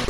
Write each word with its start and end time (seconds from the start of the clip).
In 0.00 0.06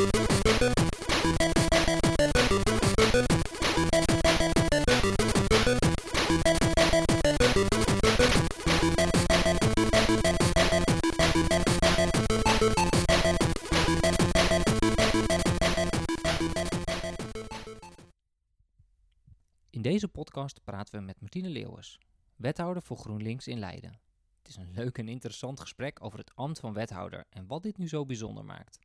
deze 19.82 20.08
podcast 20.08 20.64
praten 20.64 20.98
we 20.98 21.04
met 21.04 21.20
Martine 21.20 21.48
Leeuwers, 21.48 21.98
wethouder 22.36 22.82
voor 22.82 22.96
GroenLinks 22.96 23.46
in 23.46 23.58
Leiden. 23.58 24.00
Het 24.38 24.48
is 24.48 24.56
een 24.56 24.70
leuk 24.70 24.98
en 24.98 25.08
interessant 25.08 25.60
gesprek 25.60 26.04
over 26.04 26.18
het 26.18 26.34
ambt 26.34 26.60
van 26.60 26.72
wethouder 26.72 27.24
en 27.30 27.46
wat 27.46 27.62
dit 27.62 27.78
nu 27.78 27.88
zo 27.88 28.06
bijzonder 28.06 28.44
maakt. 28.44 28.78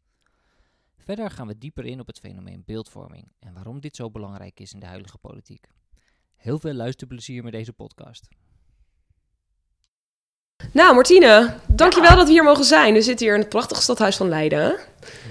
Verder 0.98 1.31
gaan 1.31 1.48
we 1.48 1.58
dieper 1.58 1.85
in 1.85 1.99
op 1.99 2.08
het 2.08 2.20
fenomeen 2.20 2.63
beeldvorming 2.66 3.31
en 3.40 3.54
waarom 3.54 3.80
dit 3.80 3.95
zo 3.95 4.12
belangrijk 4.12 4.59
is 4.59 4.73
in 4.73 4.80
de 4.80 4.85
huidige 4.85 5.18
politiek. 5.18 5.68
Heel 6.35 6.60
veel 6.60 6.74
luisterplezier 6.74 7.43
met 7.43 7.51
deze 7.51 7.74
podcast. 7.74 8.27
Nou, 10.71 10.93
Martine, 10.93 11.54
dankjewel 11.68 12.16
dat 12.16 12.26
we 12.26 12.32
hier 12.32 12.43
mogen 12.43 12.63
zijn. 12.63 12.93
We 12.93 13.01
zitten 13.01 13.26
hier 13.26 13.35
in 13.35 13.41
het 13.41 13.49
prachtige 13.49 13.82
stadhuis 13.82 14.16
van 14.16 14.29
Leiden. 14.29 14.77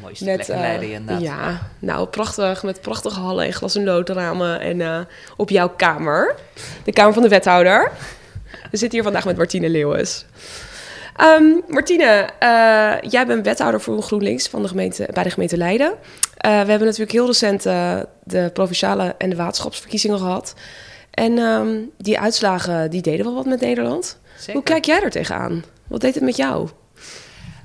Met, 0.03 0.19
plek 0.19 0.47
in 0.47 0.55
eh, 0.55 0.61
Leiden, 0.61 0.93
inderdaad. 0.93 1.23
Ja, 1.23 1.71
nou 1.79 2.09
prachtig. 2.09 2.63
Met 2.63 2.81
prachtige 2.81 3.21
hallen 3.21 3.47
en 3.47 3.53
glas- 3.53 3.75
en 3.75 3.85
loodramen. 3.85 4.61
En 4.61 4.81
eh, 4.81 5.01
op 5.37 5.51
jouw 5.51 5.69
kamer, 5.69 6.37
de 6.85 6.93
kamer 6.93 7.13
van 7.13 7.23
de 7.23 7.29
wethouder. 7.29 7.93
We 8.71 8.77
zitten 8.77 8.91
hier 8.91 9.03
vandaag 9.03 9.25
met 9.25 9.37
Martine 9.37 9.69
Leeuwens. 9.69 10.25
Ehm, 11.17 11.45
Martine, 11.69 12.29
eh, 12.39 13.11
jij 13.11 13.27
bent 13.27 13.45
wethouder 13.45 13.81
voor 13.81 14.03
GroenLinks 14.03 14.49
van 14.49 14.63
de 14.63 14.69
gemeente, 14.69 15.09
bij 15.13 15.23
de 15.23 15.31
gemeente 15.31 15.57
Leiden. 15.57 15.95
Eh, 16.37 16.51
we 16.51 16.71
hebben 16.71 16.85
natuurlijk 16.85 17.13
heel 17.13 17.27
recent 17.27 17.67
eh, 17.67 17.99
de 18.25 18.51
provinciale 18.53 19.15
en 19.19 19.31
de 19.31 19.37
waterschapsverkiezingen 19.37 20.19
gehad. 20.19 20.55
En 21.11 21.39
ehm, 21.39 21.79
die 21.99 22.19
uitslagen 22.19 22.91
die 22.91 23.03
deden 23.03 23.25
wel 23.25 23.35
wat 23.35 23.47
met 23.47 23.61
Nederland. 23.61 24.19
Zeker. 24.37 24.53
Hoe 24.53 24.63
kijk 24.63 24.85
jij 24.85 25.03
er 25.03 25.11
tegenaan? 25.11 25.65
Wat 25.87 26.01
deed 26.01 26.15
het 26.15 26.25
met 26.25 26.37
jou? 26.37 26.69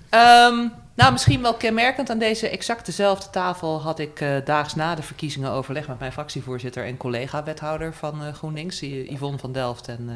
Ehm, 0.09 0.67
nou, 0.95 1.11
misschien 1.11 1.41
wel 1.41 1.53
kenmerkend 1.53 2.09
aan 2.09 2.19
deze 2.19 2.49
exact 2.49 2.85
dezelfde 2.85 3.29
tafel 3.29 3.81
had 3.81 3.99
ik 3.99 4.21
eh, 4.21 4.29
daags 4.45 4.75
na 4.75 4.95
de 4.95 5.03
verkiezingen 5.03 5.51
overleg 5.51 5.87
met 5.87 5.99
mijn 5.99 6.11
fractievoorzitter 6.11 6.85
en 6.85 6.97
collega-wethouder 6.97 7.93
van 7.93 8.33
GroenLinks, 8.33 8.79
Yvonne 8.79 9.37
van 9.37 9.51
Delft 9.51 9.87
en 9.87 10.09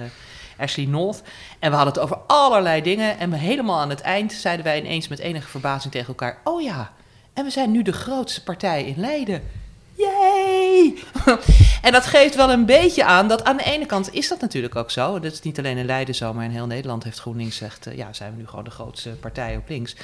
Ashley 0.58 0.86
North. 0.86 1.22
En 1.60 1.70
we 1.70 1.76
hadden 1.76 1.94
het 1.94 2.04
over 2.04 2.18
allerlei 2.28 2.82
dingen. 2.82 3.20
En 3.20 3.34
helemaal 3.34 3.80
aan 3.80 3.90
het 3.90 4.02
eind 4.02 4.34
zeiden 4.34 4.66
wij 4.66 4.80
ineens 4.80 5.08
met 5.08 5.20
enige 5.20 5.48
verbazing 5.48 5.94
tegen 5.94 6.08
elkaar: 6.08 6.38
Oh 6.44 6.62
ja, 6.62 6.92
en 7.34 7.44
we 7.44 7.50
zijn 7.50 7.72
nu 7.72 7.82
de 7.82 7.92
grootste 7.94 8.44
partij 8.44 8.84
in 8.84 8.96
Leiden. 8.98 9.44
Yay! 9.94 10.94
en 11.82 11.92
dat 11.92 12.06
geeft 12.06 12.36
wel 12.36 12.52
een 12.52 12.66
beetje 12.66 13.06
aan 13.06 13.28
dat 13.28 13.44
aan 13.44 13.58
de 13.58 13.64
ene 13.64 13.86
kant 13.86 14.14
is 14.14 14.28
dat 14.28 14.42
natuurlijk 14.42 14.76
ook 14.76 14.92
zo. 14.92 15.20
Dat 15.20 15.32
is 15.32 15.42
niet 15.42 15.58
alleen 15.58 15.78
in 15.78 15.86
Leiden 15.86 16.16
zo, 16.16 16.34
maar 16.34 16.46
in 16.46 16.52
heel 16.52 16.66
Nederland 16.66 17.04
heeft 17.04 17.20
GroenLinks 17.20 17.58
gezegd... 17.58 17.88
eh, 17.88 17.98
ja, 17.98 18.14
zijn 18.14 18.32
we 18.32 18.38
nu 18.38 18.48
gewoon 18.48 18.64
de 18.64 18.70
grootste 18.70 19.10
partij 19.10 19.58
op 19.58 19.70
links. 19.70 19.96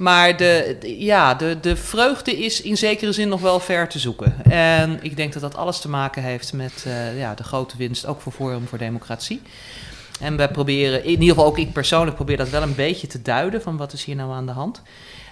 Maar 0.00 0.36
de, 0.36 0.78
ja, 0.98 1.34
de, 1.34 1.58
de 1.60 1.76
vreugde 1.76 2.36
is 2.44 2.62
in 2.62 2.76
zekere 2.76 3.12
zin 3.12 3.28
nog 3.28 3.40
wel 3.40 3.60
ver 3.60 3.88
te 3.88 3.98
zoeken. 3.98 4.44
En 4.44 4.98
ik 5.02 5.16
denk 5.16 5.32
dat 5.32 5.42
dat 5.42 5.56
alles 5.56 5.80
te 5.80 5.88
maken 5.88 6.22
heeft 6.22 6.52
met 6.52 6.84
eh, 6.86 7.18
ja, 7.18 7.34
de 7.34 7.42
grote 7.42 7.76
winst, 7.76 8.06
ook 8.06 8.20
voor 8.20 8.32
Forum 8.32 8.66
voor 8.66 8.78
Democratie. 8.78 9.42
En 10.20 10.36
we 10.36 10.48
proberen, 10.48 11.04
in 11.04 11.10
ieder 11.10 11.28
geval 11.28 11.44
ook 11.44 11.58
ik 11.58 11.72
persoonlijk, 11.72 12.16
probeer 12.16 12.36
dat 12.36 12.50
wel 12.50 12.62
een 12.62 12.74
beetje 12.74 13.06
te 13.06 13.22
duiden 13.22 13.62
van 13.62 13.76
wat 13.76 13.92
is 13.92 14.04
hier 14.04 14.16
nou 14.16 14.32
aan 14.32 14.46
de 14.46 14.52
hand. 14.52 14.82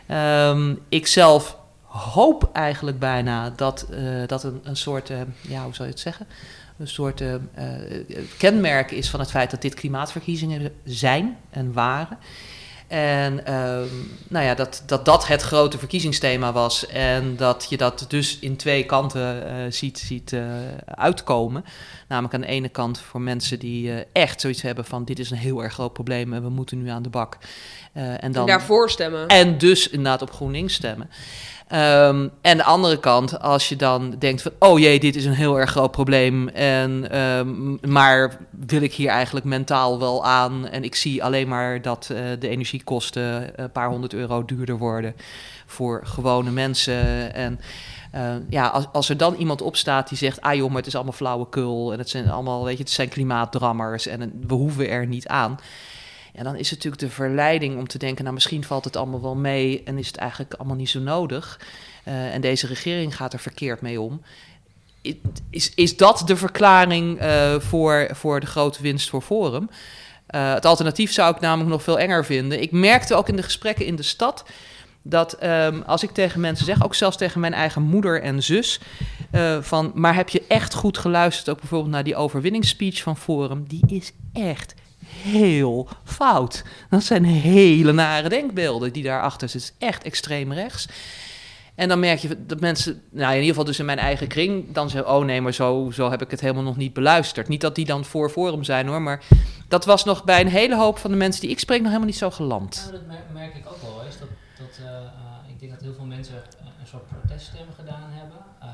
Ehm 0.07 0.75
ik 0.89 1.07
zelf 1.07 1.57
hoop 1.89 2.51
eigenlijk 2.53 2.99
bijna 2.99 3.51
dat 3.51 3.87
eh, 3.91 4.27
dat 4.27 4.45
een, 4.45 4.61
een 4.63 4.77
soort, 4.77 5.11
eh, 5.11 5.19
ja, 5.41 5.65
hoe 5.65 5.75
zou 5.75 5.89
je 5.89 5.95
het 5.95 6.03
zeggen? 6.03 6.27
Een 6.79 6.89
soort 6.89 7.21
eh, 7.21 7.35
kenmerk 8.39 8.91
is 8.91 9.11
van 9.11 9.21
het 9.21 9.31
feit 9.31 9.51
dat 9.51 9.63
dit 9.63 9.75
klimaatverkiezingen 9.75 10.73
zijn 10.85 11.37
en 11.51 11.73
waren. 11.73 12.19
En 12.89 13.47
ehm, 13.47 13.87
nou 14.29 14.45
ja, 14.45 14.55
dat, 14.55 14.83
dat 14.87 15.05
dat 15.05 15.27
het 15.27 15.43
grote 15.43 15.79
verkiezingsthema 15.79 16.53
was. 16.53 16.87
En 16.87 17.37
dat 17.37 17.67
je 17.69 17.77
dat 17.77 18.05
dus 18.09 18.39
in 18.39 18.57
twee 18.57 18.85
kanten 18.85 19.49
eh, 19.49 19.57
ziet, 19.71 19.99
ziet 19.99 20.33
eh, 20.33 20.43
uitkomen. 20.85 21.65
Namelijk 22.09 22.35
aan 22.35 22.41
de 22.41 22.47
ene 22.47 22.69
kant 22.69 23.01
voor 23.01 23.21
mensen 23.21 23.59
die 23.59 23.93
eh, 23.93 24.05
echt 24.13 24.41
zoiets 24.41 24.63
hebben 24.63 24.85
van... 24.85 25.05
dit 25.05 25.19
is 25.19 25.31
een 25.31 25.37
heel 25.37 25.63
erg 25.63 25.73
groot 25.73 25.93
probleem 25.93 26.33
en 26.33 26.43
we 26.43 26.49
moeten 26.49 26.83
nu 26.83 26.89
aan 26.89 27.03
de 27.03 27.09
bak. 27.09 27.39
En 27.93 28.33
dan, 28.33 28.43
En 28.43 28.47
daarvoor 28.47 28.91
stemmen. 28.91 29.27
en 29.27 29.59
dus 29.59 29.89
inderdaad 29.89 30.23
op 30.23 30.31
GroenLinks 30.31 30.75
stemmen. 30.75 31.11
Ehm, 31.69 32.29
en 32.41 32.57
de 32.57 32.65
andere 32.65 32.99
kant, 32.99 33.41
als 33.41 33.69
je 33.69 33.77
dan 33.77 34.15
denkt 34.19 34.43
van... 34.43 34.53
oh 34.59 34.79
jee, 34.79 35.01
dit 35.01 35.17
is 35.17 35.25
een 35.25 35.33
heel 35.33 35.59
erg 35.59 35.71
groot 35.71 35.91
probleem... 35.91 36.49
En, 36.49 37.11
ehm, 37.11 37.91
maar 37.93 38.37
wil 38.51 38.83
ik 38.83 38.95
hier 38.95 39.09
eigenlijk 39.09 39.47
mentaal 39.47 39.99
wel 39.99 40.25
aan... 40.25 40.69
en 40.69 40.85
ik 40.85 40.95
zie 40.95 41.25
alleen 41.25 41.49
maar 41.49 41.83
dat 41.83 42.11
eh, 42.11 42.23
de 42.39 42.49
energiekosten 42.49 43.51
een 43.63 43.73
paar 43.73 43.89
honderd 43.89 44.15
euro 44.15 44.45
duurder 44.45 44.79
worden... 44.79 45.15
voor 45.67 46.01
gewone 46.05 46.51
mensen. 46.51 47.35
En 47.35 47.61
eh, 48.13 48.35
ja, 48.49 48.67
als, 48.67 48.87
als 48.93 49.09
er 49.09 49.17
dan 49.17 49.35
iemand 49.35 49.63
opstaat 49.63 50.09
die 50.09 50.19
zegt... 50.19 50.41
ah 50.41 50.55
joh, 50.55 50.75
het 50.75 50.87
is 50.87 50.95
allemaal 50.95 51.13
flauwekul... 51.13 51.93
en 51.93 51.99
het 51.99 52.09
zijn 52.09 52.31
allemaal, 52.31 52.65
weet 52.65 52.77
je, 52.77 52.83
het 52.83 52.93
zijn 52.93 53.09
klimaatdrammers... 53.09 54.07
en 54.07 54.33
we 54.47 54.55
hoeven 54.55 54.89
er 54.89 55.07
niet 55.07 55.29
aan... 55.29 55.59
Ja, 56.33 56.43
dan 56.43 56.57
is 56.57 56.71
het 56.71 56.79
natuurlijk 56.85 57.03
de 57.03 57.11
verleiding 57.11 57.79
om 57.79 57.89
te 57.89 57.99
denken, 57.99 58.23
nou 58.23 58.35
misschien 58.35 58.65
valt 58.65 58.85
het 58.85 58.97
allemaal 58.97 59.23
wel 59.23 59.37
mee 59.37 59.83
en 59.85 59.99
is 59.99 60.07
het 60.07 60.17
eigenlijk 60.17 60.55
allemaal 60.55 60.77
niet 60.77 60.89
zo 60.89 61.01
nodig. 61.01 61.61
Eh, 62.05 62.35
en 62.35 62.41
deze 62.41 62.67
regering 62.67 63.17
gaat 63.17 63.33
er 63.33 63.39
verkeerd 63.39 63.81
mee 63.81 64.01
om. 64.01 64.23
Is, 65.51 65.73
is 65.75 65.97
dat 65.97 66.23
de 66.27 66.37
verklaring 66.37 67.19
eh, 67.19 67.55
voor, 67.59 68.09
voor 68.13 68.41
de 68.41 68.47
grote 68.47 68.83
winst 68.83 69.09
voor 69.09 69.23
Forum? 69.23 69.71
Eh, 70.27 70.55
het 70.55 70.65
alternatief 70.65 71.13
zou 71.13 71.35
ik 71.35 71.41
namelijk 71.41 71.71
nog 71.71 71.83
veel 71.83 71.99
enger 71.99 72.25
vinden. 72.25 72.63
Ik 72.63 72.71
merkte 72.73 73.15
ook 73.15 73.29
in 73.29 73.37
de 73.37 73.43
gesprekken 73.43 73.87
in 73.87 73.97
de 73.97 74.03
stad 74.03 74.45
dat 75.03 75.33
ehm, 75.33 75.81
als 75.87 76.03
ik 76.03 76.11
tegen 76.11 76.41
mensen 76.41 76.67
zeg, 76.67 76.85
ook 76.85 76.95
zelfs 76.95 77.17
tegen 77.17 77.41
mijn 77.41 77.55
eigen 77.55 77.83
moeder 77.83 78.23
en 78.23 78.43
zus, 78.43 78.81
van, 79.61 79.93
maar 79.95 80.15
heb 80.15 80.29
je 80.29 80.45
echt 80.49 80.75
goed 80.75 80.99
geluisterd, 80.99 81.49
ook 81.49 81.61
bijvoorbeeld 81.61 81.91
naar 81.91 82.05
die 82.05 82.17
overwinningsspeech 82.17 83.03
van 83.03 83.17
Forum, 83.17 83.65
die 83.69 83.83
is 83.87 84.13
echt 84.33 84.75
heel 85.09 85.89
fout. 86.05 86.65
Dat 86.91 87.03
zijn 87.03 87.25
hele 87.25 87.93
nare 87.93 88.29
denkbeelden 88.29 88.93
die 88.93 89.03
daarachter 89.03 89.49
zitten. 89.49 89.71
Het 89.71 89.81
is 89.81 89.89
echt 89.89 90.03
extreem 90.03 90.53
rechts. 90.53 90.89
En 91.75 91.89
dan 91.89 92.01
merk 92.01 92.19
je 92.19 92.45
dat 92.47 92.61
mensen, 92.61 93.03
nou 93.11 93.29
in 93.29 93.35
ieder 93.35 93.49
geval 93.49 93.65
dus 93.65 93.79
in 93.79 93.85
mijn 93.85 93.99
eigen 93.99 94.27
kring, 94.29 94.73
dan 94.73 94.91
zeggen, 94.91 95.15
oh 95.15 95.25
nee, 95.25 95.41
maar 95.41 95.53
zo, 95.55 95.91
zo 95.91 96.11
heb 96.11 96.23
ik 96.23 96.31
het 96.31 96.41
helemaal 96.41 96.63
nog 96.63 96.77
niet 96.77 96.93
beluisterd. 96.93 97.49
Niet 97.49 97.61
dat 97.61 97.75
die 97.75 97.85
dan 97.85 98.05
voor 98.05 98.31
Forum 98.31 98.65
zijn 98.65 98.87
hoor, 98.87 99.03
maar 99.03 99.23
dat 99.69 99.85
was 99.85 100.05
nog 100.05 100.25
bij 100.25 100.41
een 100.41 100.49
hele 100.49 100.77
hoop 100.77 100.99
van 100.99 101.11
de 101.11 101.17
mensen 101.17 101.41
die 101.41 101.51
ik 101.51 101.59
spreek 101.59 101.79
nog 101.79 101.87
helemaal 101.87 102.09
niet 102.09 102.19
zo 102.19 102.31
geland. 102.31 102.77
Nou, 102.81 102.93
dat 102.93 103.07
mer- 103.07 103.25
merk 103.43 103.55
ik 103.55 103.67
ook 103.67 103.83
wel 103.83 104.03
eens. 104.05 104.19
Dat, 104.19 104.29
dat, 104.59 104.79
eh, 104.87 104.95
eh, 104.97 105.03
ik 105.49 105.61
denk 105.61 105.73
dat 105.73 105.81
heel 105.81 105.95
veel 105.95 106.05
mensen 106.05 106.35
eh, 106.35 106.67
een 106.81 106.87
soort 106.87 107.07
proteststem 107.09 107.67
gedaan 107.77 108.11
hebben. 108.11 108.39
eh, 108.61 108.69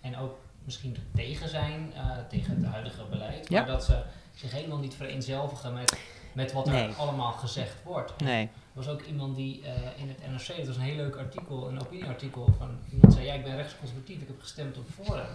en 0.00 0.16
ook 0.18 0.38
misschien 0.64 0.94
er 0.94 1.02
tegen 1.14 1.48
zijn, 1.48 1.92
tegen 2.28 2.54
het 2.56 2.64
huidige 2.64 3.00
beleid. 3.10 3.46
Ja. 3.48 3.58
Maar 3.60 3.70
dat 3.70 3.84
ze 3.84 4.02
zich 4.36 4.52
helemaal 4.52 4.78
niet 4.78 4.94
vereenzelvigen 4.94 5.72
met, 5.72 5.98
met 6.32 6.52
wat 6.52 6.66
er 6.66 6.72
Nee. 6.72 6.92
allemaal 6.92 7.32
gezegd 7.32 7.74
wordt. 7.84 8.20
Nee. 8.20 8.42
Er 8.42 8.50
was 8.72 8.88
ook 8.88 9.02
iemand 9.02 9.36
die 9.36 9.62
eh, 9.62 10.00
in 10.02 10.08
het 10.08 10.30
NRC, 10.30 10.56
het 10.56 10.66
was 10.66 10.76
een 10.76 10.82
heel 10.82 10.96
leuk 10.96 11.16
artikel, 11.16 11.68
een 11.68 11.80
opinieartikel 11.80 12.54
van 12.58 12.78
iemand 12.92 13.12
zei, 13.12 13.26
ja 13.26 13.34
ik 13.34 13.44
ben 13.44 13.56
rechtsconservatief, 13.56 14.20
ik 14.20 14.26
heb 14.26 14.40
gestemd 14.40 14.78
op 14.78 14.86
Forum. 15.04 15.26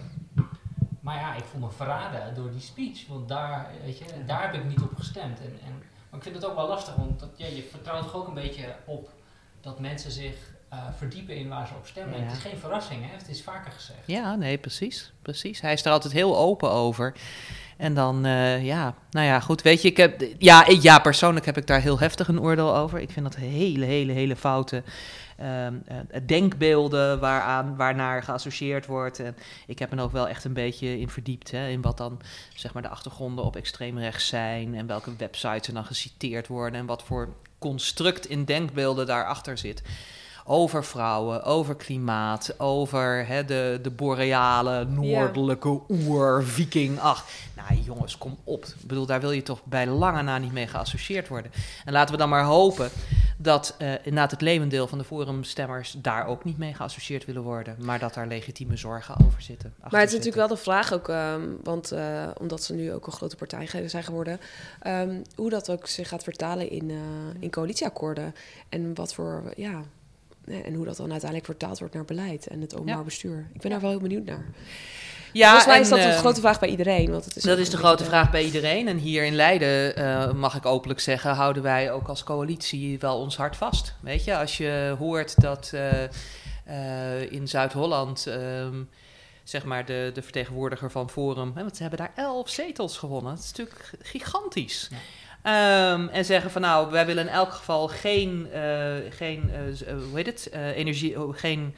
Maar 1.00 1.16
ja, 1.16 1.34
ik 1.34 1.44
voel 1.44 1.60
me 1.60 1.70
verraden 1.70 2.34
door 2.34 2.50
die 2.50 2.60
speech, 2.60 3.06
want 3.08 3.28
daar, 3.28 3.70
weet 3.84 3.98
je, 3.98 4.04
daar 4.26 4.42
heb 4.42 4.54
ik 4.54 4.64
niet 4.64 4.80
op 4.80 4.94
gestemd. 4.96 5.40
En, 5.40 5.58
en, 5.66 5.82
maar 6.10 6.18
ik 6.18 6.22
vind 6.22 6.34
het 6.34 6.44
ook 6.44 6.54
wel 6.56 6.68
lastig, 6.68 6.94
want 6.94 7.20
dat, 7.20 7.30
ja, 7.36 7.46
je 7.46 7.62
vertrouwt 7.70 8.02
toch 8.02 8.14
ook 8.14 8.28
een 8.28 8.34
beetje 8.34 8.74
op 8.84 9.10
dat 9.60 9.80
mensen 9.80 10.10
zich 10.10 10.34
eh, 10.68 10.78
verdiepen 10.96 11.36
in 11.36 11.48
waar 11.48 11.66
ze 11.66 11.74
op 11.74 11.86
stemmen. 11.86 12.14
En 12.14 12.24
het 12.24 12.32
is 12.36 12.42
geen 12.42 12.58
verrassing, 12.58 13.04
hè? 13.10 13.16
het 13.16 13.28
is 13.28 13.42
vaker 13.42 13.72
gezegd. 13.72 13.98
Ja, 14.06 14.34
nee, 14.36 14.58
precies. 14.58 15.12
Precies. 15.22 15.60
Hij 15.60 15.72
is 15.72 15.84
er 15.84 15.92
altijd 15.92 16.12
heel 16.12 16.36
open 16.38 16.70
over. 16.70 17.14
En 17.82 17.94
dan, 17.94 18.24
eh, 18.24 18.64
ja, 18.64 18.94
nou 19.10 19.26
ja, 19.26 19.40
goed. 19.40 19.62
Weet 19.62 19.82
je, 19.82 19.88
ik 19.88 19.96
heb, 19.96 20.22
ja, 20.38 20.66
ja, 20.80 20.98
persoonlijk 20.98 21.46
heb 21.46 21.56
ik 21.56 21.66
daar 21.66 21.80
heel 21.80 21.98
heftig 21.98 22.28
een 22.28 22.40
oordeel 22.40 22.76
over. 22.76 22.98
Ik 22.98 23.10
vind 23.10 23.24
dat 23.24 23.36
hele, 23.36 23.84
hele, 23.84 24.12
hele 24.12 24.36
foute 24.36 24.82
ehm, 25.36 25.74
eh, 25.86 25.96
denkbeelden 26.26 27.20
waaraan, 27.20 27.76
waarnaar 27.76 28.22
geassocieerd 28.22 28.86
wordt. 28.86 29.20
En 29.20 29.36
ik 29.66 29.78
heb 29.78 29.94
me 29.94 30.02
ook 30.02 30.12
wel 30.12 30.28
echt 30.28 30.44
een 30.44 30.52
beetje 30.52 31.00
in 31.00 31.08
verdiept 31.08 31.50
hè, 31.50 31.68
in 31.68 31.80
wat 31.80 31.96
dan 31.96 32.20
zeg 32.54 32.72
maar, 32.72 32.82
de 32.82 32.88
achtergronden 32.88 33.44
op 33.44 33.56
extreemrechts 33.56 34.26
zijn 34.26 34.74
en 34.74 34.86
welke 34.86 35.16
websites 35.16 35.66
er 35.66 35.74
dan 35.74 35.84
geciteerd 35.84 36.46
worden 36.46 36.80
en 36.80 36.86
wat 36.86 37.02
voor 37.02 37.28
construct 37.58 38.26
in 38.26 38.44
denkbeelden 38.44 39.06
daarachter 39.06 39.58
zit 39.58 39.82
over 40.52 40.84
vrouwen, 40.84 41.42
over 41.44 41.76
klimaat, 41.76 42.54
over 42.60 43.26
hè, 43.26 43.44
de, 43.44 43.78
de 43.82 43.90
boreale, 43.90 44.84
noordelijke 44.84 45.80
oer, 45.88 46.44
viking. 46.44 46.98
Ach, 47.00 47.26
nou 47.56 47.80
jongens, 47.80 48.18
kom 48.18 48.36
op. 48.44 48.64
Ik 48.64 48.86
bedoel, 48.86 49.06
daar 49.06 49.20
wil 49.20 49.30
je 49.30 49.42
toch 49.42 49.64
bij 49.64 49.86
lange 49.86 50.22
na 50.22 50.38
niet 50.38 50.52
mee 50.52 50.66
geassocieerd 50.66 51.28
worden. 51.28 51.52
En 51.84 51.92
laten 51.92 52.14
we 52.14 52.20
dan 52.20 52.28
maar 52.28 52.44
hopen 52.44 52.90
dat 53.36 53.74
uh, 53.78 53.92
inderdaad 53.92 54.30
het 54.30 54.40
levendeel 54.40 54.86
van 54.86 54.98
de 54.98 55.04
forumstemmers 55.04 55.94
daar 55.98 56.26
ook 56.26 56.44
niet 56.44 56.58
mee 56.58 56.74
geassocieerd 56.74 57.24
willen 57.24 57.42
worden. 57.42 57.76
Maar 57.78 57.98
dat 57.98 58.14
daar 58.14 58.26
legitieme 58.26 58.76
zorgen 58.76 59.14
over 59.26 59.42
zitten. 59.42 59.74
Maar 59.90 60.00
het 60.00 60.08
is 60.08 60.16
natuurlijk 60.16 60.48
wel 60.48 60.56
de 60.56 60.62
vraag 60.62 60.92
ook, 60.92 61.08
um, 61.08 61.58
want 61.62 61.92
uh, 61.92 62.28
omdat 62.38 62.62
ze 62.62 62.74
nu 62.74 62.92
ook 62.92 63.06
een 63.06 63.12
grote 63.12 63.36
partij 63.36 63.88
zijn 63.88 64.04
geworden, 64.04 64.40
um, 64.86 65.22
hoe 65.34 65.50
dat 65.50 65.70
ook 65.70 65.86
zich 65.86 66.08
gaat 66.08 66.22
vertalen 66.22 66.70
in, 66.70 66.88
uh, 66.88 66.98
in 67.38 67.50
coalitieakkoorden. 67.50 68.34
En 68.68 68.94
wat 68.94 69.14
voor, 69.14 69.52
ja, 69.56 69.82
en 70.46 70.74
hoe 70.74 70.84
dat 70.84 70.96
dan 70.96 71.10
uiteindelijk 71.10 71.50
vertaald 71.50 71.78
wordt 71.78 71.94
naar 71.94 72.04
beleid 72.04 72.46
en 72.46 72.60
het 72.60 72.74
openbaar 72.74 72.96
ja. 72.96 73.02
bestuur. 73.02 73.50
Ik 73.52 73.60
ben 73.60 73.70
daar 73.70 73.80
wel 73.80 73.90
heel 73.90 74.00
benieuwd 74.00 74.24
naar. 74.24 74.44
Ja, 75.32 75.46
Volgens 75.46 75.66
mij 75.66 75.80
is 75.80 75.88
dat 75.88 75.98
een 75.98 76.18
grote 76.18 76.40
vraag 76.40 76.60
bij 76.60 76.68
iedereen. 76.68 77.10
Want 77.10 77.24
het 77.24 77.36
is 77.36 77.42
dat 77.42 77.58
is 77.58 77.70
de 77.70 77.76
grote 77.76 78.04
vraag 78.04 78.30
bij 78.30 78.44
iedereen. 78.44 78.88
En 78.88 78.96
hier 78.96 79.24
in 79.24 79.34
Leiden, 79.34 79.98
uh, 79.98 80.32
mag 80.32 80.54
ik 80.54 80.66
openlijk 80.66 81.00
zeggen, 81.00 81.34
houden 81.34 81.62
wij 81.62 81.92
ook 81.92 82.08
als 82.08 82.24
coalitie 82.24 82.98
wel 82.98 83.18
ons 83.18 83.36
hart 83.36 83.56
vast. 83.56 83.94
Weet 84.00 84.24
je, 84.24 84.36
als 84.36 84.56
je 84.56 84.94
hoort 84.98 85.40
dat 85.40 85.70
uh, 85.74 86.02
uh, 86.68 87.32
in 87.32 87.48
Zuid-Holland, 87.48 88.26
um, 88.26 88.88
zeg 89.44 89.64
maar 89.64 89.84
de, 89.84 90.10
de 90.14 90.22
vertegenwoordiger 90.22 90.90
van 90.90 91.10
Forum, 91.10 91.52
hè, 91.54 91.62
want 91.62 91.76
ze 91.76 91.82
hebben 91.82 92.00
daar 92.00 92.12
elf 92.14 92.48
zetels 92.48 92.98
gewonnen. 92.98 93.34
Dat 93.34 93.44
is 93.44 93.52
natuurlijk 93.52 93.90
gigantisch. 94.02 94.88
Ja. 94.90 94.96
Um, 95.44 96.08
en 96.08 96.24
zeggen 96.24 96.50
van 96.50 96.62
nou, 96.62 96.90
wij 96.90 97.06
willen 97.06 97.26
in 97.26 97.32
elk 97.32 97.52
geval 97.52 97.88
geen, 97.88 98.48
uh, 98.54 98.94
geen 99.10 99.50
uh, 99.50 100.02
hoe 100.08 100.16
heet 100.16 100.26
het, 100.26 100.50
energie, 100.74 101.20
oh, 101.22 101.38
geen 101.38 101.74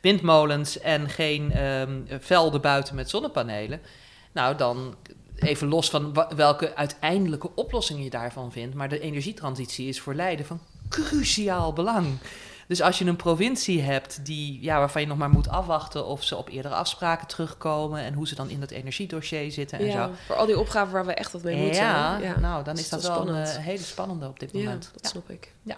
windmolens 0.00 0.80
en 0.80 1.08
geen 1.08 1.64
um, 1.64 2.06
velden 2.20 2.60
buiten 2.60 2.94
met 2.94 3.10
zonnepanelen. 3.10 3.80
Nou, 4.32 4.56
dan 4.56 4.94
even 5.36 5.68
los 5.68 5.90
van 5.90 6.26
welke 6.36 6.74
uiteindelijke 6.74 7.50
oplossing 7.54 8.02
je 8.02 8.10
daarvan 8.10 8.52
vindt. 8.52 8.74
Maar 8.74 8.88
de 8.88 9.00
energietransitie 9.00 9.88
is 9.88 10.00
voor 10.00 10.14
Leiden 10.14 10.46
van 10.46 10.60
cruciaal 10.88 11.72
belang. 11.72 12.06
Dus 12.68 12.82
als 12.82 12.98
je 12.98 13.04
een 13.04 13.16
provincie 13.16 13.82
hebt 13.82 14.26
die, 14.26 14.58
ja, 14.60 14.78
waarvan 14.78 15.00
je 15.00 15.06
nog 15.06 15.16
maar 15.16 15.30
moet 15.30 15.48
afwachten 15.48 16.06
of 16.06 16.24
ze 16.24 16.36
op 16.36 16.48
eerdere 16.48 16.74
afspraken 16.74 17.26
terugkomen 17.26 18.00
en 18.00 18.14
hoe 18.14 18.28
ze 18.28 18.34
dan 18.34 18.50
in 18.50 18.60
dat 18.60 18.70
energiedossier 18.70 19.52
zitten 19.52 19.78
en 19.78 19.86
ja, 19.86 20.06
zo. 20.06 20.10
Voor 20.26 20.36
al 20.36 20.46
die 20.46 20.58
opgaven 20.58 20.92
waar 20.92 21.06
we 21.06 21.14
echt 21.14 21.32
wat 21.32 21.42
mee 21.42 21.56
moeten. 21.56 21.82
Ja, 21.82 22.18
ja. 22.18 22.38
nou, 22.38 22.64
dan 22.64 22.74
is, 22.74 22.80
is 22.80 22.88
dat, 22.88 23.02
wel 23.02 23.12
spannend. 23.12 23.54
een 23.54 23.62
hele 23.62 23.82
spannende 23.82 24.26
op 24.26 24.40
dit 24.40 24.52
moment. 24.52 24.90
Dat 24.94 25.10
snap 25.10 25.30
ik. 25.30 25.52
Ja. 25.62 25.76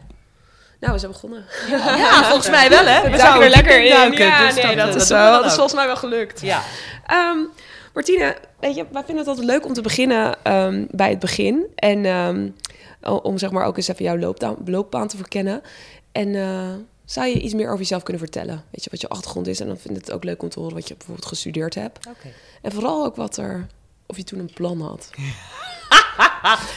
Nou, 0.81 0.92
we 0.92 0.98
zijn 0.98 1.12
begonnen. 1.12 1.44
Ja, 1.69 1.96
ja 1.96 2.25
volgens 2.25 2.50
mij 2.50 2.69
wel, 2.69 2.84
hè? 2.84 3.02
We, 3.02 3.10
we 3.10 3.16
zijn 3.16 3.40
er 3.40 3.48
lekker 3.48 3.84
in. 3.84 3.90
Duiken, 3.90 4.25
ja, 4.25 4.46
dus 4.46 4.54
nee, 4.54 4.76
dat, 4.76 4.87
dat, 4.87 5.02
is, 5.02 5.06
zo, 5.06 5.31
dat 5.31 5.44
is 5.44 5.52
volgens 5.52 5.75
mij 5.75 5.87
wel 5.87 5.96
gelukt. 5.96 6.40
Ja. 6.40 6.62
Um, 7.10 7.48
Martine, 7.94 8.37
weet 8.60 8.75
je, 8.75 8.87
wij 8.92 9.02
vinden 9.04 9.16
het 9.16 9.26
altijd 9.26 9.46
leuk 9.46 9.66
om 9.66 9.72
te 9.72 9.81
beginnen 9.81 10.37
um, 10.44 10.87
bij 10.90 11.10
het 11.10 11.19
begin. 11.19 11.66
En 11.75 12.04
um, 12.04 12.54
om 13.00 13.38
zeg 13.38 13.50
maar 13.50 13.64
ook 13.64 13.76
eens 13.76 13.88
even 13.88 14.04
jouw 14.04 14.19
loopbaan, 14.19 14.56
loopbaan 14.64 15.08
te 15.08 15.16
verkennen. 15.16 15.62
En 16.12 16.28
uh, 16.28 16.68
zou 17.04 17.26
je 17.26 17.40
iets 17.40 17.54
meer 17.54 17.66
over 17.66 17.78
jezelf 17.78 18.02
kunnen 18.02 18.22
vertellen? 18.22 18.64
Weet 18.70 18.84
je, 18.84 18.90
wat 18.90 19.00
je 19.00 19.08
achtergrond 19.08 19.46
is. 19.46 19.60
En 19.60 19.66
dan 19.66 19.78
vind 19.78 19.96
ik 19.96 20.04
het 20.04 20.14
ook 20.14 20.24
leuk 20.24 20.42
om 20.42 20.48
te 20.48 20.58
horen 20.60 20.74
wat 20.74 20.88
je 20.88 20.94
bijvoorbeeld 20.94 21.26
gestudeerd 21.26 21.74
hebt. 21.74 22.06
Okay. 22.06 22.32
En 22.62 22.72
vooral 22.72 23.04
ook 23.04 23.16
wat 23.16 23.36
er, 23.36 23.66
of 24.06 24.16
je 24.16 24.24
toen 24.24 24.38
een 24.38 24.52
plan 24.54 24.80
had. 24.80 25.10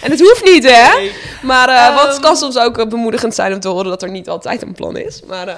en 0.04 0.12
het 0.12 0.20
hoeft 0.20 0.44
niet, 0.44 0.64
hè? 0.64 0.98
Nee. 0.98 1.16
Maar 1.42 1.70
uh, 1.70 1.88
um, 1.88 1.96
wat 1.96 2.20
kan 2.20 2.36
soms 2.36 2.58
ook 2.58 2.90
bemoedigend 2.90 3.36
zijn 3.36 3.54
om 3.54 3.60
te 3.60 3.68
horen 3.68 3.90
dat 3.90 4.04
er 4.04 4.10
niet 4.10 4.30
altijd 4.30 4.62
een 4.62 4.74
plan 4.74 4.98
is. 4.98 5.22
Maar 5.22 5.48
uh, 5.48 5.56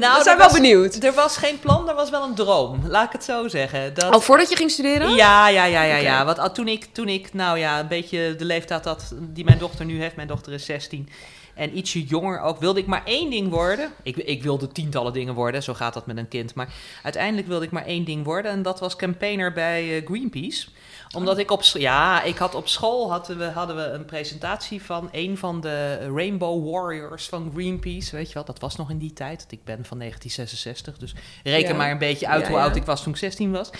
nou, 0.00 0.16
we 0.16 0.22
zijn 0.22 0.36
wel 0.36 0.46
was, 0.46 0.56
benieuwd. 0.56 0.94
Er 1.02 1.12
was 1.12 1.36
geen 1.36 1.58
plan, 1.58 1.88
er 1.88 1.94
was 1.94 2.10
wel 2.10 2.22
een 2.22 2.34
droom. 2.34 2.80
Laat 2.88 3.06
ik 3.06 3.12
het 3.12 3.24
zo 3.24 3.48
zeggen. 3.48 3.94
Dat... 3.94 4.12
Al 4.12 4.20
voordat 4.20 4.48
je 4.48 4.56
ging 4.56 4.70
studeren? 4.70 5.14
Ja, 5.14 5.48
ja, 5.48 5.64
ja, 5.64 5.82
ja. 5.82 5.88
Okay. 5.88 6.02
ja. 6.02 6.24
Want 6.24 6.54
toen 6.54 6.68
ik, 6.68 6.88
toen 6.92 7.08
ik, 7.08 7.34
nou 7.34 7.58
ja, 7.58 7.80
een 7.80 7.88
beetje 7.88 8.36
de 8.36 8.44
leeftijd 8.44 8.84
had 8.84 9.12
die 9.20 9.44
mijn 9.44 9.58
dochter 9.58 9.84
nu 9.84 10.00
heeft. 10.00 10.16
Mijn 10.16 10.28
dochter 10.28 10.52
is 10.52 10.64
16 10.64 11.08
en 11.56 11.76
ietsje 11.76 12.04
jonger 12.04 12.40
ook, 12.40 12.58
wilde 12.58 12.80
ik 12.80 12.86
maar 12.86 13.04
één 13.04 13.30
ding 13.30 13.50
worden. 13.50 13.90
Ik, 14.02 14.16
ik 14.16 14.42
wilde 14.42 14.68
tientallen 14.68 15.12
dingen 15.12 15.34
worden, 15.34 15.62
zo 15.62 15.74
gaat 15.74 15.94
dat 15.94 16.06
met 16.06 16.16
een 16.16 16.28
kind. 16.28 16.54
Maar 16.54 16.74
uiteindelijk 17.02 17.46
wilde 17.46 17.64
ik 17.64 17.70
maar 17.70 17.86
één 17.86 18.04
ding 18.04 18.24
worden. 18.24 18.50
En 18.50 18.62
dat 18.62 18.80
was 18.80 18.96
campaigner 18.96 19.52
bij 19.52 19.96
uh, 19.96 20.06
Greenpeace 20.06 20.66
omdat 21.14 21.38
ik 21.38 21.50
op 21.50 21.62
ja, 21.62 22.22
ik 22.22 22.36
had 22.36 22.54
op 22.54 22.68
school 22.68 23.10
hadden 23.10 23.38
we, 23.38 23.44
hadden 23.44 23.76
we 23.76 23.82
een 23.82 24.04
presentatie 24.04 24.82
van 24.82 25.08
een 25.12 25.38
van 25.38 25.60
de 25.60 25.96
Rainbow 26.14 26.72
Warriors 26.72 27.28
van 27.28 27.50
Greenpeace. 27.54 28.16
Weet 28.16 28.28
je 28.28 28.34
wel, 28.34 28.44
dat 28.44 28.60
was 28.60 28.76
nog 28.76 28.90
in 28.90 28.98
die 28.98 29.12
tijd. 29.12 29.46
Ik 29.48 29.64
ben 29.64 29.84
van 29.84 29.98
1966, 29.98 30.98
dus 30.98 31.14
reken 31.44 31.70
ja. 31.70 31.76
maar 31.76 31.90
een 31.90 31.98
beetje 31.98 32.28
uit 32.28 32.42
ja, 32.42 32.48
hoe 32.48 32.56
ja. 32.56 32.62
oud 32.62 32.76
ik 32.76 32.84
was 32.84 33.02
toen 33.02 33.12
ik 33.12 33.18
16 33.18 33.52
was. 33.52 33.70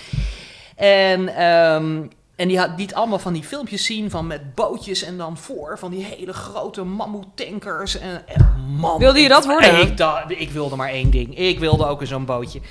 En 0.75 1.43
um, 1.43 2.09
en 2.37 2.47
die 2.47 2.59
had 2.59 2.69
liet 2.77 2.93
allemaal 2.93 3.19
van 3.19 3.33
die 3.33 3.43
filmpjes 3.43 3.85
zien 3.85 4.09
van 4.09 4.27
met 4.27 4.55
bootjes 4.55 5.03
en 5.03 5.17
dan 5.17 5.37
voor 5.37 5.77
van 5.79 5.91
die 5.91 6.03
hele 6.03 6.33
grote 6.33 6.83
mammoetankers. 6.83 7.99
En, 7.99 8.27
en 8.27 8.65
man, 8.67 8.99
wilde 8.99 9.19
je 9.19 9.27
dat 9.27 9.45
worden? 9.45 9.79
Ik, 9.81 10.39
ik 10.39 10.51
wilde 10.51 10.75
maar 10.75 10.89
één 10.89 11.09
ding. 11.09 11.37
Ik 11.37 11.59
wilde 11.59 11.85
ook 11.85 12.01
in 12.01 12.07
zo'n 12.07 12.25
bootje. 12.25 12.61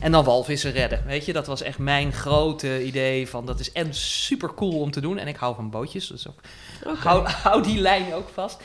En 0.00 0.12
dan 0.12 0.24
walvissen 0.24 0.72
redden. 0.72 1.02
Weet 1.06 1.24
je, 1.24 1.32
dat 1.32 1.46
was 1.46 1.62
echt 1.62 1.78
mijn 1.78 2.12
grote 2.12 2.84
idee 2.84 3.28
van 3.28 3.46
dat 3.46 3.60
is 3.60 3.72
en 3.72 3.94
super 3.94 4.54
cool 4.54 4.80
om 4.80 4.90
te 4.90 5.00
doen. 5.00 5.18
En 5.18 5.28
ik 5.28 5.36
hou 5.36 5.54
van 5.54 5.70
bootjes, 5.70 6.06
dus 6.06 6.28
ook, 6.28 6.40
okay. 6.82 6.96
hou, 6.96 7.28
hou 7.28 7.62
die 7.62 7.78
lijn 7.78 8.14
ook 8.14 8.28
vast. 8.34 8.60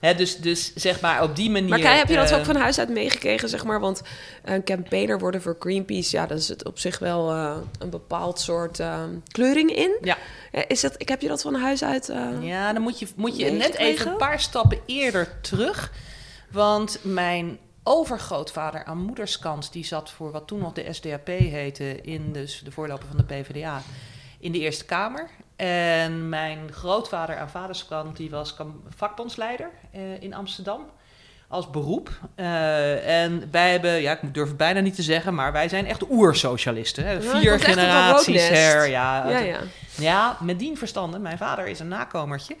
He, 0.00 0.14
dus, 0.14 0.36
dus 0.36 0.74
zeg 0.74 1.00
maar 1.00 1.22
op 1.22 1.36
die 1.36 1.50
manier. 1.50 1.68
Maar 1.68 1.78
kijk, 1.78 1.98
heb 1.98 2.08
je 2.08 2.14
dat 2.14 2.30
uh, 2.30 2.36
ook 2.36 2.44
van 2.44 2.56
huis 2.56 2.78
uit 2.78 2.88
meegekregen, 2.88 3.48
zeg 3.48 3.64
maar? 3.64 3.80
Want 3.80 4.02
een 4.44 4.64
campaigner 4.64 5.18
worden 5.18 5.42
voor 5.42 5.56
Greenpeace, 5.58 6.16
ja, 6.16 6.26
dat 6.26 6.38
is 6.38 6.48
het 6.48 6.64
op 6.64 6.78
zich 6.78 6.98
wel 6.98 7.34
uh, 7.34 7.56
een 7.78 7.90
bepaald 7.90 8.40
soort 8.40 8.78
uh, 8.78 9.02
kleuring 9.30 9.70
in. 9.70 9.96
Ja. 10.02 10.16
Is 10.68 10.80
dat, 10.80 10.94
ik 10.96 11.08
heb 11.08 11.20
je 11.20 11.28
dat 11.28 11.42
van 11.42 11.54
huis 11.54 11.84
uit? 11.84 12.12
ja, 12.40 12.72
dan 12.72 12.82
moet 12.82 12.98
je, 12.98 13.06
moet 13.16 13.36
je 13.36 13.50
net 13.50 13.74
even 13.74 14.10
een 14.10 14.16
paar 14.16 14.40
stappen 14.40 14.78
eerder 14.86 15.40
terug. 15.40 15.92
Want 16.50 16.98
mijn 17.02 17.58
overgrootvader 17.82 18.84
aan 18.84 18.98
moederskant, 18.98 19.72
die 19.72 19.84
zat 19.84 20.10
voor 20.10 20.30
wat 20.30 20.46
toen 20.46 20.58
nog 20.58 20.72
de 20.72 20.92
SDAP 20.92 21.26
heette, 21.26 22.00
in 22.00 22.32
dus 22.32 22.60
de 22.64 22.70
voorloper 22.70 23.06
van 23.08 23.16
de 23.16 23.24
PvdA, 23.24 23.82
in 24.38 24.52
de 24.52 24.58
Eerste 24.58 24.84
Kamer. 24.84 25.30
En 25.56 26.28
mijn 26.28 26.72
grootvader 26.72 27.36
aan 27.36 27.50
vaderskant, 27.50 28.16
die 28.16 28.30
was 28.30 28.56
vakbondsleider 28.96 29.70
uh, 29.94 30.22
in 30.22 30.34
Amsterdam 30.34 30.84
als 31.48 31.70
beroep. 31.70 32.10
Uh, 32.36 33.22
en 33.22 33.48
wij 33.50 33.70
hebben, 33.70 34.00
ja, 34.00 34.12
ik 34.12 34.34
durf 34.34 34.48
het 34.48 34.56
bijna 34.56 34.80
niet 34.80 34.94
te 34.94 35.02
zeggen, 35.02 35.34
maar 35.34 35.52
wij 35.52 35.68
zijn 35.68 35.86
echt 35.86 36.10
oersocialisten. 36.10 37.04
Hè? 37.04 37.12
Ja, 37.12 37.20
Vier 37.20 37.60
generaties 37.60 38.48
her. 38.48 38.88
Ja, 38.88 39.28
ja, 39.28 39.38
ja. 39.38 39.58
ja, 39.96 40.36
met 40.40 40.58
dien 40.58 40.78
verstande. 40.78 41.18
Mijn 41.18 41.38
vader 41.38 41.66
is 41.66 41.78
een 41.78 41.88
nakomertje. 41.88 42.56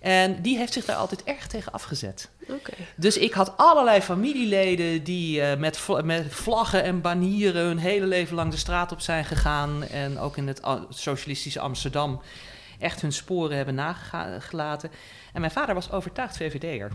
En 0.00 0.42
die 0.42 0.56
heeft 0.56 0.72
zich 0.72 0.84
daar 0.84 0.96
altijd 0.96 1.24
erg 1.24 1.46
tegen 1.46 1.72
afgezet. 1.72 2.28
Okay. 2.42 2.86
Dus 2.96 3.16
ik 3.16 3.32
had 3.32 3.56
allerlei 3.56 4.00
familieleden 4.00 5.04
die 5.04 5.40
uh, 5.40 5.56
met, 5.56 5.78
vl 5.78 6.02
met 6.04 6.26
vlaggen 6.28 6.82
en 6.82 7.00
banieren 7.00 7.64
hun 7.64 7.78
hele 7.78 8.06
leven 8.06 8.36
lang 8.36 8.50
de 8.50 8.56
straat 8.56 8.92
op 8.92 9.00
zijn 9.00 9.24
gegaan. 9.24 9.84
En 9.84 10.18
ook 10.18 10.36
in 10.36 10.46
het 10.46 10.60
socialistische 10.88 11.60
Amsterdam 11.60 12.20
echt 12.78 13.00
hun 13.00 13.12
sporen 13.12 13.56
hebben 13.56 13.74
nagelaten. 13.74 14.90
En 15.32 15.40
mijn 15.40 15.52
vader 15.52 15.74
was 15.74 15.90
overtuigd 15.90 16.36
VVD'er. 16.36 16.90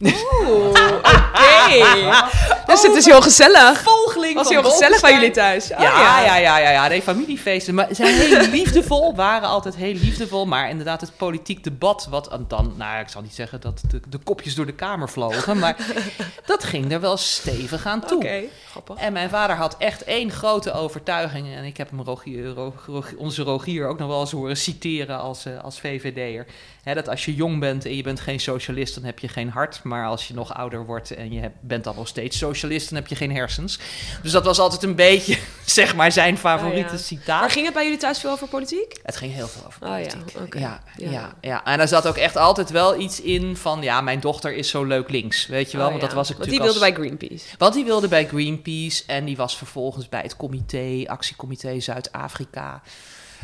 Oeh, 0.00 0.68
oké. 0.68 1.34
Okay. 1.64 2.30
Dus 2.66 2.82
het 2.82 2.94
is 2.94 3.04
heel 3.04 3.22
gezellig. 3.22 3.82
Volgeling 3.82 4.34
Was 4.34 4.48
heel 4.48 4.62
gezellig 4.62 5.00
bij 5.00 5.12
jullie 5.12 5.30
thuis? 5.30 5.72
Oh, 5.72 5.78
ja, 5.78 6.20
ja, 6.20 6.36
ja, 6.36 6.58
ja, 6.58 6.70
ja. 6.70 6.88
Nee, 6.88 7.02
familiefeesten. 7.02 7.74
Maar 7.74 7.86
ze 7.88 7.94
zijn 7.94 8.14
heel 8.14 8.48
liefdevol, 8.58 9.14
waren 9.14 9.48
altijd 9.48 9.76
heel 9.76 9.94
liefdevol. 9.94 10.46
Maar 10.46 10.68
inderdaad, 10.68 11.00
het 11.00 11.16
politiek 11.16 11.64
debat, 11.64 12.06
wat 12.10 12.38
dan, 12.48 12.74
nou 12.76 13.00
ik 13.00 13.08
zal 13.08 13.22
niet 13.22 13.34
zeggen 13.34 13.60
dat 13.60 13.80
de, 13.90 14.00
de 14.08 14.18
kopjes 14.18 14.54
door 14.54 14.66
de 14.66 14.72
kamer 14.72 15.08
vlogen. 15.08 15.58
Maar 15.58 15.76
dat 16.46 16.64
ging 16.64 16.92
er 16.92 17.00
wel 17.00 17.16
stevig 17.16 17.86
aan 17.86 18.00
toe. 18.00 18.16
Oké, 18.16 18.26
okay, 18.26 18.50
grappig. 18.74 18.96
En 19.04 19.12
mijn 19.12 19.28
vader 19.30 19.56
had 19.56 19.76
echt 19.78 20.04
één 20.04 20.30
grote 20.30 20.72
overtuiging. 20.72 21.54
En 21.54 21.64
ik 21.64 21.76
heb 21.76 21.90
hem 21.90 22.00
Rogier, 22.00 22.46
Rogier, 22.46 23.18
onze 23.18 23.42
Rogier 23.42 23.86
ook 23.88 23.98
nog 23.98 24.08
wel 24.08 24.20
eens 24.20 24.30
horen 24.30 24.56
citeren 24.56 25.18
als, 25.18 25.46
uh, 25.46 25.60
als 25.62 25.80
VVD'er. 25.80 26.46
Dat 26.94 27.08
als 27.08 27.24
je 27.24 27.34
jong 27.34 27.60
bent 27.60 27.84
en 27.84 27.96
je 27.96 28.02
bent 28.02 28.20
geen 28.20 28.40
socialist, 28.40 28.94
dan 28.94 29.04
heb 29.04 29.18
je 29.18 29.28
geen 29.28 29.48
hart. 29.50 29.80
Maar 29.82 30.06
als 30.06 30.28
je 30.28 30.34
nog 30.34 30.54
ouder 30.54 30.86
wordt 30.86 31.10
en 31.10 31.32
je 31.32 31.40
hebt, 31.40 31.54
bent 31.60 31.84
dan 31.84 31.94
nog 31.96 32.08
steeds 32.08 32.38
socialist, 32.38 32.88
dan 32.88 32.98
heb 32.98 33.06
je 33.08 33.14
geen 33.14 33.34
hersens. 33.34 33.78
Dus 34.22 34.32
dat 34.32 34.44
was 34.44 34.58
altijd 34.58 34.82
een 34.82 34.94
beetje, 34.94 35.38
zeg 35.64 35.94
maar, 35.96 36.12
zijn 36.12 36.38
favoriete 36.38 36.86
Oh, 36.92 36.98
ja. 36.98 36.98
citaat. 36.98 37.40
Maar 37.40 37.50
ging 37.50 37.64
het 37.64 37.74
bij 37.74 37.82
jullie 37.84 37.98
thuis 37.98 38.18
veel 38.18 38.30
over 38.30 38.48
politiek? 38.48 39.00
Het 39.02 39.16
ging 39.16 39.32
heel 39.34 39.48
veel 39.48 39.66
over 39.66 39.82
Oh, 39.82 39.88
ja, 39.88 40.06
politiek. 40.34 40.54
ja, 40.58 40.82
Ja. 40.96 41.10
ja. 41.10 41.34
Ja, 41.40 41.64
En 41.64 41.80
er 41.80 41.88
zat 41.88 42.06
ook 42.06 42.16
echt 42.16 42.36
altijd 42.36 42.70
wel 42.70 43.00
iets 43.00 43.20
in 43.20 43.56
van... 43.56 43.82
ja, 43.82 44.00
mijn 44.00 44.20
dochter 44.20 44.54
is 44.54 44.68
zo 44.68 44.84
leuk 44.84 45.10
links, 45.10 45.46
weet 45.46 45.70
je 45.70 45.76
wel. 45.76 45.84
Oh, 45.86 45.92
want 45.92 46.04
dat 46.04 46.12
was 46.14 46.30
ik 46.30 46.36
Want 46.36 46.48
die 46.50 46.58
wilde 46.58 46.72
als- 46.72 46.82
bij 46.82 46.92
Greenpeace. 46.92 47.44
Want 47.58 47.74
die 47.74 47.84
wilde 47.84 48.08
bij 48.08 48.26
Greenpeace 48.26 48.62
en 49.06 49.24
die 49.24 49.36
was 49.36 49.56
vervolgens 49.56 50.08
bij 50.08 50.20
het 50.20 50.36
comité, 50.36 51.04
actiecomité 51.06 51.80
Zuid-Afrika. 51.80 52.82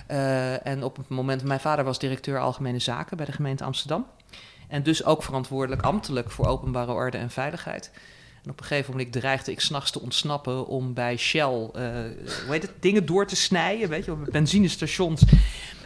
Eh, 0.06 0.66
en 0.66 0.84
op 0.84 0.96
het 0.96 1.08
moment, 1.08 1.44
mijn 1.44 1.60
vader 1.60 1.84
was 1.84 1.98
directeur 1.98 2.38
Algemene 2.38 2.78
Zaken 2.78 3.16
bij 3.16 3.26
de 3.26 3.32
gemeente 3.32 3.64
Amsterdam. 3.64 4.06
En 4.68 4.82
dus 4.82 5.04
ook 5.04 5.22
verantwoordelijk 5.22 5.82
ambtelijk 5.82 6.30
voor 6.30 6.46
openbare 6.46 6.92
orde 6.92 7.18
en 7.18 7.30
veiligheid. 7.30 7.90
En 8.44 8.50
op 8.50 8.60
een 8.60 8.66
gegeven 8.66 8.90
moment 8.90 9.12
dreigde 9.12 9.50
ik 9.50 9.60
s'nachts 9.60 9.90
te 9.90 10.00
ontsnappen 10.00 10.66
om 10.66 10.94
bij 10.94 11.16
Shell, 11.16 11.42
eh, 11.42 11.82
hoe 12.44 12.48
heet 12.48 12.62
het, 12.62 12.72
dingen 12.80 13.06
door 13.06 13.26
te 13.26 13.36
snijden, 13.36 13.88
weet 13.88 14.04
je, 14.04 14.12
op 14.12 14.26
benzinestations. 14.30 15.22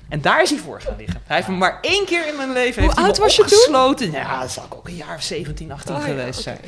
En 0.08 0.20
daar 0.20 0.42
is 0.42 0.50
hij 0.50 0.58
voor 0.58 0.80
gaan 0.80 0.96
liggen. 0.96 1.20
Hij 1.24 1.36
heeft 1.36 1.48
me 1.48 1.54
maar 1.54 1.78
één 1.80 2.04
keer 2.04 2.28
in 2.28 2.36
mijn 2.36 2.52
leven 2.52 2.82
Hoe 2.82 2.82
heeft 2.82 2.94
hij 2.94 3.04
oud 3.04 3.16
me 3.16 3.22
was 3.22 3.36
je 3.36 3.44
toen? 3.44 4.10
Ja, 4.10 4.40
dat 4.40 4.50
zou 4.50 4.66
ik 4.66 4.74
ook 4.74 4.88
een 4.88 4.96
jaar 4.96 5.16
of 5.16 5.22
17, 5.22 5.72
18 5.72 5.94
Oh, 5.94 6.00
ja, 6.00 6.06
geweest 6.06 6.28
oké. 6.28 6.42
zijn. 6.42 6.58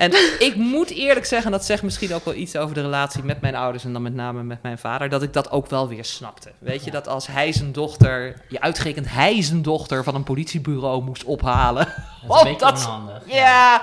En 0.00 0.12
ik 0.48 0.54
moet 0.56 0.90
eerlijk 0.90 1.26
zeggen, 1.26 1.50
dat 1.50 1.64
zegt 1.64 1.82
misschien 1.82 2.14
ook 2.14 2.24
wel 2.24 2.34
iets 2.34 2.56
over 2.56 2.74
de 2.74 2.80
relatie 2.80 3.22
met 3.22 3.40
mijn 3.40 3.54
ouders 3.54 3.84
en 3.84 3.92
dan 3.92 4.02
met 4.02 4.14
name 4.14 4.42
met 4.42 4.62
mijn 4.62 4.78
vader, 4.78 5.08
dat 5.08 5.22
ik 5.22 5.32
dat 5.32 5.50
ook 5.50 5.66
wel 5.70 5.88
weer 5.88 6.04
snapte. 6.04 6.50
Weet 6.58 6.84
je, 6.84 6.90
dat 6.90 7.08
als 7.08 7.26
hij 7.26 7.52
zijn 7.52 7.72
dochter, 7.72 8.40
je 8.48 8.60
uitgerekend 8.60 9.06
hij 9.12 9.42
zijn 9.42 9.62
dochter 9.62 10.04
van 10.04 10.14
een 10.14 10.24
politiebureau 10.24 11.02
moest 11.02 11.24
ophalen. 11.24 11.86
Dat 12.26 12.44
is 12.46 12.52
Oh, 12.52 12.58
dat- 12.58 12.72
onhandig. 12.86 13.22
Ja, 13.26 13.82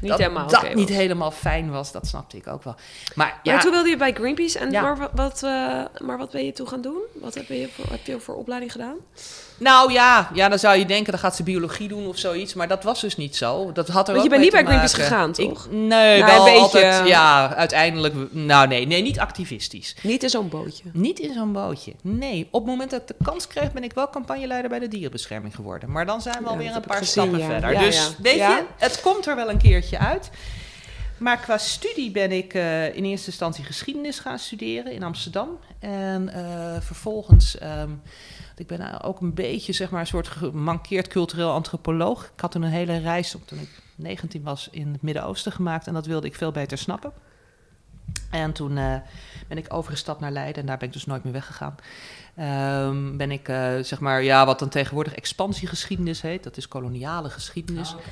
Niet 0.00 0.10
dat 0.10 0.20
helemaal 0.20 0.48
dat 0.48 0.74
niet 0.74 0.88
was. 0.88 0.98
helemaal 0.98 1.30
fijn 1.30 1.70
was, 1.70 1.92
dat 1.92 2.06
snapte 2.06 2.36
ik 2.36 2.46
ook 2.46 2.62
wel. 2.64 2.74
Maar 3.14 3.40
ja, 3.42 3.52
Maar 3.52 3.62
toen 3.62 3.70
wilde 3.72 3.88
je 3.88 3.96
bij 3.96 4.12
Greenpeace. 4.12 4.58
En 4.58 4.70
Ja. 4.70 4.80
maar, 4.82 5.08
wat, 5.12 5.42
eh, 5.42 5.50
maar 6.00 6.18
wat 6.18 6.30
ben 6.30 6.44
je 6.44 6.52
toen 6.52 6.68
gaan 6.68 6.80
doen? 6.80 6.98
Wat 7.12 7.34
heb 7.34 7.48
je 7.48 7.68
voor, 7.74 7.84
heb 7.90 8.06
je 8.06 8.20
voor 8.20 8.34
opleiding 8.34 8.72
gedaan? 8.72 8.96
Nou 9.58 9.92
ja, 9.92 10.30
ja, 10.34 10.48
dan 10.48 10.58
zou 10.58 10.78
je 10.78 10.86
denken, 10.86 11.12
dan 11.12 11.20
gaat 11.20 11.36
ze 11.36 11.42
biologie 11.42 11.88
doen 11.88 12.06
of 12.06 12.18
zoiets, 12.18 12.54
maar 12.54 12.68
dat 12.68 12.82
was 12.82 13.00
dus 13.00 13.16
niet 13.16 13.36
zo. 13.36 13.72
Dat 13.72 13.88
had 13.88 14.06
er 14.08 14.12
Want 14.12 14.24
je 14.24 14.30
bent 14.30 14.42
niet 14.42 14.52
bij 14.52 14.64
Greenpeace 14.64 14.94
gegaan, 14.94 15.28
Ik- 15.30 15.34
toch? 15.34 15.68
nee, 15.70 15.88
Nou, 16.20 16.24
wel 16.24 16.38
een 16.38 16.44
beetje. 16.44 16.60
altijd, 16.60 17.08
ja, 17.08 17.54
uiteindelijk, 17.54 18.14
nou 18.30 18.68
nee, 18.68 18.86
nee, 18.86 19.02
niet 19.02 19.18
activistisch. 19.18 19.96
Niet 20.02 20.22
in 20.22 20.28
zo'n 20.30 20.48
bootje. 20.48 20.84
Niet 20.92 21.18
in 21.18 21.32
zo'n 21.32 21.52
bootje. 21.52 21.92
Nee, 22.02 22.48
op 22.50 22.60
het 22.60 22.70
moment 22.70 22.90
dat 22.90 23.00
ik 23.00 23.06
de 23.06 23.24
kans 23.24 23.46
kreeg, 23.46 23.72
ben 23.72 23.84
ik 23.84 23.92
wel 23.92 24.10
campagneleider 24.10 24.70
bij 24.70 24.78
de 24.78 24.88
dierenbescherming 24.88 25.54
geworden. 25.54 25.90
Maar 25.90 26.06
dan 26.06 26.20
zijn 26.22 26.42
we 26.42 26.48
alweer 26.48 26.70
een 26.70 26.76
ik 26.76 26.86
paar 26.86 26.96
gezien, 26.96 27.12
stappen 27.12 27.38
ja. 27.38 27.46
verder. 27.46 27.72
Ja, 27.72 27.80
dus 27.80 28.14
weet 28.18 28.34
je, 28.36 28.62
het 28.78 29.00
komt 29.00 29.26
er 29.26 29.36
wel 29.36 29.50
een 29.50 29.58
keertje 29.58 29.98
uit. 29.98 30.30
Maar 31.18 31.38
qua 31.40 31.58
studie 31.58 32.10
ben 32.10 32.32
ik 32.32 32.54
eh, 32.54 32.96
in 32.96 33.04
eerste 33.04 33.26
instantie 33.26 33.64
geschiedenis 33.64 34.18
gaan 34.18 34.38
studeren 34.38 34.92
in 34.92 35.02
Amsterdam. 35.02 35.48
En 35.78 36.28
eh, 36.34 36.80
vervolgens, 36.80 37.58
ehm, 37.58 37.90
ik 38.56 38.66
ben 38.66 39.02
ook 39.02 39.20
een 39.20 39.34
beetje 39.34 39.72
zeg 39.72 39.90
maar 39.90 40.00
een 40.00 40.06
soort 40.06 40.28
gemankeerd 40.28 41.08
cultureel 41.08 41.50
antropoloog. 41.50 42.24
Ik 42.24 42.40
had 42.40 42.50
toen 42.50 42.62
een 42.62 42.70
hele 42.70 42.98
reis, 42.98 43.36
toen 43.44 43.58
ik 43.58 43.82
19 43.94 44.42
was, 44.42 44.68
in 44.70 44.92
het 44.92 45.02
Midden-Oosten 45.02 45.52
gemaakt. 45.52 45.86
En 45.86 45.94
dat 45.94 46.06
wilde 46.06 46.26
ik 46.26 46.34
veel 46.34 46.52
beter 46.52 46.78
snappen. 46.78 47.12
En 48.30 48.52
toen 48.52 48.76
eh, 48.76 48.96
ben 49.48 49.58
ik 49.58 49.72
overgestapt 49.72 50.20
naar 50.20 50.30
Leiden 50.30 50.60
en 50.60 50.66
daar 50.66 50.78
ben 50.78 50.86
ik 50.86 50.94
dus 50.94 51.06
nooit 51.06 51.24
meer 51.24 51.32
weggegaan. 51.32 51.74
Ehm, 52.34 53.16
ben 53.16 53.30
ik, 53.30 53.48
eh, 53.48 53.78
zeg 53.80 54.00
maar, 54.00 54.22
ja, 54.22 54.46
wat 54.46 54.58
dan 54.58 54.68
tegenwoordig 54.68 55.14
expansiegeschiedenis 55.14 56.20
heet. 56.20 56.42
Dat 56.42 56.56
is 56.56 56.68
koloniale 56.68 57.30
geschiedenis. 57.30 57.88
Ah, 57.88 57.96
oké. 57.96 58.08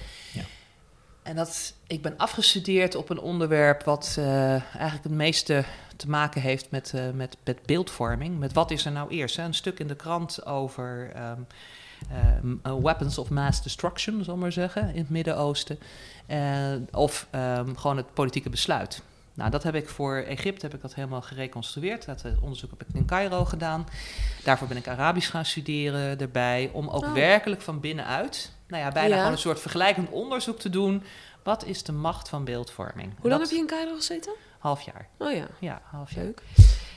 En 1.23 1.37
dat, 1.37 1.75
ik 1.87 2.03
ben 2.03 2.17
afgestudeerd 2.17 2.95
op 2.95 3.11
een 3.11 3.21
onderwerp 3.21 3.83
wat 3.83 4.15
eh, 4.19 4.51
eigenlijk 4.51 5.03
het 5.03 5.13
meeste 5.13 5.65
te 5.97 6.09
maken 6.09 6.41
heeft 6.41 6.71
met, 6.71 6.93
eh, 6.95 7.11
met, 7.11 7.37
met 7.45 7.59
beeldvorming. 7.67 8.39
Met 8.39 8.53
wat 8.53 8.71
is 8.71 8.85
er 8.85 8.93
nou 8.93 9.11
eerst? 9.11 9.37
Hè? 9.37 9.43
Een 9.43 9.55
stuk 9.55 9.79
in 9.79 9.87
de 9.87 9.97
krant 9.97 10.47
over 10.47 11.11
ehm, 11.15 11.41
ehm, 12.11 12.55
eh, 12.63 12.75
weapons 12.83 13.19
of 13.19 13.31
mass 13.31 13.63
destruction, 13.63 14.25
zal 14.25 14.37
maar 14.37 14.53
zeggen, 14.53 14.89
in 14.95 15.01
het 15.01 15.11
Midden-Oosten. 15.11 15.79
Of 16.93 17.27
ehm, 17.31 17.75
gewoon 17.75 17.97
het 17.97 18.15
politieke 18.15 18.51
besluit. 18.51 19.03
Nou, 19.35 19.51
dat 19.51 19.63
heb 19.63 19.75
ik 19.75 19.89
voor 19.89 20.17
Egypte 20.17 20.67
heb 20.67 20.75
ik 20.75 20.83
dat 20.83 20.95
helemaal 20.95 21.23
gereconstrueerd. 21.23 22.05
Dat 22.05 22.25
onderzoek 22.41 22.71
heb 22.71 22.83
ik 22.89 22.95
in 22.95 23.07
Cairo 23.07 23.45
gedaan. 23.45 23.87
Daarvoor 24.45 24.69
ben 24.69 24.77
ik 24.77 24.89
Arabisch 24.89 25.31
gaan 25.31 25.45
studeren 25.45 26.21
erbij. 26.21 26.71
Om 26.73 26.89
ook 26.89 27.05
Oh. 27.05 27.13
werkelijk 27.13 27.61
van 27.61 27.81
binnenuit, 27.81 28.53
nou 28.73 28.85
ja, 28.85 28.93
bijna 28.93 29.09
Ja. 29.09 29.17
gewoon 29.17 29.33
een 29.33 29.39
soort 29.39 29.61
vergelijkend 29.61 30.11
onderzoek 30.11 30.59
te 30.59 30.71
doen. 30.71 31.03
Wat 31.43 31.65
is 31.65 31.83
de 31.83 31.93
macht 31.93 32.29
van 32.29 32.45
beeldvorming? 32.45 33.13
Hoe 33.21 33.29
lang 33.31 33.41
Dat- 33.41 33.51
heb 33.51 33.51
je 33.51 33.57
in 33.65 33.67
Cairo 33.67 33.95
gezeten? 33.95 34.33
Half 34.59 34.81
jaar. 34.81 35.09
Oh 35.19 35.33
ja, 35.33 35.47
Ja, 35.59 35.83
half 35.91 36.13
jaar. 36.15 36.25
leuk. 36.25 36.43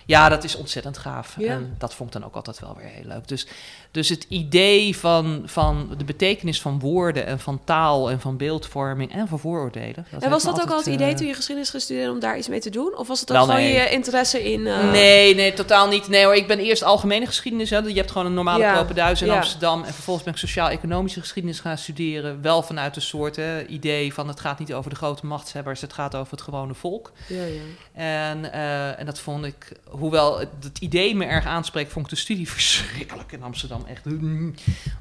Ja, 0.05 0.29
dat 0.29 0.43
is 0.43 0.55
ontzettend 0.55 0.97
gaaf. 0.97 1.35
Ja. 1.37 1.51
En 1.51 1.75
dat 1.77 1.93
vond 1.93 2.13
ik 2.15 2.19
dan 2.21 2.29
ook 2.29 2.35
altijd 2.35 2.59
wel 2.59 2.75
weer 2.77 2.87
heel 2.89 3.07
leuk. 3.07 3.27
Dus, 3.27 3.47
dus 3.91 4.09
het 4.09 4.25
idee 4.29 4.97
van, 4.97 5.41
van 5.45 5.93
de 5.97 6.03
betekenis 6.03 6.61
van 6.61 6.79
woorden 6.79 7.25
en 7.25 7.39
van 7.39 7.61
taal 7.63 8.11
en 8.11 8.19
van 8.19 8.37
beeldvorming 8.37 9.11
en 9.11 9.27
van 9.27 9.39
vooroordelen. 9.39 10.05
en 10.19 10.29
was 10.29 10.43
dat 10.43 10.61
ook 10.61 10.69
al 10.69 10.77
het 10.77 10.85
idee 10.85 11.09
eh, 11.11 11.15
toen 11.15 11.27
je 11.27 11.33
geschiedenis 11.33 11.69
ging 11.69 11.81
studeren 11.83 12.11
om 12.11 12.19
daar 12.19 12.37
iets 12.37 12.47
mee 12.47 12.59
te 12.59 12.69
doen? 12.69 12.97
Of 12.97 13.07
was 13.07 13.19
het 13.19 13.31
ook 13.31 13.37
Wel, 13.37 13.45
gewoon 13.45 13.61
nee. 13.61 13.73
je 13.73 13.89
interesse 13.89 14.51
in... 14.51 14.67
eh, 14.67 14.91
Nee, 14.91 15.35
nee, 15.35 15.53
totaal 15.53 15.87
niet. 15.87 16.07
Nee 16.07 16.23
hoor, 16.25 16.35
ik 16.35 16.47
ben 16.47 16.59
eerst 16.59 16.83
algemene 16.83 17.25
geschiedenis. 17.25 17.69
Hè. 17.69 17.77
Je 17.77 17.93
hebt 17.93 18.11
gewoon 18.11 18.27
een 18.27 18.33
normale 18.33 18.63
Ja, 18.63 18.73
propenduis 18.73 19.21
in 19.21 19.27
ja. 19.27 19.35
Amsterdam. 19.35 19.83
En 19.83 19.93
vervolgens 19.93 20.25
ben 20.25 20.33
ik 20.33 20.39
sociaal-economische 20.39 21.19
geschiedenis 21.19 21.59
gaan 21.59 21.77
studeren. 21.77 22.41
Wel 22.41 22.61
vanuit 22.63 22.95
een 22.95 23.01
soort 23.01 23.35
hè, 23.35 23.65
idee 23.65 24.13
van 24.13 24.27
het 24.27 24.39
gaat 24.39 24.59
niet 24.59 24.73
over 24.73 24.89
de 24.89 24.95
grote 24.95 25.25
machtshebbers. 25.25 25.81
Het 25.81 25.93
gaat 25.93 26.15
over 26.15 26.31
het 26.31 26.41
gewone 26.41 26.73
volk. 26.73 27.11
Ja, 27.27 27.43
ja. 27.43 27.61
En, 27.93 28.51
eh, 28.51 28.99
en 28.99 29.05
dat 29.05 29.19
vond 29.19 29.45
ik, 29.45 29.71
hoewel 29.99 30.39
het, 30.39 30.49
het 30.63 30.77
idee 30.79 31.15
me 31.15 31.25
erg 31.25 31.45
aanspreekt, 31.45 31.91
vond 31.91 32.05
ik 32.05 32.11
de 32.11 32.19
studie 32.19 32.49
verschrikkelijk 32.57 33.31
in 33.31 33.43
Amsterdam. 33.43 33.85
Echt. 33.87 34.03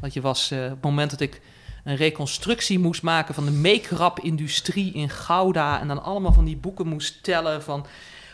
Want 0.01 0.13
je 0.13 0.21
was, 0.21 0.51
eh, 0.51 0.65
op 0.65 0.71
het 0.71 0.83
moment 0.83 1.11
dat 1.11 1.21
ik 1.21 1.41
een 1.85 1.97
reconstructie 1.97 2.79
moest 2.79 3.03
maken 3.03 3.35
van 3.35 3.45
de 3.45 3.51
make-up-industrie 3.51 4.93
in 4.93 5.11
Gouda. 5.11 5.81
En 5.81 5.89
dan 5.89 6.03
allemaal 6.03 6.33
van 6.33 6.45
die 6.45 6.57
boeken 6.57 6.87
moest 6.87 7.23
tellen 7.23 7.63
van 7.63 7.87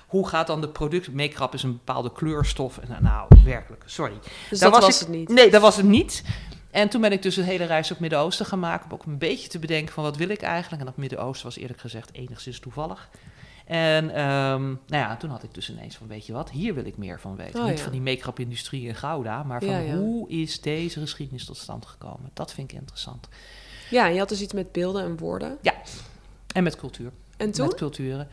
hoe 0.06 0.28
gaat 0.28 0.46
dan 0.46 0.60
de 0.60 0.68
product. 0.68 1.12
Make-up 1.12 1.54
is 1.54 1.62
een 1.62 1.72
bepaalde 1.72 2.12
kleurstof. 2.12 2.78
En, 2.78 2.88
nou, 2.88 3.02
nou, 3.02 3.28
werkelijk, 3.44 3.82
sorry. 3.86 4.14
Dus 4.50 4.58
Daar 4.58 4.70
dat 4.70 4.80
was 4.80 4.88
was 4.90 5.00
ik- 5.00 5.06
het 5.06 5.16
niet. 5.16 5.28
Nee, 5.28 5.50
dat 5.50 5.60
was 5.62 5.76
het 5.76 5.86
niet. 5.86 6.22
En 6.70 6.88
toen 6.88 7.00
ben 7.00 7.12
ik 7.12 7.22
dus 7.22 7.36
een 7.36 7.44
hele 7.44 7.64
reis 7.64 7.90
op 7.90 7.98
Midden-Oosten 7.98 8.46
gaan 8.46 8.58
maken. 8.58 8.86
Om 8.86 8.92
ook 8.92 9.04
een 9.06 9.18
beetje 9.18 9.48
te 9.48 9.58
bedenken 9.58 9.94
van 9.94 10.02
wat 10.04 10.16
wil 10.16 10.28
ik 10.28 10.42
eigenlijk. 10.42 10.80
En 10.80 10.86
dat 10.86 10.96
Midden-Oosten 10.96 11.46
was 11.46 11.56
eerlijk 11.56 11.80
gezegd 11.80 12.12
enigszins 12.12 12.58
toevallig. 12.60 13.08
En 13.70 14.10
ehm, 14.10 14.62
nou 14.62 14.76
ja, 14.86 15.16
toen 15.16 15.30
had 15.30 15.42
ik 15.42 15.54
dus 15.54 15.70
ineens 15.70 15.96
van, 15.96 16.06
weet 16.06 16.26
je 16.26 16.32
wat, 16.32 16.50
hier 16.50 16.74
wil 16.74 16.84
ik 16.84 16.96
meer 16.96 17.20
van 17.20 17.36
weten. 17.36 17.60
Oh, 17.60 17.66
Niet 17.66 17.76
ja. 17.76 17.82
van 17.82 17.92
die 17.92 18.00
make-up-industrie 18.00 18.86
in 18.86 18.94
Gouda, 18.94 19.42
maar 19.42 19.60
van 19.60 19.70
Ja, 19.70 19.78
ja. 19.78 19.96
hoe 19.96 20.28
is 20.28 20.60
deze 20.60 21.00
geschiedenis 21.00 21.44
tot 21.44 21.56
stand 21.56 21.86
gekomen. 21.86 22.30
Dat 22.34 22.52
vind 22.52 22.72
ik 22.72 22.78
interessant. 22.78 23.28
Ja, 23.90 24.06
je 24.06 24.18
had 24.18 24.28
dus 24.28 24.40
iets 24.40 24.52
met 24.52 24.72
beelden 24.72 25.04
en 25.04 25.16
woorden. 25.16 25.58
En 26.54 26.62
met 26.62 26.76
cultuur. 26.76 27.12
En 27.36 27.50
toen? 27.50 27.66
Met 27.66 27.76
culturen. 27.76 28.28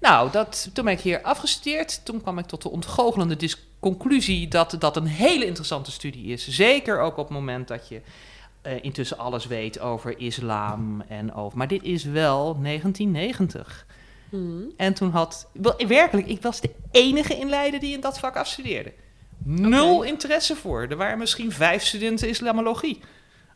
Nou, 0.00 0.30
dat, 0.30 0.70
toen 0.72 0.84
ben 0.84 0.94
ik 0.94 1.00
hier 1.00 1.22
afgestudeerd. 1.22 2.04
Toen 2.04 2.20
kwam 2.20 2.38
ik 2.38 2.46
tot 2.46 2.62
de 2.62 2.70
ontgoochelende 2.70 3.50
conclusie 3.80 4.48
dat 4.48 4.76
dat 4.78 4.96
een 4.96 5.06
hele 5.06 5.46
interessante 5.46 5.90
studie 5.90 6.32
is. 6.32 6.48
Zeker 6.48 7.00
ook 7.00 7.16
op 7.16 7.28
het 7.28 7.36
moment 7.36 7.68
dat 7.68 7.88
je 7.88 8.00
eh, 8.62 8.84
intussen 8.84 9.18
alles 9.18 9.46
weet 9.46 9.80
over 9.80 10.18
islam 10.18 11.00
en 11.08 11.34
over... 11.34 11.58
Maar 11.58 11.68
dit 11.68 11.82
is 11.82 12.04
wel 12.04 12.60
1990. 12.60 13.86
Mhm. 14.34 14.62
En 14.76 14.94
toen 14.94 15.10
had... 15.10 15.50
Werkelijk, 15.86 16.26
ik 16.26 16.42
was 16.42 16.60
de 16.60 16.70
enige 16.90 17.34
in 17.34 17.48
Leiden 17.48 17.80
die 17.80 17.94
in 17.94 18.00
dat 18.00 18.18
vak 18.18 18.36
afstudeerde. 18.36 18.92
Nul 19.44 20.02
interesse 20.02 20.56
voor. 20.56 20.86
Er 20.88 20.96
waren 20.96 21.18
misschien 21.18 21.52
vijf 21.52 21.84
studenten 21.84 22.28
islamologie. 22.28 23.00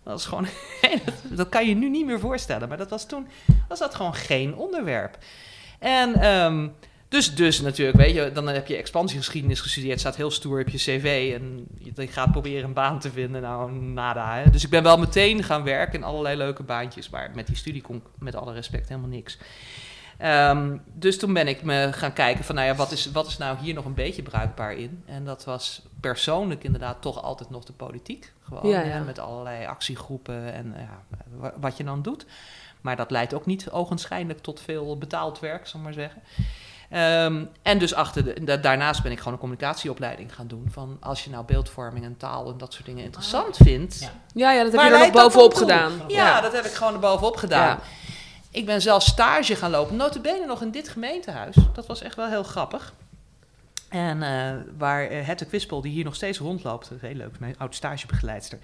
Dat 0.04 0.18
is 0.18 0.25
gewoon... 0.25 0.47
dat, 1.04 1.14
dat 1.37 1.49
kan 1.49 1.68
je 1.68 1.75
nu 1.75 1.88
niet 1.88 2.06
meer 2.06 2.20
voorstellen. 2.20 2.68
Maar 2.68 2.78
dat 2.78 2.90
was 2.90 3.06
toen... 3.06 3.28
Was 3.68 3.78
dat 3.78 3.94
gewoon 3.94 4.14
geen 4.14 4.54
onderwerp. 4.54 5.18
En... 5.78 6.14
ehm, 6.14 6.68
dus, 7.08 7.35
dus 7.35 7.61
natuurlijk, 7.61 7.99
weet 7.99 8.14
je, 8.14 8.30
dan 8.32 8.49
heb 8.49 8.66
je 8.66 8.76
expansiegeschiedenis 8.76 9.61
gestudeerd, 9.61 10.00
staat 10.00 10.16
heel 10.16 10.30
stoer 10.30 10.61
op 10.61 10.68
je 10.68 10.78
cv 10.78 11.38
en 11.40 11.66
je, 11.78 11.92
je 11.94 12.06
gaat 12.06 12.30
proberen 12.30 12.64
een 12.64 12.73
baan 12.73 12.99
te 12.99 13.11
vinden. 13.11 13.42
Nou, 13.42 13.73
nada. 13.73 14.35
Hè. 14.35 14.50
Dus 14.50 14.64
ik 14.64 14.70
ben 14.70 14.82
wel 14.82 14.99
meteen 14.99 15.42
gaan 15.42 15.62
werken 15.62 15.99
in 15.99 16.04
allerlei 16.04 16.37
leuke 16.37 16.62
baantjes, 16.62 17.11
maar 17.11 17.30
met 17.35 17.47
die 17.47 17.56
studie 17.56 17.82
kon 17.82 17.97
ik 17.97 18.02
met 18.18 18.35
alle 18.35 18.52
respect 18.52 18.88
helemaal 18.88 19.11
niks. 19.11 19.38
Ehm, 20.18 20.76
dus 20.94 21.18
toen 21.18 21.32
ben 21.32 21.48
ik 21.48 21.62
me 21.62 21.88
gaan 21.92 22.12
kijken 22.12 22.44
van, 22.44 22.54
nou 22.54 22.66
ja, 22.66 22.75
wat 22.75 22.92
is, 22.92 23.10
wat 23.12 23.26
is 23.26 23.38
nou 23.38 23.56
hier 23.58 23.75
nog 23.75 23.84
een 23.84 23.94
beetje 23.94 24.22
bruikbaar 24.22 24.72
in? 24.72 25.02
En 25.06 25.25
dat 25.25 25.44
was 25.44 25.82
persoonlijk 26.00 26.64
inderdaad 26.64 26.96
toch 27.02 27.22
altijd 27.22 27.50
nog 27.50 27.64
de 27.64 27.72
politiek. 27.72 28.32
Gewoon, 28.42 28.68
Ja, 28.68 28.80
ja. 28.80 28.98
met 29.00 29.18
allerlei 29.18 29.66
actiegroepen 29.66 30.52
en 30.52 30.75
eh, 30.75 30.80
ja, 30.82 31.02
wa- 31.37 31.52
wat 31.60 31.76
je 31.76 31.84
dan 31.84 32.02
doet. 32.02 32.26
Maar 32.80 32.96
dat 32.96 33.10
leidt 33.10 33.34
ook 33.34 33.46
niet 33.46 33.70
ogenschijnlijk 33.70 34.38
tot 34.38 34.60
veel 34.60 34.98
betaald 34.98 35.40
werk, 35.40 35.66
zal 35.66 35.78
ik 35.80 35.84
maar 35.87 35.94
zeggen. 35.94 36.22
Ehm, 36.90 37.44
en 37.62 37.78
dus 37.78 37.94
achter 37.94 38.25
de, 38.25 38.44
da- 38.44 38.56
daarnaast 38.56 39.02
ben 39.02 39.12
ik 39.12 39.18
gewoon 39.18 39.32
een 39.32 39.38
communicatieopleiding 39.38 40.34
gaan 40.34 40.46
doen. 40.46 40.68
Van 40.70 40.96
als 41.00 41.25
je 41.25 41.30
nou 41.30 41.44
beeldvorming 41.44 42.04
en 42.04 42.16
taal 42.16 42.50
en 42.50 42.58
dat 42.58 42.72
soort 42.72 42.87
dingen 42.87 43.04
interessant 43.04 43.56
vindt. 43.56 43.98
Ja. 44.00 44.10
Ja, 44.34 44.52
ja, 44.52 44.62
dat 44.62 44.72
heb 44.72 44.80
je 44.80 44.87
er 44.87 44.98
nog 44.98 45.10
bovenop 45.22 45.54
gedaan. 45.54 45.92
Ja, 46.08 46.40
dat 46.40 46.52
heb 46.52 46.64
ik 46.64 46.72
gewoon 46.72 46.92
er 46.94 46.98
bovenop 47.00 47.37
gedaan. 47.37 47.78
Ik 48.50 48.67
ben 48.67 48.83
zelf 48.83 49.02
stage 49.02 49.57
gaan 49.57 49.71
lopen. 49.71 49.97
Notabene 49.97 50.47
nog 50.47 50.62
in 50.62 50.71
dit 50.71 50.88
gemeentehuis. 50.88 51.57
Dat 51.75 51.87
was 51.87 52.02
echt 52.02 52.17
wel 52.17 52.28
heel 52.28 52.43
grappig. 52.43 52.95
En 53.88 54.23
eh, 54.23 54.55
waar 54.78 55.12
uh, 55.12 55.26
Hette 55.26 55.45
Kwispel, 55.45 55.81
die 55.81 55.93
hier 55.93 56.05
nog 56.05 56.14
steeds 56.14 56.38
rondloopt, 56.38 56.88
dat 56.88 57.02
is 57.02 57.09
heel 57.09 57.17
leuk, 57.17 57.38
mijn 57.38 57.59
oud 57.59 57.75
stagebegeleidster. 57.75 58.59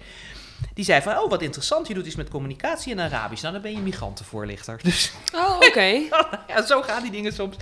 Die 0.73 0.85
zei 0.85 1.01
van, 1.01 1.17
oh 1.17 1.29
wat 1.29 1.41
interessant, 1.41 1.87
je 1.87 1.93
doet 1.93 2.05
iets 2.05 2.15
met 2.15 2.29
communicatie 2.29 2.91
en 2.91 2.99
Arabisch. 2.99 3.41
Nou, 3.41 3.53
dan 3.53 3.61
ben 3.61 3.71
je 3.71 3.77
migrantenvoorlichter. 3.77 4.79
Dus 4.83 5.11
Oh, 5.33 5.55
oké. 5.55 5.89
ja, 6.47 6.65
zo 6.65 6.81
gaan 6.81 7.01
die 7.01 7.11
dingen 7.11 7.33
soms. 7.33 7.55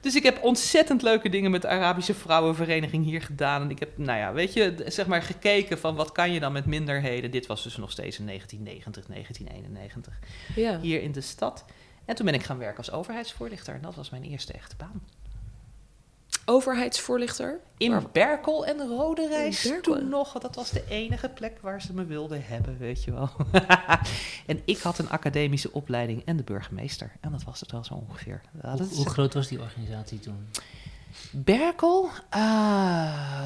Dus 0.00 0.14
ik 0.14 0.22
heb 0.22 0.42
ontzettend 0.42 1.02
leuke 1.02 1.28
dingen 1.28 1.50
met 1.50 1.62
de 1.62 1.68
Arabische 1.68 2.14
Vrouwenvereniging 2.14 3.04
hier 3.04 3.22
gedaan. 3.22 3.62
En 3.62 3.70
ik 3.70 3.78
heb, 3.78 3.98
nou 3.98 4.18
ja, 4.18 4.32
weet 4.32 4.52
je, 4.52 4.84
zeg 4.86 5.06
maar 5.06 5.22
gekeken 5.22 5.78
van 5.78 5.94
wat 5.94 6.12
kan 6.12 6.32
je 6.32 6.40
dan 6.40 6.52
met 6.52 6.66
minderheden. 6.66 7.30
Dit 7.30 7.46
was 7.46 7.62
dus 7.62 7.76
nog 7.76 7.90
steeds 7.90 8.18
in 8.18 8.26
1990, 8.26 9.06
1991, 9.06 10.18
Ja. 10.54 10.80
hier 10.80 11.02
in 11.02 11.12
de 11.12 11.20
stad. 11.20 11.64
En 12.04 12.14
toen 12.14 12.24
ben 12.26 12.34
ik 12.34 12.42
gaan 12.42 12.58
werken 12.58 12.76
als 12.78 12.90
overheidsvoorlichter. 12.90 13.74
En 13.74 13.80
dat 13.82 13.94
was 13.94 14.10
mijn 14.10 14.24
eerste 14.24 14.52
echte 14.52 14.76
baan. 14.76 15.02
Overheidsvoorlichter. 16.50 17.60
In 17.76 18.06
Berkel 18.12 18.66
en 18.66 18.78
Rode 18.88 19.28
Reis 19.28 19.72
toen 19.82 20.08
nog. 20.08 20.32
Dat 20.38 20.54
was 20.54 20.70
de 20.70 20.84
enige 20.88 21.28
plek 21.28 21.58
waar 21.60 21.82
ze 21.82 21.94
me 21.94 22.04
wilden 22.04 22.44
hebben, 22.44 22.78
weet 22.78 23.04
je 23.04 23.12
wel. 23.12 23.30
en 24.46 24.62
ik 24.64 24.78
had 24.78 24.98
een 24.98 25.10
academische 25.10 25.72
opleiding 25.72 26.22
en 26.24 26.36
de 26.36 26.42
burgemeester. 26.42 27.12
En 27.20 27.30
dat 27.30 27.42
was 27.42 27.60
het 27.60 27.70
wel 27.72 27.84
zo 27.84 27.94
ongeveer. 27.94 28.40
Ja, 28.62 28.76
dat 28.76 28.88
Hoe, 28.88 29.08
groot 29.08 29.34
was 29.34 29.48
die 29.48 29.60
organisatie 29.60 30.20
toen? 30.20 30.48
Berkel? 31.30 32.08
Ah, 32.28 32.40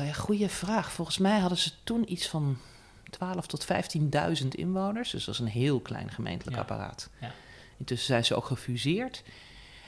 ja, 0.05 0.13
goede 0.13 0.49
vraag. 0.49 0.93
Volgens 0.93 1.19
mij 1.19 1.39
hadden 1.39 1.59
ze 1.59 1.71
toen 1.85 2.13
iets 2.13 2.29
van 2.29 2.57
12 3.11 3.47
tot 3.47 3.67
15.000 4.43 4.49
inwoners. 4.49 5.11
Dus 5.11 5.25
dat 5.25 5.35
is 5.35 5.41
een 5.41 5.47
heel 5.47 5.81
klein 5.81 6.11
gemeentelijk 6.11 6.57
Ja. 6.57 6.63
apparaat. 6.63 7.09
Ja. 7.21 7.31
Intussen 7.79 8.07
zijn 8.07 8.25
ze 8.25 8.35
ook 8.35 8.45
gefuseerd. 8.47 9.23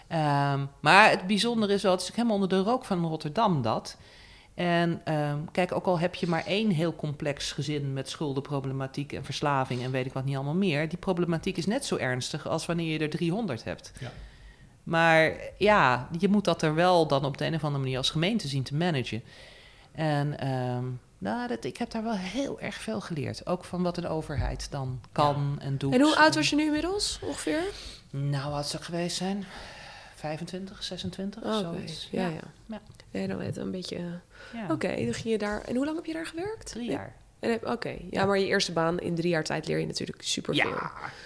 Ehm, 0.09 0.65
maar 0.81 1.11
het 1.11 1.27
bijzondere 1.27 1.73
is 1.73 1.83
wel, 1.83 1.93
het 1.93 2.01
is 2.01 2.11
helemaal 2.11 2.35
onder 2.35 2.49
de 2.49 2.61
rook 2.61 2.85
van 2.85 3.07
Rotterdam 3.07 3.63
dat. 3.63 3.97
En 4.55 5.01
ehm, 5.05 5.39
kijk, 5.53 5.73
ook 5.73 5.87
al 5.87 5.99
heb 5.99 6.15
je 6.15 6.27
maar 6.27 6.47
één 6.47 6.71
heel 6.71 6.97
complex 6.97 7.53
gezin 7.53 7.93
met 7.93 8.09
schuldenproblematiek 8.09 9.13
en 9.13 9.25
verslaving 9.25 9.83
en 9.83 9.91
weet 9.91 10.07
ik 10.07 10.13
wat 10.13 10.25
niet 10.25 10.35
allemaal 10.35 10.55
meer. 10.55 10.89
Die 10.89 10.99
problematiek 10.99 11.57
is 11.57 11.67
net 11.67 11.85
zo 11.85 11.97
ernstig 11.97 12.49
als 12.49 12.67
wanneer 12.67 12.93
je 12.93 12.99
er 12.99 13.11
300 13.11 13.65
hebt. 13.65 13.93
Ja. 14.01 14.13
Maar 14.83 15.33
ja, 15.59 16.09
je 16.19 16.29
moet 16.29 16.45
dat 16.45 16.63
er 16.63 16.75
wel 16.75 17.07
dan 17.07 17.25
op 17.25 17.39
de 17.39 17.47
een 17.47 17.55
of 17.55 17.65
andere 17.65 17.83
manier 17.83 17.99
als 17.99 18.11
gemeente 18.11 18.49
zien 18.49 18.63
te 18.63 18.75
managen. 18.75 19.23
En 19.93 20.39
ehm, 20.39 20.85
nou, 21.19 21.49
dat, 21.49 21.65
ik 21.65 21.77
heb 21.77 21.91
daar 21.91 22.03
wel 22.03 22.17
heel 22.17 22.61
erg 22.61 22.75
veel 22.75 23.01
geleerd. 23.01 23.47
Ook 23.47 23.65
van 23.65 23.83
wat 23.83 23.97
een 23.97 24.09
overheid 24.09 24.71
dan 24.71 25.01
kan 25.13 25.57
en 25.61 25.79
doet. 25.79 25.93
En 25.93 26.01
hoe 26.01 26.17
oud 26.17 26.35
was 26.35 26.51
je 26.51 26.57
nu 26.57 26.65
inmiddels, 26.65 27.19
ongeveer? 27.23 27.63
Nou, 28.11 28.53
wat 28.53 28.67
zou 28.69 28.83
ik 28.83 28.89
geweest 28.89 29.17
zijn? 29.17 29.45
25, 30.17 30.83
26, 30.83 31.43
Oh, 31.43 31.49
oké. 31.59 31.59
zoiets. 31.63 32.09
Ja, 32.11 32.27
ja. 32.29 32.41
Ja. 32.67 32.81
Nee, 33.11 33.29
dan 33.29 33.37
weet 33.37 33.57
een 33.57 33.71
beetje... 33.71 33.97
eh, 33.97 34.03
Ja. 34.53 34.73
Oké, 34.73 34.89
dan 35.05 35.15
ging 35.15 35.29
je 35.29 35.39
daar... 35.39 35.61
En 35.63 35.77
hoe 35.77 35.85
lang 35.85 35.97
heb 35.97 36.07
je 36.07 36.13
daar 36.13 36.27
gewerkt? 36.27 36.67
Drie 36.71 36.91
jaar. 36.91 37.15
En 37.39 37.51
heb- 37.51 37.67
Oké, 37.67 37.97
ja, 38.11 38.25
maar 38.25 38.39
je 38.39 38.47
eerste 38.47 38.73
baan 38.73 38.99
in 38.99 39.15
drie 39.15 39.31
jaar 39.31 39.45
tijd 39.45 39.67
leer 39.67 39.79
je 39.79 39.87
natuurlijk 39.87 40.23
superveel. 40.23 40.69
ja, 40.71 40.75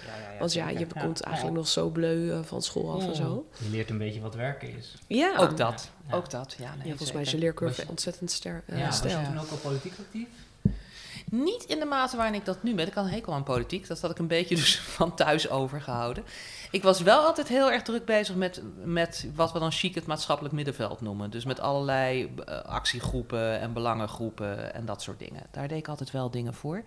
ja, 0.05 0.31
ja, 0.33 0.39
Want 0.39 0.53
ja, 0.53 0.69
je 0.69 0.87
komt 1.01 1.19
Ja. 1.19 1.25
eigenlijk 1.25 1.55
nog 1.55 1.67
zo 1.67 1.89
bleu 1.89 2.31
eh, 2.31 2.39
van 2.43 2.61
school 2.61 2.91
af 2.93 3.07
en 3.07 3.15
zo. 3.15 3.47
Je 3.57 3.69
leert 3.69 3.89
een 3.89 3.97
beetje 3.97 4.21
wat 4.21 4.35
werken 4.35 4.77
is. 4.77 4.95
Ja, 5.07 5.37
Ook 5.37 5.57
dat, 5.57 5.89
Ja. 6.09 6.15
ook 6.15 6.29
dat. 6.29 6.55
Ja, 6.59 6.69
nee, 6.75 6.77
ja 6.83 6.89
volgens 6.89 7.11
mij 7.11 7.21
is 7.21 7.31
je 7.31 7.37
leercurve 7.37 7.81
je- 7.81 7.87
ontzettend 7.89 8.31
ster, 8.31 8.63
eh, 8.65 8.79
ja, 8.79 8.85
was 8.87 8.99
je 9.01 9.21
toen 9.25 9.39
ook 9.39 9.49
al 9.51 9.57
politiek 9.57 9.93
actief? 9.99 10.27
Niet 11.31 11.63
in 11.63 11.79
de 11.79 11.85
mate 11.85 12.15
waarin 12.17 12.33
ik 12.35 12.45
dat 12.45 12.63
nu 12.63 12.75
ben. 12.75 12.87
Ik 12.87 12.93
had 12.93 13.05
een 13.05 13.11
hekel 13.11 13.33
aan 13.33 13.43
politiek. 13.43 13.87
Dat 13.87 14.01
had 14.01 14.11
ik 14.11 14.17
een 14.19 14.27
beetje 14.27 14.55
dus 14.55 14.79
van 14.97 15.15
thuis 15.15 15.49
overgehouden. 15.49 16.23
Ik 16.71 16.83
was 16.83 17.01
wel 17.01 17.25
altijd 17.25 17.47
heel 17.47 17.71
erg 17.71 17.81
druk 17.81 18.05
bezig 18.05 18.35
met, 18.35 18.61
met 18.83 19.27
wat 19.35 19.51
we 19.53 19.59
dan 19.59 19.71
chic 19.71 19.95
het 19.95 20.05
maatschappelijk 20.05 20.53
middenveld 20.55 21.01
noemen. 21.01 21.29
Dus 21.29 21.45
met 21.45 21.59
allerlei 21.59 22.33
eh, 22.45 22.61
actiegroepen 22.61 23.59
en 23.59 23.73
belangengroepen 23.73 24.73
en 24.73 24.85
dat 24.85 25.01
soort 25.01 25.19
dingen. 25.19 25.41
Daar 25.51 25.67
deed 25.67 25.77
ik 25.77 25.87
altijd 25.87 26.11
wel 26.11 26.29
dingen 26.31 26.53
voor. 26.53 26.83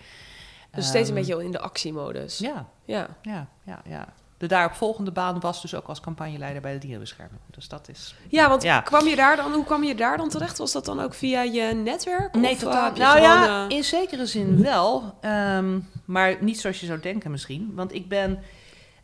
Dus 0.71 0.87
steeds 0.87 1.09
een 1.09 1.17
Ehm, 1.17 1.27
beetje 1.27 1.45
in 1.45 1.51
de 1.51 1.61
actiemodus. 1.61 2.39
Ja, 2.39 2.67
Ja. 2.85 3.09
ja, 3.23 3.47
ja, 3.65 3.81
ja. 3.85 4.09
De 4.39 4.47
daaropvolgende 4.47 5.11
baan 5.11 5.41
was 5.41 5.63
dus 5.63 5.75
ook 5.75 5.87
als 5.87 6.01
campagneleider 6.01 6.63
bij 6.63 6.73
de 6.73 6.79
dierenbescherming. 6.79 7.41
Dus 7.51 7.69
dat 7.69 7.89
is... 7.89 8.15
Ja, 8.29 8.49
want 8.49 8.63
Ja. 8.63 8.81
kwam 8.81 9.07
je 9.07 9.17
daar 9.17 9.37
dan, 9.37 9.53
hoe 9.53 9.65
kwam 9.65 9.85
je 9.85 9.95
daar 9.95 10.17
dan 10.17 10.29
terecht? 10.29 10.59
Was 10.59 10.73
dat 10.73 10.85
dan 10.85 11.01
ook 11.01 11.15
via 11.15 11.43
je 11.43 11.63
netwerk? 11.75 12.35
Nee, 12.35 12.53
of, 12.53 12.59
eh, 12.59 12.65
totaal. 12.65 12.93
je 12.95 12.99
Nou 13.01 13.21
ja, 13.21 13.65
eh, 13.69 13.77
in 13.77 13.85
zekere 13.85 14.27
zin 14.27 14.63
wel. 14.63 15.15
ehm, 15.21 15.79
maar 16.05 16.37
niet 16.41 16.61
zoals 16.61 16.81
je 16.81 16.87
zou 16.87 17.01
denken 17.01 17.31
misschien. 17.31 17.73
Want 17.75 17.93
ik 17.95 18.09
ben 18.09 18.43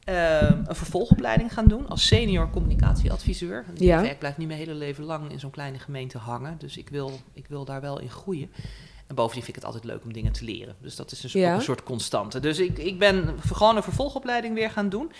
een 0.04 0.74
vervolgopleiding 0.74 1.52
gaan 1.52 1.66
doen 1.68 1.88
als 1.88 2.06
senior 2.06 2.50
communicatieadviseur. 2.50 3.64
En 3.68 3.84
Ja. 3.84 4.02
Ik 4.02 4.18
blijf 4.18 4.36
niet 4.36 4.46
mijn 4.46 4.58
hele 4.58 4.74
leven 4.74 5.04
lang 5.04 5.30
in 5.30 5.40
zo'n 5.40 5.50
kleine 5.50 5.78
gemeente 5.78 6.18
hangen. 6.18 6.58
Dus 6.58 6.76
ik 6.76 6.88
wil, 6.88 7.12
ik 7.32 7.46
wil 7.48 7.64
daar 7.64 7.80
wel 7.80 8.00
in 8.00 8.10
groeien. 8.10 8.50
En 9.06 9.14
bovendien 9.16 9.44
vind 9.44 9.56
ik 9.56 9.62
het 9.62 9.72
altijd 9.74 9.92
leuk 9.92 10.04
om 10.04 10.12
dingen 10.12 10.32
te 10.32 10.44
leren. 10.44 10.76
Dus 10.80 10.96
dat 10.96 11.12
is 11.12 11.22
een, 11.34 11.40
Ja. 11.40 11.50
ook 11.52 11.58
een 11.58 11.64
soort 11.64 11.82
constante. 11.82 12.40
Dus 12.40 12.58
ik, 12.58 12.78
ik 12.78 12.98
ben 12.98 13.34
gewoon 13.46 13.76
een 13.76 13.82
vervolgopleiding 13.82 14.54
weer 14.54 14.70
gaan 14.70 14.88
doen. 14.88 15.12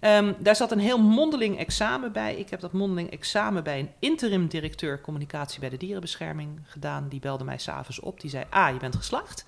Ehm, 0.00 0.32
daar 0.38 0.56
zat 0.56 0.72
een 0.72 0.78
heel 0.78 0.98
mondeling 0.98 1.58
examen 1.58 2.12
bij. 2.12 2.34
Ik 2.36 2.50
heb 2.50 2.60
dat 2.60 2.72
mondeling 2.72 3.10
examen 3.10 3.64
bij 3.64 3.78
een 3.78 3.90
interim 3.98 4.46
directeur 4.46 5.00
communicatie 5.00 5.60
bij 5.60 5.68
de 5.68 5.76
dierenbescherming 5.76 6.60
gedaan. 6.64 7.08
Die 7.08 7.20
belde 7.20 7.44
mij 7.44 7.58
s'avonds 7.58 8.00
op. 8.00 8.20
Die 8.20 8.30
zei: 8.30 8.44
A, 8.54 8.68
je 8.68 8.78
bent 8.78 8.96
geslaagd. 8.96 9.44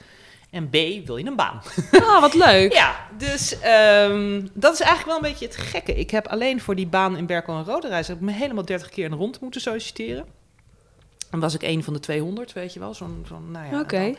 En 0.54 0.68
B, 0.68 1.06
wil 1.06 1.16
je 1.16 1.26
een 1.26 1.36
baan? 1.36 1.62
Ah, 1.92 2.20
wat 2.20 2.34
leuk. 2.34 2.72
Ja, 2.82 2.96
dus 3.18 3.58
ehm, 3.58 4.46
dat 4.52 4.72
is 4.72 4.80
eigenlijk 4.80 5.06
wel 5.06 5.16
een 5.16 5.32
beetje 5.32 5.46
het 5.46 5.56
gekke. 5.56 5.94
Ik 5.94 6.10
heb 6.10 6.26
alleen 6.26 6.60
voor 6.60 6.74
die 6.74 6.86
baan 6.86 7.16
in 7.16 7.26
Berkel 7.26 7.56
en 7.56 7.64
Roderijs... 7.64 8.08
heb 8.08 8.16
ik 8.16 8.22
me 8.22 8.32
helemaal 8.32 8.64
30 8.64 8.88
keer 8.88 9.10
de 9.10 9.16
rond 9.16 9.40
moeten 9.40 9.60
solliciteren. 9.60 10.24
En 11.30 11.40
was 11.40 11.54
ik 11.54 11.62
een 11.62 11.84
van 11.84 11.92
de 11.92 12.00
200, 12.00 12.52
weet 12.52 12.72
je 12.72 12.80
wel. 12.80 12.94
Zo'n, 12.94 13.24
zo'n, 13.28 13.50
nou 13.50 13.66
ja, 13.70 13.80
Oké. 13.80 13.96
En 13.96 14.16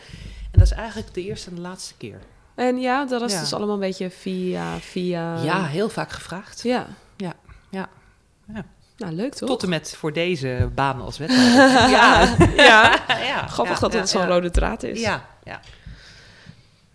dat 0.52 0.62
is 0.62 0.72
eigenlijk 0.72 1.14
de 1.14 1.24
eerste 1.24 1.50
en 1.50 1.56
de 1.56 1.62
laatste 1.62 1.94
keer. 1.98 2.20
En 2.56 2.80
ja, 2.80 3.06
dat 3.06 3.22
is 3.22 3.34
Ja. 3.34 3.40
dus 3.40 3.54
allemaal 3.54 3.74
een 3.74 3.80
beetje 3.82 4.10
via... 4.10 4.78
via 4.80 5.42
ja, 5.42 5.66
heel 5.66 5.90
vaak 5.90 6.12
gevraagd. 6.12 6.64
Ja. 6.64 6.88
Ja, 7.18 7.34
ja, 7.70 7.90
ja. 8.54 8.66
Nou, 8.98 9.14
leuk 9.14 9.34
toch? 9.34 9.50
Tot 9.50 9.64
en 9.64 9.70
met 9.70 9.96
voor 9.98 10.14
deze 10.14 10.70
baan 10.76 11.02
als 11.02 11.18
wethouder. 11.28 11.90
ja, 11.90 12.36
ja. 12.56 13.00
ja. 13.32 13.48
Grappig 13.48 13.80
dat 13.80 13.94
het 13.94 14.10
zo'n 14.10 14.28
rode 14.28 14.52
draad 14.52 14.84
is. 14.84 15.00
Ja, 15.00 15.26
ja. 15.44 15.60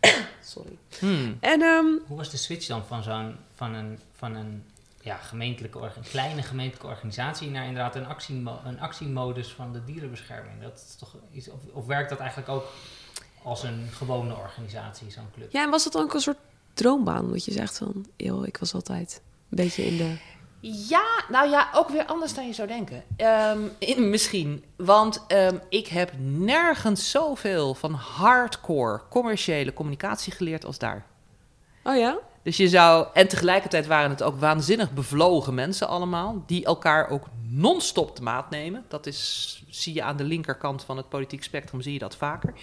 Sorry. 0.54 0.78
Hmm. 0.98 1.36
En 1.40 1.62
ehm, 1.62 1.86
Hoe 2.06 2.16
was 2.16 2.30
de 2.30 2.36
switch 2.36 2.66
dan 2.66 2.84
van 2.86 3.02
zo'n 3.02 3.36
van 3.54 3.74
een, 3.74 3.98
van 4.16 4.34
een 4.34 4.64
ja, 5.00 5.16
gemeentelijke 5.16 5.78
orga- 5.78 6.00
kleine 6.10 6.42
gemeentelijke 6.42 6.86
organisatie 6.86 7.50
naar 7.50 7.66
inderdaad 7.66 7.94
een, 7.96 8.06
actiemo 8.06 8.60
een 8.64 8.80
actiemodus 8.80 9.48
van 9.48 9.72
de 9.72 9.84
dierenbescherming? 9.84 10.62
Dat 10.62 10.84
is 10.88 10.94
toch 10.94 11.14
iets, 11.32 11.48
of, 11.48 11.60
of 11.72 11.86
werkt 11.86 12.10
dat 12.10 12.18
eigenlijk 12.18 12.50
ook 12.50 12.64
als 13.42 13.62
een 13.62 13.88
gewone 13.92 14.36
organisatie, 14.36 15.10
zo'n 15.10 15.30
club? 15.34 15.52
ja, 15.52 15.62
en 15.64 15.70
was 15.70 15.84
dat 15.84 15.92
dan 15.92 16.02
ook 16.02 16.14
een 16.14 16.20
soort 16.20 16.38
droombaan? 16.74 17.30
Dat 17.30 17.44
je 17.44 17.52
zegt 17.52 17.78
van, 17.78 18.06
joh, 18.16 18.46
ik 18.46 18.56
was 18.56 18.74
altijd 18.74 19.20
een 19.50 19.56
beetje 19.56 19.84
in 19.86 19.96
de... 19.96 20.16
Ja, 20.60 21.24
nou 21.28 21.50
ja, 21.50 21.68
ook 21.74 21.88
weer 21.88 22.06
anders 22.06 22.34
dan 22.34 22.46
je 22.46 22.52
zou 22.52 22.68
denken. 22.68 23.02
Ehm, 23.16 23.58
in, 23.78 24.10
misschien, 24.10 24.64
want 24.76 25.24
ehm, 25.26 25.56
ik 25.68 25.86
heb 25.86 26.12
nergens 26.18 27.10
zoveel 27.10 27.74
van 27.74 27.92
hardcore 27.92 29.00
commerciële 29.10 29.72
communicatie 29.72 30.32
geleerd 30.32 30.64
als 30.64 30.78
daar. 30.78 31.06
Oh 31.84 31.96
ja? 31.96 32.18
Dus 32.42 32.56
je 32.56 32.68
zou, 32.68 33.06
en 33.14 33.28
tegelijkertijd 33.28 33.86
waren 33.86 34.10
het 34.10 34.22
ook 34.22 34.40
waanzinnig 34.40 34.92
bevlogen 34.92 35.54
mensen 35.54 35.88
allemaal, 35.88 36.42
die 36.46 36.64
elkaar 36.64 37.08
ook 37.08 37.26
non-stop 37.48 38.16
de 38.16 38.22
maat 38.22 38.50
nemen. 38.50 38.84
Dat 38.88 39.06
is, 39.06 39.62
zie 39.68 39.94
je 39.94 40.02
aan 40.02 40.16
de 40.16 40.24
linkerkant 40.24 40.84
van 40.84 40.96
het 40.96 41.08
politiek 41.08 41.42
spectrum, 41.42 41.80
zie 41.80 41.92
je 41.92 41.98
dat 41.98 42.16
vaker. 42.16 42.54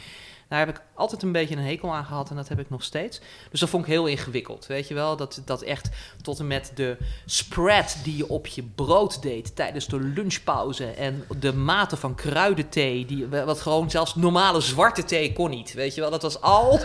Daar 0.50 0.60
heb 0.60 0.70
ik 0.70 0.82
altijd 0.94 1.24
een 1.24 1.32
beetje 1.32 1.56
een 1.56 1.66
hekel 1.66 1.94
aan 1.94 2.06
gehad 2.06 2.30
en 2.30 2.36
dat 2.36 2.48
heb 2.48 2.60
ik 2.60 2.70
nog 2.70 2.84
steeds. 2.84 3.20
Dus 3.52 3.60
dat 3.60 3.70
vond 3.70 3.84
ik 3.84 3.90
heel 3.90 4.06
ingewikkeld, 4.06 4.66
weet 4.66 4.88
je 4.88 4.94
wel. 4.94 5.16
Dat, 5.16 5.42
dat 5.46 5.62
echt 5.62 5.90
tot 6.22 6.40
en 6.40 6.48
met 6.48 6.72
de 6.76 6.98
spread 7.26 7.98
die 8.04 8.18
je 8.18 8.30
op 8.30 8.48
je 8.48 8.64
brood 8.76 9.22
deed 9.22 9.56
tijdens 9.56 9.86
de 9.88 10.00
lunchpauze... 10.00 10.86
en 10.86 11.26
de 11.40 11.54
mate 11.54 11.98
van 11.98 12.16
kruidenthee, 12.16 13.06
die, 13.06 13.28
wat 13.28 13.62
gewoon 13.62 13.90
zelfs 13.92 14.16
normale 14.16 14.62
zwarte 14.62 15.04
thee 15.04 15.34
kon 15.34 15.50
niet, 15.50 15.74
weet 15.74 15.96
je 15.96 16.02
wel. 16.02 16.10
Dat 16.10 16.22
was 16.22 16.42
al, 16.42 16.80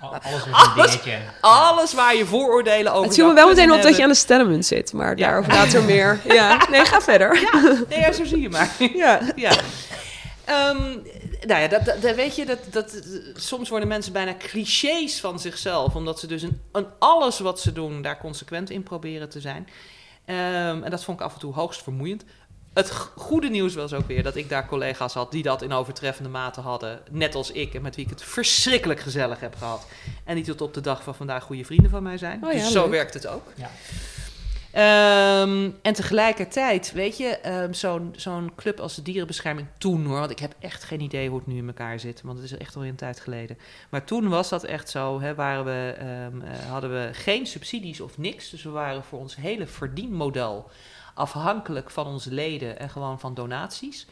Al- 0.00 0.14
Alles 0.22 0.44
een 0.46 0.52
Alles- 0.52 0.90
dingetje. 0.90 1.18
alles 1.40 1.94
waar 1.94 2.14
je 2.16 2.26
vooroordelen 2.26 2.92
over 2.92 3.04
Het 3.04 3.14
viel 3.14 3.26
me 3.28 3.34
wel 3.34 3.48
meteen 3.48 3.72
op 3.72 3.82
dat 3.82 3.96
je 3.96 4.02
aan 4.02 4.08
de 4.08 4.14
sterrenmunt 4.14 4.66
zit, 4.66 4.92
maar 4.92 5.18
Ja. 5.18 5.26
daarover 5.26 5.52
later 5.52 5.82
meer. 5.82 6.20
Ja, 6.24 6.66
nee, 6.70 6.84
ga 6.84 7.00
verder. 7.00 7.40
Ja, 7.40 7.60
nee, 7.88 7.98
ja, 8.00 8.12
zo 8.12 8.24
zie 8.24 8.40
je 8.40 8.48
maar. 8.48 8.70
Ja. 8.94 9.20
ja. 9.36 9.52
Ehm, 10.44 10.98
nou 11.46 11.60
ja, 11.60 11.68
dat, 11.68 11.84
dat, 11.84 12.14
weet 12.14 12.36
je, 12.36 12.46
dat, 12.46 12.58
dat, 12.70 13.02
soms 13.34 13.68
worden 13.68 13.88
mensen 13.88 14.12
bijna 14.12 14.34
clichés 14.38 15.20
van 15.20 15.40
zichzelf, 15.40 15.94
omdat 15.94 16.20
ze 16.20 16.26
dus 16.26 16.42
in, 16.42 16.60
in 16.72 16.86
alles 16.98 17.38
wat 17.38 17.60
ze 17.60 17.72
doen 17.72 18.02
daar 18.02 18.18
consequent 18.18 18.70
in 18.70 18.82
proberen 18.82 19.28
te 19.28 19.40
zijn. 19.40 19.68
Ehm, 20.24 20.82
en 20.82 20.90
dat 20.90 21.04
vond 21.04 21.20
ik 21.20 21.26
af 21.26 21.32
en 21.32 21.40
toe 21.40 21.54
hoogst 21.54 21.82
vermoeiend. 21.82 22.24
Het 22.72 22.90
goede 23.16 23.48
nieuws 23.48 23.74
was 23.74 23.92
ook 23.92 24.06
weer 24.06 24.22
dat 24.22 24.36
ik 24.36 24.48
daar 24.48 24.66
collega's 24.66 25.14
had 25.14 25.32
die 25.32 25.42
dat 25.42 25.62
in 25.62 25.72
overtreffende 25.72 26.30
mate 26.30 26.60
hadden, 26.60 27.00
net 27.10 27.34
als 27.34 27.50
ik, 27.50 27.74
en 27.74 27.82
met 27.82 27.96
wie 27.96 28.04
ik 28.04 28.10
het 28.10 28.22
verschrikkelijk 28.22 29.00
gezellig 29.00 29.40
heb 29.40 29.56
gehad. 29.56 29.86
En 30.24 30.34
die 30.34 30.44
tot 30.44 30.60
op 30.60 30.74
de 30.74 30.80
dag 30.80 31.02
van 31.02 31.14
vandaag 31.14 31.42
goede 31.42 31.64
vrienden 31.64 31.90
van 31.90 32.02
mij 32.02 32.18
zijn. 32.18 32.44
Oh 32.44 32.52
ja, 32.52 32.58
dus 32.58 32.72
zo 32.72 32.82
leuk. 32.82 32.90
werkt 32.90 33.14
het 33.14 33.26
ook. 33.26 33.52
Ja. 33.54 33.70
Ehm, 34.72 35.70
en 35.82 35.92
tegelijkertijd, 35.92 36.92
weet 36.92 37.16
je, 37.16 37.26
ehm, 37.26 37.72
zo'n 38.16 38.52
club 38.56 38.80
als 38.80 38.94
de 38.94 39.02
dierenbescherming 39.02 39.66
toen 39.78 40.04
hoor, 40.04 40.18
want 40.18 40.30
ik 40.30 40.38
heb 40.38 40.54
echt 40.58 40.84
geen 40.84 41.00
idee 41.00 41.28
hoe 41.28 41.38
het 41.38 41.46
nu 41.46 41.56
in 41.56 41.66
elkaar 41.66 42.00
zit, 42.00 42.22
want 42.22 42.38
het 42.38 42.52
is 42.52 42.56
echt 42.56 42.76
al 42.76 42.84
een 42.84 42.94
tijd 42.94 43.20
geleden. 43.20 43.58
Maar 43.88 44.04
toen 44.04 44.28
was 44.28 44.48
dat 44.48 44.64
echt 44.64 44.90
zo, 44.90 45.20
hè, 45.20 45.34
waren 45.34 45.64
we, 45.64 45.94
ehm, 45.98 46.42
eh, 46.42 46.70
hadden 46.70 46.90
we 46.90 47.10
geen 47.12 47.46
subsidies 47.46 48.00
of 48.00 48.18
niks, 48.18 48.50
dus 48.50 48.62
we 48.62 48.70
waren 48.70 49.04
voor 49.04 49.18
ons 49.18 49.36
hele 49.36 49.66
verdienmodel 49.66 50.70
afhankelijk 51.14 51.90
van 51.90 52.06
onze 52.06 52.32
leden 52.32 52.78
en 52.78 52.90
gewoon 52.90 53.20
van 53.20 53.34
donaties. 53.34 54.06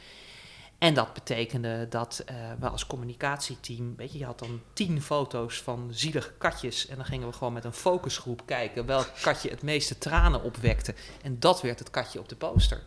En 0.79 0.95
dat 0.95 1.15
betekende 1.15 1.87
dat 1.89 2.23
eh, 2.27 2.37
we 2.59 2.69
als 2.69 2.87
communicatieteam, 2.87 3.97
weet 3.97 4.13
je, 4.13 4.19
je 4.19 4.25
had 4.25 4.39
dan 4.39 4.63
tien 4.73 5.03
foto's 5.03 5.63
van 5.63 5.89
zielige 5.91 6.33
katjes. 6.33 6.87
En 6.87 6.97
dan 6.97 7.05
gingen 7.05 7.29
we 7.29 7.35
gewoon 7.35 7.53
met 7.53 7.65
een 7.65 7.73
focusgroep 7.73 8.43
kijken 8.47 8.87
welk 8.87 9.11
katje 9.23 9.51
het 9.51 9.63
meeste 9.63 9.99
tranen 9.99 10.43
opwekte. 10.43 10.95
En 11.23 11.39
dat 11.39 11.61
werd 11.63 11.79
het 11.79 11.91
katje 11.91 12.19
op 12.19 12.29
de 12.29 12.37
poster. 12.37 12.83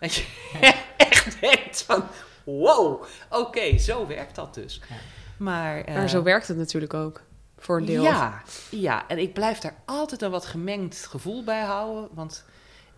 Dat 0.00 0.14
je 0.14 0.26
echt 0.96 1.40
denkt 1.40 1.82
van, 1.82 2.04
wow, 2.44 3.04
oké, 3.30 3.78
zo 3.78 4.06
werkt 4.06 4.34
dat 4.34 4.54
dus. 4.54 4.80
Ja. 4.88 4.96
Maar, 5.36 5.80
eh, 5.80 5.94
Maar 5.94 6.08
zo 6.08 6.22
werkt 6.22 6.48
het 6.48 6.56
natuurlijk 6.56 6.94
ook. 6.94 7.22
Voor 7.58 7.76
een 7.76 7.84
deel. 7.84 8.02
ja, 8.02 8.42
ja, 8.70 9.08
en 9.08 9.18
ik 9.18 9.32
blijf 9.32 9.58
daar 9.58 9.74
altijd 9.84 10.22
een 10.22 10.30
wat 10.30 10.46
gemengd 10.46 11.06
gevoel 11.06 11.44
bij 11.44 11.62
houden. 11.62 12.08
Want 12.12 12.44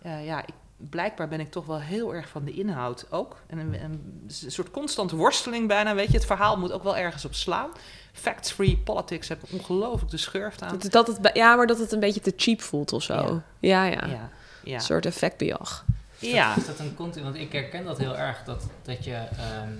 eh, 0.01 0.25
ja, 0.25 0.41
ik, 0.41 0.53
blijkbaar 0.89 1.27
ben 1.27 1.39
ik 1.39 1.51
toch 1.51 1.65
wel 1.65 1.79
heel 1.79 2.13
erg 2.15 2.29
van 2.29 2.43
de 2.43 2.51
inhoud 2.51 3.05
ook. 3.11 3.35
En 3.47 3.57
een, 3.57 3.83
een 3.83 4.01
soort 4.27 4.71
constante 4.71 5.15
worsteling 5.15 5.67
bijna, 5.67 5.95
weet 5.95 6.07
je. 6.07 6.13
Het 6.17 6.25
verhaal 6.25 6.57
moet 6.57 6.71
ook 6.71 6.83
wel 6.83 6.97
ergens 6.97 7.25
op 7.25 7.33
slaan. 7.33 7.69
Facts-free 8.13 8.77
politics 8.77 9.27
heb 9.27 9.43
ik 9.43 9.53
ongelooflijk 9.53 10.11
de 10.11 10.17
schurft 10.17 10.61
aan. 10.61 10.77
Dat, 10.77 10.91
dat 10.91 11.07
het, 11.07 11.29
ja, 11.33 11.55
maar 11.55 11.67
dat 11.67 11.79
het 11.79 11.91
een 11.91 11.99
beetje 11.99 12.21
te 12.21 12.33
cheap 12.35 12.61
voelt 12.61 12.93
of 12.93 13.03
zo. 13.03 13.13
Ja. 13.13 13.43
Ja, 13.59 13.85
ja. 13.85 14.07
Ja, 14.07 14.29
ja. 14.63 14.73
Een 14.73 14.81
soort 14.81 15.05
effectbejag. 15.05 15.85
Ja. 16.17 16.49
Dat, 16.49 16.57
is 16.57 16.65
dat 16.65 16.79
een 16.79 16.95
continu? 16.95 17.23
Want 17.23 17.35
ik 17.35 17.51
herken 17.51 17.85
dat 17.85 17.97
heel 17.97 18.17
erg. 18.17 18.43
Dat, 18.43 18.63
dat 18.81 19.03
je. 19.03 19.13
ehm, 19.13 19.73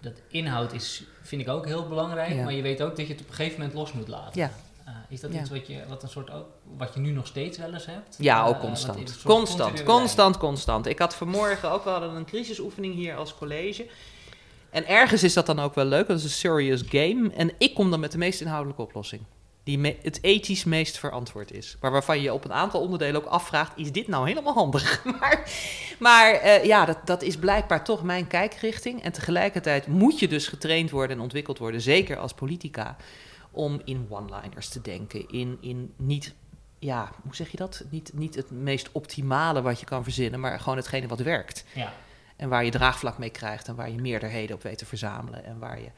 dat 0.00 0.12
inhoud 0.28 0.72
is, 0.72 1.04
vind 1.22 1.42
ik 1.42 1.48
ook 1.48 1.66
heel 1.66 1.88
belangrijk. 1.88 2.34
Ja. 2.34 2.44
Maar 2.44 2.52
je 2.52 2.62
weet 2.62 2.82
ook 2.82 2.96
dat 2.96 3.06
je 3.06 3.12
het 3.12 3.22
op 3.22 3.28
een 3.28 3.34
gegeven 3.34 3.58
moment 3.58 3.76
los 3.76 3.92
moet 3.92 4.08
laten. 4.08 4.40
Ja. 4.40 4.50
Eh, 5.08 5.12
is 5.14 5.20
dat 5.20 5.32
Ja. 5.32 5.40
iets 5.40 5.50
wat 5.50 5.66
je, 5.66 5.82
wat 5.88 6.02
een 6.02 6.08
soort 6.08 6.30
ook, 6.30 6.46
wat 6.76 6.94
je 6.94 7.00
nu 7.00 7.10
nog 7.10 7.26
steeds 7.26 7.58
wel 7.58 7.72
eens 7.72 7.86
hebt? 7.86 8.16
Ja, 8.18 8.42
Eh, 8.42 8.48
ook 8.48 8.54
in 8.54 8.60
constant. 8.60 9.22
Constant, 9.24 9.82
constant, 9.84 10.36
constant. 10.38 10.86
Ik 10.86 10.98
had 10.98 11.14
vanmorgen 11.14 11.70
ook, 11.70 11.84
we 11.84 11.90
hadden 11.90 12.14
een 12.16 12.24
crisisoefening 12.24 12.94
hier 12.94 13.16
als 13.16 13.34
college. 13.34 13.86
En 14.70 14.86
ergens 14.88 15.22
is 15.22 15.32
dat 15.34 15.46
dan 15.46 15.58
ook 15.60 15.74
wel 15.74 15.84
leuk, 15.84 16.06
dat 16.08 16.18
is 16.18 16.24
een 16.24 16.30
serious 16.30 16.82
game. 16.88 17.30
En 17.36 17.50
ik 17.58 17.74
kom 17.74 17.90
dan 17.90 18.00
met 18.00 18.12
de 18.12 18.18
meest 18.18 18.40
inhoudelijke 18.40 18.82
oplossing. 18.82 19.22
Die 19.64 19.78
me- 19.78 19.96
het 20.02 20.18
ethisch 20.22 20.64
meest 20.64 20.98
verantwoord 20.98 21.52
is. 21.52 21.76
Maar 21.80 21.90
waarvan 21.90 22.16
je 22.16 22.22
je 22.22 22.32
op 22.32 22.44
een 22.44 22.52
aantal 22.52 22.80
onderdelen 22.80 23.24
ook 23.24 23.30
afvraagt, 23.30 23.72
is 23.76 23.92
dit 23.92 24.08
nou 24.08 24.28
helemaal 24.28 24.52
handig? 24.54 25.04
maar 25.20 25.50
maar 25.98 26.32
eh, 26.32 26.64
ja, 26.64 26.84
dat, 26.84 26.98
dat 27.04 27.22
is 27.22 27.36
blijkbaar 27.36 27.84
toch 27.84 28.02
mijn 28.02 28.26
kijkrichting. 28.26 29.02
En 29.02 29.12
tegelijkertijd 29.12 29.86
moet 29.86 30.18
je 30.18 30.28
dus 30.28 30.48
getraind 30.48 30.90
worden 30.90 31.16
en 31.16 31.22
ontwikkeld 31.22 31.58
worden, 31.58 31.80
zeker 31.80 32.16
als 32.18 32.32
politica, 32.34 32.96
om 33.56 33.80
in 33.84 34.06
one-liners 34.08 34.68
te 34.68 34.80
denken. 34.80 35.28
In, 35.28 35.58
in 35.60 35.94
niet 35.96 36.34
ja, 36.78 37.10
hoe 37.22 37.34
zeg 37.34 37.50
je 37.50 37.56
dat? 37.56 37.84
Niet, 37.90 38.10
niet 38.14 38.34
het 38.34 38.50
meest 38.50 38.88
optimale 38.92 39.62
wat 39.62 39.80
je 39.80 39.86
kan 39.86 40.02
verzinnen, 40.02 40.40
maar 40.40 40.60
gewoon 40.60 40.76
hetgene 40.76 41.06
wat 41.06 41.20
werkt. 41.20 41.64
Ja. 41.74 41.92
En 42.36 42.48
waar 42.48 42.64
je 42.64 42.70
draagvlak 42.70 43.18
mee 43.18 43.30
krijgt 43.30 43.68
en 43.68 43.74
waar 43.74 43.90
je 43.90 44.00
meerderheden 44.00 44.56
op 44.56 44.62
weet 44.62 44.78
te 44.78 44.86
verzamelen. 44.86 45.44
En 45.44 45.58
waar 45.58 45.80
je. 45.80 45.90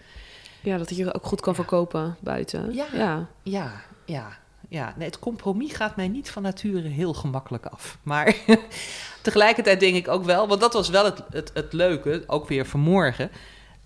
Ja, 0.61 0.79
dat 0.79 0.97
je 0.97 1.14
ook 1.14 1.27
goed 1.27 1.40
kan 1.40 1.55
verkopen 1.55 2.16
buiten. 2.21 2.75
Ja. 2.75 2.87
ja. 2.92 3.29
Ja, 3.42 3.83
ja, 4.05 4.38
ja. 4.68 4.94
Nee, 4.97 5.07
het 5.07 5.18
compromis 5.18 5.73
gaat 5.73 5.97
mij 5.97 6.09
niet 6.09 6.31
van 6.31 6.42
nature 6.42 6.88
heel 6.88 7.14
gemakkelijk 7.14 7.66
af. 7.66 7.99
Maar 8.03 8.35
tegelijkertijd 9.23 9.81
denk 9.81 9.97
ik 9.97 10.09
ook 10.09 10.25
wel, 10.25 10.49
want 10.49 10.61
dat 10.61 10.73
was 10.73 10.88
wel 10.88 11.05
het, 11.05 11.23
het, 11.31 11.51
het 11.55 11.73
leuke, 11.73 12.25
ook 12.27 12.49
weer 12.49 12.66
vanmorgen. 12.66 13.31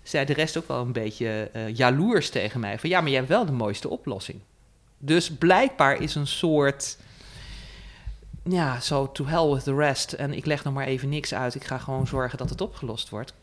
Zei 0.03 0.25
de 0.25 0.33
rest 0.33 0.57
ook 0.57 0.67
wel 0.67 0.81
een 0.81 0.91
beetje 0.91 1.49
eh, 1.53 1.75
jaloers 1.75 2.29
tegen 2.29 2.59
mij. 2.59 2.79
Van 2.79 2.89
ja, 2.89 2.99
maar 3.01 3.09
jij 3.09 3.17
hebt 3.17 3.29
wel 3.31 3.45
de 3.45 3.51
mooiste 3.51 3.89
oplossing. 3.89 4.39
Dus 4.97 5.31
blijkbaar 5.31 6.01
is 6.01 6.15
een 6.15 6.27
soort. 6.27 6.97
Ja, 8.43 8.79
zo 8.79 9.11
to 9.11 9.25
hell 9.25 9.47
with 9.53 9.63
the 9.63 9.75
rest. 9.75 10.13
En 10.13 10.33
ik 10.33 10.45
leg 10.45 10.63
nog 10.63 10.73
maar 10.73 10.85
even 10.85 11.09
niks 11.09 11.33
uit. 11.33 11.55
Ik 11.55 11.63
ga 11.63 11.77
gewoon 11.77 12.07
zorgen 12.07 12.37
dat 12.37 12.49
het 12.49 12.61
opgelost 12.61 13.09
wordt. 13.09 13.33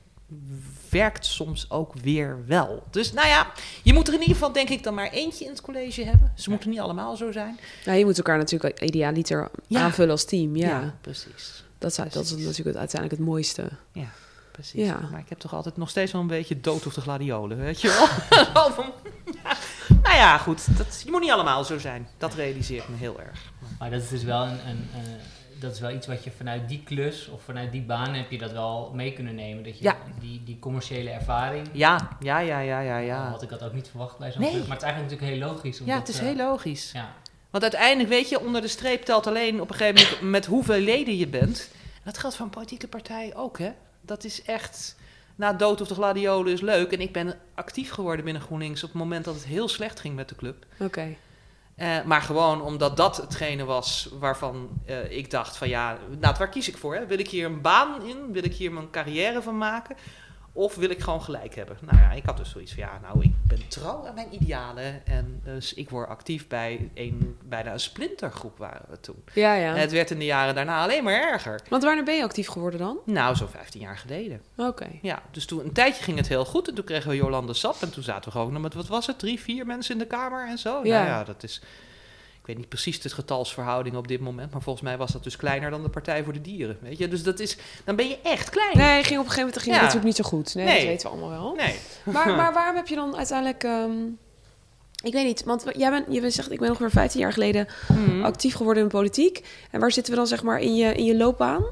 Werkt 0.90 1.26
soms 1.26 1.70
ook 1.70 1.94
weer 1.94 2.38
wel. 2.46 2.82
Dus 2.90 3.12
nou 3.12 3.28
ja, 3.28 3.52
je 3.82 3.92
moet 3.92 4.08
er 4.08 4.14
in 4.14 4.20
ieder 4.20 4.34
geval, 4.34 4.52
denk 4.52 4.68
ik, 4.68 4.82
dan 4.82 4.94
maar 4.94 5.10
eentje 5.10 5.44
in 5.44 5.50
het 5.50 5.60
college 5.60 6.04
hebben. 6.04 6.32
Ze 6.36 6.50
moeten 6.50 6.70
niet 6.70 6.80
allemaal 6.80 7.16
zo 7.16 7.32
zijn. 7.32 7.58
Ja, 7.84 7.92
je 7.92 8.04
moet 8.04 8.16
elkaar 8.16 8.38
natuurlijk 8.38 8.80
idealiter 8.80 9.50
Ja. 9.66 9.80
aanvullen 9.80 10.10
als 10.10 10.24
team. 10.24 10.56
Ja, 10.56 10.94
precies. 11.00 11.64
Dat, 11.78 11.90
is, 11.90 11.96
dat 11.96 12.24
is 12.24 12.30
natuurlijk 12.30 12.56
het, 12.64 12.76
uiteindelijk 12.76 13.20
het 13.20 13.28
mooiste. 13.30 13.68
Precies. 14.60 14.86
Ja. 14.88 14.98
Maar 15.10 15.20
ik 15.20 15.28
heb 15.28 15.38
toch 15.38 15.54
altijd 15.54 15.76
nog 15.76 15.88
steeds 15.90 16.12
wel 16.12 16.20
een 16.20 16.26
beetje 16.26 16.60
dood 16.60 16.86
of 16.86 16.94
de 16.94 17.00
gladiolen, 17.00 17.56
weet 17.58 17.80
je 17.80 17.88
wel? 17.88 18.06
Van, 18.72 18.92
ja. 19.44 19.56
Nou 20.02 20.16
ja, 20.16 20.38
goed. 20.38 20.76
Dat, 20.78 21.02
je 21.04 21.10
moet 21.10 21.20
niet 21.20 21.30
allemaal 21.30 21.64
zo 21.64 21.78
zijn. 21.78 22.08
Dat 22.18 22.34
realiseer 22.34 22.76
ik 22.78 22.88
me 22.88 22.96
heel 22.96 23.20
erg. 23.20 23.52
Maar 23.78 23.90
dat 23.90 24.02
is 24.02 24.08
dus 24.08 24.22
wel 24.22 24.42
een, 24.42 24.58
een, 24.68 24.88
eh, 24.94 25.00
dat 25.60 25.72
is 25.74 25.80
wel 25.80 25.90
iets 25.90 26.06
wat 26.06 26.24
je 26.24 26.30
vanuit 26.30 26.68
die 26.68 26.82
klus 26.84 27.28
of 27.28 27.42
vanuit 27.42 27.72
die 27.72 27.82
baan 27.82 28.14
heb 28.14 28.30
je 28.30 28.38
dat 28.38 28.52
wel 28.52 28.90
mee 28.94 29.12
kunnen 29.12 29.34
nemen. 29.34 29.64
Dat 29.64 29.78
je 29.78 29.84
Ja. 29.84 29.96
die, 30.20 30.42
die 30.44 30.58
commerciële 30.58 31.10
ervaring. 31.10 31.68
Ja, 31.72 32.08
ja, 32.20 32.38
ja, 32.38 32.58
ja, 32.60 32.80
ja, 32.80 32.98
ja. 32.98 33.28
had 33.30 33.42
ik 33.42 33.48
dat 33.48 33.62
ook 33.62 33.72
niet 33.72 33.88
verwacht 33.88 34.18
bij 34.18 34.32
zo'n 34.32 34.40
Nee. 34.40 34.50
club. 34.50 34.66
Maar 34.66 34.76
het 34.76 34.82
is 34.86 34.90
eigenlijk 34.92 35.12
natuurlijk 35.20 35.40
heel 35.40 35.52
logisch. 35.54 35.78
Ja, 35.78 35.82
omdat, 35.84 35.98
het 35.98 36.08
is 36.08 36.18
eh, 36.20 36.26
heel 36.26 36.36
logisch. 36.36 36.90
Ja, 36.92 37.12
Want 37.50 37.62
uiteindelijk, 37.62 38.08
weet 38.08 38.28
je, 38.28 38.40
onder 38.40 38.60
de 38.60 38.68
streep 38.68 39.02
telt 39.04 39.26
alleen 39.26 39.60
op 39.60 39.70
een 39.70 39.76
gegeven 39.76 40.04
moment 40.06 40.30
met 40.30 40.46
hoeveel 40.46 40.80
leden 40.80 41.16
je 41.16 41.26
bent. 41.28 41.68
En 41.94 42.00
dat 42.04 42.18
geldt 42.18 42.36
voor 42.36 42.44
een 42.44 42.50
politieke 42.52 42.88
partij 42.88 43.32
ook, 43.36 43.58
hè. 43.58 43.70
Dat 44.10 44.24
is 44.24 44.42
echt... 44.42 44.96
Na 45.34 45.52
dood 45.52 45.80
of 45.80 45.88
de 45.88 45.94
gladiolen 45.94 46.52
is 46.52 46.60
leuk. 46.60 46.92
En 46.92 47.00
ik 47.00 47.12
ben 47.12 47.38
actief 47.54 47.90
geworden 47.90 48.24
binnen 48.24 48.42
GroenLinks 48.42 48.82
op 48.82 48.88
het 48.88 48.98
moment 48.98 49.24
dat 49.24 49.34
het 49.34 49.44
heel 49.44 49.68
slecht 49.68 50.00
ging 50.00 50.14
met 50.14 50.28
de 50.28 50.34
club. 50.34 50.66
Oké. 50.78 51.16
Eh, 51.74 52.02
maar 52.04 52.22
gewoon 52.22 52.62
omdat 52.62 52.96
dat 52.96 53.16
hetgene 53.16 53.64
was 53.64 54.08
waarvan 54.18 54.68
eh, 54.86 55.10
ik 55.10 55.30
dacht 55.30 55.56
van 55.56 55.68
ja, 55.68 55.98
nou, 56.18 56.34
waar 56.38 56.48
kies 56.48 56.68
ik 56.68 56.76
voor? 56.76 56.94
Hè? 56.94 57.06
Wil 57.06 57.18
ik 57.18 57.28
hier 57.28 57.46
een 57.46 57.60
baan 57.60 58.02
in? 58.02 58.32
Wil 58.32 58.44
ik 58.44 58.54
hier 58.54 58.72
mijn 58.72 58.90
carrière 58.90 59.42
van 59.42 59.58
maken? 59.58 59.96
Of 60.52 60.74
wil 60.74 60.90
ik 60.90 61.00
gewoon 61.00 61.22
gelijk 61.22 61.54
hebben? 61.54 61.76
Nou 61.80 61.98
ja, 61.98 62.12
ik 62.12 62.24
had 62.24 62.36
dus 62.36 62.50
zoiets 62.50 62.74
van 62.74 62.82
ja, 62.82 62.98
nou, 63.02 63.22
ik 63.24 63.32
ben 63.46 63.68
trouw 63.68 64.06
aan 64.06 64.14
mijn 64.14 64.34
idealen. 64.34 65.06
En 65.06 65.40
dus 65.44 65.74
ik 65.74 65.90
word 65.90 66.08
actief 66.08 66.46
bij 66.46 66.90
een, 66.94 67.36
bijna 67.44 67.72
een 67.72 67.80
splintergroep 67.80 68.58
waren 68.58 68.86
we 68.88 69.00
toen. 69.00 69.24
Ja, 69.34 69.54
ja. 69.54 69.74
Het 69.74 69.92
werd 69.92 70.10
in 70.10 70.18
de 70.18 70.24
jaren 70.24 70.54
daarna 70.54 70.82
alleen 70.82 71.04
maar 71.04 71.32
erger. 71.32 71.60
Want 71.68 71.82
wanneer 71.82 72.04
ben 72.04 72.16
je 72.16 72.22
actief 72.22 72.48
geworden 72.48 72.80
dan? 72.80 72.98
Nou, 73.04 73.36
zo'n 73.36 73.48
15 73.48 73.80
jaar 73.80 73.98
geleden. 73.98 74.42
Oké. 74.56 74.88
Ja, 75.02 75.22
dus 75.30 75.46
toen 75.46 75.64
een 75.64 75.72
tijdje 75.72 76.02
ging 76.02 76.16
het 76.16 76.28
heel 76.28 76.44
goed. 76.44 76.68
En 76.68 76.74
toen 76.74 76.84
kregen 76.84 77.10
we 77.10 77.16
Jolande 77.16 77.54
Sap. 77.54 77.82
En 77.82 77.90
toen 77.92 78.02
zaten 78.02 78.32
we 78.32 78.38
gewoon 78.38 78.60
met, 78.60 78.74
wat 78.74 78.86
was 78.86 79.06
het, 79.06 79.18
drie, 79.18 79.40
vier 79.40 79.66
mensen 79.66 79.92
in 79.92 79.98
de 79.98 80.06
kamer 80.06 80.48
en 80.48 80.58
zo. 80.58 80.80
Ja. 80.84 80.98
Nou 80.98 81.06
ja, 81.06 81.24
dat 81.24 81.42
is... 81.42 81.62
Ik 82.50 82.56
weet 82.56 82.64
niet 82.64 82.74
precies 82.74 83.00
de 83.00 83.08
getalsverhouding 83.08 83.96
op 83.96 84.08
dit 84.08 84.20
moment. 84.20 84.52
Maar 84.52 84.62
volgens 84.62 84.84
mij 84.84 84.96
was 84.96 85.12
dat 85.12 85.22
dus 85.24 85.36
kleiner 85.36 85.70
dan 85.70 85.82
de 85.82 85.88
Partij 85.88 86.24
voor 86.24 86.32
de 86.32 86.40
Dieren. 86.40 86.78
Weet 86.80 86.98
je, 86.98 87.08
dus 87.08 87.22
dat 87.22 87.40
is... 87.40 87.56
Dan 87.84 87.96
ben 87.96 88.08
je 88.08 88.18
echt 88.22 88.50
klein. 88.50 88.76
Nee, 88.76 89.04
ging 89.04 89.18
op 89.20 89.24
een 89.26 89.30
gegeven 89.30 89.38
moment 89.38 89.58
ging 89.58 89.72
het 89.74 89.80
natuurlijk 89.84 90.04
niet 90.04 90.16
zo 90.16 90.24
goed. 90.24 90.54
Nee, 90.54 90.64
Nee. 90.64 90.76
dat 90.78 90.84
weten 90.86 91.10
we 91.10 91.16
allemaal 91.16 91.30
wel. 91.42 91.54
Nee. 91.54 91.74
Maar, 92.14 92.36
maar 92.36 92.52
waarom 92.58 92.76
heb 92.76 92.86
je 92.88 92.94
dan 92.94 93.16
uiteindelijk... 93.16 93.64
ehm, 93.64 93.90
ik 95.02 95.12
weet 95.12 95.24
niet, 95.24 95.44
want 95.44 95.64
jij 95.76 95.90
bent, 95.90 96.06
je 96.10 96.30
zegt, 96.30 96.50
ik 96.50 96.58
ben 96.58 96.68
ongeveer 96.68 96.90
15 96.90 97.20
jaar 97.20 97.32
geleden 97.32 97.66
Mhm. 97.88 98.24
actief 98.24 98.54
geworden 98.54 98.82
in 98.82 98.88
politiek. 98.88 99.46
En 99.70 99.80
waar 99.80 99.92
zitten 99.92 100.12
we 100.12 100.18
dan 100.18 100.28
zeg 100.28 100.42
maar 100.42 100.60
in 100.60 100.76
je, 100.76 100.94
in 100.94 101.04
je 101.04 101.16
loopbaan? 101.16 101.64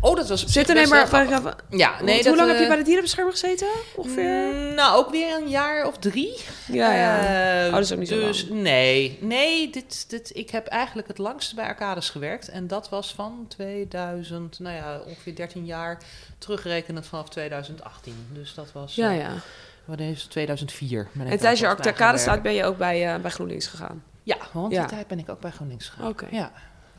Oh, 0.00 0.16
dat 0.16 0.28
was 0.28 0.44
Zitten 0.46 0.74
nee, 0.74 0.86
maar... 0.86 1.06
grappig. 1.06 1.56
Ja, 1.70 2.02
nee, 2.02 2.16
dat, 2.16 2.26
hoe 2.26 2.36
lang 2.36 2.48
heb 2.48 2.56
je 2.56 2.62
eh, 2.62 2.68
bij 2.68 2.78
de 2.78 2.84
dierenbescherming 2.84 3.38
gezeten? 3.38 3.68
Ongeveer? 3.96 4.52
mm, 4.54 4.74
Nou, 4.74 4.96
ook 4.98 5.10
weer 5.10 5.36
een 5.36 5.48
jaar 5.48 5.86
of 5.86 5.98
drie. 5.98 6.40
ja, 6.66 6.94
ja. 6.94 7.18
Eh, 7.60 7.66
Oh, 7.66 7.72
dat 7.72 7.82
is 7.82 7.92
ook 7.92 7.98
niet 7.98 8.08
zo 8.08 8.20
dus, 8.20 8.48
Nee, 8.48 9.18
nee 9.20 9.70
dit, 9.70 10.10
dit, 10.10 10.30
ik 10.36 10.50
heb 10.50 10.66
eigenlijk 10.66 11.08
het 11.08 11.18
langste 11.18 11.54
bij 11.54 11.66
Arcades 11.66 12.10
gewerkt. 12.10 12.48
En 12.48 12.66
dat 12.66 12.88
was 12.88 13.14
van 13.14 13.44
2000, 13.48 14.58
nou 14.58 14.76
ja, 14.76 15.00
ongeveer 15.06 15.34
13 15.34 15.64
jaar. 15.64 15.98
Terugrekenend 16.38 17.06
vanaf 17.06 17.28
2018. 17.28 18.14
Dus 18.32 18.54
dat 18.54 18.72
was... 18.72 18.94
ja, 18.94 19.10
eh, 19.10 19.18
ja. 19.18 19.32
Wanneer 19.84 20.10
is 20.10 20.22
het? 20.22 20.30
2004. 20.30 21.08
ben 21.12 21.26
ik 21.26 21.32
En 21.32 21.38
tijdens 21.38 21.60
je 21.60 21.66
volgens 21.66 21.86
mij 21.86 21.94
gaan 21.96 22.06
arcade 22.06 22.22
staat 22.22 22.42
ben 22.42 22.54
je 22.54 22.64
ook 22.64 22.78
bij, 22.78 23.14
eh, 23.14 23.20
bij 23.20 23.30
GroenLinks 23.30 23.66
gegaan? 23.66 24.02
Ja, 24.22 24.36
want 24.52 24.72
Ja. 24.72 24.80
die 24.80 24.90
tijd 24.90 25.06
ben 25.06 25.18
ik 25.18 25.28
ook 25.28 25.40
bij 25.40 25.50
GroenLinks 25.50 25.88
gegaan. 25.88 26.08
Oké. 26.08 26.26
Ja. 26.30 26.52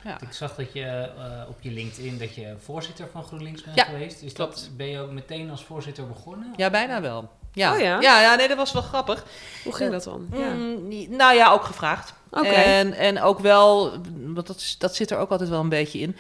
Ja. 0.08 0.18
Ik 0.22 0.34
zag 0.34 0.56
dat 0.56 0.74
je 0.74 0.86
eh, 0.86 1.50
op 1.50 1.62
je 1.62 1.72
LinkedIn 1.72 2.18
dat 2.18 2.36
je 2.36 2.56
voorzitter 2.64 3.08
van 3.12 3.24
GroenLinks 3.24 3.64
bent 3.64 3.76
Ja, 3.76 3.84
geweest. 3.84 4.22
Is 4.22 4.34
klopt. 4.34 4.54
dat, 4.54 4.70
ben 4.78 4.88
je 4.88 5.00
ook 5.00 5.12
meteen 5.12 5.50
als 5.50 5.64
voorzitter 5.64 6.08
begonnen? 6.08 6.54
Ja, 6.56 6.70
bijna 6.70 7.02
wel. 7.02 7.30
Ja. 7.54 7.74
Oh 7.74 7.80
ja? 7.80 8.02
ja? 8.02 8.22
Ja, 8.22 8.36
nee, 8.36 8.48
dat 8.48 8.58
was 8.58 8.74
wel 8.74 8.82
grappig. 8.82 9.26
Hoe 9.64 9.76
ging 9.76 9.92
dat 9.92 10.04
dan? 10.04 10.28
Ja. 10.32 10.50
Mm, 10.50 11.16
nou 11.16 11.36
ja, 11.36 11.52
ook 11.52 11.64
gevraagd. 11.64 12.14
Oké. 12.32 12.48
En, 12.48 12.94
en 12.94 13.22
ook 13.22 13.40
wel, 13.40 13.92
want 14.16 14.48
dat, 14.48 14.76
dat 14.78 14.96
zit 14.96 15.12
er 15.12 15.18
ook 15.18 15.32
altijd 15.32 15.50
wel 15.50 15.60
een 15.60 15.70
beetje 15.70 16.00
in. 16.00 16.16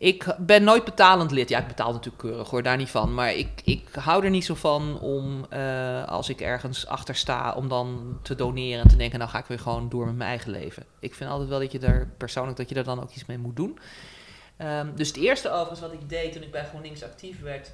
Ik 0.00 0.34
ben 0.38 0.64
nooit 0.64 0.84
betalend 0.84 1.30
lid. 1.30 1.48
Ja, 1.48 1.58
ik 1.58 1.66
betaal 1.66 1.92
natuurlijk 1.92 2.22
keurig 2.22 2.50
hoor, 2.50 2.62
daar 2.62 2.76
niet 2.76 2.90
van. 2.90 3.14
Maar 3.14 3.34
ik, 3.34 3.60
ik 3.64 3.88
hou 3.94 4.24
er 4.24 4.30
niet 4.30 4.44
zo 4.44 4.54
van 4.54 5.00
om, 5.00 5.46
eh, 5.50 6.08
als 6.08 6.28
ik 6.28 6.40
ergens 6.40 6.86
achter 6.86 7.14
sta, 7.14 7.52
om 7.52 7.68
dan 7.68 8.18
te 8.22 8.34
doneren 8.34 8.82
en 8.82 8.88
te 8.88 8.96
denken, 8.96 9.18
nou 9.18 9.30
ga 9.30 9.38
ik 9.38 9.44
weer 9.44 9.58
gewoon 9.58 9.88
door 9.88 10.06
met 10.06 10.16
mijn 10.16 10.28
eigen 10.28 10.50
leven. 10.50 10.84
Ik 10.98 11.14
vind 11.14 11.30
altijd 11.30 11.48
wel 11.48 11.58
dat 11.58 11.72
je 11.72 11.78
daar 11.78 12.12
persoonlijk, 12.16 12.56
dat 12.56 12.68
je 12.68 12.74
er 12.74 12.84
dan 12.84 13.02
ook 13.02 13.10
iets 13.10 13.26
mee 13.26 13.38
moet 13.38 13.56
doen. 13.56 13.78
Ehm, 14.56 14.94
dus 14.94 15.08
het 15.08 15.16
eerste 15.16 15.50
overigens 15.50 15.80
wat 15.80 15.92
ik 15.92 16.08
deed 16.08 16.32
toen 16.32 16.42
ik 16.42 16.50
bij 16.50 16.64
GroenLinks 16.64 17.02
actief 17.02 17.40
werd, 17.40 17.72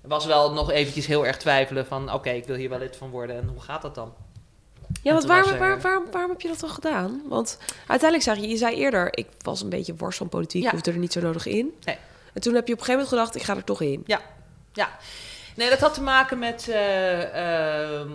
was 0.00 0.26
wel 0.26 0.52
nog 0.52 0.70
eventjes 0.70 1.06
heel 1.06 1.26
erg 1.26 1.36
twijfelen 1.36 1.86
van, 1.86 2.12
oké, 2.12 2.30
ik 2.30 2.44
wil 2.44 2.56
hier 2.56 2.68
wel 2.68 2.78
lid 2.78 2.96
van 2.96 3.10
worden 3.10 3.36
en 3.36 3.48
hoe 3.48 3.60
gaat 3.60 3.82
dat 3.82 3.94
dan? 3.94 4.14
Ja, 5.04 5.12
want 5.12 5.24
waarom, 5.24 5.58
waar, 5.58 5.80
waarom, 5.80 6.04
waarom 6.10 6.30
heb 6.30 6.40
je 6.40 6.48
dat 6.48 6.60
dan 6.60 6.70
gedaan? 6.70 7.22
Want 7.28 7.58
uiteindelijk 7.86 8.22
zei 8.22 8.40
je, 8.40 8.48
je 8.48 8.56
zei 8.56 8.76
eerder, 8.76 9.18
ik 9.18 9.26
was 9.42 9.62
een 9.62 9.68
beetje 9.68 9.94
worst 9.96 10.18
van 10.18 10.28
politiek, 10.28 10.62
Ja. 10.62 10.70
hoefde 10.70 10.90
er 10.90 10.98
niet 10.98 11.12
zo 11.12 11.20
nodig 11.20 11.46
in. 11.46 11.72
Nee. 11.84 11.96
En 12.32 12.40
toen 12.40 12.54
heb 12.54 12.66
je 12.66 12.72
op 12.72 12.78
een 12.78 12.84
gegeven 12.84 12.92
moment 12.92 13.08
gedacht, 13.08 13.34
ik 13.34 13.42
ga 13.42 13.56
er 13.56 13.64
toch 13.64 13.80
in. 13.80 14.02
Nee, 15.56 15.70
dat 15.70 15.80
had 15.80 15.94
te 15.94 16.02
maken 16.02 16.38
met. 16.38 16.68
eh, 16.68 17.22
ehm, 17.22 18.08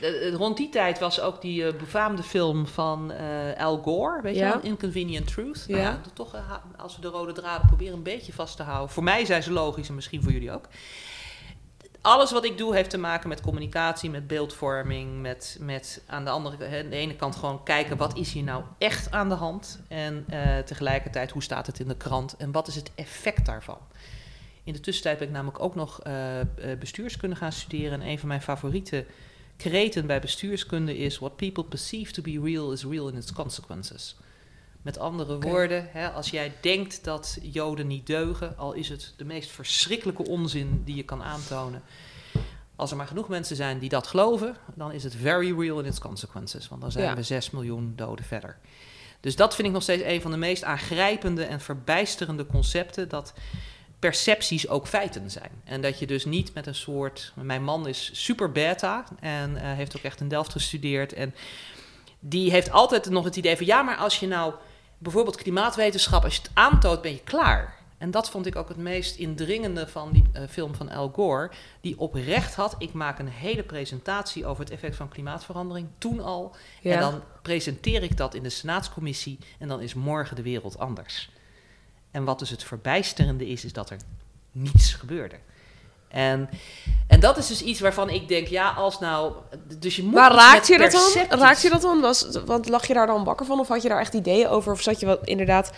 eh, 0.00 0.26
eh, 0.28 0.34
rond 0.34 0.56
die 0.56 0.68
tijd 0.68 0.98
was 0.98 1.20
ook 1.20 1.40
die 1.42 1.66
eh, 1.66 1.74
befaamde 1.78 2.22
film 2.22 2.66
van 2.66 3.12
eh, 3.12 3.64
Al 3.64 3.78
Gore, 3.82 4.22
weet 4.22 4.34
je 4.34 4.40
Ja. 4.40 4.48
wel, 4.52 4.60
Inconvenient 4.62 5.26
Truth. 5.26 5.64
Ja. 5.66 5.76
Nou 5.76 5.96
toch, 6.14 6.34
eh, 6.34 6.40
als 6.76 6.94
we 6.96 7.00
de 7.02 7.08
rode 7.08 7.32
draden 7.32 7.66
proberen 7.66 7.94
een 7.94 8.02
beetje 8.02 8.32
vast 8.32 8.56
te 8.56 8.62
houden. 8.62 8.88
Voor 8.90 9.02
mij 9.02 9.24
zijn 9.24 9.42
ze 9.42 9.52
logisch 9.52 9.88
en 9.88 9.94
misschien 9.94 10.22
voor 10.22 10.32
jullie 10.32 10.52
ook. 10.52 10.64
Alles 12.00 12.32
wat 12.32 12.44
ik 12.44 12.58
doe 12.58 12.74
heeft 12.74 12.90
te 12.90 12.98
maken 12.98 13.28
met 13.28 13.40
communicatie, 13.40 14.10
met 14.10 14.26
beeldvorming, 14.26 15.20
met, 15.20 15.56
met 15.60 16.02
aan 16.06 16.24
de 16.24 16.30
andere 16.30 16.64
hè, 16.64 16.88
de 16.88 16.96
ene 16.96 17.16
kant 17.16 17.36
gewoon 17.36 17.62
kijken 17.62 17.96
wat 17.96 18.16
is 18.16 18.32
hier 18.32 18.42
nou 18.42 18.62
echt 18.78 19.10
aan 19.10 19.28
de 19.28 19.34
hand 19.34 19.80
en 19.88 20.24
eh, 20.28 20.58
tegelijkertijd 20.58 21.30
hoe 21.30 21.42
staat 21.42 21.66
het 21.66 21.80
in 21.80 21.88
de 21.88 21.96
krant 21.96 22.36
en 22.36 22.52
wat 22.52 22.68
is 22.68 22.74
het 22.74 22.90
effect 22.94 23.46
daarvan. 23.46 23.78
In 24.64 24.72
de 24.72 24.80
tussentijd 24.80 25.18
ben 25.18 25.26
ik 25.26 25.34
namelijk 25.34 25.60
ook 25.60 25.74
nog 25.74 26.00
eh, 26.02 26.40
eh, 26.40 26.46
bestuurskunde 26.78 27.36
gaan 27.36 27.52
studeren. 27.52 28.00
En 28.00 28.08
een 28.08 28.18
van 28.18 28.28
mijn 28.28 28.42
favoriete 28.42 29.06
kreten 29.56 30.06
bij 30.06 30.20
bestuurskunde 30.20 30.98
is: 30.98 31.18
What 31.18 31.36
people 31.36 31.64
perceive 31.64 32.12
to 32.12 32.22
be 32.22 32.40
real 32.42 32.72
is 32.72 32.84
real 32.84 33.08
in 33.08 33.16
its 33.16 33.32
consequences. 33.32 34.16
Met 34.88 34.98
andere 34.98 35.38
woorden, 35.38 35.88
hè, 35.90 36.10
als 36.10 36.30
jij 36.30 36.52
denkt 36.60 37.04
dat 37.04 37.38
Joden 37.42 37.86
niet 37.86 38.06
deugen, 38.06 38.56
al 38.56 38.72
is 38.72 38.88
het 38.88 39.14
de 39.16 39.24
meest 39.24 39.50
verschrikkelijke 39.50 40.26
onzin 40.26 40.82
die 40.84 40.96
je 40.96 41.02
kan 41.02 41.22
aantonen. 41.22 41.82
Als 42.76 42.90
er 42.90 42.96
maar 42.96 43.06
genoeg 43.06 43.28
mensen 43.28 43.56
zijn 43.56 43.78
die 43.78 43.88
dat 43.88 44.06
geloven, 44.06 44.56
dan 44.74 44.92
is 44.92 45.04
het 45.04 45.14
very 45.14 45.60
real 45.60 45.78
in 45.78 45.84
its 45.84 45.98
consequences. 45.98 46.68
Want 46.68 46.80
dan 46.80 46.92
zijn 46.92 47.04
Ja. 47.04 47.14
we 47.14 47.22
6 47.22 47.50
miljoen 47.50 47.92
doden 47.96 48.24
verder. 48.24 48.58
Dus 49.20 49.36
dat 49.36 49.54
vind 49.54 49.68
ik 49.68 49.74
nog 49.74 49.82
steeds 49.82 50.02
een 50.02 50.20
van 50.20 50.30
de 50.30 50.36
meest 50.36 50.64
aangrijpende 50.64 51.44
en 51.44 51.60
verbijsterende 51.60 52.46
concepten. 52.46 53.08
Dat 53.08 53.32
percepties 53.98 54.68
ook 54.68 54.86
feiten 54.86 55.30
zijn. 55.30 55.50
En 55.64 55.80
dat 55.80 55.98
je 55.98 56.06
dus 56.06 56.24
niet 56.24 56.54
met 56.54 56.66
een 56.66 56.74
soort. 56.74 57.32
Mijn 57.36 57.64
man 57.64 57.88
is 57.88 58.10
super 58.24 58.52
beta 58.52 59.04
en 59.20 59.56
eh, 59.56 59.72
heeft 59.72 59.96
ook 59.96 60.02
echt 60.02 60.20
in 60.20 60.28
Delft 60.28 60.52
gestudeerd. 60.52 61.12
En 61.12 61.34
die 62.20 62.50
heeft 62.50 62.70
altijd 62.70 63.10
nog 63.10 63.24
het 63.24 63.36
idee 63.36 63.56
van 63.56 63.66
ja, 63.66 63.82
maar 63.82 63.96
als 63.96 64.20
je 64.20 64.26
nou 64.26 64.54
bijvoorbeeld 64.98 65.36
klimaatwetenschap, 65.36 66.24
als 66.24 66.34
je 66.34 66.42
het 66.42 66.50
aantoont, 66.54 67.02
ben 67.02 67.12
je 67.12 67.22
klaar. 67.24 67.76
En 67.98 68.10
dat 68.10 68.30
vond 68.30 68.46
ik 68.46 68.56
ook 68.56 68.68
het 68.68 68.76
meest 68.76 69.16
indringende 69.16 69.88
van 69.88 70.12
die 70.12 70.24
eh, 70.32 70.42
film 70.48 70.74
van 70.74 70.88
Al 70.88 71.08
Gore. 71.08 71.50
Die 71.80 71.98
oprecht 71.98 72.54
had, 72.54 72.74
ik 72.78 72.92
maak 72.92 73.18
een 73.18 73.28
hele 73.28 73.62
presentatie 73.62 74.46
over 74.46 74.64
het 74.64 74.72
effect 74.72 74.96
van 74.96 75.08
klimaatverandering, 75.08 75.88
toen 75.98 76.20
al. 76.20 76.56
Ja. 76.80 76.94
En 76.94 77.00
dan 77.00 77.22
presenteer 77.42 78.02
ik 78.02 78.16
dat 78.16 78.34
in 78.34 78.42
de 78.42 78.50
Senaatscommissie 78.50 79.38
en 79.58 79.68
dan 79.68 79.80
is 79.80 79.94
morgen 79.94 80.36
de 80.36 80.42
wereld 80.42 80.78
anders. 80.78 81.30
En 82.10 82.24
wat 82.24 82.38
dus 82.38 82.50
het 82.50 82.64
verbijsterende 82.64 83.48
is, 83.48 83.64
is 83.64 83.72
dat 83.72 83.90
er 83.90 83.98
niets 84.52 84.94
gebeurde. 84.94 85.38
En, 86.08 86.48
en 87.06 87.20
dat 87.20 87.36
is 87.36 87.46
dus 87.46 87.62
iets 87.62 87.80
waarvan 87.80 88.10
ik 88.10 88.28
denk, 88.28 88.46
ja, 88.46 88.70
als 88.70 88.98
nou... 88.98 89.32
Dus 89.78 89.96
je 89.96 90.02
moet 90.02 90.12
Maar 90.14 90.32
raakt 90.32 90.66
je 90.66 90.78
dat 90.78 90.90
dan? 90.92 91.38
Raakt 91.38 91.62
je 91.62 91.70
dat 91.70 91.80
dan? 91.82 92.00
Was, 92.00 92.28
want 92.46 92.68
lag 92.68 92.86
je 92.86 92.94
daar 92.94 93.06
dan 93.06 93.24
wakker 93.24 93.46
van? 93.46 93.58
Of 93.60 93.68
had 93.68 93.82
je 93.82 93.88
daar 93.88 94.00
echt 94.00 94.14
ideeën 94.14 94.48
over? 94.48 94.72
Of 94.72 94.80
zat 94.82 95.00
je 95.00 95.06
wat 95.06 95.20
inderdaad 95.26 95.70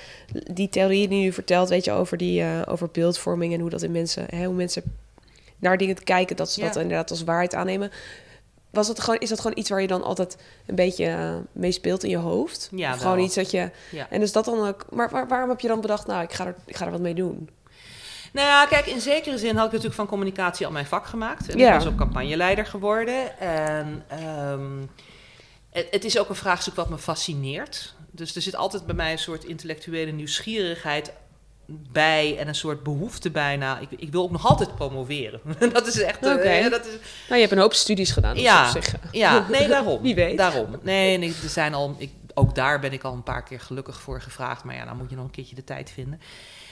die 0.53 0.69
theorieën 0.69 1.09
die 1.09 1.19
je 1.19 1.25
nu 1.25 1.33
vertelt, 1.33 1.69
weet 1.69 1.85
je, 1.85 1.93
over, 1.93 2.17
die, 2.17 2.43
eh, 2.43 2.49
over 2.69 2.89
beeldvorming 2.93 3.53
en 3.55 3.61
hoe 3.61 3.71
dat 3.71 3.83
in 3.83 3.91
mensen, 3.93 4.27
hè, 4.35 4.45
hoe 4.45 4.55
mensen 4.55 4.83
naar 5.59 5.77
dingen 5.77 6.05
kijken, 6.05 6.37
dat 6.37 6.51
ze 6.53 6.61
Ja. 6.61 6.67
dat 6.67 6.77
inderdaad 6.77 7.11
als 7.11 7.25
waarheid 7.25 7.55
aannemen. 7.55 7.91
Was 8.71 8.87
dat 8.87 9.01
gewoon, 9.01 9.21
is 9.21 9.29
dat 9.29 9.41
gewoon 9.41 9.59
iets 9.59 9.71
waar 9.71 9.81
je 9.81 9.87
dan 9.87 10.03
altijd 10.03 10.37
een 10.67 10.75
beetje 10.75 11.05
eh, 11.07 11.35
mee 11.53 11.73
speelt 11.73 12.05
in 12.05 12.11
je 12.11 12.17
hoofd? 12.17 12.69
Ja, 12.75 12.93
of 12.93 12.99
gewoon 12.99 13.17
wel. 13.17 13.25
iets 13.25 13.35
dat 13.35 13.51
je. 13.51 13.71
Ja. 13.91 14.07
En 14.11 14.23
is 14.23 14.33
dat 14.33 14.45
dan 14.45 14.67
ook. 14.69 14.85
Maar 14.91 15.11
waar- 15.11 15.29
waarom 15.29 15.49
heb 15.49 15.61
je 15.61 15.69
dan 15.69 15.81
bedacht, 15.81 16.07
nou, 16.07 16.23
ik 16.23 16.33
ga 16.33 16.47
er, 16.47 16.55
ik 16.67 16.77
ga 16.77 16.85
er 16.85 16.91
wat 16.91 17.01
mee 17.01 17.15
doen? 17.15 17.49
Nou 18.33 18.47
ja, 18.47 18.67
kijk, 18.67 18.87
in 18.87 19.01
zekere 19.01 19.39
zin 19.39 19.49
had 19.57 19.65
ik 19.67 19.71
natuurlijk 19.73 19.95
van 19.95 20.07
communicatie 20.07 20.67
al 20.67 20.73
mijn 20.73 20.87
vak 20.87 21.07
gemaakt. 21.07 21.49
En 21.49 21.59
Ja. 21.59 21.69
ik 21.69 21.79
was 21.79 21.87
ook 21.93 21.97
campagneleider 21.99 22.67
geworden. 22.67 23.39
En 23.39 24.05
ehm, 24.09 24.81
het, 25.71 25.87
het 25.91 26.05
is 26.05 26.19
ook 26.19 26.29
een 26.29 26.35
vraagstuk 26.35 26.75
wat 26.75 26.89
me 26.89 26.99
fascineert. 26.99 27.95
Dus 28.11 28.35
er 28.37 28.43
zit 28.43 28.57
altijd 28.57 28.87
bij 28.87 28.95
mij 28.95 29.13
een 29.13 29.19
soort 29.19 29.45
intellectuele 29.45 30.11
nieuwsgierigheid 30.13 31.13
bij 31.73 32.39
en 32.39 32.49
een 32.49 32.55
soort 32.55 32.83
behoefte 32.83 33.31
bijna. 33.31 33.79
Ik, 33.79 33.89
ik 33.97 34.13
wil 34.13 34.23
ook 34.23 34.31
nog 34.31 34.47
altijd 34.47 34.75
promoveren. 34.75 35.41
dat 35.73 35.87
is 35.87 36.01
echt... 36.01 36.27
eh, 36.27 36.33
Oké. 36.33 36.69
dat 36.69 36.87
is, 36.87 36.93
Nou, 36.93 37.35
je 37.35 37.41
hebt 37.41 37.53
een 37.53 37.59
hoop 37.59 37.75
studies 37.75 38.11
gedaan. 38.11 38.35
dus 38.35 38.43
Ja. 38.43 38.65
op 38.67 38.71
zich, 38.71 38.95
eh, 38.95 39.01
ja, 39.11 39.47
nee, 39.49 39.69
daarom. 39.77 40.03
Wie 40.03 40.15
weet. 40.15 40.37
Daarom. 40.39 40.77
Nee, 40.83 41.19
nee 41.19 41.35
er 41.43 41.49
zijn 41.49 41.75
al, 41.75 41.95
ik, 41.99 42.11
ook 42.35 42.55
daar 42.55 42.81
ben 42.81 42.93
ik 42.93 43.03
al 43.03 43.13
een 43.13 43.23
paar 43.23 43.43
keer 43.43 43.61
gelukkig 43.61 44.01
voor 44.01 44.21
gevraagd. 44.21 44.65
Maar 44.65 44.75
ja, 44.75 44.85
dan 44.85 44.97
moet 44.97 45.11
je 45.11 45.17
nog 45.17 45.25
een 45.25 45.31
keertje 45.31 45.55
de 45.55 45.65
tijd 45.65 45.91
vinden. 45.91 46.21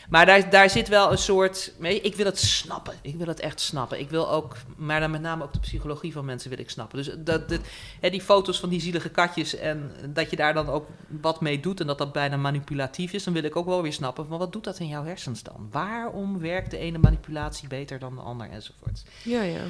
Maar 0.09 0.27
daar, 0.27 0.51
daar 0.51 0.71
zit 0.71 0.89
wel 0.89 1.11
een 1.11 1.19
soort. 1.19 1.73
Ik 1.81 2.15
wil 2.15 2.27
het 2.27 2.39
snappen. 2.39 2.95
Ik 3.03 3.17
wil 3.17 3.27
het 3.27 3.41
echt 3.41 3.61
snappen. 3.61 3.99
Ik 3.99 4.11
wil 4.11 4.31
ook, 4.31 4.57
maar 4.77 5.01
dan 5.01 5.11
met 5.11 5.21
name 5.21 5.45
ook 5.45 5.53
de 5.53 5.59
psychologie 5.59 6.13
van 6.13 6.25
mensen 6.25 6.51
wil 6.51 6.59
ik 6.59 6.71
snappen. 6.71 6.99
Dus 6.99 7.11
dat, 7.19 7.49
dat, 7.49 7.61
hè, 8.01 8.11
die 8.11 8.21
foto's 8.21 8.61
van 8.61 8.69
die 8.69 8.81
zielige 8.81 9.09
katjes 9.09 9.55
en 9.55 9.93
dat 10.07 10.31
je 10.31 10.37
daar 10.37 10.55
dan 10.55 10.69
ook 10.69 10.87
wat 11.09 11.41
mee 11.41 11.61
doet 11.61 11.81
en 11.81 11.87
dat 11.87 11.99
dat 11.99 12.13
bijna 12.13 12.37
manipulatief 12.37 13.13
is, 13.13 13.25
dan 13.25 13.33
wil 13.33 13.45
ik 13.45 13.57
ook 13.57 13.67
wel 13.67 13.83
weer 13.83 13.93
snappen. 13.93 14.27
Maar 14.29 14.39
wat 14.39 14.53
doet 14.53 14.65
dat 14.65 14.79
in 14.79 14.89
jouw 14.89 15.05
hersens 15.05 15.43
dan? 15.43 15.69
Waarom 15.71 16.39
werkt 16.39 16.71
de 16.71 16.79
ene 16.79 16.99
manipulatie 16.99 17.69
beter 17.69 17.99
dan 17.99 18.15
de 18.15 18.21
ander 18.21 18.51
enzovoort? 18.51 19.03
ja, 19.23 19.43
ja. 19.43 19.63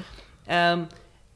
Ehm, 0.45 0.83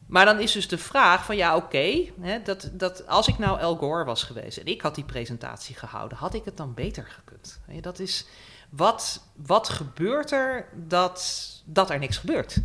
maar 0.08 0.26
dan 0.26 0.40
is 0.40 0.52
dus 0.52 0.68
de 0.68 0.78
vraag 0.78 1.26
van 1.26 1.36
ja, 1.36 1.56
oké, 1.56 2.10
dat, 2.44 2.70
dat 2.74 3.08
als 3.08 3.28
ik 3.28 3.38
nou 3.38 3.62
Al 3.62 3.76
Gore 3.76 4.04
was 4.04 4.24
geweest 4.24 4.58
en 4.58 4.66
ik 4.66 4.82
had 4.82 4.96
die 4.96 5.04
presentatie 5.04 5.76
gehouden, 5.76 6.18
had 6.18 6.34
ik 6.34 6.46
het 6.46 6.58
dan 6.58 6.74
beter 6.74 7.08
gekund? 7.10 7.60
Dat 7.82 8.00
is, 8.00 8.26
wat, 8.76 9.24
wat 9.36 9.70
gebeurt 9.70 10.32
er 10.32 10.66
dat, 10.74 11.50
dat 11.66 11.90
er 11.90 12.00
niks 12.00 12.18
gebeurt? 12.18 12.58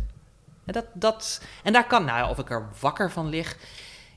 En, 0.65 0.73
dat, 0.73 0.85
dat, 0.93 1.41
en 1.63 1.73
daar 1.73 1.87
kan, 1.87 2.05
nou 2.05 2.29
of 2.29 2.37
ik 2.37 2.49
er 2.49 2.69
wakker 2.79 3.11
van 3.11 3.29
lig, 3.29 3.57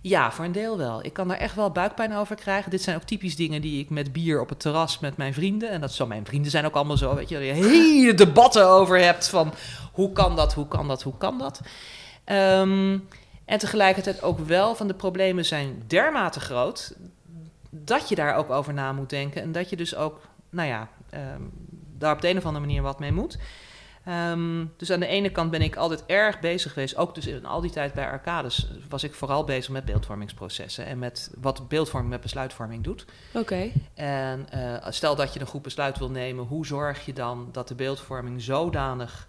ja, 0.01 0.33
voor 0.33 0.45
een 0.45 0.53
deel 0.53 0.79
wel. 0.79 1.05
Ik 1.05 1.13
kan 1.13 1.29
daar 1.29 1.37
echt 1.37 1.55
wel 1.55 1.71
buikpijn 1.71 2.15
over 2.15 2.37
krijgen. 2.37 2.71
Dit 2.71 2.83
zijn 2.83 2.97
ook 2.97 3.03
typisch 3.03 3.37
dingen 3.37 3.63
die 3.63 3.81
ik 3.81 3.91
met 3.91 4.13
bier 4.13 4.41
op 4.41 4.49
het 4.49 4.61
terras 4.61 4.99
met 4.99 5.17
mijn 5.17 5.35
vrienden. 5.35 5.71
En 5.71 5.81
dat 5.81 5.93
zo, 5.93 6.07
mijn 6.07 6.27
vrienden 6.27 6.51
zijn 6.51 6.67
ook 6.67 6.75
allemaal 6.75 6.97
zo, 6.97 7.15
weet 7.15 7.29
je, 7.29 7.39
je 7.39 7.53
hele 7.53 8.15
debatten 8.15 8.69
over 8.69 8.99
hebt 8.99 9.29
van 9.29 9.55
hoe 9.93 10.13
kan 10.13 10.37
dat, 10.37 10.55
hoe 10.55 10.69
kan 10.69 10.89
dat, 10.89 11.03
hoe 11.03 11.17
kan 11.19 11.39
dat. 11.39 11.61
Ehm, 12.25 12.99
en 13.45 13.59
tegelijkertijd 13.59 14.23
ook 14.23 14.39
wel 14.39 14.75
van 14.75 14.87
de 14.87 14.95
problemen 14.95 15.45
zijn 15.45 15.83
dermate 15.87 16.41
groot 16.41 16.95
dat 17.71 18.09
je 18.09 18.15
daar 18.15 18.37
ook 18.37 18.51
over 18.51 18.75
na 18.75 18.93
moet 18.93 19.11
denken. 19.11 19.43
En 19.43 19.53
dat 19.53 19.71
je 19.71 19.77
dus 19.77 19.95
ook, 19.95 20.21
nou 20.51 20.69
ja, 20.69 20.89
ehm, 21.11 21.43
daar 22.03 22.15
op 22.15 22.21
de 22.21 22.29
een 22.29 22.37
of 22.37 22.47
andere 22.47 22.67
manier 22.67 22.83
wat 22.83 22.99
mee 22.99 23.13
moet. 23.13 23.39
Ehm, 24.05 24.65
dus 24.77 24.91
aan 24.91 25.01
de 25.01 25.07
ene 25.07 25.31
kant 25.31 25.51
ben 25.51 25.63
ik 25.63 25.77
altijd 25.77 26.07
erg 26.07 26.41
bezig 26.41 26.73
geweest. 26.73 26.97
Ook 26.97 27.15
dus 27.15 27.27
in 27.27 27.47
al 27.47 27.61
die 27.61 27.71
tijd 27.71 27.93
bij 27.93 28.07
Arcades 28.07 28.71
was 28.89 29.05
ik 29.05 29.15
vooral 29.15 29.45
bezig 29.45 29.73
met 29.73 29.85
beeldvormingsprocessen. 29.85 30.87
En 30.87 30.99
met 30.99 31.31
wat 31.41 31.69
beeldvorming 31.69 32.13
met 32.13 32.21
besluitvorming 32.21 32.85
doet. 32.85 33.05
Oké. 33.33 33.71
En 33.95 34.47
eh, 34.51 34.87
stel 34.91 35.17
dat 35.17 35.35
je 35.35 35.41
een 35.41 35.47
goed 35.47 35.63
besluit 35.63 35.99
wil 35.99 36.11
nemen, 36.11 36.45
hoe 36.45 36.67
zorg 36.67 37.05
je 37.05 37.13
dan 37.13 37.49
dat 37.53 37.69
de 37.69 37.75
beeldvorming 37.75 38.43
zodanig 38.43 39.29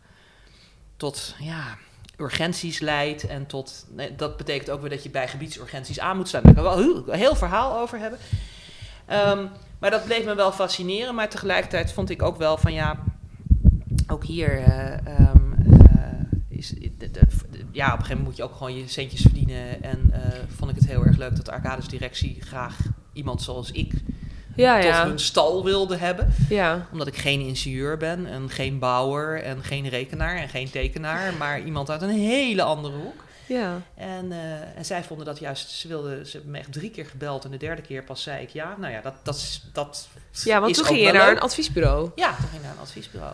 tot 0.98 1.36
ja, 1.40 1.78
urgenties 2.18 2.80
leidt 2.80 3.28
en 3.28 3.46
tot. 3.46 3.86
Nee, 3.90 4.16
dat 4.16 4.38
betekent 4.38 4.70
ook 4.70 4.82
weer 4.82 4.90
dat 4.90 5.04
je 5.04 5.10
bij 5.10 5.28
gebiedsurgenties 5.28 6.00
aan 6.00 6.18
moet 6.18 6.28
sluiten. 6.28 6.56
Daar 6.56 6.64
kan 6.64 6.74
ik 6.74 6.80
wel 6.80 6.96
een 6.96 7.04
heel, 7.06 7.14
heel 7.14 7.36
verhaal 7.36 7.78
over 7.80 8.00
hebben. 8.00 8.20
Ehm, 9.06 9.46
maar 9.80 9.92
dat 9.92 10.06
bleef 10.06 10.26
me 10.26 10.36
wel 10.36 10.52
fascineren. 10.52 11.16
Maar 11.16 11.30
tegelijkertijd 11.30 11.92
vond 11.94 12.10
ik 12.10 12.22
ook 12.22 12.38
wel 12.38 12.58
van 12.58 12.74
ja, 12.74 13.00
ook 14.08 14.24
hier. 14.24 14.58
eh, 14.64 14.92
ehm, 15.08 15.52
eh, 15.72 16.58
is, 16.58 16.70
de- 16.70 16.92
de- 16.98 17.10
de- 17.12 17.66
ja, 17.72 17.86
op 17.86 17.92
een 17.92 18.06
gegeven 18.06 18.08
moment 18.10 18.26
moet 18.28 18.36
je 18.38 18.44
ook 18.44 18.56
gewoon 18.56 18.76
je 18.78 18.88
centjes 18.88 19.22
verdienen. 19.22 19.84
En 19.84 20.00
eh, 20.12 20.20
vond 20.56 20.70
ik 20.72 20.76
het 20.76 20.88
heel 20.88 21.06
erg 21.06 21.18
leuk 21.18 21.36
dat 21.36 21.46
de 21.46 21.52
Arcades 21.52 21.88
directie 21.88 22.38
graag 22.42 22.78
iemand 23.14 23.42
zoals 23.42 23.72
ik 23.72 23.94
Ja, 24.56 24.76
tot 24.76 24.84
ja. 24.90 25.06
hun 25.08 25.20
stal 25.20 25.64
wilde 25.64 25.96
hebben. 25.98 26.34
Ja. 26.50 26.88
Omdat 26.92 27.08
ik 27.08 27.18
geen 27.18 27.40
ingenieur 27.42 27.98
ben 27.98 28.26
en 28.26 28.50
geen 28.50 28.80
bouwer 28.80 29.42
en 29.44 29.64
geen 29.64 29.90
rekenaar 29.90 30.36
en 30.38 30.50
geen 30.50 30.70
tekenaar, 30.70 31.34
maar 31.34 31.62
iemand 31.62 31.90
uit 31.90 32.02
een 32.02 32.10
hele 32.10 32.64
andere 32.64 32.96
hoek. 32.96 33.24
Ja. 33.48 33.82
En, 33.96 34.32
eh, 34.32 34.78
en 34.78 34.86
zij 34.86 35.04
vonden 35.04 35.26
dat 35.26 35.40
juist, 35.40 35.70
ze 35.70 35.88
wilden, 35.88 36.26
ze 36.26 36.32
hebben 36.32 36.52
me 36.52 36.58
echt 36.60 36.72
drie 36.74 36.90
keer 36.90 37.06
gebeld 37.06 37.46
en 37.46 37.52
de 37.52 37.58
derde 37.58 37.82
keer 37.82 38.04
pas 38.04 38.24
zei 38.24 38.42
ik 38.42 38.50
ja. 38.50 38.76
Nou 38.78 38.94
ja, 38.94 39.02
dat, 39.02 39.14
dat, 39.24 39.36
is- 39.36 39.64
dat 39.74 40.08
ja, 40.44 40.60
want 40.60 40.72
is 40.72 40.78
toen 40.78 40.86
ging 40.86 41.00
je 41.06 41.12
naar 41.12 41.26
leuk. 41.28 41.36
een 41.36 41.42
adviesbureau. 41.42 42.10
Ja, 42.16 42.28
toen 42.28 42.48
ging 42.48 42.54
ik 42.56 42.62
naar 42.64 42.72
een 42.72 42.82
adviesbureau. 42.82 43.34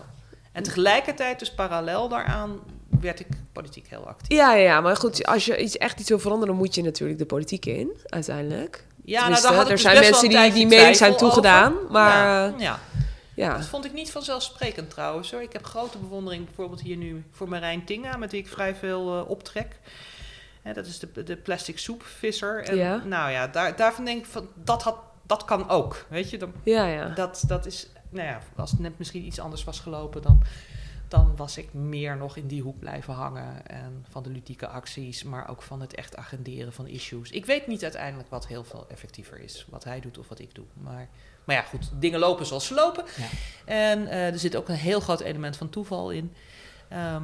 En 0.51 0.63
tegelijkertijd, 0.63 1.39
dus 1.39 1.51
parallel 1.53 2.07
daaraan, 2.09 2.59
werd 3.01 3.19
ik 3.19 3.27
politiek 3.53 3.87
heel 3.89 4.07
actief. 4.07 4.37
Ja, 4.37 4.53
ja, 4.53 4.81
maar 4.81 4.95
goed, 4.97 5.25
als 5.25 5.45
je 5.45 5.57
iets, 5.57 5.77
echt 5.77 5.99
iets 5.99 6.09
wil 6.09 6.19
veranderen, 6.19 6.53
dan 6.53 6.63
moet 6.63 6.75
je 6.75 6.83
natuurlijk 6.83 7.19
de 7.19 7.25
politiek 7.25 7.65
in, 7.65 7.91
uiteindelijk. 8.05 8.83
Ja, 9.05 9.19
Tenminste, 9.19 9.47
daar 9.47 9.55
had 9.55 9.65
er 9.65 9.71
dus 9.71 9.81
zijn 9.81 9.97
best 9.97 10.09
wel 10.09 10.21
mensen 10.21 10.41
die 10.43 10.53
die 10.53 10.67
mening 10.67 10.95
zijn 10.95 11.15
toegedaan, 11.17 11.73
over. 11.73 11.91
maar 11.91 12.13
ja, 12.25 12.53
ja, 12.57 12.79
ja. 13.39 13.57
dat 13.57 13.65
vond 13.65 13.85
ik 13.85 13.93
niet 13.93 14.11
vanzelfsprekend 14.11 14.89
trouwens. 14.89 15.31
Hoor. 15.31 15.41
Ik 15.41 15.53
heb 15.53 15.65
grote 15.65 15.97
bewondering 15.97 16.45
bijvoorbeeld 16.45 16.81
hier 16.81 16.97
nu 16.97 17.23
voor 17.31 17.49
Marijn 17.49 17.85
Tinga, 17.85 18.17
met 18.17 18.31
wie 18.31 18.39
ik 18.39 18.47
vrij 18.47 18.75
veel 18.75 19.19
eh, 19.19 19.29
optrek. 19.29 19.79
Hè, 20.61 20.73
dat 20.73 20.85
is 20.85 20.99
de, 20.99 21.23
de 21.23 21.37
plastic 21.37 21.79
soepvisser. 21.79 22.63
En, 22.63 22.75
Ja. 22.75 23.03
Nou 23.05 23.31
ja, 23.31 23.47
daar, 23.47 23.75
daarvan 23.75 24.05
denk 24.05 24.19
ik 24.19 24.25
van, 24.25 24.47
dat, 24.55 24.83
had, 24.83 24.97
dat 25.25 25.45
kan 25.45 25.69
ook. 25.69 26.05
Weet 26.09 26.29
je, 26.29 26.37
dan, 26.37 26.53
Ja, 26.63 26.85
ja. 26.85 27.09
dat, 27.09 27.43
dat 27.47 27.65
is, 27.65 27.87
nou 28.09 28.27
ja, 28.27 28.41
als 28.55 28.71
het 28.71 28.79
net 28.79 28.97
misschien 28.97 29.25
iets 29.25 29.39
anders 29.39 29.63
was 29.63 29.79
gelopen, 29.79 30.21
dan, 30.21 30.41
dan 31.07 31.35
was 31.35 31.57
ik 31.57 31.73
meer 31.73 32.17
nog 32.17 32.37
in 32.37 32.47
die 32.47 32.61
hoek 32.61 32.79
blijven 32.79 33.13
hangen. 33.13 33.67
En 33.67 34.05
van 34.09 34.23
de 34.23 34.29
ludieke 34.29 34.67
acties, 34.67 35.23
maar 35.23 35.49
ook 35.49 35.61
van 35.61 35.81
het 35.81 35.95
echt 35.95 36.15
agenderen 36.15 36.73
van 36.73 36.87
issues. 36.87 37.31
Ik 37.31 37.45
weet 37.45 37.67
niet 37.67 37.83
uiteindelijk 37.83 38.29
wat 38.29 38.47
heel 38.47 38.63
veel 38.63 38.85
effectiever 38.89 39.39
is, 39.39 39.65
wat 39.69 39.83
hij 39.83 39.99
doet 39.99 40.17
of 40.17 40.27
wat 40.27 40.39
ik 40.39 40.55
doe. 40.55 40.65
Maar, 40.73 41.09
maar 41.49 41.57
ja, 41.57 41.63
goed, 41.69 41.89
dingen 41.93 42.19
lopen 42.19 42.45
zoals 42.45 42.65
ze 42.65 42.73
lopen. 42.73 43.03
Ja. 43.17 43.25
En 43.65 44.07
eh, 44.07 44.27
er 44.27 44.39
zit 44.39 44.55
ook 44.55 44.69
een 44.69 44.75
heel 44.75 44.99
groot 44.99 45.19
element 45.19 45.57
van 45.57 45.69
toeval 45.69 46.11
in. 46.11 46.33
Ehm, 46.89 47.23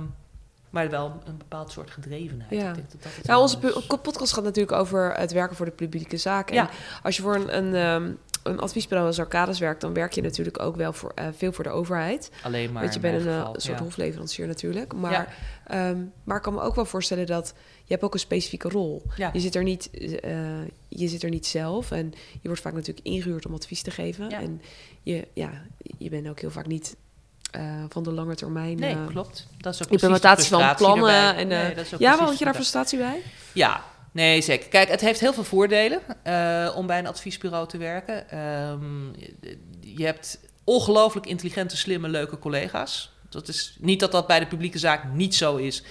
maar 0.70 0.90
wel 0.90 1.22
een 1.26 1.38
bepaald 1.38 1.72
soort 1.72 1.92
gedrevenheid. 1.92 2.52
Ja. 2.52 2.70
Ik 2.70 2.76
denk 2.76 2.92
dat 2.92 3.04
dat 3.04 3.12
wel 3.26 3.42
onze 3.42 3.58
is. 3.62 3.86
podcast 4.02 4.34
gaat 4.34 4.44
natuurlijk 4.44 4.78
over 4.78 5.14
het 5.14 5.32
werken 5.32 5.56
voor 5.56 5.66
de 5.66 5.72
publieke 5.72 6.18
zaak. 6.18 6.50
En 6.50 6.56
Ja. 6.56 6.70
als 7.04 7.16
je 7.16 7.22
voor 7.22 7.36
een, 7.36 7.58
een, 7.58 7.76
ehm, 7.76 8.12
een 8.46 8.60
adviesbureau 8.60 9.08
als 9.08 9.20
Arcades 9.20 9.60
werkt, 9.60 9.82
dan 9.82 9.94
werk 9.94 10.14
je 10.14 10.22
natuurlijk 10.22 10.60
ook 10.60 10.76
wel 10.76 10.94
voor, 10.94 11.12
eh, 11.16 11.28
veel 11.36 11.52
voor 11.52 11.64
de 11.64 11.70
overheid. 11.70 12.30
Alleen 12.44 12.72
maar 12.72 12.82
Want 12.82 12.94
je 12.94 13.00
bent 13.00 13.22
een 13.22 13.28
eh, 13.28 13.38
geval, 13.38 13.54
soort 13.58 13.78
ja. 13.78 13.84
hofleverancier 13.84 14.48
natuurlijk. 14.48 14.94
Maar, 14.94 15.12
Ja. 15.12 15.28
ehm, 15.68 15.98
maar 16.24 16.38
ik 16.38 16.44
kan 16.44 16.54
me 16.54 16.62
ook 16.62 16.76
wel 16.76 16.86
voorstellen 16.86 17.26
dat 17.26 17.54
je 17.84 17.94
hebt 17.94 18.04
ook 18.04 18.14
een 18.14 18.20
specifieke 18.20 18.70
rol. 18.70 19.04
Ja. 19.16 19.30
Je, 19.34 19.40
zit 19.40 19.56
er 19.56 19.64
niet, 19.64 19.90
eh, 20.22 20.40
je 20.88 21.08
zit 21.08 21.24
er 21.24 21.30
niet 21.30 21.46
zelf 21.46 21.92
en 21.92 22.14
je 22.42 22.48
wordt 22.48 22.62
vaak 22.62 22.74
natuurlijk 22.74 23.06
ingehuurd 23.06 23.46
om 23.46 23.54
advies 23.54 23.82
te 23.82 23.92
geven. 23.92 24.30
En 24.30 24.62
je, 25.04 25.28
ja, 25.34 25.52
je 25.98 26.10
bent 26.10 26.28
ook 26.28 26.40
heel 26.40 26.52
vaak 26.52 26.68
niet 26.68 26.96
van 27.90 28.04
de 28.04 28.12
lange 28.12 28.36
termijn. 28.36 28.80
Nee, 28.80 28.98
klopt. 29.06 29.48
Dat 29.58 29.74
is 29.74 29.84
ook 29.84 29.90
implementatie 29.90 30.50
van 30.50 30.76
plannen. 30.76 31.10
erbij. 31.10 31.42
En, 31.42 31.48
Nee, 31.48 31.70
ook 31.70 31.76
ja, 31.76 31.76
precies 31.76 32.20
want 32.20 32.38
je 32.38 32.46
daar 32.46 32.54
frustratie 32.54 32.98
bij? 32.98 33.22
Ja, 33.54 33.84
nee, 34.16 34.42
zeker. 34.42 34.70
Kijk, 34.70 34.90
het 34.90 35.02
heeft 35.02 35.20
heel 35.20 35.34
veel 35.34 35.44
voordelen 35.44 36.00
eh, 36.24 36.74
om 36.76 36.88
bij 36.88 37.00
een 37.00 37.08
adviesbureau 37.08 37.68
te 37.68 37.78
werken. 37.78 38.30
Ehm, 38.30 39.14
je- 39.80 40.06
hebt 40.06 40.40
ongelooflijk 40.64 41.26
intelligente, 41.26 41.78
slimme, 41.78 42.10
leuke 42.10 42.40
collega's. 42.40 43.12
Dat 43.30 43.48
is 43.48 43.76
niet 43.80 44.00
dat 44.00 44.12
dat 44.12 44.28
bij 44.28 44.40
de 44.40 44.48
publieke 44.48 44.78
zaak 44.78 45.04
niet 45.14 45.36
zo 45.36 45.56
is. 45.56 45.84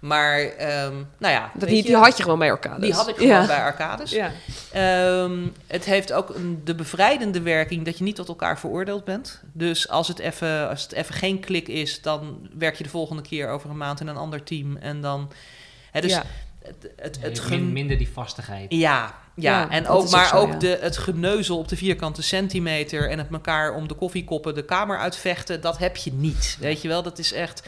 Maar, 0.00 0.40
ehm, 0.40 0.94
nou 1.18 1.34
ja. 1.34 1.50
Dat, 1.54 1.68
die, 1.68 1.76
je, 1.76 1.82
die 1.82 1.96
had 1.96 2.16
je 2.16 2.22
gewoon 2.22 2.38
bij 2.38 2.50
Arcades. 2.50 2.80
die 2.80 2.92
had 2.92 3.08
ik 3.08 3.16
gewoon 3.16 3.30
ja. 3.30 3.46
bij 3.46 3.62
Arcades. 3.62 4.10
Ja. 4.10 4.30
Ehm, 4.72 5.46
het 5.66 5.84
heeft 5.84 6.12
ook 6.12 6.34
een, 6.34 6.60
de 6.64 6.74
bevrijdende 6.74 7.40
werking 7.40 7.84
dat 7.84 7.98
je 7.98 8.04
niet 8.04 8.16
tot 8.16 8.28
elkaar 8.28 8.58
veroordeeld 8.58 9.04
bent. 9.04 9.40
Dus 9.52 9.88
als 9.88 10.08
het, 10.08 10.18
even, 10.18 10.68
als 10.68 10.82
het 10.82 10.92
even 10.92 11.14
geen 11.14 11.40
klik 11.40 11.68
is, 11.68 12.02
dan 12.02 12.48
werk 12.58 12.76
je 12.76 12.84
de 12.84 12.90
volgende 12.90 13.22
keer 13.22 13.48
over 13.48 13.70
een 13.70 13.76
maand 13.76 14.00
in 14.00 14.06
een 14.06 14.16
ander 14.16 14.42
team. 14.42 14.76
En 14.76 15.00
dan. 15.00 15.30
Hè, 15.90 16.00
dus 16.00 16.12
Ja. 16.12 16.24
Het, 16.80 16.92
het, 16.96 17.18
het 17.20 17.40
gen- 17.40 17.72
minder 17.72 17.98
die 17.98 18.08
vastigheid. 18.12 18.72
ja, 18.72 19.14
ja, 19.34 19.60
Ja, 19.60 19.70
en 19.70 19.88
ook, 19.88 20.10
maar 20.10 20.22
ook 20.24 20.28
zo, 20.28 20.36
ook 20.36 20.52
ja. 20.52 20.58
de, 20.58 20.78
het 20.80 20.96
geneuzel 20.96 21.58
op 21.58 21.68
de 21.68 21.76
vierkante 21.76 22.22
centimeter 22.22 23.10
en 23.10 23.18
het 23.18 23.26
elkaar 23.32 23.74
om 23.74 23.88
de 23.88 23.94
koffiekoppen 23.94 24.54
de 24.54 24.64
kamer 24.64 24.98
uitvechten, 24.98 25.60
dat 25.60 25.78
heb 25.78 25.96
je 25.96 26.12
niet. 26.12 26.56
Weet 26.60 26.82
je 26.82 26.88
wel, 26.88 27.02
dat 27.02 27.18
is 27.18 27.32
echt. 27.32 27.62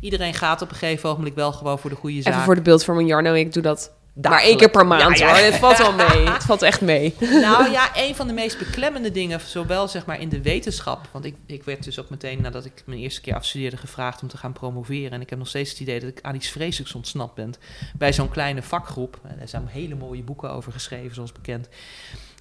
Iedereen 0.00 0.34
gaat 0.34 0.62
op 0.62 0.70
een 0.70 0.76
gegeven 0.76 1.08
ogenblik 1.08 1.34
wel 1.34 1.52
gewoon 1.52 1.78
voor 1.78 1.90
de 1.90 1.96
goede 1.96 2.22
zaak. 2.22 2.32
Even 2.32 2.44
voor 2.44 2.54
de 2.54 2.62
beeldvorming, 2.62 3.08
Jarno, 3.08 3.32
ik 3.32 3.52
doe 3.52 3.62
dat 3.62 3.92
maar 4.14 4.22
Dagelijks. 4.22 4.48
één 4.48 4.58
keer 4.58 4.70
per 4.70 4.86
maand 4.86 5.18
Ja, 5.18 5.26
ja. 5.26 5.32
hoor. 5.34 5.44
Het 5.44 5.54
valt 5.54 5.78
wel 5.78 5.92
mee. 6.08 6.28
Het 6.28 6.44
valt 6.44 6.62
echt 6.62 6.80
mee. 6.80 7.14
Nou 7.20 7.70
ja, 7.70 7.90
een 8.06 8.14
van 8.14 8.26
de 8.26 8.32
meest 8.32 8.58
beklemmende 8.58 9.10
dingen, 9.10 9.40
zowel 9.40 9.88
zeg 9.88 10.06
maar 10.06 10.20
in 10.20 10.28
de 10.28 10.42
wetenschap. 10.42 11.08
Want 11.10 11.24
ik, 11.24 11.34
ik 11.46 11.64
werd 11.64 11.84
dus 11.84 12.00
ook 12.00 12.10
meteen 12.10 12.40
nadat 12.42 12.64
ik 12.64 12.82
mijn 12.86 13.00
eerste 13.00 13.20
keer 13.20 13.34
afstudeerde 13.34 13.76
gevraagd 13.76 14.22
om 14.22 14.28
te 14.28 14.36
gaan 14.36 14.52
promoveren. 14.52 15.10
En 15.10 15.20
ik 15.20 15.30
heb 15.30 15.38
nog 15.38 15.48
steeds 15.48 15.70
het 15.70 15.80
idee 15.80 16.00
dat 16.00 16.08
ik 16.08 16.18
aan 16.22 16.34
iets 16.34 16.48
vreselijks 16.48 16.94
ontsnapt 16.94 17.34
ben. 17.34 17.54
Bij 17.96 18.12
zo'n 18.12 18.28
kleine 18.30 18.62
vakgroep. 18.62 19.20
Er 19.40 19.48
zijn 19.48 19.66
hele 19.66 19.94
mooie 19.94 20.22
boeken 20.22 20.50
over 20.50 20.72
geschreven, 20.72 21.14
zoals 21.14 21.32
bekend. 21.32 21.68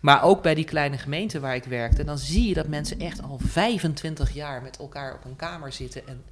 Maar 0.01 0.23
ook 0.23 0.41
bij 0.41 0.55
die 0.55 0.65
kleine 0.65 0.97
gemeente 0.97 1.39
waar 1.39 1.55
ik 1.55 1.63
werkte. 1.63 2.03
Dan 2.03 2.17
zie 2.17 2.47
je 2.47 2.53
dat 2.53 2.67
mensen 2.67 2.99
echt 2.99 3.21
al 3.23 3.39
25 3.45 4.33
jaar 4.33 4.61
met 4.61 4.77
elkaar 4.77 5.13
op 5.13 5.25
een 5.25 5.35
kamer 5.35 5.71
zitten. 5.71 6.07
En 6.07 6.23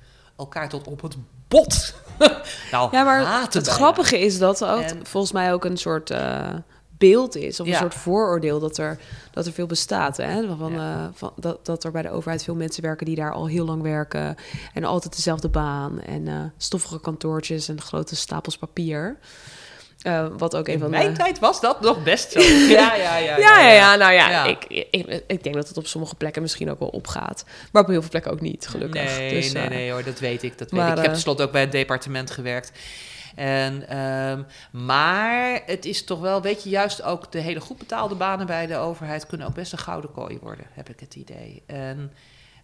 elkaar 0.41 0.69
tot 0.69 0.87
op 0.87 1.01
het 1.01 1.15
bot. 1.47 1.93
nou, 2.71 2.89
Ja, 2.91 3.03
maar 3.03 3.41
het 3.41 3.53
bijna. 3.53 3.71
grappige 3.71 4.19
is 4.19 4.37
dat 4.39 4.61
En- 4.61 5.05
volgens 5.05 5.31
mij 5.31 5.53
ook 5.53 5.65
een 5.65 5.77
soort 5.77 6.09
eh, 6.09 6.49
beeld 6.97 7.35
is. 7.35 7.59
Of 7.59 7.67
een 7.67 7.73
soort 7.73 7.93
vooroordeel 7.93 8.59
dat 8.59 8.77
er, 8.77 8.99
dat 9.31 9.45
er 9.45 9.51
veel 9.53 9.65
bestaat. 9.65 10.17
Hè? 10.17 10.55
Van, 10.57 10.71
Ja. 10.73 11.03
eh, 11.03 11.07
van, 11.13 11.33
dat, 11.35 11.65
dat 11.65 11.83
er 11.83 11.91
bij 11.91 12.01
de 12.01 12.09
overheid 12.11 12.43
veel 12.43 12.55
mensen 12.55 12.83
werken 12.83 13.05
die 13.05 13.15
daar 13.15 13.33
al 13.33 13.47
heel 13.47 13.65
lang 13.65 13.81
werken. 13.81 14.35
En 14.73 14.83
altijd 14.83 15.15
dezelfde 15.15 15.49
baan. 15.49 16.01
En 16.01 16.27
eh, 16.27 16.35
stoffige 16.57 16.99
kantoortjes 16.99 17.69
en 17.69 17.81
grote 17.81 18.15
stapels 18.15 18.57
papier. 18.57 19.17
Eh, 20.01 20.25
wat 20.37 20.55
ook 20.55 20.67
een 20.67 20.79
van 20.79 20.89
mijn 20.89 21.11
de... 21.11 21.17
tijd 21.17 21.39
was 21.39 21.61
dat 21.61 21.81
nog 21.81 22.03
best 22.03 22.31
zo. 22.31 22.39
ja, 22.79 22.95
ja, 22.95 23.17
ja. 23.17 23.37
Ja, 23.37 23.59
ja, 23.59 23.71
ja. 23.71 23.95
Nou 23.95 24.13
ja, 24.13 24.29
Ja. 24.29 24.45
Ik, 24.45 24.65
ik, 24.67 25.23
ik 25.27 25.43
denk 25.43 25.55
dat 25.55 25.67
het 25.67 25.77
op 25.77 25.87
sommige 25.87 26.15
plekken 26.15 26.41
misschien 26.41 26.71
ook 26.71 26.79
wel 26.79 26.87
opgaat. 26.87 27.45
Maar 27.71 27.81
op 27.81 27.87
heel 27.87 28.01
veel 28.01 28.09
plekken 28.09 28.31
ook 28.31 28.41
niet, 28.41 28.67
gelukkig. 28.67 29.17
Nee, 29.17 29.33
dus, 29.33 29.51
nee, 29.51 29.63
eh, 29.63 29.69
nee 29.69 29.91
hoor, 29.91 30.03
dat 30.03 30.19
weet 30.19 30.43
ik. 30.43 30.57
Dat 30.57 30.71
maar, 30.71 30.79
weet 30.79 30.91
ik. 30.91 30.97
ik 30.97 30.97
heb 30.97 31.05
eh, 31.05 31.11
tenslotte 31.11 31.43
ook 31.43 31.51
bij 31.51 31.61
het 31.61 31.71
departement 31.71 32.31
gewerkt. 32.31 32.71
En, 33.35 33.87
ehm, 33.87 34.41
maar 34.85 35.61
het 35.65 35.85
is 35.85 36.03
toch 36.03 36.19
wel, 36.19 36.41
weet 36.41 36.63
je, 36.63 36.69
juist 36.69 37.03
ook 37.03 37.31
de 37.31 37.39
hele 37.39 37.59
goed 37.59 37.77
betaalde 37.77 38.15
banen 38.15 38.45
bij 38.45 38.67
de 38.67 38.77
overheid 38.77 39.27
kunnen 39.27 39.47
ook 39.47 39.53
best 39.53 39.71
een 39.71 39.77
gouden 39.77 40.11
kooi 40.11 40.37
worden, 40.41 40.65
heb 40.73 40.89
ik 40.89 40.99
het 40.99 41.15
idee. 41.15 41.63
En, 41.65 42.11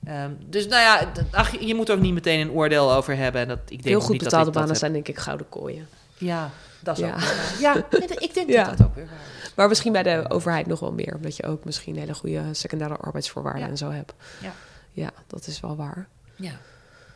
ehm, 0.06 0.32
dus 0.46 0.68
nou 0.68 0.82
ja, 0.82 1.12
ach, 1.32 1.60
je 1.60 1.76
moet 1.76 1.90
er 1.90 1.96
ook 1.96 2.02
niet 2.02 2.14
meteen 2.14 2.40
een 2.40 2.52
oordeel 2.52 2.94
over 2.94 3.16
hebben. 3.16 3.42
En 3.42 3.48
dat, 3.48 3.60
ik 3.64 3.68
denk 3.68 3.84
Heel 3.84 4.00
goed 4.00 4.12
niet 4.12 4.24
betaalde 4.24 4.52
dat 4.52 4.62
banen 4.62 4.76
zijn 4.76 4.94
denk 4.94 5.08
ik 5.08 5.18
gouden 5.18 5.50
kooien. 5.50 5.88
Ja, 6.18 6.52
dat 6.80 6.98
is 6.98 7.04
Ja. 7.06 7.14
ook 7.14 7.20
waar. 7.20 7.56
Ja, 7.60 7.76
ik 8.28 8.34
denk 8.34 8.50
Ja. 8.50 8.64
dat 8.64 8.78
dat 8.78 8.88
ook 8.88 8.96
weer 8.96 9.06
waar 9.06 9.44
is. 9.44 9.52
Maar 9.56 9.68
misschien 9.68 9.92
bij 9.92 10.04
de 10.04 10.26
overheid 10.30 10.66
nog 10.68 10.80
wel 10.80 10.92
meer. 10.92 11.16
Omdat 11.16 11.36
je 11.36 11.44
ook 11.46 11.66
misschien 11.66 11.98
hele 11.98 12.14
goede 12.14 12.42
secundaire 12.54 12.98
arbeidsvoorwaarden 12.98 13.62
Ja. 13.64 13.68
en 13.70 13.78
zo 13.78 13.92
hebt. 13.92 14.14
Ja. 14.42 14.52
ja, 14.92 15.10
dat 15.28 15.48
is 15.48 15.60
wel 15.60 15.76
waar. 15.76 16.08
Ja, 16.36 16.52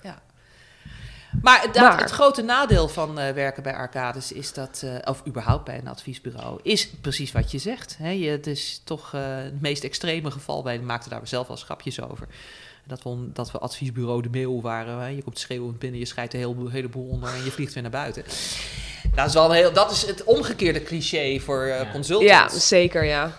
ja. 0.03 0.21
Maar, 1.41 1.61
dat, 1.71 1.75
Maar- 1.75 1.99
het 2.01 2.11
grote 2.11 2.41
nadeel 2.41 2.87
van 2.87 3.19
eh, 3.19 3.33
werken 3.33 3.63
bij 3.63 3.73
Arcades 3.75 4.31
is 4.31 4.53
dat, 4.53 4.81
eh, 4.85 4.95
of 5.11 5.23
überhaupt 5.27 5.63
bij 5.65 5.77
een 5.77 5.87
adviesbureau, 5.87 6.59
is 6.63 6.89
precies 6.89 7.31
wat 7.31 7.51
je 7.51 7.57
zegt. 7.57 7.97
Hè? 7.97 8.09
Je, 8.09 8.29
het 8.29 8.47
is 8.47 8.81
toch 8.83 9.13
eh, 9.13 9.21
het 9.37 9.61
meest 9.61 9.83
extreme 9.83 10.31
geval. 10.31 10.63
Wij 10.63 10.79
maakten 10.79 11.09
daar 11.09 11.27
zelf 11.27 11.47
wel 11.47 11.55
grapjes 11.57 12.01
over. 12.01 12.27
Dat 12.87 13.03
we, 13.03 13.29
dat 13.33 13.51
we 13.51 13.59
adviesbureau 13.59 14.21
de 14.21 14.29
mail 14.29 14.61
waren. 14.61 14.99
Hè? 14.99 15.07
Je 15.07 15.21
komt 15.21 15.39
schreeuwend 15.39 15.79
binnen, 15.79 15.99
je 15.99 16.05
schrijft 16.05 16.33
een 16.33 16.39
heel, 16.39 16.67
heleboel 16.67 17.07
onder 17.07 17.29
en 17.33 17.43
je 17.43 17.51
vliegt 17.51 17.73
weer 17.73 17.83
naar 17.83 17.91
buiten. 17.91 18.23
Dat 19.15 19.27
is, 19.27 19.33
wel 19.33 19.45
een 19.49 19.55
heel, 19.55 19.73
dat 19.73 19.91
is 19.91 20.05
het 20.05 20.23
omgekeerde 20.23 20.83
cliché 20.83 21.39
voor 21.39 21.61
eh, 21.63 21.81
Ja. 21.83 21.91
consultants. 21.91 22.53
Ja, 22.53 22.59
zeker 22.59 23.03
ja. 23.03 23.31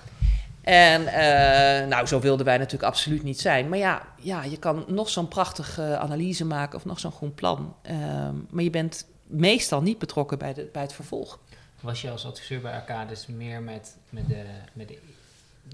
En 0.62 1.06
eh, 1.06 1.88
nou, 1.88 2.06
zo 2.06 2.20
wilden 2.20 2.46
wij 2.46 2.58
natuurlijk 2.58 2.84
absoluut 2.84 3.22
niet 3.22 3.40
zijn. 3.40 3.68
Maar 3.68 3.78
ja, 3.78 4.02
ja 4.16 4.44
je 4.44 4.58
kan 4.58 4.84
nog 4.88 5.08
zo'n 5.08 5.28
prachtige 5.28 5.96
analyse 5.96 6.44
maken 6.44 6.76
of 6.78 6.84
nog 6.84 7.00
zo'n 7.00 7.12
groen 7.12 7.34
plan. 7.34 7.76
Ehm, 7.82 8.34
maar 8.50 8.64
je 8.64 8.70
bent 8.70 9.06
meestal 9.26 9.82
niet 9.82 9.98
betrokken 9.98 10.38
bij, 10.38 10.54
de, 10.54 10.68
bij 10.72 10.82
het 10.82 10.92
vervolg. 10.92 11.38
Was 11.80 12.02
je 12.02 12.10
als 12.10 12.26
adviseur 12.26 12.60
bij 12.60 12.72
Arcades 12.72 13.26
meer 13.26 13.62
met, 13.62 13.96
met, 14.08 14.28
de, 14.28 14.42
met, 14.72 14.88
de, 14.88 14.98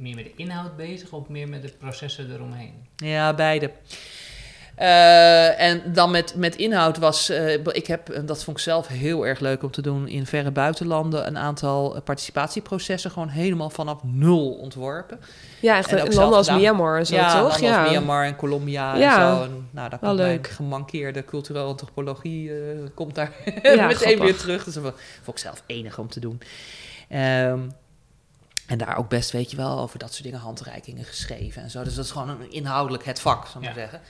meer 0.01 0.15
met 0.15 0.25
de 0.25 0.33
inhoud 0.37 0.77
bezig 0.77 1.13
of 1.13 1.29
meer 1.29 1.49
met 1.49 1.63
de 1.63 1.69
processen 1.79 2.33
eromheen? 2.35 2.75
Ja, 2.97 3.35
beide. 3.35 3.71
Eh, 4.75 5.61
en 5.61 5.83
dan 5.93 6.11
met, 6.11 6.35
met 6.37 6.57
inhoud 6.57 6.99
was, 6.99 7.29
eh, 7.29 7.53
ik 7.55 7.87
heb, 7.87 8.09
en 8.11 8.27
dat 8.27 8.45
vond 8.45 8.57
ik 8.57 8.63
zelf 8.63 8.87
heel 8.87 9.27
erg 9.27 9.41
leuk 9.41 9.63
om 9.63 9.71
te 9.71 9.83
doen, 9.83 10.09
in 10.09 10.27
verre 10.27 10.51
buitenlanden 10.51 11.27
een 11.27 11.39
aantal 11.39 12.01
participatieprocessen 12.05 13.11
gewoon 13.11 13.29
helemaal 13.29 13.71
vanaf 13.71 13.99
nul 14.03 14.51
ontworpen. 14.53 15.21
Ja, 15.61 15.77
echt 15.77 15.93
En 15.93 15.99
ook 16.01 16.07
in 16.07 16.13
zelf 16.13 16.17
landen 16.23 16.39
als 16.39 16.47
gedaan. 16.47 16.63
Myanmar 16.63 16.99
en 16.99 17.07
zo, 17.07 17.15
ja, 17.15 17.41
toch? 17.43 17.59
Ja, 17.59 17.81
als 17.83 17.91
Myanmar 17.91 18.25
en 18.25 18.37
Colombia 18.37 18.97
Ja. 18.97 19.31
en 19.31 19.37
zo. 19.37 19.43
En, 19.43 19.69
nou, 19.71 19.89
daar 19.91 19.99
Wel 20.01 20.11
komt 20.11 20.21
mijn 20.23 20.33
leuk. 20.33 20.47
gemankeerde 20.49 21.25
culturele 21.25 21.65
antropologie 21.65 22.51
eh, 22.51 22.57
komt 22.95 23.15
daar 23.15 23.33
Ja, 23.45 23.53
meteen 23.87 23.97
grappig. 23.97 24.19
weer 24.19 24.37
terug. 24.37 24.65
Dus 24.65 24.75
dat 24.75 24.83
vond 25.23 25.37
ik 25.37 25.39
zelf 25.39 25.63
enig 25.67 25.99
om 25.99 26.09
te 26.09 26.21
doen. 26.21 26.41
Ehm, 27.09 27.59
en 28.69 28.79
daar 28.79 28.97
ook 28.97 29.09
best, 29.09 29.31
weet 29.31 29.51
je 29.51 29.57
wel, 29.57 29.79
over 29.79 29.99
dat 29.99 30.13
soort 30.13 30.25
dingen 30.25 30.39
handreikingen 30.39 31.05
geschreven 31.05 31.63
en 31.63 31.71
zo. 31.71 31.85
Dus 31.85 31.95
dat 31.95 32.05
is 32.05 32.11
gewoon 32.11 32.29
een, 32.29 32.51
inhoudelijk 32.51 33.05
het 33.05 33.21
vak, 33.21 33.47
zal 33.47 33.61
ik 33.61 33.67
maar 33.67 33.77
zeggen. 33.77 34.01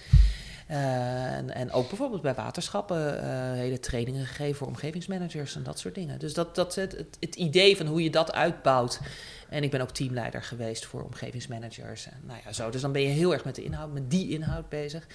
Eh, 0.66 1.36
en, 1.36 1.54
en 1.54 1.72
ook 1.72 1.88
bijvoorbeeld 1.88 2.22
bij 2.22 2.34
waterschappen 2.34 3.22
eh, 3.22 3.52
hele 3.52 3.80
trainingen 3.80 4.26
gegeven 4.26 4.56
voor 4.56 4.66
omgevingsmanagers 4.66 5.56
en 5.56 5.62
dat 5.62 5.78
soort 5.78 5.94
dingen. 5.94 6.18
Dus 6.18 6.34
dat, 6.34 6.54
dat 6.54 6.74
het, 6.74 6.92
het, 6.92 7.16
het 7.20 7.34
idee 7.34 7.76
van 7.76 7.86
hoe 7.86 8.02
je 8.02 8.10
dat 8.10 8.32
uitbouwt. 8.32 9.00
En 9.48 9.62
ik 9.62 9.70
ben 9.70 9.80
ook 9.80 9.90
teamleider 9.90 10.42
geweest 10.42 10.86
voor 10.86 11.02
omgevingsmanagers. 11.02 12.06
En 12.06 12.20
nou 12.22 12.40
ja, 12.44 12.52
zo. 12.52 12.70
Dus 12.70 12.80
dan 12.80 12.92
ben 12.92 13.02
je 13.02 13.08
heel 13.08 13.32
erg 13.32 13.44
met 13.44 13.54
de 13.54 13.64
inhoud, 13.64 13.92
met 13.92 14.10
die 14.10 14.28
inhoud 14.28 14.68
bezig. 14.68 15.06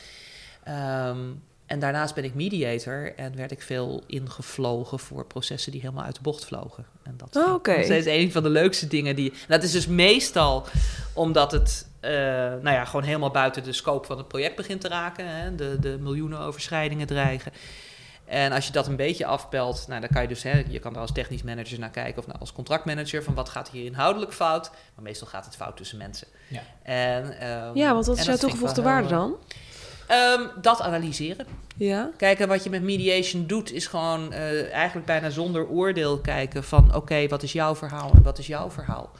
Ehm, 0.64 1.20
en 1.74 1.80
daarnaast 1.80 2.16
ben 2.16 2.24
ik 2.24 2.34
mediator 2.34 3.14
en 3.16 3.36
werd 3.36 3.52
ik 3.52 3.62
veel 3.62 4.04
ingevlogen 4.08 5.00
voor 5.00 5.26
processen 5.26 5.72
die 5.72 5.82
helemaal 5.82 6.04
uit 6.04 6.16
de 6.16 6.22
bocht 6.22 6.46
vlogen. 6.46 6.86
En 7.04 7.14
dat 7.18 7.46
Oh, 7.46 7.54
oké. 7.54 7.76
dat 7.76 7.90
is 7.90 8.06
een 8.06 8.32
van 8.32 8.44
de 8.44 8.50
leukste 8.50 8.88
dingen 8.88 9.16
die. 9.16 9.34
Dat 9.48 9.64
is 9.64 9.72
dus 9.72 9.88
meestal 9.88 10.66
omdat 11.14 11.52
het 11.52 11.88
eh, 12.00 12.12
nou 12.12 12.70
ja, 12.70 12.86
gewoon 12.86 13.04
helemaal 13.04 13.32
buiten 13.32 13.64
de 13.64 13.74
scope 13.74 14.08
van 14.08 14.18
het 14.18 14.28
project 14.28 14.56
begint 14.56 14.82
te 14.82 14.88
raken. 14.88 15.28
Hè, 15.28 15.56
de, 15.56 15.78
de 15.80 15.98
miljoenen 16.00 16.40
overschrijdingen 16.40 17.08
dreigen. 17.08 17.52
En 18.26 18.52
als 18.52 18.68
je 18.68 18.74
dat 18.74 18.88
een 18.88 18.96
beetje 18.96 19.26
afpelt, 19.26 19.86
nou, 19.88 20.02
dan 20.02 20.10
kan 20.10 20.22
je 20.22 20.28
dus, 20.28 20.44
hè, 20.44 20.64
je 20.70 20.80
kan 20.80 20.94
er 20.94 21.00
als 21.02 21.12
technisch 21.12 21.44
manager 21.44 21.80
naar 21.80 21.90
kijken 21.90 22.18
of 22.18 22.28
nou, 22.28 22.40
als 22.40 22.54
contractmanager 22.54 23.24
van 23.24 23.34
wat 23.34 23.50
gaat 23.50 23.70
hier 23.70 23.86
inhoudelijk 23.86 24.34
fout. 24.34 24.72
Maar 24.96 25.04
meestal 25.04 25.28
gaat 25.28 25.46
het 25.46 25.56
fout 25.56 25.78
tussen 25.78 25.98
mensen. 25.98 26.28
Ja. 26.48 26.62
En, 26.84 27.40
ehm, 27.40 27.78
Ja, 27.78 27.94
want 27.94 28.06
wat 28.06 28.18
is 28.18 28.26
jouw 28.26 28.38
toegevoegde 28.38 28.82
waarde 28.82 29.08
heel, 29.08 29.40
Ehm, 30.08 30.48
dat 30.62 30.82
analyseren. 30.82 31.46
Ja. 31.78 32.12
Kijken 32.18 32.48
wat 32.48 32.64
je 32.64 32.70
met 32.70 32.84
mediation 32.84 33.48
doet, 33.48 33.72
is 33.72 33.88
gewoon 33.88 34.34
eh, 34.34 34.72
eigenlijk 34.72 35.06
bijna 35.06 35.30
zonder 35.30 35.68
oordeel 35.68 36.20
kijken 36.20 36.64
van 36.64 36.96
oké, 36.96 37.28
wat 37.28 37.44
is 37.44 37.52
jouw 37.54 37.76
verhaal 37.76 38.12
en 38.14 38.24
wat 38.24 38.38
is 38.38 38.48
jouw 38.48 38.72
verhaal. 38.72 39.12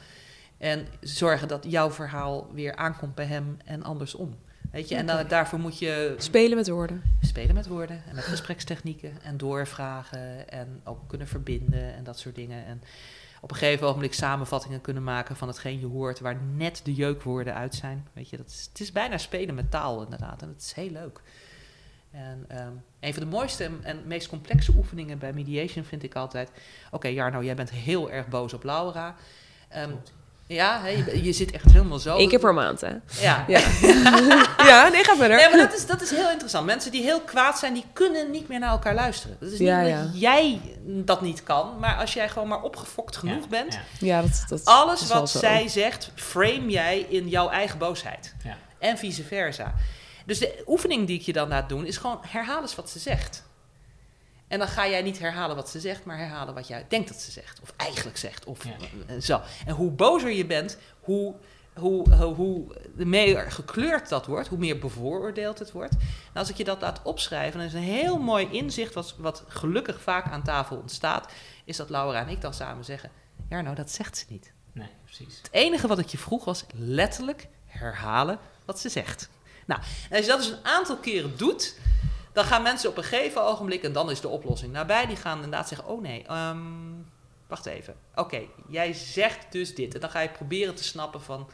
En 0.58 0.86
zorgen 1.00 1.48
dat 1.48 1.64
jouw 1.68 1.90
verhaal 1.90 2.50
weer 2.54 2.76
aankomt 2.76 3.14
bij 3.14 3.24
hem 3.24 3.56
en 3.64 3.82
andersom. 3.82 4.36
Weet 4.72 4.88
je, 4.88 4.94
en 4.94 5.06
dan, 5.06 5.28
daarvoor 5.28 5.58
moet 5.58 5.78
je 5.78 6.14
Spelen 6.18 6.56
met 6.56 6.68
woorden. 6.68 7.02
spelen 7.20 7.54
met 7.54 7.66
woorden 7.66 8.02
en 8.08 8.14
met 8.14 8.24
gesprekstechnieken 8.24 9.12
en 9.22 9.36
doorvragen 9.36 10.48
en 10.48 10.80
ook 10.84 10.98
kunnen 11.06 11.26
verbinden 11.26 11.94
en 11.94 12.04
dat 12.04 12.18
soort 12.18 12.34
dingen. 12.34 12.66
En 12.66 12.82
op 13.44 13.50
een 13.50 13.56
gegeven 13.56 13.86
ogenblik 13.86 14.14
samenvattingen 14.14 14.80
kunnen 14.80 15.02
maken 15.02 15.36
van 15.36 15.48
hetgeen 15.48 15.80
je 15.80 15.86
hoort, 15.86 16.20
waar 16.20 16.36
net 16.54 16.80
de 16.84 16.94
jeukwoorden 16.94 17.54
uit 17.54 17.74
zijn. 17.74 18.06
Weet 18.12 18.30
je, 18.30 18.36
dat 18.36 18.68
het 18.68 18.80
is 18.80 18.92
bijna 18.92 19.18
spelen 19.18 19.54
met 19.54 19.70
taal 19.70 20.02
inderdaad 20.02 20.42
en 20.42 20.48
dat 20.48 20.60
is 20.60 20.72
heel 20.72 20.90
leuk. 20.90 21.20
En 22.10 22.44
ehm, 22.48 22.72
een 23.00 23.14
van 23.14 23.22
de 23.22 23.28
mooiste 23.28 23.70
en, 23.82 24.06
meest 24.06 24.28
complexe 24.28 24.72
oefeningen 24.76 25.18
bij 25.18 25.32
mediation 25.32 25.84
vind 25.84 26.02
ik 26.02 26.14
altijd... 26.14 26.50
Oké, 26.90 27.08
Jarno, 27.08 27.42
jij 27.42 27.54
bent 27.54 27.70
heel 27.70 28.10
erg 28.10 28.28
boos 28.28 28.52
op 28.52 28.62
Laura. 28.62 29.16
Ehm. 29.68 29.94
Ja, 30.46 30.80
hè, 30.82 30.88
je, 30.88 31.24
je 31.24 31.32
zit 31.32 31.50
echt 31.50 31.72
helemaal 31.72 31.98
zo. 31.98 32.18
Eén 32.18 32.28
keer 32.28 32.38
per 32.38 32.54
maand, 32.54 32.80
hè? 32.80 32.92
Ja, 33.20 33.44
Ja. 33.48 33.58
ja, 34.70 34.88
nee, 34.88 35.04
ga 35.04 35.16
verder. 35.16 35.36
Nee, 35.36 35.48
maar 35.48 35.58
dat 35.58 35.74
is, 35.74 35.86
dat 35.86 36.02
is 36.02 36.10
heel 36.10 36.30
interessant. 36.30 36.66
Mensen 36.66 36.90
die 36.90 37.02
heel 37.02 37.20
kwaad 37.20 37.58
zijn, 37.58 37.74
die 37.74 37.84
kunnen 37.92 38.30
niet 38.30 38.48
meer 38.48 38.58
naar 38.58 38.70
elkaar 38.70 38.94
luisteren. 38.94 39.36
Dat 39.40 39.50
is 39.50 39.58
niet 39.58 39.68
Ja, 39.68 39.80
dat 39.80 39.88
ja. 39.88 40.10
jij 40.12 40.60
dat 40.86 41.20
niet 41.20 41.42
kan, 41.42 41.78
maar 41.78 41.96
als 41.96 42.14
jij 42.14 42.28
gewoon 42.28 42.48
maar 42.48 42.62
opgefokt 42.62 43.16
genoeg 43.16 43.42
Ja, 43.42 43.48
bent, 43.48 43.72
ja. 43.74 43.80
Ja, 43.98 44.20
dat, 44.22 44.44
dat 44.48 44.64
alles 44.64 45.02
is 45.02 45.08
wat 45.08 45.30
zo. 45.30 45.38
zij 45.38 45.68
zegt, 45.68 46.10
frame 46.14 46.68
jij 46.70 47.06
in 47.08 47.28
jouw 47.28 47.48
eigen 47.48 47.78
boosheid. 47.78 48.34
Ja. 48.44 48.56
En 48.78 48.98
vice 48.98 49.24
versa. 49.24 49.74
Dus 50.26 50.38
de 50.38 50.62
oefening 50.66 51.06
die 51.06 51.18
ik 51.18 51.24
je 51.24 51.32
dan 51.32 51.48
laat 51.48 51.68
doen, 51.68 51.86
is 51.86 51.96
gewoon 51.96 52.18
herhaal 52.28 52.60
eens 52.60 52.74
wat 52.74 52.90
ze 52.90 52.98
zegt. 52.98 53.42
En 54.54 54.60
dan 54.60 54.68
ga 54.68 54.88
jij 54.88 55.02
niet 55.02 55.18
herhalen 55.18 55.56
wat 55.56 55.68
ze 55.68 55.80
zegt, 55.80 56.04
maar 56.04 56.18
herhalen 56.18 56.54
wat 56.54 56.68
jij 56.68 56.86
denkt 56.88 57.08
dat 57.08 57.20
ze 57.20 57.30
zegt. 57.30 57.60
Of 57.60 57.72
eigenlijk 57.76 58.16
zegt. 58.16 58.44
Of 58.44 58.64
Ja. 58.64 58.70
eh, 59.06 59.20
zo. 59.20 59.40
En 59.66 59.74
hoe 59.74 59.90
bozer 59.90 60.30
je 60.30 60.46
bent, 60.46 60.78
hoe, 61.00 61.34
hoe, 61.74 62.14
hoe, 62.14 62.34
hoe 62.34 62.66
meer 62.94 63.52
gekleurd 63.52 64.08
dat 64.08 64.26
wordt, 64.26 64.48
hoe 64.48 64.58
meer 64.58 64.78
bevooroordeeld 64.78 65.58
het 65.58 65.72
wordt. 65.72 65.92
En 66.32 66.40
als 66.40 66.48
ik 66.50 66.56
je 66.56 66.64
dat 66.64 66.80
laat 66.80 67.00
opschrijven, 67.02 67.58
dan 67.58 67.68
is 67.68 67.74
een 67.74 67.80
heel 67.80 68.18
mooi 68.18 68.48
inzicht, 68.50 68.94
wat, 68.94 69.14
wat 69.18 69.44
gelukkig 69.48 70.00
vaak 70.00 70.26
aan 70.30 70.42
tafel 70.42 70.76
ontstaat, 70.76 71.32
is 71.64 71.76
dat 71.76 71.90
Laura 71.90 72.20
en 72.20 72.28
ik 72.28 72.40
dan 72.40 72.54
samen 72.54 72.84
zeggen: 72.84 73.10
Ja, 73.48 73.60
nou, 73.60 73.74
dat 73.74 73.90
zegt 73.90 74.16
ze 74.16 74.24
niet. 74.28 74.52
Nee, 74.72 74.90
precies. 75.04 75.36
Het 75.36 75.48
enige 75.50 75.86
wat 75.86 75.98
ik 75.98 76.08
je 76.08 76.18
vroeg 76.18 76.44
was 76.44 76.64
letterlijk 76.74 77.48
herhalen 77.66 78.38
wat 78.64 78.80
ze 78.80 78.88
zegt. 78.88 79.28
Nou, 79.66 79.80
en 80.10 80.16
als 80.16 80.24
je 80.26 80.30
dat 80.30 80.40
dus 80.40 80.50
een 80.50 80.64
aantal 80.64 80.96
keren 80.96 81.36
doet, 81.36 81.76
dan 82.34 82.44
gaan 82.44 82.62
mensen 82.62 82.90
op 82.90 82.96
een 82.96 83.04
gegeven 83.04 83.42
ogenblik, 83.42 83.82
en 83.82 83.92
dan 83.92 84.10
is 84.10 84.20
de 84.20 84.28
oplossing 84.28 84.72
nabij, 84.72 85.06
die 85.06 85.16
gaan 85.16 85.36
inderdaad 85.36 85.68
zeggen: 85.68 85.88
Oh 85.88 86.02
nee, 86.02 86.24
ehm, 86.26 86.58
wacht 87.46 87.66
even. 87.66 87.94
Oké, 88.14 88.42
jij 88.68 88.92
zegt 88.92 89.52
dus 89.52 89.74
dit. 89.74 89.94
En 89.94 90.00
dan 90.00 90.10
ga 90.10 90.20
je 90.20 90.28
proberen 90.28 90.74
te 90.74 90.84
snappen 90.84 91.22
van 91.22 91.48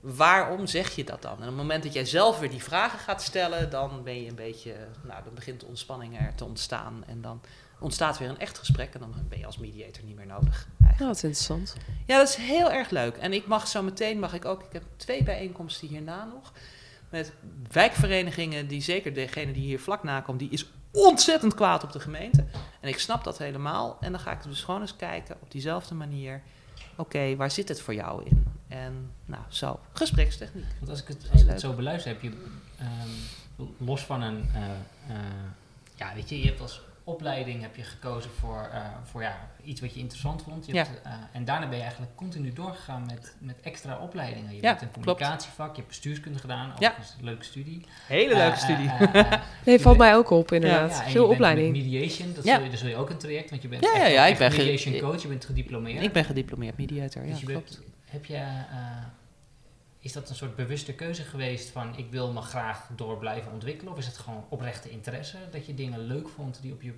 waarom 0.00 0.66
zeg 0.66 0.94
je 0.96 1.04
dat 1.04 1.22
dan? 1.22 1.32
En 1.32 1.38
op 1.38 1.44
het 1.44 1.54
moment 1.54 1.82
dat 1.82 1.92
jij 1.92 2.04
zelf 2.04 2.38
weer 2.38 2.50
die 2.50 2.62
vragen 2.62 2.98
gaat 2.98 3.22
stellen, 3.22 3.70
dan 3.70 4.02
ben 4.02 4.22
je 4.22 4.28
een 4.28 4.34
beetje, 4.34 4.74
nou, 5.02 5.24
dan 5.24 5.34
begint 5.34 5.60
de 5.60 5.66
ontspanning 5.66 6.18
er 6.20 6.34
te 6.34 6.44
ontstaan. 6.44 7.04
En 7.06 7.20
dan 7.20 7.40
ontstaat 7.80 8.18
weer 8.18 8.28
een 8.28 8.38
echt 8.38 8.58
gesprek 8.58 8.94
en 8.94 9.00
dan 9.00 9.14
ben 9.28 9.38
je 9.38 9.46
als 9.46 9.58
mediator 9.58 10.04
niet 10.04 10.16
meer 10.16 10.26
nodig. 10.26 10.68
Eigenlijk. 10.80 10.98
Ja, 10.98 11.06
dat 11.06 11.16
is 11.16 11.22
interessant. 11.22 11.76
Ja, 12.06 12.18
dat 12.18 12.28
is 12.28 12.34
heel 12.34 12.70
erg 12.70 12.90
leuk. 12.90 13.16
En 13.16 13.32
ik 13.32 13.46
mag 13.46 13.68
zo 13.68 13.82
meteen, 13.82 14.18
mag 14.18 14.34
ik 14.34 14.44
ook, 14.44 14.62
ik 14.62 14.72
heb 14.72 14.82
twee 14.96 15.22
bijeenkomsten 15.22 15.88
hierna 15.88 16.24
nog. 16.24 16.52
Met 17.10 17.32
wijkverenigingen, 17.72 18.66
die 18.66 18.82
zeker 18.82 19.14
degene 19.14 19.52
die 19.52 19.62
hier 19.62 19.80
vlak 19.80 20.02
na 20.02 20.20
komt, 20.20 20.38
die 20.38 20.50
is 20.50 20.66
ontzettend 20.92 21.54
kwaad 21.54 21.84
op 21.84 21.92
de 21.92 22.00
gemeente. 22.00 22.44
En 22.80 22.88
ik 22.88 22.98
snap 22.98 23.24
dat 23.24 23.38
helemaal. 23.38 23.96
En 24.00 24.12
dan 24.12 24.20
ga 24.20 24.32
ik 24.32 24.42
dus 24.42 24.62
gewoon 24.62 24.80
eens 24.80 24.96
kijken 24.96 25.36
op 25.40 25.50
diezelfde 25.50 25.94
manier. 25.94 26.42
Oké, 26.96 27.36
waar 27.36 27.50
zit 27.50 27.68
het 27.68 27.80
voor 27.80 27.94
jou 27.94 28.24
in? 28.24 28.46
En 28.68 29.10
nou, 29.24 29.42
zo, 29.48 29.80
gesprekstechniek. 29.92 30.64
Want 30.78 30.90
als 30.90 31.00
ik 31.02 31.08
het, 31.08 31.26
als 31.32 31.42
ik 31.42 31.48
het 31.48 31.60
zo 31.60 31.72
beluister, 31.72 32.12
heb 32.12 32.22
je 32.22 32.32
ehm, 32.78 33.68
los 33.78 34.00
van 34.02 34.22
een. 34.22 34.48
eh, 34.54 34.62
eh, 35.08 35.16
ja, 35.96 36.14
weet 36.14 36.28
je, 36.28 36.40
je 36.40 36.46
hebt 36.46 36.60
als 36.60 36.80
opleiding 37.10 37.62
heb 37.62 37.76
je 37.76 37.82
gekozen 37.82 38.30
voor, 38.30 38.68
eh, 38.72 38.80
voor 39.04 39.22
ja, 39.22 39.36
iets 39.64 39.80
wat 39.80 39.94
je 39.94 40.00
interessant 40.00 40.42
vond. 40.42 40.66
Je 40.66 40.74
Ja. 40.74 40.84
hebt, 40.84 41.02
eh, 41.02 41.12
en 41.32 41.44
daarna 41.44 41.66
ben 41.68 41.76
je 41.76 41.82
eigenlijk 41.82 42.16
continu 42.16 42.52
doorgegaan 42.52 43.06
met, 43.06 43.34
met 43.38 43.60
extra 43.60 43.98
opleidingen. 43.98 44.54
Je 44.54 44.62
Ja, 44.62 44.68
hebt 44.68 44.82
een 44.82 44.90
klopt. 44.90 45.06
communicatievak, 45.08 45.68
je 45.70 45.76
hebt 45.76 45.86
bestuurskunde 45.88 46.38
gedaan. 46.38 46.72
Ja. 46.78 46.94
Een 47.18 47.24
leuke 47.24 47.44
studie. 47.44 47.84
Hele 48.06 48.34
leuke 48.36 48.56
eh, 48.56 48.62
studie. 48.62 48.90
Nee, 49.66 49.80
valt 49.80 49.98
mij 49.98 50.14
ook 50.16 50.30
op, 50.30 50.52
inderdaad. 50.52 50.90
ja, 50.90 51.10
Veel 51.10 51.26
opleiding. 51.28 51.72
mediation, 51.72 52.34
dat 52.34 52.44
Ja. 52.44 52.54
zul 52.54 52.64
je, 52.64 52.70
dus 52.70 52.80
zul 52.80 52.88
je 52.88 52.96
ook 52.96 53.10
een 53.10 53.18
traject, 53.18 53.50
want 53.50 53.62
je 53.62 53.68
bent 53.68 53.84
Ja, 53.84 53.92
echt, 53.92 54.00
ja, 54.02 54.06
ja, 54.08 54.24
ik 54.26 54.30
echt 54.30 54.38
ben 54.38 54.50
mediation 54.66 54.98
coach, 54.98 55.22
je 55.22 55.28
bent 55.28 55.44
gediplomeerd. 55.44 56.02
ik 56.02 56.12
ben 56.12 56.24
gediplomeerd 56.24 56.76
mediator, 56.78 57.22
ja, 57.24 57.30
dus 57.30 57.40
je 57.40 57.46
klopt. 57.46 57.78
bent, 57.78 57.88
heb 58.04 58.24
je, 58.24 58.34
eh, 58.36 58.42
is 60.00 60.12
dat 60.12 60.28
een 60.28 60.34
soort 60.34 60.56
bewuste 60.56 60.92
keuze 60.92 61.22
geweest 61.22 61.68
van 61.70 61.96
ik 61.96 62.10
wil 62.10 62.32
me 62.32 62.40
graag 62.40 62.86
door 62.96 63.18
blijven 63.18 63.52
ontwikkelen? 63.52 63.92
Of 63.92 63.98
is 63.98 64.06
het 64.06 64.18
gewoon 64.18 64.44
oprechte 64.48 64.90
interesse 64.90 65.36
dat 65.50 65.66
je 65.66 65.74
dingen 65.74 66.06
leuk 66.06 66.28
vond 66.28 66.58
die 66.62 66.72
op 66.72 66.82
je 66.82 66.92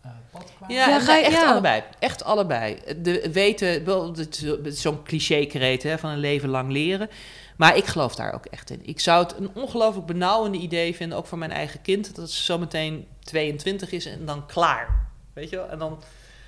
eh, 0.00 0.10
pad 0.30 0.52
kwamen? 0.56 0.74
Ja, 0.76 1.00
ga 1.00 1.16
je- 1.16 1.24
echt 1.24 1.34
ja. 1.34 1.50
allebei. 1.50 1.82
Echt 1.98 2.24
allebei. 2.24 2.78
De 3.02 3.30
weten, 3.32 3.84
wel, 3.84 4.06
het 4.16 4.18
is- 4.36 4.40
het 4.50 4.66
is 4.66 4.80
zo'n 4.80 5.02
cliché-kreet 5.02 5.82
hè, 5.82 5.98
van 5.98 6.10
een 6.10 6.18
leven 6.18 6.48
lang 6.48 6.70
leren. 6.72 7.08
Maar 7.56 7.76
ik 7.76 7.84
geloof 7.84 8.14
daar 8.14 8.32
ook 8.34 8.46
echt 8.46 8.70
in. 8.70 8.80
Ik 8.86 9.00
zou 9.00 9.22
het 9.22 9.36
een 9.38 9.50
ongelooflijk 9.54 10.06
benauwende 10.06 10.58
idee 10.58 10.94
vinden, 10.94 11.18
ook 11.18 11.26
voor 11.26 11.38
mijn 11.38 11.50
eigen 11.50 11.82
kind, 11.82 12.14
dat 12.14 12.30
ze 12.30 12.42
zometeen 12.42 13.06
22 13.20 13.92
is 13.92 14.06
en 14.06 14.24
dan 14.24 14.46
klaar. 14.46 15.06
Weet 15.32 15.50
je 15.50 15.56
wel? 15.56 15.68
En 15.68 15.78
dan, 15.78 16.02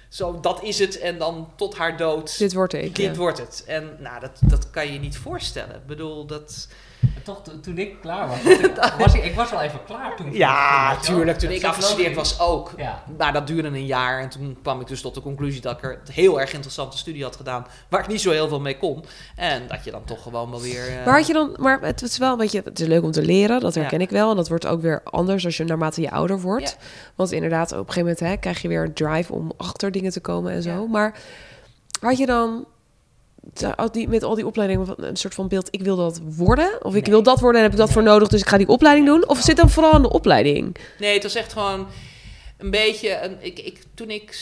zo, 0.08 0.40
dat 0.40 0.62
is 0.62 0.78
het 0.78 0.98
en 0.98 1.18
dan 1.18 1.50
tot 1.56 1.76
haar 1.76 1.96
dood. 1.96 2.38
Dit 2.38 2.52
wordt 2.52 2.72
ik. 2.72 2.94
dit 2.94 3.06
ja. 3.06 3.14
wordt 3.14 3.38
het. 3.38 3.64
En 3.66 3.96
nou, 3.98 4.20
dat, 4.20 4.38
dat 4.40 4.70
kan 4.70 4.86
je 4.86 4.92
je 4.92 4.98
niet 4.98 5.16
voorstellen. 5.16 5.74
Ik 5.74 5.86
bedoel, 5.86 6.26
dat... 6.26 6.68
Toch, 7.28 7.42
to- 7.42 7.60
toen 7.60 7.78
ik 7.78 8.00
klaar 8.00 8.28
was, 8.28 8.42
was 8.44 8.58
ik, 8.58 8.76
was 8.98 9.14
ik, 9.14 9.24
ik 9.24 9.34
was 9.34 9.50
wel 9.50 9.60
even 9.60 9.78
klaar 9.86 10.16
toen. 10.16 10.32
Ja, 10.32 10.90
wel. 10.90 11.00
tuurlijk. 11.00 11.38
Toen 11.38 11.48
Dat 11.48 11.58
ik 11.58 11.64
afgestudeerd 11.64 12.14
was 12.14 12.40
ook. 12.40 12.72
Ja, 12.76 13.02
Maar 13.18 13.32
dat 13.32 13.46
duurde 13.46 13.68
een 13.68 13.86
jaar 13.86 14.20
en 14.20 14.28
toen 14.28 14.58
kwam 14.62 14.80
ik 14.80 14.86
dus 14.86 15.00
tot 15.00 15.14
de 15.14 15.20
conclusie 15.22 15.60
dat 15.60 15.76
ik 15.76 15.84
er 15.84 15.92
een 15.92 16.12
heel 16.12 16.40
erg 16.40 16.52
interessante 16.52 16.98
studie 16.98 17.22
had 17.22 17.36
gedaan, 17.36 17.66
waar 17.88 18.00
ik 18.00 18.06
niet 18.06 18.20
zo 18.20 18.30
heel 18.30 18.48
veel 18.48 18.60
mee 18.60 18.78
kon. 18.78 19.04
En 19.36 19.62
dat 19.68 19.84
je 19.84 19.90
dan 19.90 20.04
toch 20.04 20.22
gewoon 20.22 20.50
wel 20.50 20.60
weer... 20.60 20.88
eh, 20.98 21.04
Maar 21.04 21.16
had 21.16 21.26
je 21.26 21.32
dan, 21.32 21.56
maar 21.58 21.80
het 21.80 22.02
is 22.02 22.18
wel 22.18 22.32
een 22.32 22.38
beetje, 22.38 22.60
het 22.64 22.80
is 22.80 22.86
leuk 22.86 23.02
om 23.02 23.10
te 23.10 23.22
leren, 23.22 23.60
dat 23.60 23.74
herken 23.74 23.98
Ja. 23.98 24.04
ik 24.04 24.10
wel. 24.10 24.30
En 24.30 24.36
dat 24.36 24.48
wordt 24.48 24.66
ook 24.66 24.80
weer 24.82 25.00
anders 25.04 25.44
als 25.44 25.56
je 25.56 25.64
naarmate 25.64 26.00
je 26.00 26.10
ouder 26.10 26.40
wordt. 26.40 26.76
Want 27.14 27.32
inderdaad, 27.32 27.72
op 27.72 27.78
een 27.78 27.84
gegeven 27.92 28.02
moment 28.02 28.20
hè, 28.20 28.36
krijg 28.36 28.62
je 28.62 28.68
weer 28.68 28.82
een 28.84 28.94
drive 28.94 29.32
om 29.32 29.52
achter 29.56 29.92
dingen 29.92 30.12
te 30.12 30.20
komen 30.20 30.52
en 30.52 30.62
zo. 30.62 30.70
Ja. 30.70 30.86
Maar 30.86 31.14
had 32.00 32.18
je 32.18 32.26
dan 32.26 32.66
met 34.08 34.22
al 34.22 34.34
die 34.34 34.46
opleidingen 34.46 34.94
een 34.96 35.16
soort 35.16 35.34
van 35.34 35.48
beeld, 35.48 35.68
ik 35.70 35.82
wil 35.82 35.96
dat 35.96 36.20
worden? 36.24 36.84
Of 36.84 36.94
ik 36.94 37.02
Nee. 37.02 37.10
wil 37.12 37.22
dat 37.22 37.40
worden 37.40 37.56
en 37.56 37.62
heb 37.62 37.72
ik 37.72 37.78
dat 37.86 37.92
voor 37.92 38.02
nodig, 38.02 38.28
dus 38.28 38.40
ik 38.40 38.48
ga 38.48 38.56
die 38.56 38.68
opleiding 38.68 39.06
doen? 39.06 39.28
Of 39.28 39.38
zit 39.40 39.56
dan 39.56 39.70
vooral 39.70 39.92
aan 39.92 40.02
de 40.02 40.10
opleiding? 40.10 40.76
Nee, 40.98 41.12
het 41.14 41.22
was 41.22 41.34
echt 41.34 41.52
gewoon 41.52 41.86
een 42.58 42.70
beetje... 42.70 43.20
Een, 43.22 43.36
ik, 43.40 43.58
ik, 43.58 43.82
toen 43.94 44.10
ik 44.10 44.38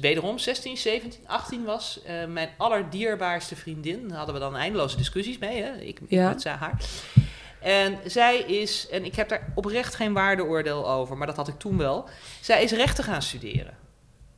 wederom 0.00 0.38
16, 0.38 0.76
17, 0.76 1.20
18 1.26 1.64
was, 1.64 2.00
eh, 2.04 2.14
mijn 2.28 2.48
allerdierbaarste 2.56 3.56
vriendin, 3.56 4.08
daar 4.08 4.16
hadden 4.16 4.34
we 4.34 4.40
dan 4.40 4.56
eindeloze 4.56 4.96
discussies 4.96 5.38
mee, 5.38 5.62
hè? 5.62 5.76
Ik, 5.76 6.00
Ja. 6.08 6.28
met 6.28 6.44
haar. 6.44 6.80
En 7.60 7.98
zij 8.04 8.38
is, 8.38 8.86
en 8.90 9.04
ik 9.04 9.14
heb 9.14 9.28
daar 9.28 9.52
oprecht 9.54 9.94
geen 9.94 10.12
waardeoordeel 10.12 10.90
over, 10.90 11.16
maar 11.16 11.26
dat 11.26 11.36
had 11.36 11.48
ik 11.48 11.58
toen 11.58 11.78
wel. 11.78 12.04
Zij 12.40 12.62
is 12.62 12.70
rechten 12.72 13.04
gaan 13.04 13.22
studeren. 13.22 13.76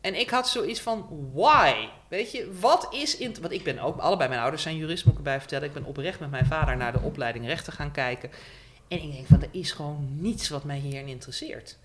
En 0.08 0.20
ik 0.20 0.30
had 0.30 0.48
zoiets 0.48 0.80
van, 0.80 1.06
why? 1.32 1.88
Weet 2.08 2.32
je, 2.32 2.52
wat 2.60 2.88
is... 2.90 3.16
In, 3.16 3.36
want 3.40 3.52
ik 3.52 3.64
ben 3.64 3.78
ook, 3.78 3.98
allebei 3.98 4.28
mijn 4.28 4.40
ouders 4.40 4.62
zijn 4.62 4.76
jurist, 4.76 5.04
moet 5.04 5.12
ik 5.12 5.18
erbij 5.18 5.38
vertellen. 5.38 5.66
Ik 5.66 5.72
ben 5.72 5.84
oprecht 5.84 6.20
met 6.20 6.30
mijn 6.30 6.46
vader 6.46 6.76
naar 6.76 6.92
de 6.92 7.00
opleiding 7.00 7.46
rechten 7.46 7.72
gaan 7.72 7.90
kijken. 7.90 8.30
En 8.88 9.02
ik 9.02 9.12
denk 9.12 9.26
van, 9.26 9.42
er 9.42 9.48
is 9.50 9.72
gewoon 9.72 10.08
niets 10.20 10.48
wat 10.48 10.64
mij 10.64 10.78
hierin 10.78 11.06
interesseert. 11.06 11.78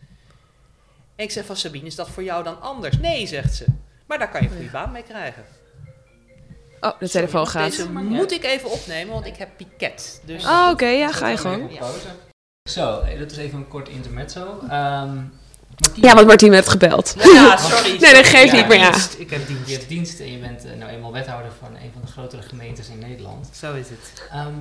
En 1.16 1.24
ik 1.24 1.32
zeg 1.32 1.46
van, 1.46 1.56
Sabine, 1.56 1.86
is 1.86 1.96
dat 1.96 2.10
voor 2.10 2.24
jou 2.24 2.44
dan 2.44 2.62
anders? 2.62 2.98
Nee, 2.98 3.28
zegt 3.28 3.56
ze. 3.56 3.66
Maar 4.06 4.20
daar 4.20 4.30
kan 4.30 4.42
je 4.42 4.48
een 4.48 4.56
goede 4.56 4.72
baan 4.72 4.92
mee 4.92 5.04
krijgen. 5.04 5.44
Oh, 6.82 7.00
de 7.00 7.10
telefoon 7.10 7.48
gaat. 7.48 7.70
Deze 7.70 7.90
moet 7.92 8.32
ik 8.32 8.44
even 8.44 8.72
opnemen, 8.72 9.14
want 9.14 9.26
ik 9.26 9.36
heb 9.36 9.50
piket. 9.58 10.22
Dus 10.26 10.46
Oh, 10.46 10.70
oké, 10.72 10.88
ja, 10.88 11.12
ga 11.12 11.28
je. 11.28 11.66
Ja. 11.70 11.90
Zo, 12.70 13.00
eh, 13.00 13.20
dat 13.20 13.32
is 13.32 13.38
even 13.38 13.58
een 13.58 13.68
kort 13.68 13.90
intermezzo. 13.90 14.60
Ja, 15.94 16.16
want 16.16 16.28
Martien 16.28 16.54
heeft 16.54 16.70
gebeld. 16.70 17.16
ja, 17.34 17.58
sorry. 17.58 17.98
Nee, 18.02 18.14
dat 18.14 18.26
geeft 18.26 18.52
Ja, 18.52 18.56
niet 18.58 18.68
meer, 18.68 18.78
ja. 18.80 18.92
dienst. 18.92 19.16
Ik 19.20 19.30
heb 19.30 19.48
dienst, 19.48 19.68
je 19.70 19.74
hebt 19.74 19.88
dienst 19.90 20.20
en 20.20 20.32
je 20.32 20.38
bent 20.38 20.66
eh, 20.66 20.72
nou 20.78 20.92
eenmaal 20.92 21.12
wethouder 21.12 21.52
van 21.60 21.76
een 21.76 21.90
van 21.94 22.02
de 22.06 22.12
grotere 22.12 22.42
gemeentes 22.42 22.88
in 22.90 23.00
Nederland. 23.00 23.50
Zo 23.56 23.74
is 23.74 23.90
het. 23.90 24.28
Ehm, 24.32 24.54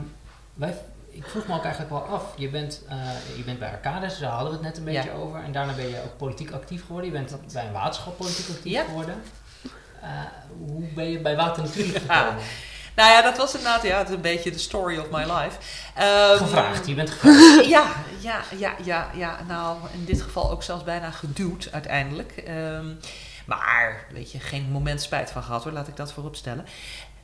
wij, 0.55 0.75
ik 1.11 1.25
vroeg 1.27 1.47
me 1.47 1.55
ook 1.55 1.63
eigenlijk 1.63 1.93
wel 1.93 2.03
af, 2.03 2.23
je 2.37 2.49
bent, 2.49 2.81
eh, 2.89 2.97
je 3.37 3.43
bent 3.43 3.59
bij 3.59 3.69
Arcades, 3.71 4.19
daar 4.19 4.31
hadden 4.31 4.49
we 4.49 4.55
het 4.55 4.63
net 4.67 4.77
een 4.77 4.85
beetje 4.85 5.11
Ja. 5.11 5.17
over. 5.17 5.43
En 5.45 5.53
daarna 5.53 5.73
ben 5.73 5.89
je 5.89 5.97
ook 6.05 6.17
politiek 6.17 6.51
actief 6.51 6.83
geworden. 6.87 7.13
Je 7.13 7.19
bent 7.19 7.53
bij 7.53 7.65
een 7.67 7.73
waterschap 7.73 8.17
politiek 8.17 8.49
actief 8.49 8.73
Ja. 8.73 8.83
geworden. 8.85 9.23
Eh, 10.03 10.09
hoe 10.59 10.85
ben 10.95 11.11
je 11.11 11.19
bij 11.19 11.37
Water 11.37 11.63
Natuurlijk 11.63 11.99
gekomen? 11.99 12.35
Nou 12.97 13.11
ja, 13.11 13.23
dat 13.23 13.37
was 13.37 13.55
inderdaad 13.55 13.83
ja, 13.83 13.99
het 13.99 14.09
is 14.09 14.15
een 14.15 14.21
beetje 14.21 14.51
de 14.51 14.59
story 14.59 14.99
of 14.99 15.11
my 15.11 15.21
life. 15.21 15.57
Ehm, 15.95 16.37
Gevraagd, 16.37 16.87
je 16.87 16.95
bent 16.95 17.11
gevraagd. 17.11 17.67
Ja, 17.77 17.85
ja, 18.23 18.41
ja, 18.59 18.75
ja, 18.85 19.11
ja. 19.15 19.39
Nou, 19.49 19.79
in 19.93 20.05
dit 20.05 20.23
geval 20.23 20.51
ook 20.51 20.63
zelfs 20.63 20.85
bijna 20.85 21.11
geduwd 21.11 21.69
uiteindelijk. 21.73 22.33
Ehm, 22.37 22.87
maar, 23.47 24.07
weet 24.13 24.33
je, 24.33 24.41
geen 24.41 24.71
moment 24.71 25.03
spijt 25.03 25.31
van 25.31 25.43
gehad 25.43 25.65
hoor, 25.65 25.73
laat 25.73 25.89
ik 25.89 25.97
dat 25.97 26.13
voorop 26.13 26.37
stellen. 26.37 26.67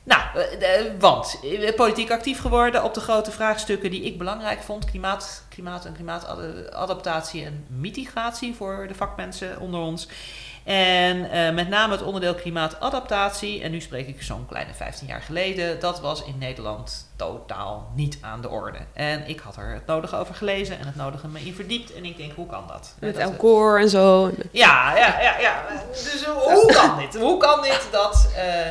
Nou, 0.03 0.21
eh, 0.33 0.79
eh, 0.79 0.91
want 0.99 1.39
eh, 1.43 1.75
politiek 1.75 2.11
actief 2.11 2.39
geworden 2.39 2.83
op 2.83 2.93
de 2.93 2.99
grote 2.99 3.31
vraagstukken 3.31 3.91
die 3.91 4.03
ik 4.03 4.17
belangrijk 4.17 4.61
vond. 4.61 4.85
Klimaat, 4.85 5.45
klimaat 5.49 5.85
en 5.85 5.93
klimaatadaptatie 5.93 7.45
en 7.45 7.65
mitigatie 7.67 8.55
voor 8.55 8.85
de 8.87 8.95
vakmensen 8.95 9.59
onder 9.59 9.79
ons. 9.79 10.07
En 10.69 11.31
eh, 11.31 11.53
met 11.53 11.69
name 11.69 11.91
het 11.91 12.01
onderdeel 12.01 12.35
klimaatadaptatie, 12.35 13.61
en 13.63 13.71
nu 13.71 13.81
spreek 13.81 14.07
ik 14.07 14.21
zo'n 14.21 14.45
kleine 14.49 14.73
15 14.73 15.07
jaar 15.07 15.21
geleden, 15.21 15.79
dat 15.79 15.99
was 15.99 16.23
in 16.23 16.37
Nederland 16.37 17.07
totaal 17.15 17.91
niet 17.95 18.17
aan 18.21 18.41
de 18.41 18.49
orde. 18.49 18.77
En 18.93 19.27
ik 19.27 19.39
had 19.39 19.55
er 19.57 19.73
het 19.73 19.85
nodige 19.85 20.15
over 20.15 20.35
gelezen 20.35 20.79
en 20.79 20.85
het 20.85 20.95
nodige 20.95 21.27
me 21.27 21.39
in 21.39 21.53
verdiept. 21.53 21.93
En 21.93 22.05
ik 22.05 22.17
denk, 22.17 22.31
hoe 22.35 22.45
kan 22.47 22.63
dat? 22.67 22.93
Met 22.99 23.13
Dat- 23.15 23.23
Elcor 23.23 23.79
en 23.79 23.89
zo. 23.89 24.31
ja, 24.51 24.97
ja, 24.97 25.21
ja, 25.21 25.39
ja. 25.39 25.63
Dus 25.89 26.25
hoe 26.25 26.51
hoe 26.53 26.73
kan 26.73 26.97
dit? 26.97 27.17
Hoe 27.21 27.37
kan 27.37 27.61
dit 27.61 27.87
dat, 27.91 28.29
eh, 28.35 28.67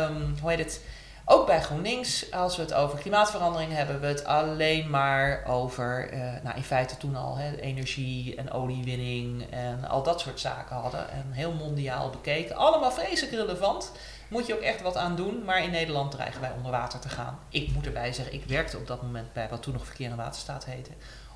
ehm, 0.00 0.22
hoe 0.40 0.50
heet 0.50 0.58
het? 0.58 0.80
Ook 1.28 1.46
bij 1.46 1.60
GroenLinks, 1.62 2.30
als 2.32 2.56
we 2.56 2.62
het 2.62 2.74
over 2.74 2.98
klimaatverandering 2.98 3.72
hebben, 3.72 3.92
hebben 3.94 4.10
we 4.10 4.16
het 4.16 4.24
alleen 4.26 4.90
maar 4.90 5.44
over, 5.46 6.08
eh, 6.12 6.20
nou 6.42 6.56
in 6.56 6.62
feite 6.62 6.96
toen 6.96 7.16
al, 7.16 7.36
hè, 7.36 7.56
energie 7.60 8.34
en 8.36 8.52
oliewinning 8.52 9.50
en 9.50 9.88
al 9.88 10.02
dat 10.02 10.20
soort 10.20 10.40
zaken 10.40 10.76
hadden. 10.76 11.10
En 11.10 11.24
heel 11.32 11.52
mondiaal 11.52 12.10
bekeken. 12.10 12.56
Allemaal 12.56 12.92
vreselijk 12.92 13.34
relevant. 13.34 13.92
Moet 14.28 14.46
je 14.46 14.54
ook 14.54 14.60
echt 14.60 14.82
wat 14.82 14.96
aan 14.96 15.16
doen, 15.16 15.44
maar 15.44 15.62
in 15.62 15.70
Nederland 15.70 16.10
dreigen 16.10 16.40
wij 16.40 16.52
onder 16.56 16.70
water 16.70 16.98
te 16.98 17.08
gaan. 17.08 17.38
Ik 17.48 17.72
moet 17.72 17.86
erbij 17.86 18.12
zeggen, 18.12 18.34
ik 18.34 18.44
werkte 18.44 18.76
op 18.76 18.86
dat 18.86 19.02
moment 19.02 19.32
bij 19.32 19.48
wat 19.50 19.62
toen 19.62 19.72
nog 19.72 19.86
Verkeer 19.86 20.10
en 20.10 20.16
Waterstaat 20.16 20.64
heette, 20.64 20.90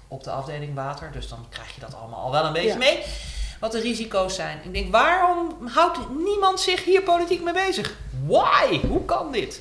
op 0.09 0.25
de 0.25 0.31
afdeling 0.31 0.75
water. 0.75 1.13
Dus 1.13 1.29
dan 1.29 1.47
krijg 1.49 1.75
je 1.75 1.81
dat 1.81 1.95
allemaal 1.95 2.21
al 2.25 2.31
wel 2.31 2.45
een 2.45 2.53
beetje 2.53 2.69
Ja. 2.69 2.77
mee 2.77 3.05
wat 3.61 3.73
de 3.73 3.81
risico's 3.81 4.35
zijn. 4.35 4.59
Ik 4.63 4.73
denk, 4.73 4.93
waarom 4.93 5.67
houdt 5.67 5.99
niemand 6.25 6.61
zich 6.61 6.85
hier 6.85 7.03
politiek 7.03 7.43
mee 7.43 7.55
bezig? 7.55 7.97
Why? 8.27 8.81
Hoe 8.89 9.05
kan 9.05 9.33
dit? 9.33 9.61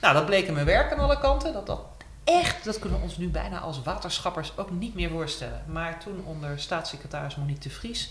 Nou, 0.00 0.14
dat 0.14 0.26
bleek 0.26 0.46
in 0.46 0.54
mijn 0.54 0.66
werk 0.66 0.92
aan 0.92 0.98
alle 0.98 1.18
kanten. 1.18 1.52
Dat 1.52 1.66
dat 1.66 1.80
echt, 2.24 2.64
dat 2.64 2.78
kunnen 2.78 2.98
we 2.98 3.04
ons 3.04 3.16
nu 3.16 3.28
bijna 3.28 3.58
als 3.58 3.82
waterschappers 3.82 4.52
ook 4.56 4.70
niet 4.70 4.94
meer 4.94 5.10
voorstellen. 5.10 5.62
Maar 5.66 6.00
toen 6.00 6.24
onder 6.24 6.60
staatssecretaris 6.60 7.36
Monique 7.36 7.62
de 7.62 7.70
Vries, 7.70 8.10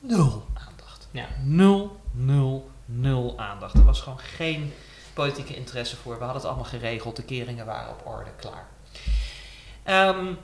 nul 0.00 0.46
aandacht. 0.54 1.08
Ja. 1.10 1.26
Nul, 1.42 2.00
nul, 2.10 2.70
nul 2.84 3.34
aandacht. 3.38 3.74
Er 3.74 3.84
was 3.84 4.00
gewoon 4.00 4.18
geen 4.18 4.72
politieke 5.12 5.56
interesse 5.56 5.96
voor. 5.96 6.18
We 6.18 6.24
hadden 6.24 6.42
het 6.42 6.50
allemaal 6.50 6.70
geregeld. 6.70 7.16
De 7.16 7.22
keringen 7.22 7.66
waren 7.66 7.90
op 7.90 8.06
orde, 8.06 8.30
klaar. 8.36 8.66
Ehm, 9.82 10.34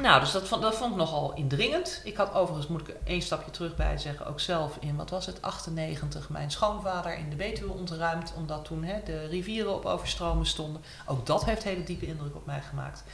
nou, 0.00 0.20
dus 0.20 0.30
dat 0.30 0.48
vond, 0.48 0.62
dat 0.62 0.76
vond 0.76 0.90
ik 0.90 0.96
nogal 0.96 1.34
indringend. 1.34 2.00
Ik 2.04 2.16
had 2.16 2.34
overigens, 2.34 2.66
moet 2.66 2.88
ik 2.88 2.96
één 3.04 3.22
stapje 3.22 3.50
terug 3.50 3.76
bij 3.76 3.98
zeggen, 3.98 4.26
ook 4.26 4.40
zelf 4.40 4.76
in, 4.80 4.96
wat 4.96 5.10
was 5.10 5.26
het, 5.26 5.42
98, 5.42 6.28
mijn 6.28 6.50
schoonvader 6.50 7.18
in 7.18 7.30
de 7.30 7.36
Betuwe 7.36 7.72
ontruimd, 7.72 8.32
omdat 8.36 8.64
toen 8.64 8.84
hè, 8.84 9.00
de 9.04 9.26
rivieren 9.26 9.74
op 9.74 9.84
overstromen 9.84 10.46
stonden. 10.46 10.82
Ook 11.06 11.26
dat 11.26 11.44
heeft 11.44 11.64
hele 11.64 11.82
diepe 11.82 12.06
indruk 12.06 12.34
op 12.34 12.46
mij 12.46 12.60
gemaakt. 12.60 13.04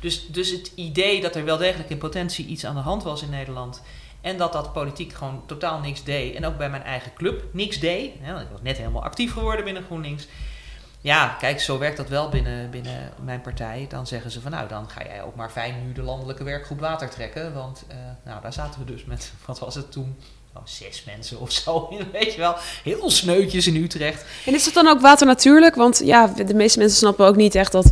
Dus, 0.00 0.26
dus 0.26 0.50
het 0.50 0.72
idee 0.74 1.20
dat 1.20 1.36
er 1.36 1.44
wel 1.44 1.56
degelijk 1.56 1.90
in 1.90 1.98
potentie 1.98 2.46
iets 2.46 2.66
aan 2.66 2.74
de 2.74 2.80
hand 2.80 3.02
was 3.02 3.22
in 3.22 3.30
Nederland. 3.30 3.82
En 4.20 4.36
dat 4.36 4.52
dat 4.52 4.72
politiek 4.72 5.12
gewoon 5.12 5.42
totaal 5.46 5.80
niks 5.80 6.04
deed. 6.04 6.34
En 6.34 6.46
ook 6.46 6.56
bij 6.56 6.70
mijn 6.70 6.82
eigen 6.82 7.12
club 7.14 7.44
niks 7.52 7.78
deed. 7.78 8.12
Want 8.26 8.40
ik 8.40 8.48
was 8.52 8.62
net 8.62 8.76
helemaal 8.76 9.02
actief 9.02 9.32
geworden 9.32 9.64
binnen 9.64 9.82
GroenLinks. 9.82 10.26
Ja, 11.02 11.36
kijk, 11.38 11.60
zo 11.60 11.78
werkt 11.78 11.96
dat 11.96 12.08
wel 12.08 12.28
binnen, 12.28 12.70
binnen 12.70 13.12
mijn 13.24 13.40
partij. 13.40 13.86
Dan 13.88 14.06
zeggen 14.06 14.30
ze 14.30 14.40
van 14.40 14.50
nou, 14.50 14.68
dan 14.68 14.88
ga 14.88 15.02
jij 15.04 15.22
ook 15.22 15.34
maar 15.34 15.50
fijn 15.50 15.86
nu 15.86 15.92
de 15.92 16.02
landelijke 16.02 16.44
werkgroep 16.44 16.80
water 16.80 17.08
trekken. 17.10 17.54
Want 17.54 17.84
eh, 17.88 17.96
nou, 18.24 18.42
daar 18.42 18.52
zaten 18.52 18.80
we 18.80 18.92
dus 18.92 19.04
met, 19.04 19.32
wat 19.46 19.58
was 19.58 19.74
het 19.74 19.92
toen? 19.92 20.16
Oh, 20.54 20.62
zes 20.64 21.04
mensen 21.04 21.40
of 21.40 21.52
zo, 21.52 21.88
weet 22.12 22.32
je 22.32 22.38
wel. 22.38 22.54
Heel 22.82 23.10
sneutjes 23.10 23.66
in 23.66 23.76
Utrecht. 23.76 24.24
En 24.46 24.54
is 24.54 24.64
dat 24.64 24.74
dan 24.74 24.86
ook 24.86 25.00
water 25.00 25.26
natuurlijk? 25.26 25.74
Want 25.74 26.00
ja, 26.04 26.26
de 26.26 26.54
meeste 26.54 26.78
mensen 26.78 26.98
snappen 26.98 27.26
ook 27.26 27.36
niet 27.36 27.54
echt 27.54 27.72
dat... 27.72 27.90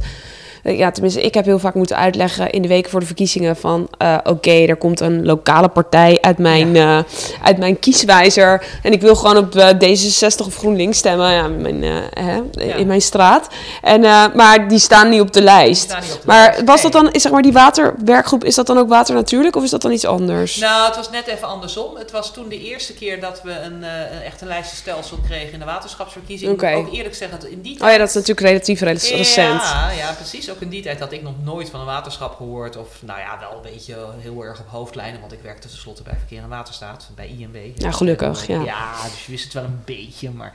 eh, 0.62 0.78
Ja, 0.78 0.90
tenminste, 0.90 1.22
ik 1.22 1.34
heb 1.34 1.44
heel 1.44 1.58
vaak 1.58 1.74
moeten 1.74 1.96
uitleggen 1.96 2.50
in 2.50 2.62
de 2.62 2.68
weken 2.68 2.90
voor 2.90 3.00
de 3.00 3.06
verkiezingen 3.06 3.56
van... 3.56 3.88
eh, 3.98 4.18
oké, 4.24 4.50
er 4.50 4.76
komt 4.76 5.00
een 5.00 5.24
lokale 5.24 5.68
partij 5.68 6.18
uit 6.20 6.38
mijn, 6.38 6.76
eh, 6.76 6.98
uit 7.42 7.58
mijn 7.58 7.78
kieswijzer... 7.78 8.64
en 8.82 8.92
ik 8.92 9.00
wil 9.00 9.14
gewoon 9.16 9.36
op 9.36 9.54
eh, 9.56 9.68
D66 9.68 10.46
of 10.46 10.56
GroenLinks 10.56 10.98
stemmen 10.98 11.30
ja, 11.32 11.44
in, 11.44 11.60
mijn, 11.60 11.82
hè, 12.14 12.40
Ja. 12.64 12.74
in 12.74 12.86
mijn 12.86 13.02
straat. 13.02 13.48
En, 13.82 14.00
maar 14.34 14.68
die 14.68 14.78
staan 14.78 15.08
niet 15.08 15.20
op 15.20 15.32
de 15.32 15.42
lijst. 15.42 15.92
op 15.92 16.00
de 16.00 16.18
Maar 16.26 16.48
lijst. 16.50 16.64
was 16.64 16.82
dat 16.82 16.92
dan, 16.92 17.12
is, 17.12 17.22
zeg 17.22 17.32
maar, 17.32 17.42
die 17.42 17.52
waterwerkgroep, 17.52 18.44
is 18.44 18.54
dat 18.54 18.66
dan 18.66 18.78
ook 18.78 18.88
water 18.88 19.14
natuurlijk 19.14 19.56
of 19.56 19.62
is 19.64 19.70
dat 19.70 19.82
dan 19.82 19.92
iets 19.92 20.04
anders? 20.06 20.56
Nou, 20.56 20.86
het 20.86 20.96
was 20.96 21.10
net 21.10 21.26
even 21.26 21.48
andersom. 21.48 21.96
Het 21.96 22.10
was 22.10 22.32
toen 22.32 22.48
de 22.48 22.60
eerste 22.64 22.94
keer 22.94 23.20
dat 23.20 23.40
we 23.42 23.50
een, 23.52 23.84
echt 24.24 24.40
een 24.40 24.48
lijstenstelsel 24.48 25.18
kregen 25.28 25.52
in 25.52 25.58
de 25.58 25.64
waterschapsverkiezing. 25.64 26.52
Oké. 26.52 26.68
Ik 26.68 26.76
moet 26.76 26.86
ook 26.86 26.94
eerlijk 26.94 27.14
zeggen, 27.14 27.40
dat 27.40 27.48
in 27.50 27.60
die 27.60 27.80
Oh 27.82 27.90
ja, 27.90 27.98
dat 27.98 28.08
is 28.08 28.14
natuurlijk 28.14 28.46
relatief 28.46 28.80
rel- 28.80 28.88
recent. 28.92 29.62
Ja, 29.62 29.90
ja, 29.98 30.12
precies. 30.16 30.49
Ook 30.50 30.60
in 30.60 30.68
die 30.68 30.82
tijd 30.82 31.00
had 31.00 31.12
ik 31.12 31.22
nog 31.22 31.34
nooit 31.42 31.70
van 31.70 31.80
een 31.80 31.86
waterschap 31.86 32.36
gehoord. 32.36 32.76
Of 32.76 33.02
nou 33.02 33.20
ja, 33.20 33.38
wel 33.38 33.52
een 33.56 33.72
beetje 33.72 33.96
heel 34.18 34.42
erg 34.44 34.60
op 34.60 34.68
hoofdlijnen. 34.68 35.20
Want 35.20 35.32
ik 35.32 35.42
werkte 35.42 35.68
tenslotte 35.68 36.02
bij 36.02 36.14
Verkeer 36.18 36.42
en 36.42 36.48
Waterstaat, 36.48 37.10
bij 37.14 37.28
INW. 37.28 37.56
Ja, 37.80 37.90
gelukkig, 37.90 38.46
ja. 38.46 38.62
Ja, 38.62 39.02
dus 39.02 39.24
je 39.26 39.30
wist 39.30 39.44
het 39.44 39.52
wel 39.52 39.64
een 39.64 39.82
beetje. 39.84 40.30
Maar 40.30 40.54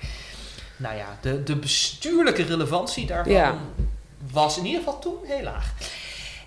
nou 0.77 0.95
ja, 0.95 1.17
de, 1.21 1.43
de 1.43 1.55
bestuurlijke 1.55 2.43
relevantie 2.43 3.05
daarvan 3.05 3.33
Ja. 3.33 3.55
was 4.31 4.57
in 4.57 4.65
ieder 4.65 4.79
geval 4.83 4.99
toen 4.99 5.15
heel 5.25 5.43
laag. 5.43 5.73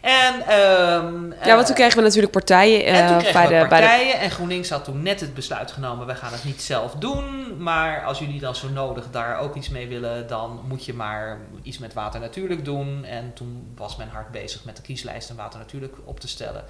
En, 0.08 0.34
ehm, 0.46 1.32
Ja, 1.48 1.54
want 1.54 1.66
toen 1.66 1.74
kregen 1.74 1.96
we 1.96 2.02
natuurlijk 2.02 2.32
partijen 2.32 2.84
en 2.84 3.06
toen 3.06 3.16
eh, 3.16 3.22
kregen 3.22 3.32
bij, 3.32 3.42
we 3.42 3.48
de, 3.62 3.68
bij 3.68 3.80
de 3.80 3.86
partijen 3.86 4.20
en 4.20 4.30
GroenLinks 4.30 4.70
had 4.70 4.84
toen 4.84 5.02
net 5.02 5.20
het 5.20 5.34
besluit 5.34 5.70
genomen, 5.72 6.06
we 6.06 6.14
gaan 6.14 6.32
het 6.32 6.44
niet 6.44 6.62
zelf 6.62 6.92
doen, 6.92 7.56
maar 7.62 8.04
als 8.04 8.18
jullie 8.18 8.40
dan 8.40 8.54
zo 8.54 8.68
nodig 8.68 9.04
daar 9.10 9.38
ook 9.38 9.54
iets 9.54 9.68
mee 9.68 9.88
willen, 9.88 10.26
dan 10.26 10.60
moet 10.68 10.84
je 10.84 10.94
maar 10.94 11.38
iets 11.62 11.78
met 11.78 11.94
Water 11.94 12.20
Natuurlijk 12.20 12.64
doen. 12.64 13.04
En 13.04 13.32
toen 13.34 13.72
was 13.76 13.96
men 13.96 14.08
hard 14.08 14.30
bezig 14.30 14.64
met 14.64 14.76
de 14.76 14.82
kieslijst 14.82 15.30
en 15.30 15.36
Water 15.36 15.58
Natuurlijk 15.58 15.94
op 16.04 16.20
te 16.20 16.28
stellen. 16.28 16.64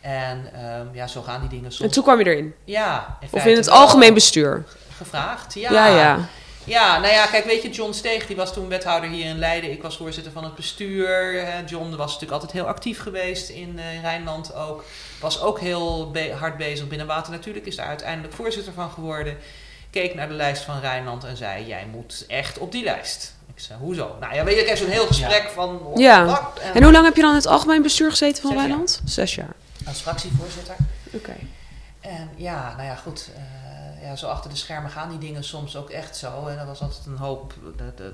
En 0.00 0.50
ehm, 0.54 0.86
ja, 0.92 1.06
zo 1.06 1.22
gaan 1.22 1.40
die 1.40 1.48
dingen 1.48 1.64
En 1.64 1.72
soms. 1.72 1.92
toen 1.92 2.02
kwam 2.02 2.18
je 2.18 2.24
erin. 2.24 2.54
ja, 2.64 3.18
Of 3.30 3.44
in 3.44 3.56
het 3.56 3.68
algemeen 3.70 4.14
bestuur. 4.14 4.64
gevraagd. 4.96 5.54
Ja. 5.54 5.72
Ja, 5.72 5.86
ja. 5.86 6.18
Ja, 6.64 6.98
nou 6.98 7.12
ja, 7.12 7.26
kijk, 7.26 7.44
weet 7.44 7.62
je, 7.62 7.70
John 7.70 7.92
Steeg, 7.92 8.26
die 8.26 8.36
was 8.36 8.52
toen 8.52 8.68
wethouder 8.68 9.10
hier 9.10 9.24
in 9.26 9.38
Leiden. 9.38 9.70
Ik 9.70 9.82
was 9.82 9.96
voorzitter 9.96 10.32
van 10.32 10.44
het 10.44 10.54
bestuur. 10.54 11.44
John 11.66 11.90
was 11.90 12.04
natuurlijk 12.12 12.32
altijd 12.32 12.52
heel 12.52 12.66
actief 12.66 12.98
geweest 13.00 13.48
in 13.48 13.78
eh, 13.78 14.00
Rijnland 14.02 14.54
ook. 14.54 14.84
Was 15.20 15.40
ook 15.40 15.60
heel 15.60 16.10
be- 16.10 16.32
hard 16.38 16.56
bezig 16.56 16.88
binnen 16.88 17.06
water. 17.06 17.32
Natuurlijk 17.32 17.66
is 17.66 17.76
daar 17.76 17.86
uiteindelijk 17.86 18.34
voorzitter 18.34 18.72
van 18.72 18.90
geworden. 18.90 19.36
Keek 19.90 20.14
naar 20.14 20.28
de 20.28 20.34
lijst 20.34 20.62
van 20.62 20.80
Rijnland 20.80 21.24
en 21.24 21.36
zei, 21.36 21.66
jij 21.66 21.86
moet 21.90 22.24
echt 22.28 22.58
op 22.58 22.72
die 22.72 22.84
lijst. 22.84 23.34
Ik 23.54 23.60
zei, 23.62 23.78
hoezo? 23.78 24.16
Nou 24.20 24.34
ja, 24.34 24.44
weet 24.44 24.54
je, 24.54 24.60
ik 24.60 24.68
heb 24.68 24.76
zo'n 24.76 24.88
heel 24.88 25.06
gesprek 25.06 25.50
van... 25.54 25.80
Ja. 25.94 26.26
the 26.26 26.30
fuck? 26.34 26.62
En 26.64 26.74
En 26.74 26.82
hoe 26.82 26.92
lang 26.92 27.04
heb 27.04 27.16
je 27.16 27.20
dan 27.22 27.30
in 27.30 27.36
het 27.36 27.46
algemeen 27.46 27.82
bestuur 27.82 28.10
gezeten 28.10 28.42
van 28.42 28.50
Zes 28.50 28.58
jaar. 28.60 28.66
Rijnland? 28.68 29.00
Zes 29.04 29.34
jaar. 29.34 29.54
Als 29.86 30.00
fractievoorzitter. 30.00 30.74
Oké. 31.12 31.34
En 32.00 32.30
ja, 32.36 32.74
nou 32.76 32.88
ja, 32.88 32.94
goed. 32.94 33.28
eh, 33.36 33.42
ja, 34.02 34.16
zo 34.16 34.26
achter 34.26 34.50
de 34.50 34.56
schermen 34.56 34.90
gaan 34.90 35.10
die 35.10 35.18
dingen 35.18 35.44
soms 35.44 35.76
ook 35.76 35.90
echt 35.90 36.16
zo. 36.16 36.46
En 36.46 36.58
er 36.58 36.66
was 36.66 36.80
altijd 36.80 37.06
een 37.06 37.16
hoop 37.16 37.54
de, 37.76 38.10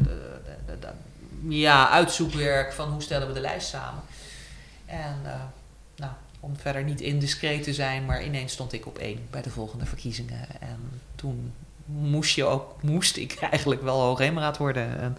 ja, 1.49 1.89
uitzoekwerk 1.89 2.73
van 2.73 2.89
hoe 2.91 3.03
stellen 3.03 3.27
we 3.27 3.33
de 3.33 3.41
lijst 3.41 3.69
samen. 3.69 4.03
En 4.87 5.21
eh, 5.25 5.33
nou, 5.97 6.13
om 6.41 6.57
verder 6.57 6.85
niet 6.85 7.01
indiscreet 7.01 7.63
te 7.63 7.75
zijn, 7.75 8.05
maar 8.05 8.25
ineens 8.25 8.53
stond 8.53 8.73
ik 8.73 8.87
op 8.87 8.99
één 8.99 9.27
bij 9.31 9.43
de 9.43 9.51
volgende 9.51 9.87
verkiezingen. 9.87 10.61
En 10.61 11.01
toen 11.15 11.53
moest, 11.85 12.35
je 12.35 12.45
ook, 12.45 12.83
moest 12.83 13.17
ik 13.17 13.39
eigenlijk 13.51 13.83
wel 13.83 14.01
hoogheemraad 14.01 14.57
worden. 14.57 15.01
En, 15.01 15.19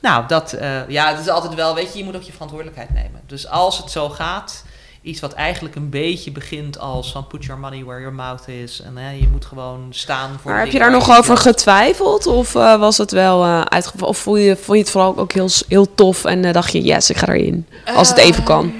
nou, 0.00 0.26
dat, 0.26 0.52
eh, 0.52 0.88
ja, 0.88 1.10
het 1.10 1.20
is 1.20 1.28
altijd 1.28 1.54
wel, 1.54 1.74
weet 1.74 1.92
je, 1.92 1.98
je 1.98 2.04
moet 2.04 2.16
ook 2.16 2.22
je 2.22 2.32
verantwoordelijkheid 2.32 2.92
nemen. 2.92 3.20
Dus 3.26 3.46
als 3.46 3.78
het 3.78 3.90
zo 3.90 4.08
gaat, 4.08 4.64
iets 5.02 5.20
wat 5.20 5.32
eigenlijk 5.32 5.74
een 5.74 5.90
beetje 5.90 6.30
begint 6.32 6.78
als 6.78 7.12
van 7.12 7.26
put 7.26 7.44
your 7.44 7.60
money 7.60 7.84
where 7.84 8.00
your 8.00 8.14
mouth 8.14 8.48
is. 8.48 8.80
En 8.80 8.96
hè, 8.96 9.10
je 9.10 9.28
moet 9.32 9.44
gewoon 9.44 9.86
staan 9.90 10.38
voor. 10.42 10.50
Maar 10.50 10.60
heb 10.60 10.72
je 10.72 10.78
daar 10.78 10.90
nog 10.90 11.18
over 11.18 11.36
getwijfeld? 11.36 12.26
Of 12.26 12.54
eh, 12.54 12.78
was 12.78 12.98
het 12.98 13.10
wel 13.10 13.44
eh 13.44 13.60
uitgevallen? 13.60 14.08
Of 14.08 14.18
vond 14.18 14.38
je, 14.38 14.56
vond 14.56 14.76
je 14.76 14.82
het 14.82 14.90
vooral 14.90 15.16
ook 15.18 15.32
heel, 15.32 15.48
heel 15.68 15.94
tof 15.94 16.24
en 16.24 16.44
eh, 16.44 16.52
dacht 16.52 16.72
je, 16.72 16.82
yes, 16.82 17.10
ik 17.10 17.16
ga 17.16 17.28
erin? 17.28 17.66
Als 17.94 18.08
het 18.08 18.18
even 18.18 18.42
kan. 18.42 18.74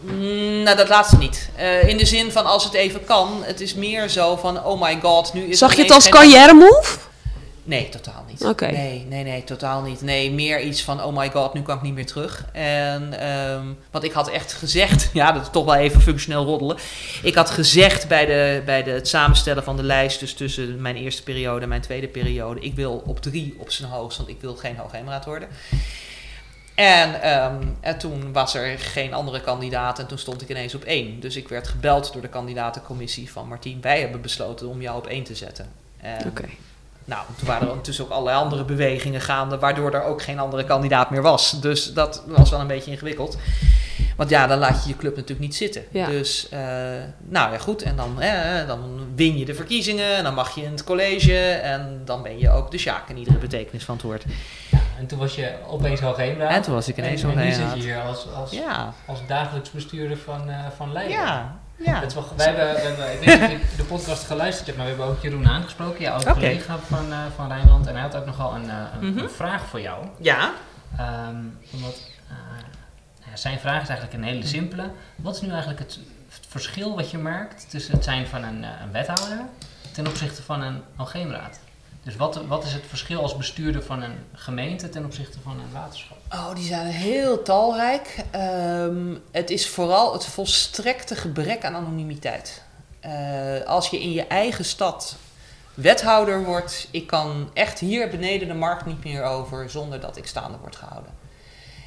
Mm, 0.00 0.62
Nou, 0.62 0.76
dat 0.76 0.88
laatste 0.88 1.16
niet. 1.16 1.48
In 1.86 1.96
de 1.96 2.06
zin 2.06 2.32
van 2.32 2.44
als 2.46 2.64
het 2.64 2.74
even 2.74 3.04
kan. 3.04 3.28
Het 3.40 3.60
is 3.60 3.74
meer 3.74 4.08
zo 4.08 4.36
van, 4.36 4.64
oh 4.64 4.80
my 4.80 4.98
god, 5.02 5.34
nu 5.34 5.42
is 5.42 5.58
Zag 5.58 5.74
je 5.74 5.82
het 5.82 5.90
als 5.90 6.08
carrière 6.08 6.54
move? 6.54 6.98
Nee, 7.68 7.88
totaal 7.88 8.24
niet. 8.28 8.44
Oké. 8.44 8.66
Nee, 8.66 9.04
nee, 9.08 9.24
nee, 9.24 9.44
totaal 9.44 9.82
niet. 9.82 10.00
Nee, 10.00 10.32
meer 10.32 10.60
iets 10.60 10.82
van, 10.82 11.02
oh 11.02 11.16
my 11.16 11.30
god, 11.30 11.54
nu 11.54 11.62
kan 11.62 11.76
ik 11.76 11.82
niet 11.82 11.94
meer 11.94 12.06
terug. 12.06 12.44
En, 12.52 13.20
ehm, 13.20 13.66
want 13.90 14.04
ik 14.04 14.12
had 14.12 14.28
echt 14.28 14.52
gezegd, 14.52 15.10
ja, 15.12 15.32
dat 15.32 15.42
is 15.42 15.48
toch 15.50 15.64
wel 15.64 15.74
even 15.74 16.00
functioneel 16.00 16.44
roddelen. 16.44 16.76
Ik 17.22 17.34
had 17.34 17.50
gezegd 17.50 18.08
bij, 18.08 18.26
de, 18.26 18.62
bij 18.64 18.82
de, 18.82 18.90
het 18.90 19.08
samenstellen 19.08 19.64
van 19.64 19.76
de 19.76 19.82
lijst, 19.82 20.20
dus 20.20 20.34
tussen 20.34 20.82
mijn 20.82 20.96
eerste 20.96 21.22
periode 21.22 21.62
en 21.62 21.68
mijn 21.68 21.80
tweede 21.80 22.08
periode, 22.08 22.60
ik 22.60 22.74
wil 22.74 23.02
op 23.06 23.20
drie 23.20 23.56
op 23.58 23.70
zijn 23.70 23.90
hoogst, 23.90 24.16
want 24.18 24.28
ik 24.28 24.40
wil 24.40 24.54
geen 24.54 24.76
hoogheemraad 24.76 25.24
worden. 25.24 25.48
En, 26.74 27.22
ehm, 27.22 27.66
en 27.80 27.98
toen 27.98 28.32
was 28.32 28.54
er 28.54 28.78
geen 28.78 29.14
andere 29.14 29.40
kandidaat 29.40 29.98
en 29.98 30.06
toen 30.06 30.18
stond 30.18 30.42
ik 30.42 30.48
ineens 30.48 30.74
op 30.74 30.84
één. 30.84 31.20
Dus 31.20 31.36
ik 31.36 31.48
werd 31.48 31.68
gebeld 31.68 32.12
door 32.12 32.22
de 32.22 32.28
kandidatencommissie 32.28 33.32
van 33.32 33.48
Martien, 33.48 33.80
wij 33.80 34.00
hebben 34.00 34.20
besloten 34.20 34.68
om 34.68 34.80
jou 34.80 34.96
op 34.96 35.06
één 35.06 35.24
te 35.24 35.34
zetten. 35.34 35.68
En, 36.00 36.26
Oké. 36.26 36.44
Nou, 37.08 37.22
toen 37.38 37.46
waren 37.46 37.62
er 37.62 37.68
ondertussen 37.68 38.04
ook 38.04 38.10
allerlei 38.10 38.36
andere 38.36 38.64
bewegingen 38.64 39.20
gaande, 39.20 39.58
waardoor 39.58 39.92
er 39.92 40.02
ook 40.02 40.22
geen 40.22 40.38
andere 40.38 40.64
kandidaat 40.64 41.10
meer 41.10 41.22
was. 41.22 41.60
Dus 41.60 41.92
dat 41.92 42.22
was 42.26 42.50
wel 42.50 42.60
een 42.60 42.66
beetje 42.66 42.90
ingewikkeld. 42.90 43.38
Want 44.16 44.30
ja, 44.30 44.46
dan 44.46 44.58
laat 44.58 44.82
je 44.82 44.88
je 44.88 44.96
club 44.96 45.12
natuurlijk 45.14 45.40
niet 45.40 45.56
zitten. 45.56 45.82
Ja. 45.90 46.06
Dus, 46.06 46.48
eh, 46.48 46.60
nou 47.18 47.52
ja, 47.52 47.58
goed. 47.58 47.82
En 47.82 47.96
dan, 47.96 48.20
eh, 48.20 48.66
dan 48.66 48.80
win 49.14 49.38
je 49.38 49.44
de 49.44 49.54
verkiezingen 49.54 50.16
en 50.16 50.24
dan 50.24 50.34
mag 50.34 50.54
je 50.54 50.62
in 50.62 50.70
het 50.70 50.84
college. 50.84 51.38
En 51.50 52.02
dan 52.04 52.22
ben 52.22 52.38
je 52.38 52.50
ook 52.50 52.70
de 52.70 52.78
sjaak 52.78 53.08
in 53.08 53.16
iedere 53.16 53.38
betekenis 53.38 53.84
van 53.84 53.94
het 53.94 54.04
woord. 54.04 54.24
Ja, 54.70 54.78
en 54.98 55.06
toen 55.06 55.18
was 55.18 55.34
je 55.34 55.52
opeens 55.68 56.00
hoogheemraad. 56.00 56.50
En 56.50 56.62
toen 56.62 56.74
was 56.74 56.88
ik 56.88 56.96
ineens 56.96 57.22
en, 57.22 57.38
en 57.38 57.44
nu 57.44 57.52
zit 57.52 57.74
je 57.74 57.80
hier 57.80 58.00
als, 58.00 58.26
als, 58.34 58.50
Ja, 58.50 58.92
als 59.06 59.18
dagelijks 59.26 59.70
bestuurder 59.70 60.16
van, 60.16 60.50
eh 60.50 60.56
van 60.76 60.92
Leiden. 60.92 61.16
ja, 61.16 61.58
ja. 61.78 62.00
Het 62.00 62.08
is 62.08 62.14
wel, 62.14 62.28
wij 62.36 62.46
hebben, 62.46 62.68
hebben, 62.82 63.12
ik 63.12 63.18
weet 63.28 63.40
niet 63.48 63.60
of 63.60 63.70
je 63.70 63.76
de 63.76 63.84
podcast 63.84 64.26
geluisterd 64.26 64.66
hebt, 64.66 64.78
maar 64.78 64.86
we 64.86 64.92
hebben 64.94 65.14
ook 65.16 65.22
Jeroen 65.22 65.48
aangesproken, 65.48 66.00
jouw 66.00 66.20
Oké. 66.20 66.32
collega 66.32 66.78
van, 66.78 67.12
eh, 67.12 67.18
van 67.36 67.48
Rijnland. 67.48 67.86
En 67.86 67.92
hij 67.92 68.02
had 68.02 68.16
ook 68.16 68.26
nogal 68.26 68.54
een, 68.54 68.70
eh, 68.70 68.76
een, 69.00 69.08
Mhm. 69.10 69.18
een 69.18 69.30
vraag 69.30 69.66
voor 69.66 69.80
jou. 69.80 70.06
Ja, 70.20 70.52
Ehm, 70.98 71.36
omdat, 71.72 72.10
eh, 72.28 72.34
zijn 73.34 73.58
vraag 73.58 73.82
is 73.82 73.88
eigenlijk 73.88 74.18
een 74.18 74.24
hele 74.24 74.46
simpele. 74.46 74.90
Wat 75.16 75.34
is 75.34 75.40
nu 75.40 75.48
eigenlijk 75.50 75.78
het, 75.78 75.98
het 76.28 76.46
verschil 76.48 76.96
wat 76.96 77.10
je 77.10 77.18
merkt 77.18 77.70
tussen 77.70 77.94
het 77.94 78.04
zijn 78.04 78.26
van 78.26 78.42
een, 78.44 78.62
een 78.62 78.92
wethouder 78.92 79.38
ten 79.92 80.06
opzichte 80.06 80.42
van 80.42 80.62
een 80.62 80.82
algemeenraad? 80.96 81.58
Dus 82.02 82.16
wat, 82.16 82.46
wat 82.46 82.64
is 82.64 82.72
het 82.72 82.82
verschil 82.86 83.22
als 83.22 83.36
bestuurder 83.36 83.82
van 83.82 84.02
een 84.02 84.18
gemeente 84.32 84.88
ten 84.88 85.04
opzichte 85.04 85.38
van 85.42 85.52
een 85.52 85.72
waterschap? 85.72 86.16
Oh, 86.32 86.54
die 86.54 86.64
zijn 86.64 86.86
heel 86.86 87.42
talrijk. 87.42 88.24
Ehm, 88.30 89.14
het 89.30 89.50
is 89.50 89.68
vooral 89.68 90.12
het 90.12 90.24
volstrekte 90.24 91.16
gebrek 91.16 91.64
aan 91.64 91.74
anonimiteit. 91.74 92.62
Eh, 93.00 93.60
als 93.66 93.88
je 93.88 94.00
in 94.00 94.12
je 94.12 94.26
eigen 94.26 94.64
stad 94.64 95.16
wethouder 95.74 96.44
wordt, 96.44 96.88
ik 96.90 97.06
kan 97.06 97.50
echt 97.54 97.78
hier 97.78 98.08
beneden 98.08 98.48
de 98.48 98.54
markt 98.54 98.86
niet 98.86 99.04
meer 99.04 99.22
over 99.22 99.70
zonder 99.70 100.00
dat 100.00 100.16
ik 100.16 100.26
staande 100.26 100.58
word 100.58 100.76
gehouden. 100.76 101.12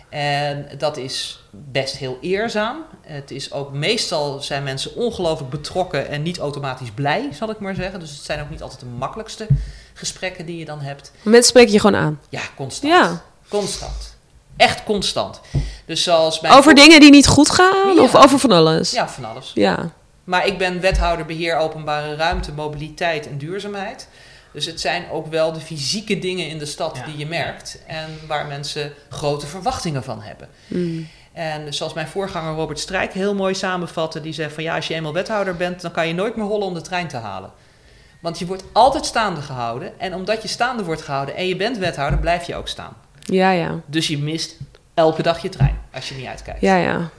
En 0.10 0.68
dat 0.78 0.98
is 0.98 1.44
best 1.50 1.98
heel 1.98 2.18
eerzaam. 2.22 2.84
Het 3.02 3.32
is 3.32 3.52
ook 3.52 3.72
meestal 3.72 4.40
zijn 4.40 4.64
mensen 4.64 4.96
ongelooflijk 4.96 5.52
betrokken 5.52 6.08
en 6.08 6.22
niet 6.22 6.38
automatisch 6.38 6.92
blij, 6.92 7.30
zal 7.34 7.50
ik 7.50 7.60
maar 7.60 7.76
zeggen. 7.76 8.00
Dus 8.00 8.12
het 8.12 8.26
zijn 8.26 8.42
ook 8.42 8.50
niet 8.50 8.62
altijd 8.62 8.80
de 8.80 8.86
makkelijkste 8.86 9.48
gesprekken 9.94 10.46
die 10.46 10.58
je 10.58 10.66
dan 10.66 10.80
hebt. 10.82 11.12
Mensen 11.22 11.50
spreken 11.50 11.72
je 11.72 11.80
gewoon 11.80 12.02
aan. 12.02 12.20
Ja, 12.30 12.42
constant. 12.56 12.94
Ja. 12.94 13.22
Constant. 13.50 14.16
Echt 14.58 14.84
constant. 14.84 15.42
Dus 15.86 16.04
zoals 16.04 16.40
bij 16.40 16.52
Over 16.52 16.76
dingen 16.76 17.00
die 17.00 17.12
niet 17.12 17.28
goed 17.28 17.50
gaan? 17.50 17.96
Ja. 17.96 18.02
Of 18.02 18.16
over 18.16 18.40
van 18.40 18.52
alles? 18.52 18.92
Ja, 18.92 19.10
van 19.10 19.26
alles. 19.26 19.52
Ja. 19.54 19.92
Maar 20.24 20.48
ik 20.48 20.58
ben 20.58 20.82
wethouder 20.82 21.26
beheer 21.26 21.58
openbare 21.58 22.16
ruimte, 22.16 22.52
mobiliteit 22.52 23.28
en 23.28 23.38
duurzaamheid. 23.38 24.08
Dus 24.54 24.66
het 24.66 24.82
zijn 24.82 25.10
ook 25.12 25.28
wel 25.28 25.52
de 25.52 25.60
fysieke 25.60 26.20
dingen 26.20 26.48
in 26.48 26.58
de 26.58 26.66
stad 26.66 26.98
Ja. 26.98 27.06
die 27.06 27.18
je 27.18 27.26
merkt 27.26 27.80
en 27.88 28.20
waar 28.28 28.46
mensen 28.46 28.94
grote 29.10 29.48
verwachtingen 29.48 30.04
van 30.04 30.22
hebben. 30.22 30.48
Mm. 30.68 31.08
En 31.34 31.74
zoals 31.74 31.94
mijn 31.94 32.08
voorganger 32.08 32.56
Robert 32.56 32.80
Strijk 32.80 33.14
heel 33.14 33.36
mooi 33.36 33.54
samenvatte, 33.54 34.22
die 34.22 34.34
zegt 34.34 34.54
van 34.54 34.64
ja, 34.64 34.76
als 34.76 34.88
je 34.88 34.94
eenmaal 34.94 35.14
wethouder 35.14 35.56
bent, 35.56 35.82
dan 35.82 35.92
kan 35.92 36.08
je 36.08 36.14
nooit 36.14 36.36
meer 36.36 36.46
hollen 36.46 36.68
om 36.68 36.74
de 36.74 36.82
trein 36.82 37.08
te 37.08 37.18
halen. 37.18 37.52
Want 38.22 38.40
je 38.40 38.46
wordt 38.46 38.64
altijd 38.72 39.06
staande 39.06 39.42
gehouden 39.42 40.00
en 40.00 40.14
omdat 40.14 40.42
je 40.42 40.48
staande 40.48 40.84
wordt 40.84 41.02
gehouden 41.02 41.36
en 41.36 41.48
je 41.48 41.56
bent 41.56 41.78
wethouder, 41.78 42.20
blijf 42.20 42.44
je 42.44 42.56
ook 42.56 42.68
staan. 42.68 42.94
Ja, 43.20 43.52
ja. 43.52 43.80
Dus 43.86 44.08
je 44.08 44.18
mist 44.18 44.58
elke 44.94 45.22
dag 45.22 45.42
je 45.42 45.50
trein 45.50 45.78
als 45.94 46.10
je 46.10 46.16
niet 46.16 46.28
uitkijkt. 46.28 46.62
Ja, 46.62 46.76
ja. 46.76 47.10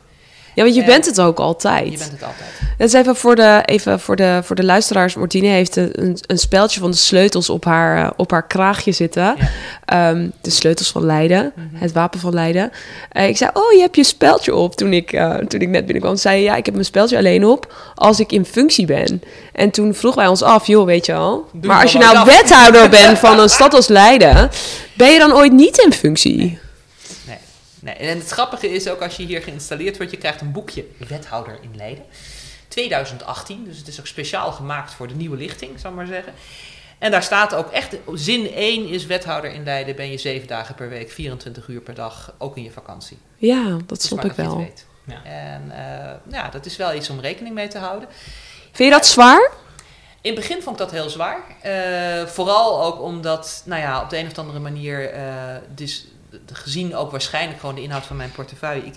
Ja, 0.54 0.62
want 0.62 0.74
je 0.74 0.80
En- 0.80 0.86
bent 0.86 1.06
het 1.06 1.20
ook 1.20 1.38
altijd. 1.38 1.84
Je 1.92 1.98
bent 1.98 2.10
het 2.10 2.22
altijd. 2.22 2.48
Dat 2.78 2.86
is 2.88 2.92
even 2.94 3.16
voor 3.16 3.36
de, 3.36 3.62
even 3.64 4.00
voor 4.00 4.16
de, 4.16 4.40
voor 4.42 4.56
de 4.56 4.64
luisteraars. 4.64 5.14
Martine 5.14 5.46
heeft 5.48 5.76
een, 5.76 6.18
een 6.26 6.38
speltje 6.38 6.80
van 6.80 6.90
de 6.90 6.96
sleutels 6.96 7.50
op 7.50 7.64
haar, 7.64 8.04
eh, 8.04 8.10
op 8.16 8.30
haar 8.30 8.46
kraagje 8.46 8.92
zitten. 8.92 9.22
Ja. 9.22 9.48
Ehm, 9.84 10.28
de 10.40 10.50
sleutels 10.50 10.90
van 10.90 11.04
Leiden, 11.06 11.52
Mhm. 11.54 11.66
het 11.82 11.92
wapen 11.92 12.20
van 12.20 12.34
Leiden. 12.34 12.70
Eh, 13.10 13.28
ik 13.28 13.36
zei, 13.36 13.50
oh, 13.54 13.72
je 13.72 13.80
hebt 13.80 13.96
je 13.96 14.04
speltje 14.04 14.54
op 14.54 14.74
toen 14.76 14.92
ik, 14.92 15.12
eh, 15.12 15.34
toen 15.34 15.60
ik 15.60 15.68
net 15.68 15.84
binnenkwam. 15.84 16.16
Zei 16.16 16.36
je, 16.38 16.42
ja, 16.44 16.56
ik 16.56 16.64
heb 16.64 16.74
mijn 16.74 16.86
speltje 16.86 17.16
alleen 17.16 17.46
op 17.46 17.74
als 17.94 18.20
ik 18.20 18.32
in 18.32 18.44
functie 18.44 18.86
ben. 18.86 19.22
En 19.52 19.70
toen 19.70 19.94
vroegen 19.94 20.20
wij 20.20 20.30
ons 20.30 20.42
af, 20.42 20.66
joh, 20.66 20.84
weet 20.86 21.06
je 21.06 21.14
al. 21.14 21.48
Maar 21.62 21.82
als 21.82 21.92
je 21.92 21.98
nou 21.98 22.16
af. 22.16 22.24
wethouder 22.26 22.88
bent 22.88 23.18
van 23.26 23.38
een 23.38 23.48
stad 23.48 23.74
als 23.74 23.88
Leiden, 23.88 24.50
ben 24.94 25.10
je 25.12 25.18
dan 25.18 25.32
ooit 25.32 25.52
niet 25.52 25.78
in 25.78 25.92
functie? 25.92 26.58
Nee. 27.82 27.94
En 27.94 28.18
het 28.18 28.30
grappige 28.30 28.68
is 28.68 28.88
ook 28.88 29.02
als 29.02 29.16
je 29.16 29.22
hier 29.22 29.42
geïnstalleerd 29.42 29.96
wordt, 29.96 30.12
je 30.12 30.18
krijgt 30.18 30.40
een 30.40 30.52
boekje 30.52 30.86
wethouder 31.08 31.58
in 31.62 31.76
Leiden. 31.76 32.04
2018, 32.68 33.64
dus 33.64 33.78
het 33.78 33.88
is 33.88 34.00
ook 34.00 34.06
speciaal 34.06 34.52
gemaakt 34.52 34.92
voor 34.92 35.08
de 35.08 35.14
nieuwe 35.14 35.36
lichting, 35.36 35.80
zal 35.80 35.90
ik 35.90 35.96
maar 35.96 36.06
zeggen. 36.06 36.32
En 36.98 37.10
daar 37.10 37.22
staat 37.22 37.54
ook 37.54 37.70
echt, 37.70 37.96
zin 38.14 38.52
1 38.54 38.88
is 38.88 39.06
wethouder 39.06 39.52
in 39.52 39.64
Leiden, 39.64 39.96
ben 39.96 40.10
je 40.10 40.18
zeven 40.18 40.48
dagen 40.48 40.74
per 40.74 40.88
week, 40.88 41.10
24 41.10 41.68
uur 41.68 41.80
per 41.80 41.94
dag, 41.94 42.34
ook 42.38 42.56
in 42.56 42.62
je 42.62 42.70
vakantie. 42.70 43.18
Ja, 43.36 43.78
dat 43.86 44.02
snap 44.02 44.24
ik 44.24 44.32
wel. 44.32 44.66
Ja. 45.04 45.24
En 45.24 45.70
eh, 45.70 46.32
ja, 46.32 46.48
dat 46.48 46.66
is 46.66 46.76
wel 46.76 46.94
iets 46.94 47.10
om 47.10 47.20
rekening 47.20 47.54
mee 47.54 47.68
te 47.68 47.78
houden. 47.78 48.08
Vind 48.72 48.88
je 48.88 48.90
dat 48.90 49.06
zwaar? 49.06 49.50
In 50.20 50.30
het 50.30 50.40
begin 50.40 50.62
vond 50.62 50.80
ik 50.80 50.82
dat 50.82 50.90
heel 50.90 51.08
zwaar. 51.10 51.40
Eh, 51.62 52.26
vooral 52.26 52.84
ook 52.84 53.00
omdat, 53.00 53.62
nou 53.66 53.80
ja, 53.80 54.02
op 54.02 54.10
de 54.10 54.18
een 54.18 54.26
of 54.26 54.38
andere 54.38 54.58
manier, 54.58 55.10
eh, 55.10 55.24
dus 55.74 56.06
gezien 56.52 56.96
ook 56.96 57.10
waarschijnlijk 57.10 57.60
gewoon 57.60 57.74
de 57.74 57.82
inhoud 57.82 58.04
van 58.06 58.16
mijn 58.16 58.32
portefeuille, 58.32 58.84
ik 58.86 58.94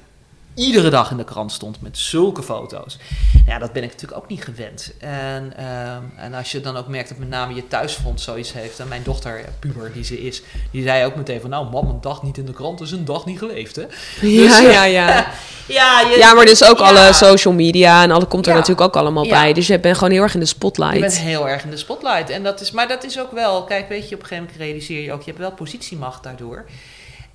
iedere 0.54 0.90
dag 0.90 1.12
in 1.12 1.18
de 1.18 1.24
krant 1.24 1.52
stond 1.52 1.82
met 1.82 1.98
zulke 1.98 2.44
foto's. 2.44 2.98
Ja, 3.46 3.58
dat 3.60 3.74
ben 3.74 3.84
ik 3.84 3.92
natuurlijk 3.92 4.22
ook 4.22 4.30
niet 4.30 4.44
gewend. 4.44 4.94
En, 5.00 5.54
ehm, 5.58 6.04
en 6.16 6.34
als 6.34 6.52
je 6.52 6.62
dan 6.62 6.78
ook 6.78 6.88
merkt 6.88 7.10
dat 7.10 7.18
met 7.18 7.30
name 7.30 7.54
je 7.54 7.68
thuisfront 7.68 8.22
zoiets 8.22 8.54
heeft, 8.54 8.80
en 8.80 8.88
mijn 8.88 9.04
dochter, 9.04 9.46
puber 9.60 9.94
die 9.94 10.04
ze 10.04 10.22
is, 10.22 10.42
die 10.72 10.84
zei 10.84 11.06
ook 11.06 11.16
meteen 11.16 11.42
van, 11.42 11.50
nou 11.50 11.70
mam, 11.70 11.90
een 11.90 12.02
dag 12.02 12.24
niet 12.24 12.38
in 12.38 12.46
de 12.46 12.54
krant 12.54 12.82
is 12.82 12.92
een 12.92 13.06
dag 13.06 13.26
niet 13.26 13.38
geleefd, 13.40 13.76
hè? 13.76 13.82
Ja, 14.22 14.58
eh, 14.58 14.72
ja, 14.74 14.84
ja. 14.84 15.08
Ja, 15.68 16.00
je, 16.02 16.18
Ja, 16.18 16.34
maar 16.34 16.46
dus 16.46 16.64
ook 16.64 16.78
ja. 16.80 16.84
alle 16.86 17.14
social 17.14 17.54
media 17.54 18.04
en 18.04 18.12
alle 18.12 18.26
komt 18.26 18.46
er 18.46 18.52
Ja. 18.52 18.58
natuurlijk 18.58 18.88
ook 18.88 18.96
allemaal 18.96 19.28
bij. 19.28 19.54
Dus 19.54 19.68
je 19.68 19.80
bent 19.80 19.98
gewoon 19.98 20.14
heel 20.14 20.22
erg 20.24 20.34
in 20.34 20.40
de 20.40 20.46
Je 20.46 20.52
spotlight. 20.52 21.00
bent 21.00 21.18
heel 21.18 21.50
erg 21.50 21.64
in 21.64 21.70
de 21.70 21.78
spotlight. 21.78 22.30
En 22.30 22.44
dat 22.44 22.62
is, 22.62 22.72
maar 22.72 22.88
dat 22.88 23.04
is 23.04 23.20
ook 23.20 23.32
wel, 23.32 23.64
kijk, 23.64 23.90
weet 23.90 24.10
je, 24.10 24.16
op 24.16 24.22
een 24.22 24.28
gegeven 24.28 24.44
moment 24.44 24.62
realiseer 24.64 25.02
je 25.02 25.14
ook, 25.14 25.20
je 25.20 25.26
hebt 25.26 25.40
wel 25.40 25.52
positiemacht 25.52 26.24
daardoor. 26.24 26.66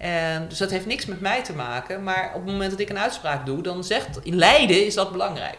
En, 0.01 0.46
dus 0.48 0.59
dat 0.59 0.70
heeft 0.70 0.86
niks 0.86 1.07
met 1.07 1.20
mij 1.20 1.42
te 1.42 1.53
maken. 1.53 2.03
Maar 2.03 2.30
op 2.34 2.42
het 2.42 2.51
moment 2.53 2.70
dat 2.70 2.80
ik 2.80 2.90
een 2.90 2.98
uitspraak 2.98 3.46
doe, 3.46 3.62
dan 3.62 3.84
zegt, 3.84 4.07
in 4.22 4.36
Leiden 4.36 4.86
is 4.86 4.94
dat 4.94 5.12
belangrijk. 5.12 5.59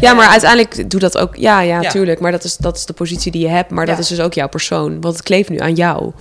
Ja, 0.00 0.14
maar 0.14 0.28
uiteindelijk 0.28 0.90
doe 0.90 1.00
dat 1.00 1.18
ook. 1.18 1.36
Ja, 1.36 1.60
ja, 1.60 1.80
Ja. 1.80 1.90
tuurlijk. 1.90 2.20
Maar 2.20 2.30
dat 2.32 2.44
is, 2.44 2.56
dat 2.56 2.76
is 2.76 2.86
de 2.86 2.92
positie 2.92 3.32
die 3.32 3.40
je 3.42 3.48
hebt. 3.48 3.70
Maar 3.70 3.86
dat 3.86 3.94
Ja. 3.96 4.00
is 4.02 4.08
dus 4.08 4.20
ook 4.20 4.34
jouw 4.34 4.48
persoon. 4.48 5.00
Want 5.00 5.14
het 5.14 5.24
kleeft 5.24 5.48
nu 5.48 5.58
aan 5.58 5.74
jou. 5.74 6.12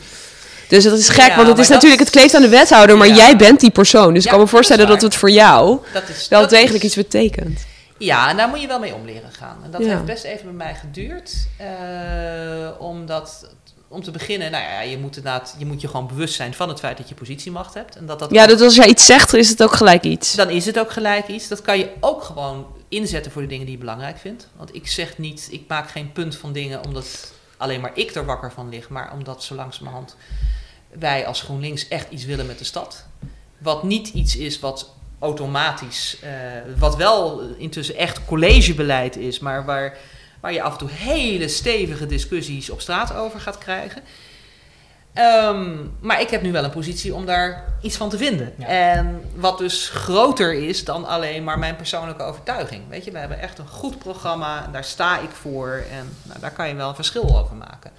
Dus 0.67 0.83
dat 0.83 0.97
is 0.97 1.09
gek, 1.09 1.27
Ja, 1.27 1.35
want 1.35 1.47
het 1.47 1.57
is 1.57 1.63
dat- 1.67 1.73
natuurlijk, 1.75 2.01
het 2.01 2.09
kleeft 2.11 2.33
aan 2.35 2.41
de 2.41 2.49
wethouder, 2.49 2.97
maar 2.97 3.09
jij 3.09 3.35
bent 3.37 3.59
die 3.59 3.71
persoon. 3.71 4.13
Dus 4.13 4.23
ik 4.23 4.29
kan 4.29 4.37
me 4.39 4.45
dat 4.45 4.53
voorstellen 4.53 4.87
dat, 4.87 4.95
waar. 4.95 5.03
het 5.09 5.15
voor 5.15 5.29
jou 5.31 5.79
Dat 5.93 6.09
is 6.09 6.27
wel 6.27 6.41
dat 6.41 6.49
degelijk 6.49 6.75
is- 6.83 6.83
iets 6.83 6.95
betekent. 6.95 7.65
Ja, 7.97 8.29
en 8.29 8.37
daar 8.37 8.47
moet 8.47 8.61
je 8.61 8.67
wel 8.67 8.79
mee 8.79 8.93
om 8.93 9.05
leren 9.05 9.31
gaan. 9.39 9.57
En 9.63 9.71
dat 9.71 9.81
heeft 9.85 10.05
best 10.05 10.23
even 10.23 10.43
bij 10.45 10.53
mij 10.53 10.75
geduurd. 10.75 11.31
eh, 11.57 11.67
omdat, 12.79 13.47
om 13.91 14.03
te 14.03 14.11
beginnen, 14.11 14.51
nou 14.51 14.63
ja, 14.63 14.81
je 14.81 14.97
moet, 14.97 15.17
inderdaad, 15.17 15.55
je 15.57 15.65
moet 15.65 15.81
je 15.81 15.87
gewoon 15.87 16.07
bewust 16.07 16.33
zijn 16.33 16.53
van 16.53 16.69
het 16.69 16.79
feit 16.79 16.97
dat 16.97 17.09
je 17.09 17.15
positiemacht 17.15 17.73
hebt. 17.73 17.95
En 17.95 18.05
dat 18.05 18.19
dat 18.19 18.31
Ja, 18.31 18.47
dat 18.47 18.61
als 18.61 18.75
jij 18.75 18.87
iets 18.87 19.05
zegt, 19.05 19.33
is 19.33 19.49
het 19.49 19.63
ook 19.63 19.73
gelijk 19.73 20.03
iets. 20.03 20.35
Dan 20.35 20.49
is 20.49 20.65
het 20.65 20.79
ook 20.79 20.91
gelijk 20.91 21.27
iets. 21.27 21.47
Dat 21.47 21.61
kan 21.61 21.77
je 21.77 21.91
ook 21.99 22.23
gewoon 22.23 22.67
inzetten 22.89 23.31
voor 23.31 23.41
de 23.41 23.47
dingen 23.47 23.65
die 23.65 23.73
je 23.73 23.79
belangrijk 23.79 24.17
vindt. 24.17 24.47
Want 24.55 24.75
ik 24.75 24.87
zeg 24.87 25.17
niet, 25.17 25.47
ik 25.51 25.63
maak 25.67 25.89
geen 25.89 26.11
punt 26.11 26.35
van 26.35 26.53
dingen 26.53 26.85
omdat 26.85 27.31
alleen 27.57 27.81
maar 27.81 27.91
ik 27.93 28.15
er 28.15 28.25
wakker 28.25 28.51
van 28.51 28.69
lig, 28.69 28.89
maar 28.89 29.13
omdat 29.13 29.43
zo 29.43 29.55
langzamerhand 29.55 30.15
wij 30.99 31.27
als 31.27 31.41
GroenLinks 31.41 31.87
echt 31.87 32.11
iets 32.11 32.25
willen 32.25 32.45
met 32.45 32.57
de 32.57 32.63
stad. 32.63 33.05
Wat 33.57 33.83
niet 33.83 34.07
iets 34.07 34.35
is 34.35 34.59
wat 34.59 34.93
automatisch, 35.19 36.17
eh, 36.21 36.31
wat 36.77 36.95
wel 36.95 37.41
intussen 37.57 37.95
echt 37.95 38.25
collegebeleid 38.25 39.15
is, 39.15 39.39
maar 39.39 39.65
waar, 39.65 39.97
waar 40.41 40.53
je 40.53 40.61
af 40.61 40.71
en 40.71 40.77
toe 40.77 40.89
hele 40.89 41.47
stevige 41.47 42.05
discussies 42.05 42.69
op 42.69 42.81
straat 42.81 43.13
over 43.13 43.39
gaat 43.39 43.57
krijgen. 43.57 44.01
Ehm, 45.13 45.75
maar 45.99 46.21
ik 46.21 46.29
heb 46.29 46.41
nu 46.41 46.51
wel 46.51 46.63
een 46.63 46.69
positie 46.71 47.13
om 47.13 47.25
daar 47.25 47.63
iets 47.81 47.97
van 47.97 48.09
te 48.09 48.17
vinden. 48.17 48.53
Ja. 48.57 48.65
En 48.65 49.21
wat 49.35 49.57
dus 49.57 49.89
groter 49.89 50.53
is 50.53 50.85
dan 50.85 51.05
alleen 51.05 51.43
maar 51.43 51.59
mijn 51.59 51.75
persoonlijke 51.75 52.23
overtuiging. 52.23 52.83
Weet 52.89 53.05
je, 53.05 53.11
we 53.11 53.17
hebben 53.17 53.39
echt 53.39 53.57
een 53.59 53.67
goed 53.67 53.97
programma 53.97 54.65
en 54.65 54.71
daar 54.71 54.83
sta 54.83 55.19
ik 55.19 55.29
voor. 55.29 55.83
En 55.91 56.17
nou, 56.23 56.39
daar 56.39 56.51
kan 56.51 56.67
je 56.67 56.75
wel 56.75 56.89
een 56.89 56.95
verschil 56.95 57.39
over 57.39 57.55
maken. 57.55 57.91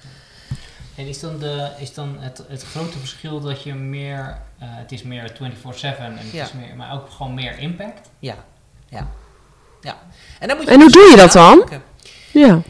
En 0.97 1.07
is 1.07 1.21
dan, 1.21 1.39
de, 1.39 1.71
is 1.79 1.95
dan 1.95 2.17
het, 2.19 2.43
het 2.49 2.63
grote 2.63 2.99
verschil 2.99 3.41
dat 3.41 3.63
je 3.63 3.75
meer, 3.75 4.39
eh, 4.59 4.67
het 4.71 4.93
is 4.93 5.03
meer 5.03 5.33
24-7 5.33 6.05
en 6.05 6.17
het 6.17 6.31
Ja. 6.33 6.45
is 6.45 6.53
meer, 6.53 6.77
maar 6.77 6.93
ook 6.93 7.11
gewoon 7.11 7.35
meer 7.35 7.59
impact? 7.59 8.11
Ja, 8.19 8.35
ja, 8.89 9.09
ja. 9.81 9.97
En, 10.39 10.49
dan 10.49 10.57
moet 10.57 10.67
En 10.67 10.75
hoe 10.75 10.85
dus 10.85 10.93
doe 10.93 11.11
je 11.11 11.17
dat 11.17 11.33
dan? 11.33 11.69
Ja. 12.33 12.63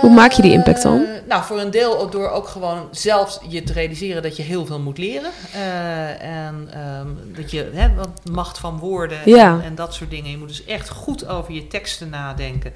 Hoe 0.00 0.10
maak 0.10 0.32
je 0.32 0.42
die 0.42 0.52
impact 0.52 0.82
dan? 0.82 1.04
Eh, 1.04 1.10
nou, 1.28 1.44
voor 1.44 1.60
een 1.60 1.70
deel 1.70 2.10
door 2.10 2.28
ook 2.28 2.48
gewoon 2.48 2.88
zelf 2.90 3.40
je 3.48 3.62
te 3.62 3.72
realiseren 3.72 4.22
dat 4.22 4.36
je 4.36 4.42
heel 4.42 4.66
veel 4.66 4.80
moet 4.80 4.98
leren. 4.98 5.30
Eh, 5.52 6.22
en 6.22 6.68
ehm, 6.72 7.08
dat 7.36 7.50
je, 7.50 7.70
hè, 7.72 7.94
wat 7.94 8.08
macht 8.30 8.58
van 8.58 8.78
woorden 8.78 9.18
Ja. 9.24 9.52
en, 9.52 9.62
en 9.62 9.74
dat 9.74 9.94
soort 9.94 10.10
dingen. 10.10 10.30
Je 10.30 10.38
moet 10.38 10.48
dus 10.48 10.64
echt 10.64 10.88
goed 10.88 11.26
over 11.28 11.52
je 11.52 11.66
teksten 11.66 12.08
nadenken. 12.10 12.72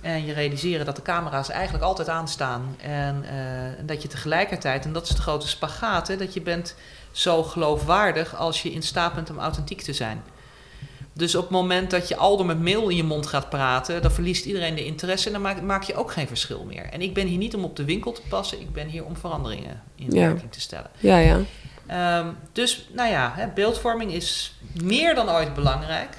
En 0.00 0.26
je 0.26 0.32
realiseren 0.32 0.86
dat 0.86 0.96
de 0.96 1.02
camera's 1.02 1.48
eigenlijk 1.50 1.84
altijd 1.84 2.08
aanstaan. 2.08 2.76
En 2.82 3.24
eh, 3.28 3.86
dat 3.86 4.02
je 4.02 4.08
tegelijkertijd, 4.08 4.84
en 4.84 4.92
dat 4.92 5.08
is 5.08 5.14
de 5.16 5.22
grote 5.22 5.48
spagaat, 5.48 6.08
hè, 6.08 6.16
dat 6.16 6.34
je 6.34 6.40
bent 6.40 6.74
zo 7.12 7.42
geloofwaardig 7.42 8.36
als 8.36 8.62
je 8.62 8.72
in 8.72 8.82
staat 8.82 9.14
bent 9.14 9.30
om 9.30 9.38
authentiek 9.38 9.82
te 9.82 9.92
zijn. 9.92 10.22
Dus 11.16 11.34
op 11.34 11.42
het 11.42 11.50
moment 11.50 11.90
dat 11.90 12.08
je 12.08 12.16
al 12.16 12.36
door 12.36 12.46
met 12.46 12.62
mail 12.62 12.88
in 12.88 12.96
je 12.96 13.04
mond 13.04 13.26
gaat 13.26 13.50
praten, 13.50 14.02
dan 14.02 14.10
verliest 14.12 14.44
iedereen 14.44 14.74
de 14.74 14.84
interesse 14.84 15.26
en 15.26 15.32
dan 15.32 15.42
maak, 15.42 15.60
maak 15.62 15.82
je 15.82 15.94
ook 15.94 16.12
geen 16.12 16.26
verschil 16.26 16.64
meer. 16.64 16.84
En 16.84 17.02
ik 17.02 17.14
ben 17.14 17.26
hier 17.26 17.38
niet 17.38 17.54
om 17.54 17.64
op 17.64 17.76
de 17.76 17.84
winkel 17.84 18.12
te 18.12 18.22
passen, 18.28 18.60
ik 18.60 18.72
ben 18.72 18.86
hier 18.88 19.04
om 19.04 19.16
veranderingen 19.16 19.82
in 19.94 20.10
Ja. 20.10 20.20
werking 20.28 20.52
te 20.52 20.60
stellen. 20.60 20.90
Ja, 20.98 21.16
ja. 21.18 21.38
Ehm, 21.86 22.26
dus 22.52 22.88
nou 22.92 23.10
ja, 23.10 23.32
hè, 23.34 23.46
beeldvorming 23.54 24.12
is 24.12 24.58
meer 24.82 25.14
dan 25.14 25.30
ooit 25.30 25.54
belangrijk. 25.54 26.16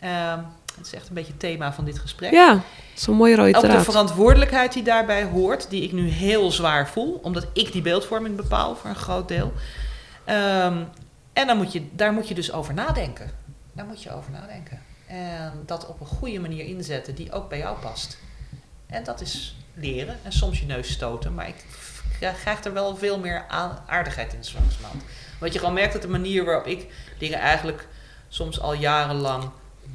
Ehm, 0.00 0.38
het 0.76 0.86
is 0.86 0.92
echt 0.94 1.08
een 1.08 1.14
beetje 1.14 1.30
het 1.32 1.40
thema 1.40 1.72
van 1.72 1.84
dit 1.84 1.98
gesprek. 1.98 2.32
Ja, 2.32 2.60
zo'n 2.94 3.16
mooie 3.16 3.36
rode 3.36 3.54
Ook 3.56 3.62
de 3.62 3.68
draad. 3.68 3.84
verantwoordelijkheid 3.84 4.72
die 4.72 4.82
daarbij 4.82 5.24
hoort, 5.24 5.70
die 5.70 5.82
ik 5.82 5.92
nu 5.92 6.08
heel 6.08 6.50
zwaar 6.50 6.88
voel, 6.88 7.20
omdat 7.22 7.46
ik 7.52 7.72
die 7.72 7.82
beeldvorming 7.82 8.36
bepaal 8.36 8.76
voor 8.76 8.90
een 8.90 8.96
groot 8.96 9.28
deel. 9.28 9.52
Ehm, 10.24 10.78
en 11.32 11.46
dan 11.46 11.56
moet 11.56 11.72
je, 11.72 11.82
daar 11.92 12.12
moet 12.12 12.28
je 12.28 12.34
dus 12.34 12.52
over 12.52 12.74
nadenken. 12.74 13.30
Daar 13.74 13.84
moet 13.86 14.02
je 14.02 14.12
over 14.12 14.30
nadenken. 14.32 14.82
En 15.06 15.62
dat 15.66 15.86
op 15.86 16.00
een 16.00 16.06
goede 16.06 16.38
manier 16.40 16.64
inzetten 16.64 17.14
die 17.14 17.32
ook 17.32 17.48
bij 17.48 17.58
jou 17.58 17.78
past. 17.78 18.18
En 18.86 19.04
dat 19.04 19.20
is 19.20 19.56
leren 19.74 20.16
en 20.22 20.32
soms 20.32 20.60
je 20.60 20.66
neus 20.66 20.92
stoten, 20.92 21.34
maar 21.34 21.48
ik 21.48 21.64
krijg- 22.18 22.64
er 22.64 22.72
wel 22.72 22.96
veel 22.96 23.18
meer 23.18 23.44
aardigheid 23.86 24.32
in 24.34 24.44
zo 24.44 24.58
langzamerhand. 24.58 25.02
Want 25.40 25.52
je 25.52 25.58
gewoon 25.58 25.74
merkt 25.74 25.92
dat 25.92 26.02
de 26.02 26.08
manier 26.08 26.44
waarop 26.44 26.66
ik 26.66 26.92
dingen 27.18 27.38
eigenlijk 27.38 27.88
soms 28.28 28.60
al 28.60 28.72
jarenlang 28.74 29.50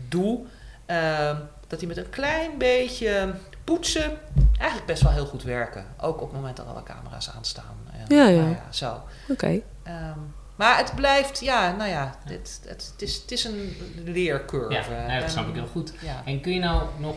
doe, 0.10 0.46
ehm, 0.86 1.38
dat 1.68 1.80
die 1.80 1.88
met 1.88 1.98
een 1.98 2.10
klein 2.10 2.58
beetje 2.58 3.34
poetsen 3.64 4.18
eigenlijk 4.58 4.86
best 4.86 5.02
wel 5.04 5.12
heel 5.12 5.26
goed 5.26 5.44
werken. 5.44 5.86
Ook 5.98 6.22
op 6.22 6.28
het 6.28 6.36
moment 6.36 6.58
dat 6.58 6.68
alle 6.68 6.84
camera's 6.84 7.30
aanstaan. 7.30 7.78
En, 7.92 8.16
Ja, 8.16 8.28
ja. 8.28 8.42
nou 8.42 8.56
zo. 8.70 9.02
Oké. 9.30 9.60
Ehm, 9.84 10.20
maar 10.60 10.78
het 10.78 10.96
blijft, 10.96 11.40
ja, 11.40 11.72
nou 11.76 11.90
ja, 11.90 12.16
het, 12.26 12.62
het, 12.68 12.94
is, 12.98 13.16
het 13.16 13.32
is 13.32 13.44
een 13.44 13.76
leercurve. 14.06 14.74
Ja, 14.74 15.06
nou, 15.08 15.20
dat 15.22 15.32
snap 15.32 15.48
ik 15.48 15.54
heel 15.54 15.68
goed. 15.68 15.94
Ja. 16.02 16.22
En 16.26 16.42
kun 16.42 16.54
je 16.54 16.60
nou 16.60 16.84
nog, 16.98 17.16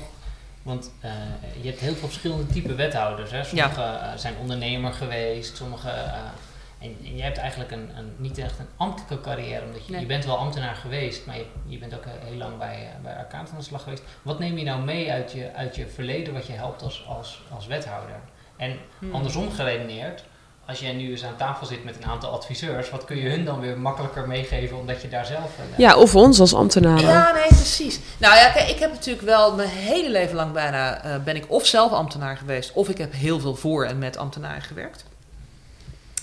want 0.62 0.90
eh, 1.00 1.10
je 1.60 1.68
hebt 1.68 1.80
heel 1.80 1.94
veel 1.94 2.08
verschillende 2.08 2.46
type 2.46 2.74
wethouders. 2.74 3.30
Hè? 3.30 3.44
Sommige 3.44 3.82
eh, 3.82 4.12
zijn 4.16 4.34
ondernemer 4.40 4.92
geweest, 4.92 5.56
sommige. 5.56 5.88
eh, 5.90 6.12
en, 6.78 6.96
en 7.04 7.16
je 7.16 7.22
hebt 7.22 7.38
eigenlijk 7.38 7.70
een, 7.70 7.90
een, 7.96 8.12
niet 8.16 8.38
echt 8.38 8.58
een 8.58 8.68
ambtelijke 8.76 9.20
carrière, 9.20 9.64
omdat 9.64 9.86
je, 9.86 9.92
Nee. 9.92 10.00
je 10.00 10.06
bent 10.06 10.24
wel 10.24 10.36
ambtenaar 10.38 10.74
geweest, 10.74 11.26
maar 11.26 11.36
je, 11.36 11.46
je 11.66 11.78
bent 11.78 11.94
ook 11.94 12.04
heel 12.24 12.36
lang 12.36 12.58
bij, 12.58 12.74
eh, 12.96 13.02
bij 13.02 13.26
aan 13.30 13.46
de 13.56 13.62
slag 13.62 13.82
geweest. 13.82 14.02
Wat 14.22 14.38
neem 14.38 14.58
je 14.58 14.64
nou 14.64 14.82
mee 14.82 15.12
uit 15.12 15.32
je, 15.32 15.54
uit 15.54 15.76
je 15.76 15.86
verleden 15.86 16.32
wat 16.34 16.46
je 16.46 16.52
helpt 16.52 16.82
als, 16.82 17.04
als, 17.08 17.42
als 17.54 17.66
wethouder? 17.66 18.16
En 18.56 18.78
Hmm. 18.98 19.14
andersom 19.14 19.50
geredeneerd, 19.50 20.24
als 20.72 20.80
jij 20.80 20.92
nu 20.92 21.10
eens 21.10 21.24
aan 21.24 21.36
tafel 21.36 21.66
zit 21.66 21.84
met 21.84 21.96
een 21.96 22.10
aantal 22.10 22.30
adviseurs, 22.30 22.90
wat 22.90 23.04
kun 23.04 23.16
je 23.16 23.28
hun 23.28 23.44
dan 23.44 23.60
weer 23.60 23.78
makkelijker 23.78 24.28
meegeven 24.28 24.78
omdat 24.78 25.02
je 25.02 25.08
daar 25.08 25.26
zelf... 25.26 25.50
eh, 25.58 25.78
Ja, 25.78 25.96
of 25.96 26.14
ons 26.14 26.40
als 26.40 26.54
ambtenaren. 26.54 27.08
Ja, 27.08 27.32
nee, 27.32 27.46
precies. 27.46 28.00
Nou 28.18 28.34
ja, 28.34 28.50
kijk, 28.50 28.68
ik 28.68 28.78
heb 28.78 28.90
natuurlijk 28.92 29.26
wel 29.26 29.54
mijn 29.54 29.68
hele 29.68 30.10
leven 30.10 30.36
lang 30.36 30.52
bijna 30.52 31.02
eh, 31.02 31.14
ben 31.24 31.36
ik 31.36 31.44
of 31.48 31.66
zelf 31.66 31.92
ambtenaar 31.92 32.36
geweest, 32.36 32.72
of 32.72 32.88
ik 32.88 32.98
heb 32.98 33.12
heel 33.12 33.40
veel 33.40 33.54
voor 33.54 33.84
en 33.84 33.98
met 33.98 34.16
ambtenaren 34.16 34.62
gewerkt. 34.62 35.04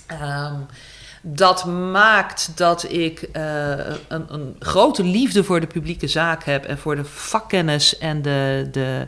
Ehm, 0.06 0.54
dat 1.22 1.64
maakt 1.64 2.52
dat 2.54 2.90
ik 2.92 3.22
eh, 3.22 3.70
een, 4.08 4.24
een 4.28 4.56
grote 4.58 5.04
liefde 5.04 5.44
voor 5.44 5.60
de 5.60 5.66
publieke 5.66 6.08
zaak 6.08 6.44
heb 6.44 6.64
en 6.64 6.78
voor 6.78 6.96
de 6.96 7.04
vakkennis 7.04 7.98
en 7.98 8.22
de, 8.22 8.68
de 8.72 9.06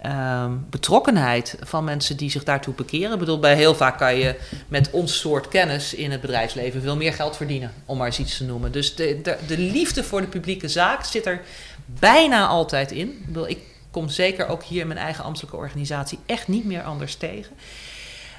ehm, 0.00 0.52
betrokkenheid 0.70 1.56
van 1.60 1.84
mensen 1.84 2.16
die 2.16 2.30
zich 2.30 2.44
daartoe 2.44 2.74
bekeren. 2.74 3.12
Ik 3.12 3.18
bedoel, 3.18 3.38
bij 3.38 3.54
heel 3.54 3.74
vaak 3.74 3.98
kan 3.98 4.16
je 4.16 4.34
met 4.68 4.90
ons 4.90 5.18
soort 5.18 5.48
kennis 5.48 5.94
in 5.94 6.10
het 6.10 6.20
bedrijfsleven 6.20 6.82
veel 6.82 6.96
meer 6.96 7.12
geld 7.12 7.36
verdienen, 7.36 7.72
om 7.84 7.96
maar 7.96 8.06
eens 8.06 8.18
iets 8.18 8.36
te 8.36 8.44
noemen. 8.44 8.72
Dus 8.72 8.94
de, 8.94 9.20
de, 9.22 9.36
de 9.46 9.58
liefde 9.58 10.04
voor 10.04 10.20
de 10.20 10.26
publieke 10.26 10.68
zaak 10.68 11.04
zit 11.04 11.26
er 11.26 11.40
bijna 11.86 12.46
altijd 12.46 12.92
in. 12.92 13.24
Ik, 13.46 13.58
kom 13.90 14.08
zeker 14.08 14.48
ook 14.48 14.62
hier 14.62 14.80
in 14.80 14.86
mijn 14.86 14.98
eigen 14.98 15.24
ambtelijke 15.24 15.56
organisatie 15.56 16.18
echt 16.26 16.48
niet 16.48 16.64
meer 16.64 16.82
anders 16.82 17.14
tegen. 17.14 17.52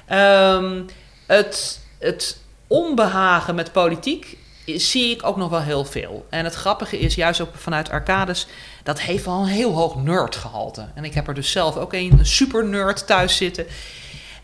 Ehm, 0.06 0.82
het, 1.26 1.80
het 1.98 2.38
onbehagen 2.66 3.54
met 3.54 3.72
politiek 3.72 4.38
zie 4.76 5.10
ik 5.10 5.26
ook 5.26 5.36
nog 5.36 5.50
wel 5.50 5.62
heel 5.62 5.84
veel. 5.84 6.26
En 6.30 6.44
het 6.44 6.54
grappige 6.54 6.98
is, 6.98 7.14
juist 7.14 7.40
ook 7.40 7.54
vanuit 7.54 7.90
Arcades, 7.90 8.46
dat 8.82 9.00
heeft 9.00 9.24
wel 9.24 9.40
een 9.40 9.46
heel 9.46 9.72
hoog 9.72 9.96
nerdgehalte. 9.96 10.86
En 10.94 11.04
ik 11.04 11.14
heb 11.14 11.28
er 11.28 11.34
dus 11.34 11.50
zelf 11.50 11.76
ook 11.76 11.92
een 11.92 12.18
super 12.22 12.64
nerd 12.64 13.06
thuis 13.06 13.36
zitten. 13.36 13.66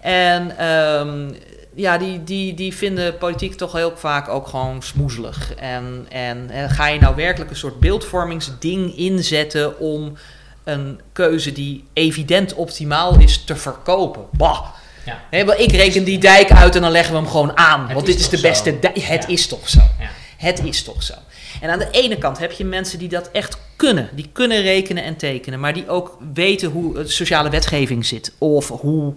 En 0.01 0.59
ehm, 0.59 1.33
ja, 1.75 1.99
die, 1.99 2.25
die, 2.25 2.55
die 2.55 2.75
vinden 2.75 3.19
politiek 3.19 3.55
toch 3.55 3.73
heel 3.73 3.93
vaak 3.97 4.29
ook 4.29 4.47
gewoon 4.47 4.83
smoezelig. 4.83 5.55
En, 5.55 6.07
en, 6.09 6.51
en 6.51 6.71
ga 6.71 6.89
je 6.89 7.01
nou 7.01 7.17
werkelijk 7.17 7.51
een 7.51 7.57
soort 7.57 7.81
beeldvormingsding 7.81 8.97
inzetten 8.97 9.79
om 9.79 10.17
een 10.65 11.01
keuze 11.13 11.53
die 11.53 11.85
evident 11.93 12.55
optimaal 12.55 13.19
is 13.21 13.45
te 13.45 13.57
verkopen? 13.57 14.25
Bah! 14.33 14.67
Ja. 15.05 15.45
Wel, 15.45 15.61
ik 15.61 15.73
reken 15.73 16.05
die 16.05 16.19
dijk 16.19 16.51
uit 16.53 16.75
en 16.77 16.83
dan 16.83 16.91
leggen 16.91 17.13
we 17.15 17.19
hem 17.21 17.29
gewoon 17.29 17.57
aan. 17.57 17.85
Het 17.85 17.93
want 17.93 18.07
dit 18.07 18.19
is 18.19 18.29
de 18.29 18.41
beste 18.41 18.71
zo? 18.71 18.79
dijk. 18.81 18.97
Het 18.97 19.23
Ja. 19.23 19.29
is 19.29 19.47
toch 19.47 19.69
zo. 19.69 19.81
Ja. 20.01 20.09
Het 20.37 20.65
is 20.65 20.83
toch 20.83 21.03
zo. 21.03 21.15
En 21.61 21.71
aan 21.71 21.79
de 21.79 21.89
ene 21.91 22.19
kant 22.19 22.39
heb 22.39 22.53
je 22.53 22.65
mensen 22.65 22.99
die 22.99 23.09
dat 23.09 23.31
echt 23.33 23.57
kunnen. 23.77 24.09
Die 24.13 24.29
kunnen 24.33 24.63
rekenen 24.63 25.05
en 25.05 25.17
tekenen. 25.17 25.61
Maar 25.61 25.73
die 25.73 25.89
ook 25.89 26.19
weten 26.35 26.71
hoe 26.71 26.99
eh, 26.99 27.07
sociale 27.07 27.51
wetgeving 27.51 28.07
zit. 28.07 28.33
Of 28.39 28.69
hoe 28.69 29.15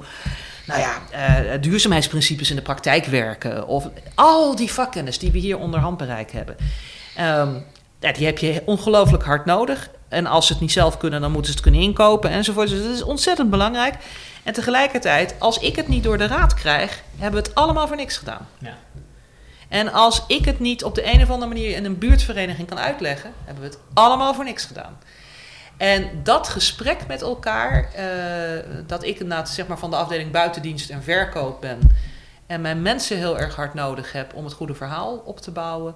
nou 0.66 0.80
ja, 0.80 1.02
eh, 1.12 1.62
duurzaamheidsprincipes 1.62 2.50
in 2.50 2.56
de 2.56 2.62
praktijk 2.62 3.06
werken. 3.06 3.68
Of 3.68 3.88
al 4.16 4.56
die 4.56 4.72
vakkennis 4.72 5.20
die 5.20 5.32
we 5.32 5.38
hier 5.38 5.58
onder 5.58 5.80
handbereik 5.80 6.32
hebben. 6.32 6.56
Ehm, 7.16 7.50
ja, 8.00 8.12
die 8.12 8.26
heb 8.26 8.38
je 8.38 8.62
ongelooflijk 8.66 9.24
hard 9.24 9.46
nodig. 9.46 9.90
En 10.08 10.26
als 10.26 10.48
ze 10.48 10.52
het 10.52 10.62
niet 10.62 10.72
zelf 10.72 10.98
kunnen, 10.98 11.22
dan 11.22 11.32
moeten 11.32 11.52
ze 11.52 11.58
het 11.58 11.68
kunnen 11.68 11.82
inkopen 11.82 12.30
enzovoort. 12.30 12.70
Dus 12.70 12.84
dat 12.84 12.94
is 12.94 13.04
ontzettend 13.04 13.50
belangrijk. 13.50 13.96
En 14.44 14.54
tegelijkertijd, 14.54 15.36
als 15.40 15.58
ik 15.58 15.76
het 15.76 15.88
niet 15.88 16.04
door 16.04 16.18
de 16.18 16.28
raad 16.28 16.54
krijg, 16.54 17.02
hebben 17.18 17.42
we 17.42 17.48
het 17.48 17.56
allemaal 17.56 17.88
voor 17.88 17.96
niks 17.96 18.18
gedaan. 18.18 18.48
Ja. 18.58 18.78
En 19.68 19.94
als 19.94 20.24
ik 20.28 20.46
het 20.46 20.60
niet 20.60 20.84
op 20.84 20.96
de 20.96 21.14
een 21.14 21.22
of 21.22 21.30
andere 21.30 21.54
manier 21.54 21.76
in 21.76 21.86
een 21.86 21.98
buurtvereniging 21.98 22.68
kan 22.68 22.80
uitleggen, 22.80 23.34
hebben 23.44 23.64
we 23.64 23.70
het 23.70 23.80
allemaal 23.94 24.34
voor 24.34 24.44
niks 24.44 24.66
gedaan. 24.66 24.98
En 25.78 26.10
dat 26.24 26.48
gesprek 26.48 27.08
met 27.08 27.22
elkaar, 27.22 27.94
eh, 27.94 28.06
dat 28.86 29.04
ik 29.04 29.20
inderdaad 29.20 29.50
zeg 29.50 29.68
maar, 29.68 29.78
van 29.78 29.90
de 29.90 29.96
afdeling 29.96 30.32
buitendienst 30.32 30.90
en 30.90 31.04
verkoop 31.04 31.62
ben 31.62 31.80
en 32.48 32.62
mijn 32.62 32.82
mensen 32.82 33.18
heel 33.18 33.40
erg 33.40 33.56
hard 33.56 33.74
nodig 33.74 34.12
heb 34.12 34.34
om 34.34 34.44
het 34.44 34.54
goede 34.54 34.74
verhaal 34.74 35.22
op 35.26 35.40
te 35.40 35.52
bouwen. 35.52 35.96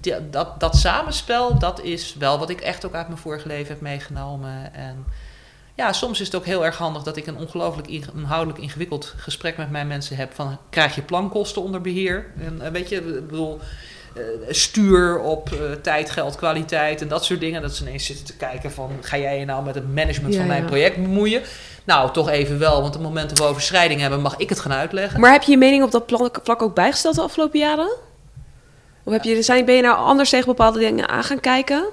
Die- 0.00 0.30
dat, 0.30 0.60
dat 0.60 0.76
samenspel, 0.76 1.58
dat 1.58 1.82
is 1.82 2.14
wel 2.18 2.38
wat 2.38 2.50
ik 2.50 2.60
echt 2.60 2.86
ook 2.86 2.94
uit 2.94 3.06
mijn 3.08 3.20
vorige 3.20 3.48
leven 3.48 3.68
heb 3.68 3.80
meegenomen. 3.80 4.74
En 4.74 5.04
ja, 5.74 5.92
soms 5.92 6.20
is 6.20 6.26
het 6.26 6.36
ook 6.36 6.44
heel 6.44 6.64
erg 6.64 6.76
handig 6.76 7.02
dat 7.02 7.16
ik 7.16 7.26
een 7.26 7.36
ongelooflijk 7.36 7.88
inhoudelijk 7.88 8.58
ingewikkeld 8.62 9.14
gesprek 9.16 9.56
met 9.56 9.70
mijn 9.70 9.86
mensen 9.86 10.16
heb. 10.16 10.34
Van 10.34 10.58
krijg 10.70 10.94
je 10.94 11.02
plankosten 11.02 11.62
onder 11.62 11.80
beheer? 11.80 12.26
En 12.40 12.60
eh, 12.60 12.70
weet 12.70 12.88
je, 12.88 12.96
ik 12.96 13.26
bedoel, 13.26 13.58
eh, 14.14 14.22
stuur 14.48 15.18
op 15.20 15.52
eh, 15.52 15.58
tijd, 15.82 16.10
geld, 16.10 16.36
kwaliteit 16.36 17.00
en 17.02 17.08
dat 17.08 17.24
soort 17.24 17.40
dingen. 17.40 17.62
Dat 17.62 17.74
ze 17.76 17.82
ineens 17.82 18.06
zitten 18.06 18.24
te 18.24 18.36
kijken 18.36 18.72
van 18.72 18.90
ga 19.00 19.18
jij 19.18 19.38
je 19.38 19.44
nou 19.44 19.64
met 19.64 19.74
het 19.74 19.94
management 19.94 20.32
Ja, 20.32 20.38
van 20.38 20.48
mijn 20.48 20.62
ja. 20.62 20.66
project 20.68 20.96
bemoeien? 20.96 21.42
Nou, 21.84 22.12
toch 22.12 22.28
even 22.28 22.58
wel, 22.58 22.72
want 22.82 22.86
op 22.86 22.92
het 22.92 23.02
moment 23.02 23.28
dat 23.28 23.38
we 23.38 23.44
overschrijding 23.44 24.00
hebben, 24.00 24.20
mag 24.20 24.36
ik 24.36 24.48
het 24.48 24.60
gaan 24.60 24.72
uitleggen. 24.72 25.20
Maar 25.20 25.32
heb 25.32 25.42
je 25.42 25.50
je 25.50 25.58
mening 25.58 25.82
op 25.84 25.90
dat 25.90 26.06
plan- 26.06 26.30
vlak 26.42 26.62
ook 26.62 26.74
bijgesteld 26.74 27.14
de 27.14 27.20
afgelopen 27.22 27.58
jaren? 27.58 27.90
Of 29.08 29.14
heb 29.14 29.24
je, 29.24 29.42
zijn, 29.42 29.64
ben 29.64 29.74
je 29.74 29.82
nou 29.82 29.96
anders 29.96 30.30
tegen 30.30 30.46
bepaalde 30.46 30.78
dingen 30.78 31.08
aan 31.08 31.24
gaan 31.24 31.40
kijken? 31.40 31.84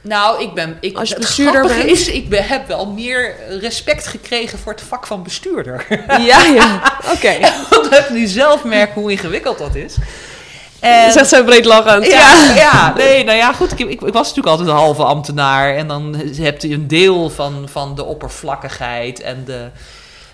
Nou, 0.00 0.42
ik 0.42 0.54
ben. 0.54 0.76
Ik, 0.80 0.98
Als 0.98 1.08
je 1.08 1.16
bestuurder 1.16 1.66
bent. 1.66 1.84
is, 1.84 2.08
ik 2.08 2.28
ben, 2.28 2.44
heb 2.44 2.68
wel 2.68 2.86
meer 2.86 3.34
respect 3.60 4.06
gekregen 4.06 4.58
voor 4.58 4.72
het 4.72 4.82
vak 4.82 5.06
van 5.06 5.22
bestuurder. 5.22 5.86
Ja, 6.26 6.44
ja. 6.44 6.82
Oké. 7.14 7.34
Omdat 7.80 7.98
ik 7.98 8.10
nu 8.10 8.26
zelf 8.26 8.64
merk 8.64 8.94
hoe 8.94 9.10
ingewikkeld 9.10 9.58
dat 9.58 9.74
is. 9.74 9.96
En, 10.80 11.12
zegt 11.12 11.28
zo 11.28 11.44
breed 11.44 11.64
lachend. 11.64 12.06
ja, 12.06 12.54
ja, 12.54 12.94
nee, 12.96 13.24
nou 13.24 13.36
ja, 13.36 13.52
goed. 13.52 13.72
Ik, 13.72 13.78
ik, 13.78 13.88
ik 13.88 14.12
was 14.12 14.28
natuurlijk 14.28 14.46
altijd 14.46 14.68
een 14.68 14.74
halve 14.74 15.02
ambtenaar. 15.02 15.76
En 15.76 15.88
dan 15.88 16.14
heb 16.36 16.60
je 16.60 16.74
een 16.74 16.88
deel 16.88 17.30
van, 17.30 17.68
van 17.70 17.94
de 17.94 18.04
oppervlakkigheid 18.04 19.20
en 19.20 19.42
de, 19.44 19.68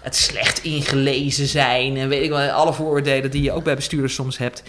het 0.00 0.16
slecht 0.16 0.62
ingelezen 0.62 1.46
zijn. 1.46 1.96
En 1.96 2.08
weet 2.08 2.22
ik 2.22 2.30
wel, 2.30 2.50
alle 2.50 2.72
vooroordelen 2.72 3.30
die 3.30 3.42
je 3.42 3.52
ook 3.52 3.64
bij 3.64 3.74
bestuurders 3.74 4.14
soms 4.14 4.38
hebt. 4.38 4.62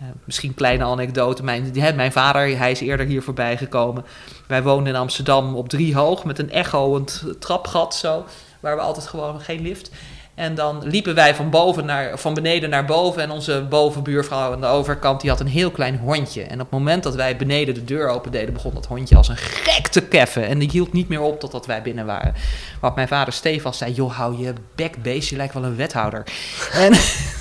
Eh, 0.00 0.06
misschien 0.24 0.54
kleine 0.54 0.84
anekdote. 0.84 1.44
Mijn, 1.44 1.70
die- 1.70 1.92
mijn 1.92 2.12
vader, 2.12 2.58
hij 2.58 2.70
is 2.70 2.80
eerder 2.80 3.06
hier 3.06 3.22
voorbij 3.22 3.56
gekomen. 3.56 4.04
Wij 4.46 4.62
woonden 4.62 4.92
in 4.94 4.98
Amsterdam 5.00 5.54
op 5.56 5.68
driehoog 5.68 6.24
met 6.24 6.38
een 6.38 6.50
echoend 6.50 7.24
trapgat 7.38 7.94
zo. 7.94 8.24
Waar 8.60 8.76
we 8.76 8.82
altijd 8.82 9.06
gewoon 9.06 9.40
geen 9.40 9.60
lift. 9.60 9.90
En 10.34 10.54
dan 10.54 10.82
liepen 10.84 11.14
wij 11.14 11.34
van, 11.34 11.50
boven 11.50 11.84
naar, 11.86 12.18
van 12.18 12.34
beneden 12.34 12.70
naar 12.70 12.84
boven. 12.84 13.22
En 13.22 13.30
onze 13.30 13.66
bovenbuurvrouw 13.68 14.52
aan 14.52 14.60
de 14.60 14.66
overkant 14.66 15.20
die 15.20 15.30
had 15.30 15.40
een 15.40 15.46
heel 15.46 15.70
klein 15.70 15.98
hondje. 15.98 16.42
En 16.42 16.52
op 16.52 16.58
het 16.60 16.70
moment 16.70 17.02
dat 17.02 17.14
wij 17.14 17.36
beneden 17.36 17.74
de 17.74 17.84
deur 17.84 18.08
opendeden, 18.08 18.54
begon 18.54 18.74
dat 18.74 18.86
hondje 18.86 19.16
als 19.16 19.28
een 19.28 19.36
gek 19.36 19.86
te 19.88 20.00
keffen. 20.02 20.46
En 20.46 20.58
die 20.58 20.70
hield 20.70 20.92
niet 20.92 21.08
meer 21.08 21.20
op 21.20 21.40
totdat 21.40 21.66
wij 21.66 21.82
binnen 21.82 22.06
waren. 22.06 22.34
Wat 22.80 22.94
mijn 22.94 23.08
vader 23.08 23.32
stevast 23.32 23.78
zei: 23.78 23.92
Joh, 23.92 24.12
hou 24.16 24.38
je 24.38 24.52
bek 24.74 25.02
beest, 25.02 25.30
je 25.30 25.36
lijkt 25.36 25.54
wel 25.54 25.64
een 25.64 25.76
wethouder. 25.76 26.24
En 26.72 26.92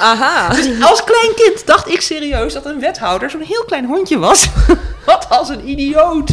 Aha. 0.00 0.48
dus 0.54 0.68
als 0.82 1.04
klein 1.04 1.34
kind 1.34 1.66
dacht 1.66 1.88
ik 1.92 2.00
serieus 2.00 2.52
dat 2.52 2.66
een 2.66 2.80
wethouder 2.80 3.30
zo'n 3.30 3.40
heel 3.40 3.64
klein 3.66 3.84
hondje 3.84 4.18
was. 4.18 4.48
Wat 5.06 5.26
als 5.28 5.48
een 5.48 5.68
idioot 5.68 6.30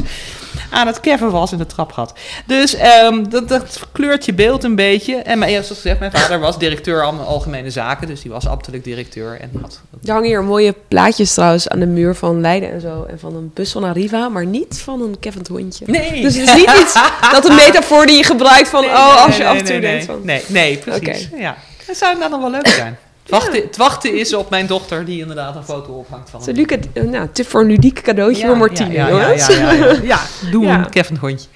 aan 0.69 0.87
het 0.87 0.99
keffen 0.99 1.31
was 1.31 1.51
in 1.51 1.59
het 1.59 1.69
trapgat. 1.69 2.13
Dus 2.45 2.75
ehm, 2.75 3.23
dat, 3.29 3.47
dat 3.49 3.79
kleurt 3.91 4.25
je 4.25 4.33
beeld 4.33 4.63
een 4.63 4.75
beetje. 4.75 5.15
En 5.15 5.39
mijn, 5.39 5.51
zoals 5.51 5.67
gezegd, 5.67 5.99
mijn 5.99 6.11
vader 6.11 6.39
was 6.39 6.57
directeur 6.57 7.03
al- 7.03 7.19
algemene 7.19 7.69
zaken. 7.69 8.07
Dus 8.07 8.21
die 8.21 8.31
was 8.31 8.47
ambtelijk 8.47 8.83
directeur. 8.83 9.39
En 9.41 9.51
had 9.61 9.79
Er 10.03 10.11
hangen 10.13 10.27
hier 10.27 10.43
mooie 10.43 10.75
plaatjes 10.87 11.33
trouwens 11.33 11.69
aan 11.69 11.79
de 11.79 11.85
muur 11.85 12.15
van 12.15 12.41
Leiden 12.41 12.71
en 12.71 12.81
zo. 12.81 13.05
En 13.09 13.19
van 13.19 13.35
een 13.35 13.51
bus 13.53 13.71
van 13.71 13.83
Arriva, 13.83 14.29
maar 14.29 14.45
niet 14.45 14.79
van 14.83 15.01
een 15.01 15.19
kevend 15.19 15.47
hondje. 15.47 15.85
Nee. 15.87 16.21
Dus 16.21 16.35
het 16.35 16.47
is 16.47 16.53
niet 16.55 16.71
iets 16.81 16.93
dat 17.31 17.49
een 17.49 17.55
metafoor 17.65 18.05
die 18.05 18.17
je 18.17 18.23
gebruikt 18.23 18.69
van, 18.69 18.81
Nee, 18.81 18.89
oh, 18.89 19.25
als 19.25 19.37
je 19.37 19.43
nee, 19.43 19.51
af 19.51 19.57
en 19.57 19.63
toe 19.65 19.73
nee, 19.77 19.81
denkt 19.81 20.07
nee. 20.07 20.15
van... 20.15 20.25
Nee, 20.25 20.43
nee, 20.47 20.77
precies. 20.77 21.29
Ja. 21.37 21.55
Dat 21.87 21.97
zou 21.97 22.19
dan 22.19 22.29
nog 22.31 22.39
wel 22.41 22.49
leuk 22.51 22.67
zijn. 22.67 22.97
Het 23.21 23.31
wachten, 23.33 23.61
het 23.61 23.77
wachten 23.77 24.17
is 24.19 24.33
op 24.33 24.49
mijn 24.49 24.67
dochter 24.67 25.05
die 25.05 25.19
inderdaad 25.21 25.55
een 25.55 25.63
foto 25.63 25.93
ophangt 25.93 26.29
van 26.29 26.39
Het 26.39 26.49
is 26.49 26.55
een 26.57 26.59
ludieke- 26.67 27.01
nou, 27.03 27.29
tip 27.31 27.47
voor 27.47 27.61
een 27.61 27.67
ludiek 27.67 28.01
cadeautje 28.01 28.41
Ja, 28.41 28.47
voor 28.47 28.57
Martine, 28.57 28.91
ja, 28.93 29.07
ja. 29.07 29.29
Ja, 29.29 29.49
ja, 29.49 29.71
ja, 29.71 29.71
ja. 29.85 29.99
Ja, 30.03 30.21
doe 30.51 30.65
Ja. 30.65 30.77
een 30.77 30.89
Kevin 30.89 31.17
hondje. 31.17 31.47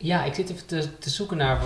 Ja, 0.00 0.24
ik 0.24 0.34
zit 0.34 0.50
even 0.50 0.66
te, 0.66 0.98
te 0.98 1.10
zoeken 1.10 1.36
naar. 1.36 1.58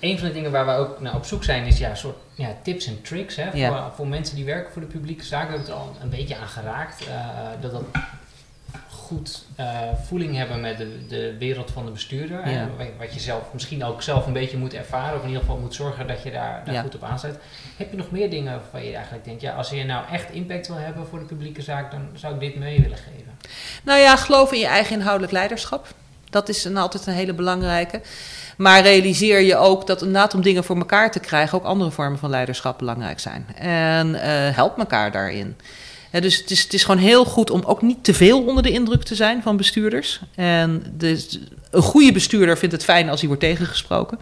Een 0.00 0.18
van 0.18 0.28
de 0.28 0.34
dingen 0.34 0.50
waar 0.50 0.66
we 0.66 0.72
ook 0.72 1.00
naar 1.00 1.14
op 1.14 1.24
zoek 1.24 1.44
zijn, 1.44 1.66
is 1.66 1.78
ja, 1.78 1.94
soort 1.94 2.16
ja, 2.34 2.48
tips 2.62 2.86
en 2.86 3.02
tricks. 3.02 3.36
Hè, 3.36 3.50
voor, 3.50 3.58
Ja. 3.58 3.92
voor 3.96 4.06
mensen 4.06 4.36
die 4.36 4.44
werken 4.44 4.72
voor 4.72 4.82
de 4.82 4.88
publieke 4.88 5.24
zaak. 5.24 5.42
We 5.48 5.54
hebben 5.54 5.66
het 5.66 5.76
al 5.76 5.96
een 6.02 6.08
beetje 6.10 6.36
aan 6.36 6.48
geraakt. 6.48 7.06
eh, 7.06 7.14
dat 7.60 7.70
dat 7.72 7.82
goed 9.08 9.44
eh, 9.56 9.66
voeling 10.06 10.36
hebben 10.36 10.60
met 10.60 10.78
de, 10.78 11.06
de 11.08 11.36
wereld 11.38 11.70
van 11.70 11.84
de 11.84 11.90
bestuurder. 11.90 12.48
Ja. 12.50 12.68
wat- 12.76 12.86
wat 12.98 13.14
je 13.14 13.20
zelf 13.20 13.42
misschien 13.52 13.84
ook 13.84 14.02
zelf 14.02 14.26
een 14.26 14.32
beetje 14.32 14.56
moet 14.56 14.74
ervaren. 14.74 15.14
Of 15.16 15.22
in 15.22 15.28
ieder 15.28 15.42
geval 15.42 15.58
moet 15.58 15.74
zorgen 15.74 16.06
dat 16.06 16.22
je 16.22 16.30
daar, 16.30 16.62
daar 16.64 16.74
Ja. 16.74 16.80
goed 16.82 16.94
op 16.94 17.02
aansluit. 17.02 17.38
Heb 17.76 17.90
je 17.90 17.96
nog 17.96 18.10
meer 18.10 18.30
dingen 18.30 18.52
waarvan 18.52 18.84
je 18.84 18.94
eigenlijk 18.94 19.24
denkt, 19.24 19.40
ja, 19.40 19.54
als 19.54 19.70
je 19.70 19.84
nou 19.84 20.04
echt 20.12 20.30
impact 20.30 20.66
wil 20.66 20.76
hebben 20.76 21.06
voor 21.06 21.18
de 21.18 21.24
publieke 21.24 21.62
zaak, 21.62 21.90
dan 21.90 22.08
zou 22.14 22.34
ik 22.34 22.40
dit 22.40 22.56
mee 22.56 22.80
willen 22.80 22.96
geven. 22.98 23.36
Nou 23.82 24.00
ja, 24.00 24.16
geloof 24.16 24.52
in 24.52 24.58
je 24.58 24.66
eigen 24.66 24.96
inhoudelijk 24.96 25.32
leiderschap. 25.32 25.86
Dat 26.30 26.48
is 26.48 26.64
een, 26.64 26.76
altijd 26.76 27.06
een 27.06 27.12
hele 27.14 27.32
belangrijke. 27.34 28.00
Maar 28.56 28.82
realiseer 28.82 29.40
je 29.40 29.56
ook 29.56 29.86
dat 29.86 30.00
inderdaad 30.02 30.34
om 30.34 30.42
dingen 30.42 30.64
voor 30.64 30.76
elkaar 30.76 31.10
te 31.10 31.20
krijgen... 31.20 31.58
ook 31.58 31.64
andere 31.64 31.90
vormen 31.90 32.18
van 32.18 32.30
leiderschap 32.30 32.78
belangrijk 32.78 33.20
zijn. 33.20 33.46
En 33.56 34.14
eh, 34.14 34.54
help 34.56 34.78
elkaar 34.78 35.12
daarin. 35.12 35.56
Dus 36.10 36.36
het 36.36 36.50
is, 36.50 36.62
het 36.62 36.74
is 36.74 36.84
gewoon 36.84 37.00
heel 37.00 37.24
goed 37.24 37.50
om 37.50 37.62
ook 37.64 37.82
niet 37.82 38.04
te 38.04 38.14
veel 38.14 38.44
onder 38.44 38.62
de 38.62 38.70
indruk 38.70 39.02
te 39.02 39.14
zijn 39.14 39.42
van 39.42 39.56
bestuurders. 39.56 40.20
En 40.34 40.96
een 41.70 41.82
goede 41.82 42.12
bestuurder 42.12 42.58
vindt 42.58 42.74
het 42.74 42.84
fijn 42.84 43.08
als 43.08 43.18
hij 43.18 43.28
wordt 43.28 43.42
tegengesproken. 43.42 44.18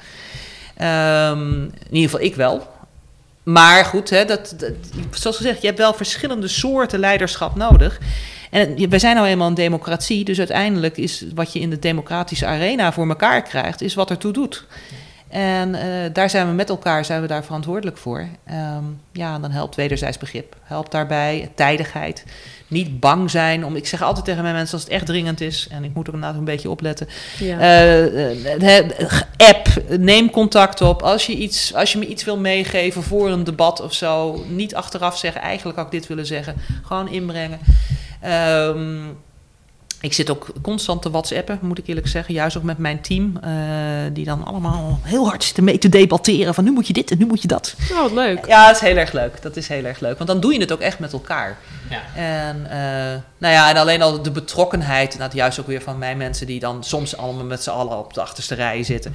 Ehm, 0.77 1.63
in 1.63 1.73
ieder 1.91 2.11
geval 2.11 2.27
ik 2.27 2.35
wel. 2.35 2.75
Maar 3.43 3.85
goed, 3.85 4.11
hè, 4.11 4.25
dat, 4.25 4.55
zoals 5.11 5.37
gezegd, 5.37 5.61
je 5.61 5.67
hebt 5.67 5.79
wel 5.79 5.95
verschillende 5.95 6.49
soorten 6.49 6.99
leiderschap 6.99 7.57
nodig. 7.57 7.99
En 8.51 8.89
wij 8.89 8.99
zijn 8.99 9.15
nou 9.15 9.27
eenmaal 9.27 9.49
een 9.49 9.55
democratie, 9.55 10.25
dus 10.25 10.39
uiteindelijk 10.39 10.97
is 10.97 11.25
wat 11.35 11.53
je 11.53 11.61
in 11.61 11.71
de 11.71 11.79
democratische 11.79 12.47
arena 12.47 12.93
voor 12.93 13.09
elkaar 13.09 13.43
krijgt, 13.43 13.81
is 13.81 13.95
wat 13.95 14.11
ertoe 14.11 14.33
doet. 14.33 14.65
En 15.37 15.75
eh, 15.75 15.89
daar 16.13 16.31
zijn 16.31 16.47
we 16.47 16.53
met 16.53 16.69
elkaar 16.69 17.05
zijn 17.05 17.21
we 17.21 17.27
daar 17.27 17.45
verantwoordelijk 17.45 17.97
voor. 17.97 18.27
Ehm, 18.47 18.85
ja, 19.13 19.35
en 19.35 19.41
dan 19.41 19.51
helpt 19.51 19.75
wederzijds 19.75 20.19
begrip. 20.19 20.57
Helpt 20.63 20.93
daarbij 20.93 21.51
tijdigheid. 21.55 22.25
Niet 22.69 23.01
bang 23.01 23.31
zijn 23.31 23.65
om. 23.65 23.77
Ik 23.77 23.87
zeg 23.87 24.03
altijd 24.03 24.25
tegen 24.25 24.43
mijn 24.43 24.55
mensen 24.55 24.75
als 24.75 24.83
het 24.83 24.93
echt 24.93 25.07
dringend 25.07 25.41
is. 25.41 25.69
En 25.71 25.85
ik 25.85 25.95
moet 25.95 26.09
ook 26.09 26.15
inderdaad 26.15 26.39
een 26.39 26.45
beetje 26.45 26.71
opletten. 26.71 27.09
Ja. 27.39 27.59
Eh, 27.59 28.79
eh, 28.79 29.21
app, 29.37 29.69
neem 29.99 30.31
contact 30.31 30.81
op. 30.81 31.03
Als 31.03 31.27
je, 31.27 31.35
iets, 31.35 31.75
als 31.75 31.93
je 31.93 31.99
me 31.99 32.07
iets 32.07 32.25
wil 32.25 32.39
meegeven 32.39 33.03
voor 33.03 33.31
een 33.31 33.45
debat 33.45 33.81
of 33.81 33.93
zo, 33.93 34.45
niet 34.49 34.75
achteraf 34.75 35.19
zeggen, 35.19 35.41
eigenlijk 35.41 35.77
had 35.79 35.87
ik 35.87 35.93
dit 35.93 36.07
willen 36.07 36.27
zeggen. 36.27 36.57
Gewoon 36.83 37.09
inbrengen. 37.09 37.59
Ehm, 38.21 38.99
ik 40.07 40.13
zit 40.13 40.31
ook 40.31 40.47
constant 40.63 41.03
te 41.03 41.11
whatsappen, 41.11 41.59
moet 41.63 41.79
ik 41.79 41.87
eerlijk 41.87 42.07
zeggen. 42.07 42.35
Juist 42.35 42.57
ook 42.57 42.63
met 42.63 42.79
mijn 42.79 43.01
team, 43.01 43.39
eh, 43.43 43.51
die 44.13 44.25
dan 44.25 44.45
allemaal 44.45 45.01
heel 45.03 45.29
hard 45.29 45.45
zitten 45.45 45.65
mee 45.65 45.79
te 45.79 45.89
debatteren. 45.89 46.55
Van 46.55 46.65
nu 46.65 46.71
moet 46.71 46.87
je 46.87 46.93
dit 46.93 47.11
en 47.11 47.19
nu 47.19 47.27
moet 47.27 47.43
je 47.43 47.49
dat. 47.49 47.75
Oh, 47.93 48.01
wat 48.01 48.13
leuk. 48.13 48.47
Ja, 48.47 48.67
dat 48.67 48.75
is 48.75 48.83
heel 48.83 48.97
erg 48.97 49.13
leuk. 49.13 49.43
Dat 49.43 49.57
is 49.57 49.69
heel 49.69 49.85
erg 49.85 50.01
leuk. 50.01 50.17
Want 50.17 50.31
dan 50.31 50.41
doe 50.41 50.53
je 50.53 50.61
het 50.61 50.73
ook 50.73 50.81
echt 50.81 50.99
met 50.99 51.13
elkaar. 51.13 51.57
Ja. 51.91 52.03
En, 52.15 52.71
eh, 52.71 53.21
nou 53.39 53.55
ja, 53.55 53.69
en 53.71 53.77
alleen 53.77 54.03
al 54.03 54.23
de 54.23 54.31
betrokkenheid, 54.31 55.19
nou, 55.19 55.31
juist 55.35 55.61
ook 55.61 55.67
weer 55.67 55.83
van 55.83 55.99
mijn 55.99 56.17
mensen 56.17 56.47
die 56.47 56.61
dan 56.61 56.85
soms 56.85 57.17
allemaal 57.17 57.45
met 57.45 57.63
z'n 57.63 57.71
allen 57.71 57.99
op 57.99 58.15
de 58.15 58.21
achterste 58.21 58.55
rij 58.55 58.83
zitten. 58.83 59.15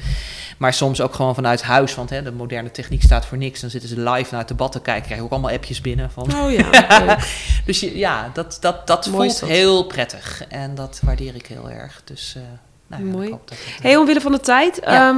Maar 0.61 0.73
soms 0.73 1.01
ook 1.01 1.13
gewoon 1.13 1.35
vanuit 1.35 1.61
huis, 1.61 1.95
want 1.95 2.09
hè, 2.09 2.23
de 2.23 2.31
moderne 2.31 2.71
techniek 2.71 3.01
staat 3.01 3.25
voor 3.25 3.37
niks. 3.37 3.61
Dan 3.61 3.69
zitten 3.69 3.89
ze 3.89 3.99
live 3.99 4.27
naar 4.31 4.39
het 4.39 4.47
debat 4.47 4.71
te 4.71 4.81
kijken, 4.81 5.03
krijg 5.03 5.19
je 5.19 5.25
ook 5.25 5.31
allemaal 5.31 5.51
appjes 5.51 5.81
binnen. 5.81 6.11
Van. 6.11 6.35
Oh 6.35 6.51
ja. 6.51 7.17
Dus 7.65 7.79
je, 7.79 7.97
ja, 7.97 8.31
dat, 8.33 8.57
dat, 8.59 8.87
dat 8.87 9.05
Mooi 9.09 9.27
voelt 9.29 9.39
dat. 9.39 9.49
heel 9.49 9.85
prettig. 9.85 10.43
En 10.49 10.75
dat 10.75 10.99
waardeer 11.03 11.35
ik 11.35 11.45
heel 11.45 11.69
erg. 11.69 12.01
Dus, 12.03 12.33
eh, 12.35 12.41
nou 12.87 13.05
ja, 13.05 13.11
Mooi. 13.11 13.25
Ik 13.25 13.31
hoop 13.31 13.47
dat 13.49 13.57
het, 13.57 13.67
eh, 13.77 13.81
Hey, 13.83 13.97
omwille 13.97 14.21
van 14.21 14.31
de 14.31 14.39
tijd 14.39 14.79
Ja. 14.83 15.09
ehm, 15.09 15.17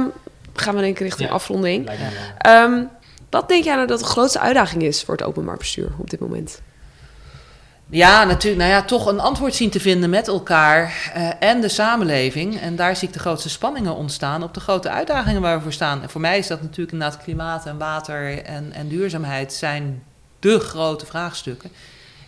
gaan 0.54 0.74
we 0.74 0.80
denk 0.80 0.96
ik 0.96 1.02
richting 1.02 1.28
Ja. 1.28 1.34
afronding. 1.34 1.90
Ehm, 2.38 2.82
wat 3.30 3.48
denk 3.48 3.64
jij 3.64 3.74
nou 3.74 3.86
dat 3.86 3.98
de 3.98 4.04
grootste 4.04 4.38
uitdaging 4.40 4.82
is 4.82 5.02
voor 5.02 5.14
het 5.16 5.24
openbaar 5.24 5.56
bestuur 5.56 5.90
op 5.98 6.10
dit 6.10 6.20
moment? 6.20 6.60
Ja, 7.94 8.24
natuurlijk. 8.24 8.62
Nou 8.62 8.74
ja, 8.74 8.82
toch 8.82 9.06
een 9.06 9.20
antwoord 9.20 9.54
zien 9.54 9.70
te 9.70 9.80
vinden 9.80 10.10
met 10.10 10.28
elkaar 10.28 11.10
eh, 11.14 11.30
en 11.38 11.60
de 11.60 11.68
samenleving. 11.68 12.60
En 12.60 12.76
daar 12.76 12.96
zie 12.96 13.08
ik 13.08 13.14
de 13.14 13.20
grootste 13.20 13.48
spanningen 13.48 13.94
ontstaan 13.94 14.42
op 14.42 14.54
de 14.54 14.60
grote 14.60 14.90
uitdagingen 14.90 15.40
waar 15.40 15.56
we 15.56 15.62
voor 15.62 15.72
staan. 15.72 16.02
En 16.02 16.10
voor 16.10 16.20
mij 16.20 16.38
is 16.38 16.46
dat 16.46 16.62
natuurlijk 16.62 16.92
inderdaad 16.92 17.22
klimaat 17.22 17.66
en 17.66 17.78
water 17.78 18.44
en, 18.44 18.72
en 18.72 18.88
duurzaamheid 18.88 19.52
zijn 19.52 20.02
de 20.38 20.60
grote 20.60 21.06
vraagstukken. 21.06 21.70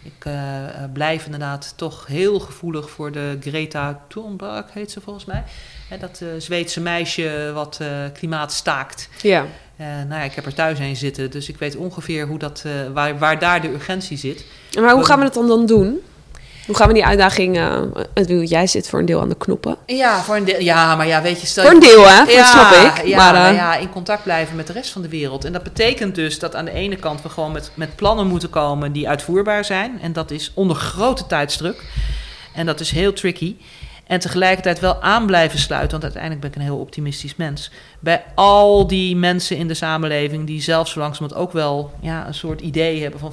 Ik 0.03 0.25
eh, 0.25 0.65
eh, 0.65 0.93
blijf 0.93 1.25
inderdaad 1.25 1.73
toch 1.77 2.07
heel 2.07 2.41
gevoelig 2.41 2.91
voor 2.91 3.13
de 3.13 3.37
Greta 3.41 4.01
Thunberg, 4.09 4.73
heet 4.73 4.91
ze 4.91 5.01
volgens 5.01 5.25
mij. 5.25 5.45
Hè, 5.89 5.99
dat 5.99 6.23
Zweedse 6.39 6.81
meisje 6.81 7.51
wat 7.55 7.81
klimaat 8.13 8.53
staakt. 8.53 9.09
Ja. 9.23 9.47
Eh, 9.77 9.87
nou 9.87 10.21
ja, 10.21 10.23
ik 10.23 10.33
heb 10.33 10.47
er 10.47 10.55
thuis 10.55 10.79
heen 10.79 10.97
zitten, 10.97 11.31
dus 11.31 11.49
ik 11.49 11.57
weet 11.59 11.77
ongeveer 11.77 12.27
hoe 12.27 12.39
dat, 12.39 12.63
eh, 12.67 12.73
waar, 12.93 13.19
waar 13.19 13.39
daar 13.39 13.61
de 13.61 13.69
urgentie 13.69 14.19
zit. 14.19 14.45
Maar 14.81 14.95
hoe 14.95 15.05
gaan 15.05 15.19
we 15.19 15.25
het 15.25 15.35
dan, 15.35 15.49
dan 15.49 15.67
doen? 15.67 16.01
Hoe 16.67 16.77
gaan 16.77 16.89
we 16.89 16.95
die 16.95 17.05
uitdaging... 17.05 17.61
bedoel, 18.15 18.43
jij 18.43 18.67
zit 18.67 18.89
voor 18.89 18.99
een 18.99 19.05
deel 19.05 19.21
aan 19.21 19.29
de 19.29 19.37
knoppen. 19.37 19.77
Ja, 19.87 20.23
voor 20.23 20.37
een 20.37 20.45
deel, 20.45 20.61
ja, 20.61 20.97
maar 20.97 21.07
ja, 21.07 21.23
weet 21.23 21.41
je, 21.41 21.47
stel 21.47 21.65
Voor 21.65 21.73
een 21.73 21.81
deel, 21.81 22.09
hè? 22.09 22.19
Dat 22.19 22.33
ja, 22.33 22.45
snap 22.45 22.71
ik. 22.71 23.07
Ja, 23.07 23.17
maar, 23.17 23.33
nou 23.33 23.55
ja, 23.55 23.77
in 23.77 23.91
contact 23.91 24.23
blijven 24.23 24.57
met 24.57 24.67
de 24.67 24.73
rest 24.73 24.91
van 24.91 25.03
de 25.03 25.09
wereld. 25.09 25.45
En 25.45 25.53
dat 25.53 25.63
betekent 25.63 26.15
dus 26.15 26.39
dat 26.39 26.55
aan 26.55 26.65
de 26.65 26.73
ene 26.73 26.97
kant 26.97 27.23
we 27.23 27.29
gewoon 27.29 27.53
met, 27.53 27.71
met 27.75 27.97
plannen 27.97 28.27
moeten 28.27 28.51
komen 28.51 28.93
die 28.93 29.09
uitvoerbaar 29.09 29.65
zijn. 29.65 29.99
En 30.03 30.13
dat 30.13 30.31
is 30.31 30.51
onder 30.55 30.77
grote 30.77 31.27
tijdsdruk. 31.27 31.85
En 32.55 32.67
dat 32.67 32.81
is 32.81 32.91
heel 32.91 33.13
tricky. 33.13 33.57
En 34.07 34.21
tegelijkertijd 34.21 34.81
wel 34.81 35.03
aan 35.03 35.27
blijven 35.27 35.59
sluiten, 35.59 35.91
want 35.91 36.03
uiteindelijk 36.03 36.41
ben 36.41 36.51
ik 36.51 36.57
een 36.57 36.73
heel 36.73 36.81
optimistisch 36.81 37.37
mens. 37.37 37.71
Bij 38.01 38.25
al 38.35 38.87
die 38.87 39.17
mensen 39.17 39.57
in 39.57 39.69
de 39.69 39.75
samenleving 39.75 40.47
die 40.47 40.63
zelf 40.63 40.89
zo 40.89 40.99
langzamerhand 40.99 41.43
ook 41.43 41.53
wel 41.53 41.93
ja, 42.01 42.27
een 42.27 42.35
soort 42.35 42.61
idee 42.61 43.03
hebben 43.03 43.21
van... 43.21 43.33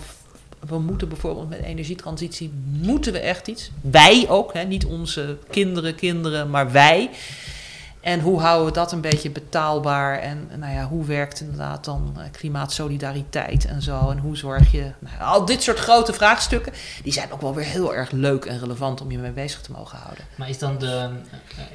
We 0.68 0.80
moeten 0.80 1.10
bijvoorbeeld 1.10 1.50
met 1.50 1.64
energietransitie, 1.64 2.52
moeten 2.82 3.12
we 3.12 3.20
echt 3.20 3.48
iets? 3.48 3.72
Wij 3.82 4.26
ook, 4.30 4.54
hè? 4.54 4.64
niet 4.64 4.86
onze 4.86 5.38
kinderen, 5.50 5.96
kinderen, 5.96 6.50
maar 6.50 6.72
wij. 6.72 7.10
En 8.04 8.20
hoe 8.20 8.40
houden 8.40 8.66
we 8.66 8.74
dat 8.74 8.92
een 8.92 9.02
beetje 9.02 9.30
betaalbaar? 9.30 10.20
En 10.20 10.50
nou 10.56 10.74
ja, 10.74 10.88
hoe 10.88 11.06
werkt 11.06 11.40
inderdaad 11.42 11.86
dan 11.86 12.14
uh, 12.18 12.24
klimaatsolidariteit 12.32 13.66
en 13.66 13.82
zo? 13.82 14.10
En 14.10 14.18
hoe 14.18 14.38
zorg 14.38 14.72
je... 14.72 14.92
Nou, 15.00 15.20
al 15.20 15.46
dit 15.46 15.64
soort 15.64 15.80
grote 15.80 16.14
vraagstukken, 16.14 16.74
die 17.04 17.14
zijn 17.14 17.32
ook 17.32 17.42
wel 17.42 17.54
weer 17.54 17.66
heel 17.66 17.96
erg 17.96 18.12
leuk 18.12 18.46
en 18.46 18.60
relevant 18.60 19.02
om 19.02 19.12
je 19.12 19.18
mee 19.18 19.32
bezig 19.32 19.62
te 19.62 19.72
mogen 19.72 19.98
houden. 19.98 20.26
Maar 20.36 20.50
is 20.50 20.60
dan 20.60 20.78
de... 20.78 21.10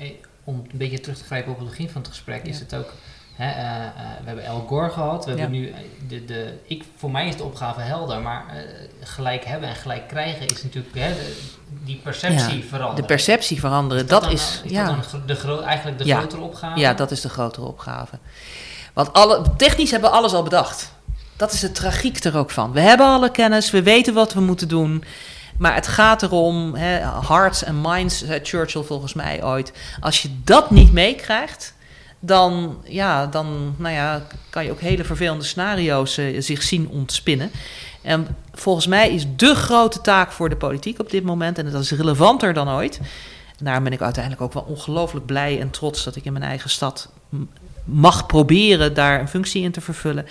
Uh, 0.01 0.11
om 0.45 0.55
een 0.55 0.79
beetje 0.79 1.01
terug 1.01 1.19
te 1.19 1.25
grijpen 1.25 1.53
op 1.53 1.59
het 1.59 1.69
begin 1.69 1.91
van 1.91 2.01
het 2.01 2.11
gesprek, 2.11 2.45
ja. 2.45 2.51
is 2.51 2.59
het 2.59 2.75
ook 2.75 2.93
Hè, 3.39 3.47
uh, 3.47 3.65
uh, 3.65 3.91
we 4.21 4.27
hebben 4.27 4.45
El 4.45 4.65
Gore 4.69 4.91
gehad. 4.91 5.25
We 5.25 5.31
ja. 5.31 5.37
hebben 5.37 5.59
nu 5.61 5.75
de, 6.09 6.25
de, 6.25 6.59
ik, 6.67 6.85
voor 6.97 7.11
mij 7.11 7.29
is 7.29 7.37
de 7.37 7.43
opgave 7.43 7.81
helder, 7.81 8.21
maar 8.21 8.45
uh, 8.55 8.61
gelijk 9.01 9.45
hebben 9.45 9.69
en 9.69 9.75
gelijk 9.75 10.09
krijgen 10.09 10.47
is 10.47 10.63
natuurlijk 10.63 10.95
hè, 10.95 11.09
de, 11.15 11.37
die 11.85 12.01
perceptie 12.03 12.59
ja, 12.59 12.69
veranderen. 12.69 12.95
De 12.95 13.03
perceptie 13.03 13.61
veranderen, 13.61 14.05
is 14.05 14.11
dat, 14.11 14.31
is, 14.31 14.61
is 14.65 14.71
ja. 14.71 14.97
dat 15.11 15.21
de 15.27 15.35
gro 15.35 15.61
eigenlijk 15.61 15.99
de 15.99 16.05
ja. 16.05 16.19
grotere 16.19 16.43
opgave. 16.43 16.81
Ja, 16.81 16.95
dat 16.95 17.11
is 17.11 17.21
de 17.21 17.29
grotere 17.29 17.67
opgave. 17.67 18.19
Want 18.93 19.13
alle, 19.13 19.43
technisch 19.57 19.91
hebben 19.91 20.11
we 20.11 20.17
alles 20.17 20.33
al 20.33 20.43
bedacht. 20.43 20.93
Dat 21.37 21.53
is 21.53 21.61
de 21.61 21.73
tragiek 21.73 22.25
er 22.25 22.37
ook 22.37 22.51
van. 22.51 22.73
We 22.73 22.81
hebben 22.81 23.07
alle 23.07 23.31
kennis, 23.31 23.71
we 23.71 23.83
weten 23.83 24.15
wat 24.15 24.33
we 24.33 24.41
moeten 24.41 24.69
doen. 24.69 25.05
Maar 25.59 25.75
het 25.75 25.87
gaat 25.87 26.23
erom, 26.23 26.75
hè, 26.75 26.99
hearts 27.27 27.65
and 27.65 27.87
minds, 27.87 28.25
zei 28.25 28.41
Churchill 28.43 28.83
volgens 28.83 29.15
mij 29.15 29.45
ooit. 29.45 29.73
Als 30.01 30.23
je 30.23 30.29
dat 30.45 30.71
niet 30.71 30.93
meekrijgt, 30.93 31.77
dan, 32.21 32.79
ja, 32.85 33.27
dan 33.27 33.75
nou 33.79 33.95
ja, 33.95 34.23
kan 34.51 34.65
je 34.65 34.71
ook 34.71 34.81
hele 34.81 35.05
vervelende 35.05 35.45
scenario's 35.45 36.19
uh, 36.19 36.41
zich 36.41 36.63
zien 36.63 36.89
ontspinnen. 36.89 37.51
En 38.03 38.27
volgens 38.53 38.87
mij 38.87 39.11
is 39.11 39.27
de 39.37 39.55
grote 39.55 40.01
taak 40.01 40.33
voor 40.33 40.49
de 40.49 40.57
politiek 40.57 41.01
op 41.01 41.11
dit 41.11 41.25
moment, 41.25 41.59
en 41.59 41.71
dat 41.71 41.83
is 41.83 41.91
relevanter 41.91 42.53
dan 42.53 42.69
ooit. 42.69 43.01
Daarom 43.63 43.85
ben 43.85 43.93
ik 43.93 44.03
uiteindelijk 44.03 44.43
ook 44.43 44.53
wel 44.53 44.63
ongelooflijk 44.63 45.27
blij 45.27 45.61
en 45.61 45.71
trots 45.71 46.05
dat 46.05 46.17
ik 46.17 46.25
in 46.25 46.33
mijn 46.33 46.45
eigen 46.45 46.71
stad 46.71 47.11
mag 47.85 48.27
proberen 48.27 48.95
daar 48.95 49.21
een 49.21 49.29
functie 49.29 49.63
in 49.63 49.73
te 49.73 49.81
vervullen. 49.81 50.27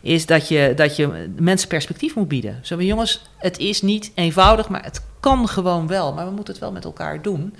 Is 0.00 0.26
dat 0.26 0.48
je, 0.48 0.72
dat 0.76 0.96
je 0.96 1.28
mensen 1.36 1.68
perspectief 1.68 2.14
moet 2.14 2.28
bieden. 2.28 2.58
Zo 2.62 2.82
jongens, 2.82 3.22
het 3.38 3.58
is 3.58 3.82
niet 3.82 4.12
eenvoudig, 4.14 4.68
maar 4.68 4.84
het 4.84 5.02
kan 5.20 5.48
gewoon 5.48 5.86
wel. 5.86 6.12
Maar 6.12 6.24
we 6.26 6.32
moeten 6.32 6.52
het 6.52 6.62
wel 6.62 6.72
met 6.72 6.84
elkaar 6.84 7.22
doen. 7.22 7.54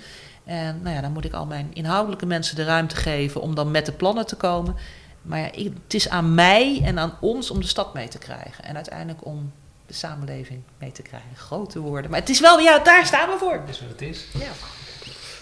En 0.51 0.79
nou 0.81 0.95
ja, 0.95 1.01
dan 1.01 1.11
moet 1.11 1.25
ik 1.25 1.33
al 1.33 1.45
mijn 1.45 1.69
inhoudelijke 1.73 2.25
mensen 2.25 2.55
de 2.55 2.63
ruimte 2.63 2.95
geven 2.95 3.41
om 3.41 3.55
dan 3.55 3.71
met 3.71 3.85
de 3.85 3.91
plannen 3.91 4.25
te 4.25 4.35
komen. 4.35 4.75
Maar 5.21 5.39
ja, 5.39 5.51
ik, 5.51 5.73
het 5.83 5.93
is 5.93 6.09
aan 6.09 6.33
mij 6.35 6.81
en 6.83 6.99
aan 6.99 7.17
ons 7.19 7.51
om 7.51 7.59
de 7.59 7.67
stad 7.67 7.93
mee 7.93 8.07
te 8.07 8.17
krijgen. 8.17 8.63
En 8.63 8.75
uiteindelijk 8.75 9.25
om 9.25 9.51
de 9.87 9.93
samenleving 9.93 10.61
mee 10.77 10.91
te 10.91 11.01
krijgen. 11.01 11.29
Grote 11.35 11.79
woorden. 11.79 12.11
Maar 12.11 12.19
het 12.19 12.29
is 12.29 12.39
wel, 12.39 12.59
ja, 12.59 12.79
daar 12.79 13.05
staan 13.05 13.29
we 13.29 13.37
voor. 13.37 13.61
Dat 13.65 13.69
is 13.69 13.81
wat 13.81 13.89
het 13.89 14.01
is. 14.01 14.25
Ja. 14.33 14.47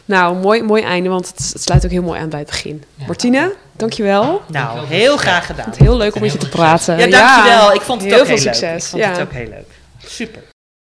Nou, 0.05 0.37
mooi, 0.37 0.63
mooi 0.63 0.83
einde, 0.83 1.09
want 1.09 1.27
het, 1.27 1.49
het, 1.53 1.61
sluit 1.61 1.85
ook 1.85 1.91
heel 1.91 2.03
mooi 2.03 2.19
aan 2.19 2.29
bij 2.29 2.39
het 2.39 2.47
begin. 2.47 2.83
Ja. 2.95 3.05
Martine, 3.05 3.55
dankjewel. 3.71 4.23
Nou, 4.23 4.41
Dankjewel. 4.47 4.85
heel 4.85 5.17
graag 5.17 5.45
gedaan. 5.45 5.69
Het 5.69 5.77
heel 5.77 5.97
leuk 5.97 6.15
om 6.15 6.21
met 6.21 6.31
je 6.31 6.37
te 6.37 6.49
praten. 6.49 6.97
Ja, 6.97 7.07
dankjewel. 7.07 7.73
Ik 7.73 7.81
vond 7.81 8.01
het 8.01 8.11
heel 8.11 8.19
ook 8.19 8.25
veel 8.25 8.35
heel 8.35 8.53
succes. 8.53 8.61
leuk. 8.71 8.81
Ik 8.81 8.87
vond 8.87 9.03
ja. 9.03 9.09
het 9.09 9.21
ook 9.21 9.31
heel 9.31 9.49
leuk. 9.49 9.79
Super. 9.97 10.41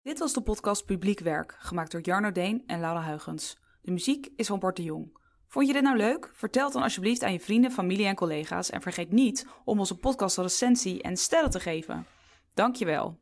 Dit 0.01 0.19
was 0.19 0.33
de 0.33 0.41
podcast 0.41 0.85
Publiek 0.85 1.19
Werk, 1.19 1.55
gemaakt 1.59 1.91
door 1.91 2.01
Jarno 2.01 2.31
Deen 2.31 2.63
en 2.67 2.79
Laura 2.79 3.01
Huigens. 3.01 3.55
De 3.87 3.93
muziek 3.93 4.29
is 4.35 4.47
van 4.47 4.59
Bart 4.59 4.75
de 4.75 4.83
Jong. 4.83 5.17
Vond 5.47 5.67
je 5.67 5.73
dit 5.73 5.81
nou 5.81 5.97
leuk? 5.97 6.31
Vertel 6.33 6.71
dan 6.71 6.83
alsjeblieft 6.83 7.23
aan 7.23 7.31
je 7.31 7.39
vrienden, 7.39 7.71
familie 7.71 8.05
en 8.05 8.15
collega's 8.15 8.69
en 8.69 8.81
vergeet 8.81 9.11
niet 9.11 9.47
om 9.65 9.79
onze 9.79 9.95
podcast 9.95 10.37
een 10.37 10.43
recensie 10.43 11.01
en 11.01 11.17
sterren 11.17 11.49
te 11.49 11.59
geven. 11.59 12.05
Dankjewel. 12.53 13.15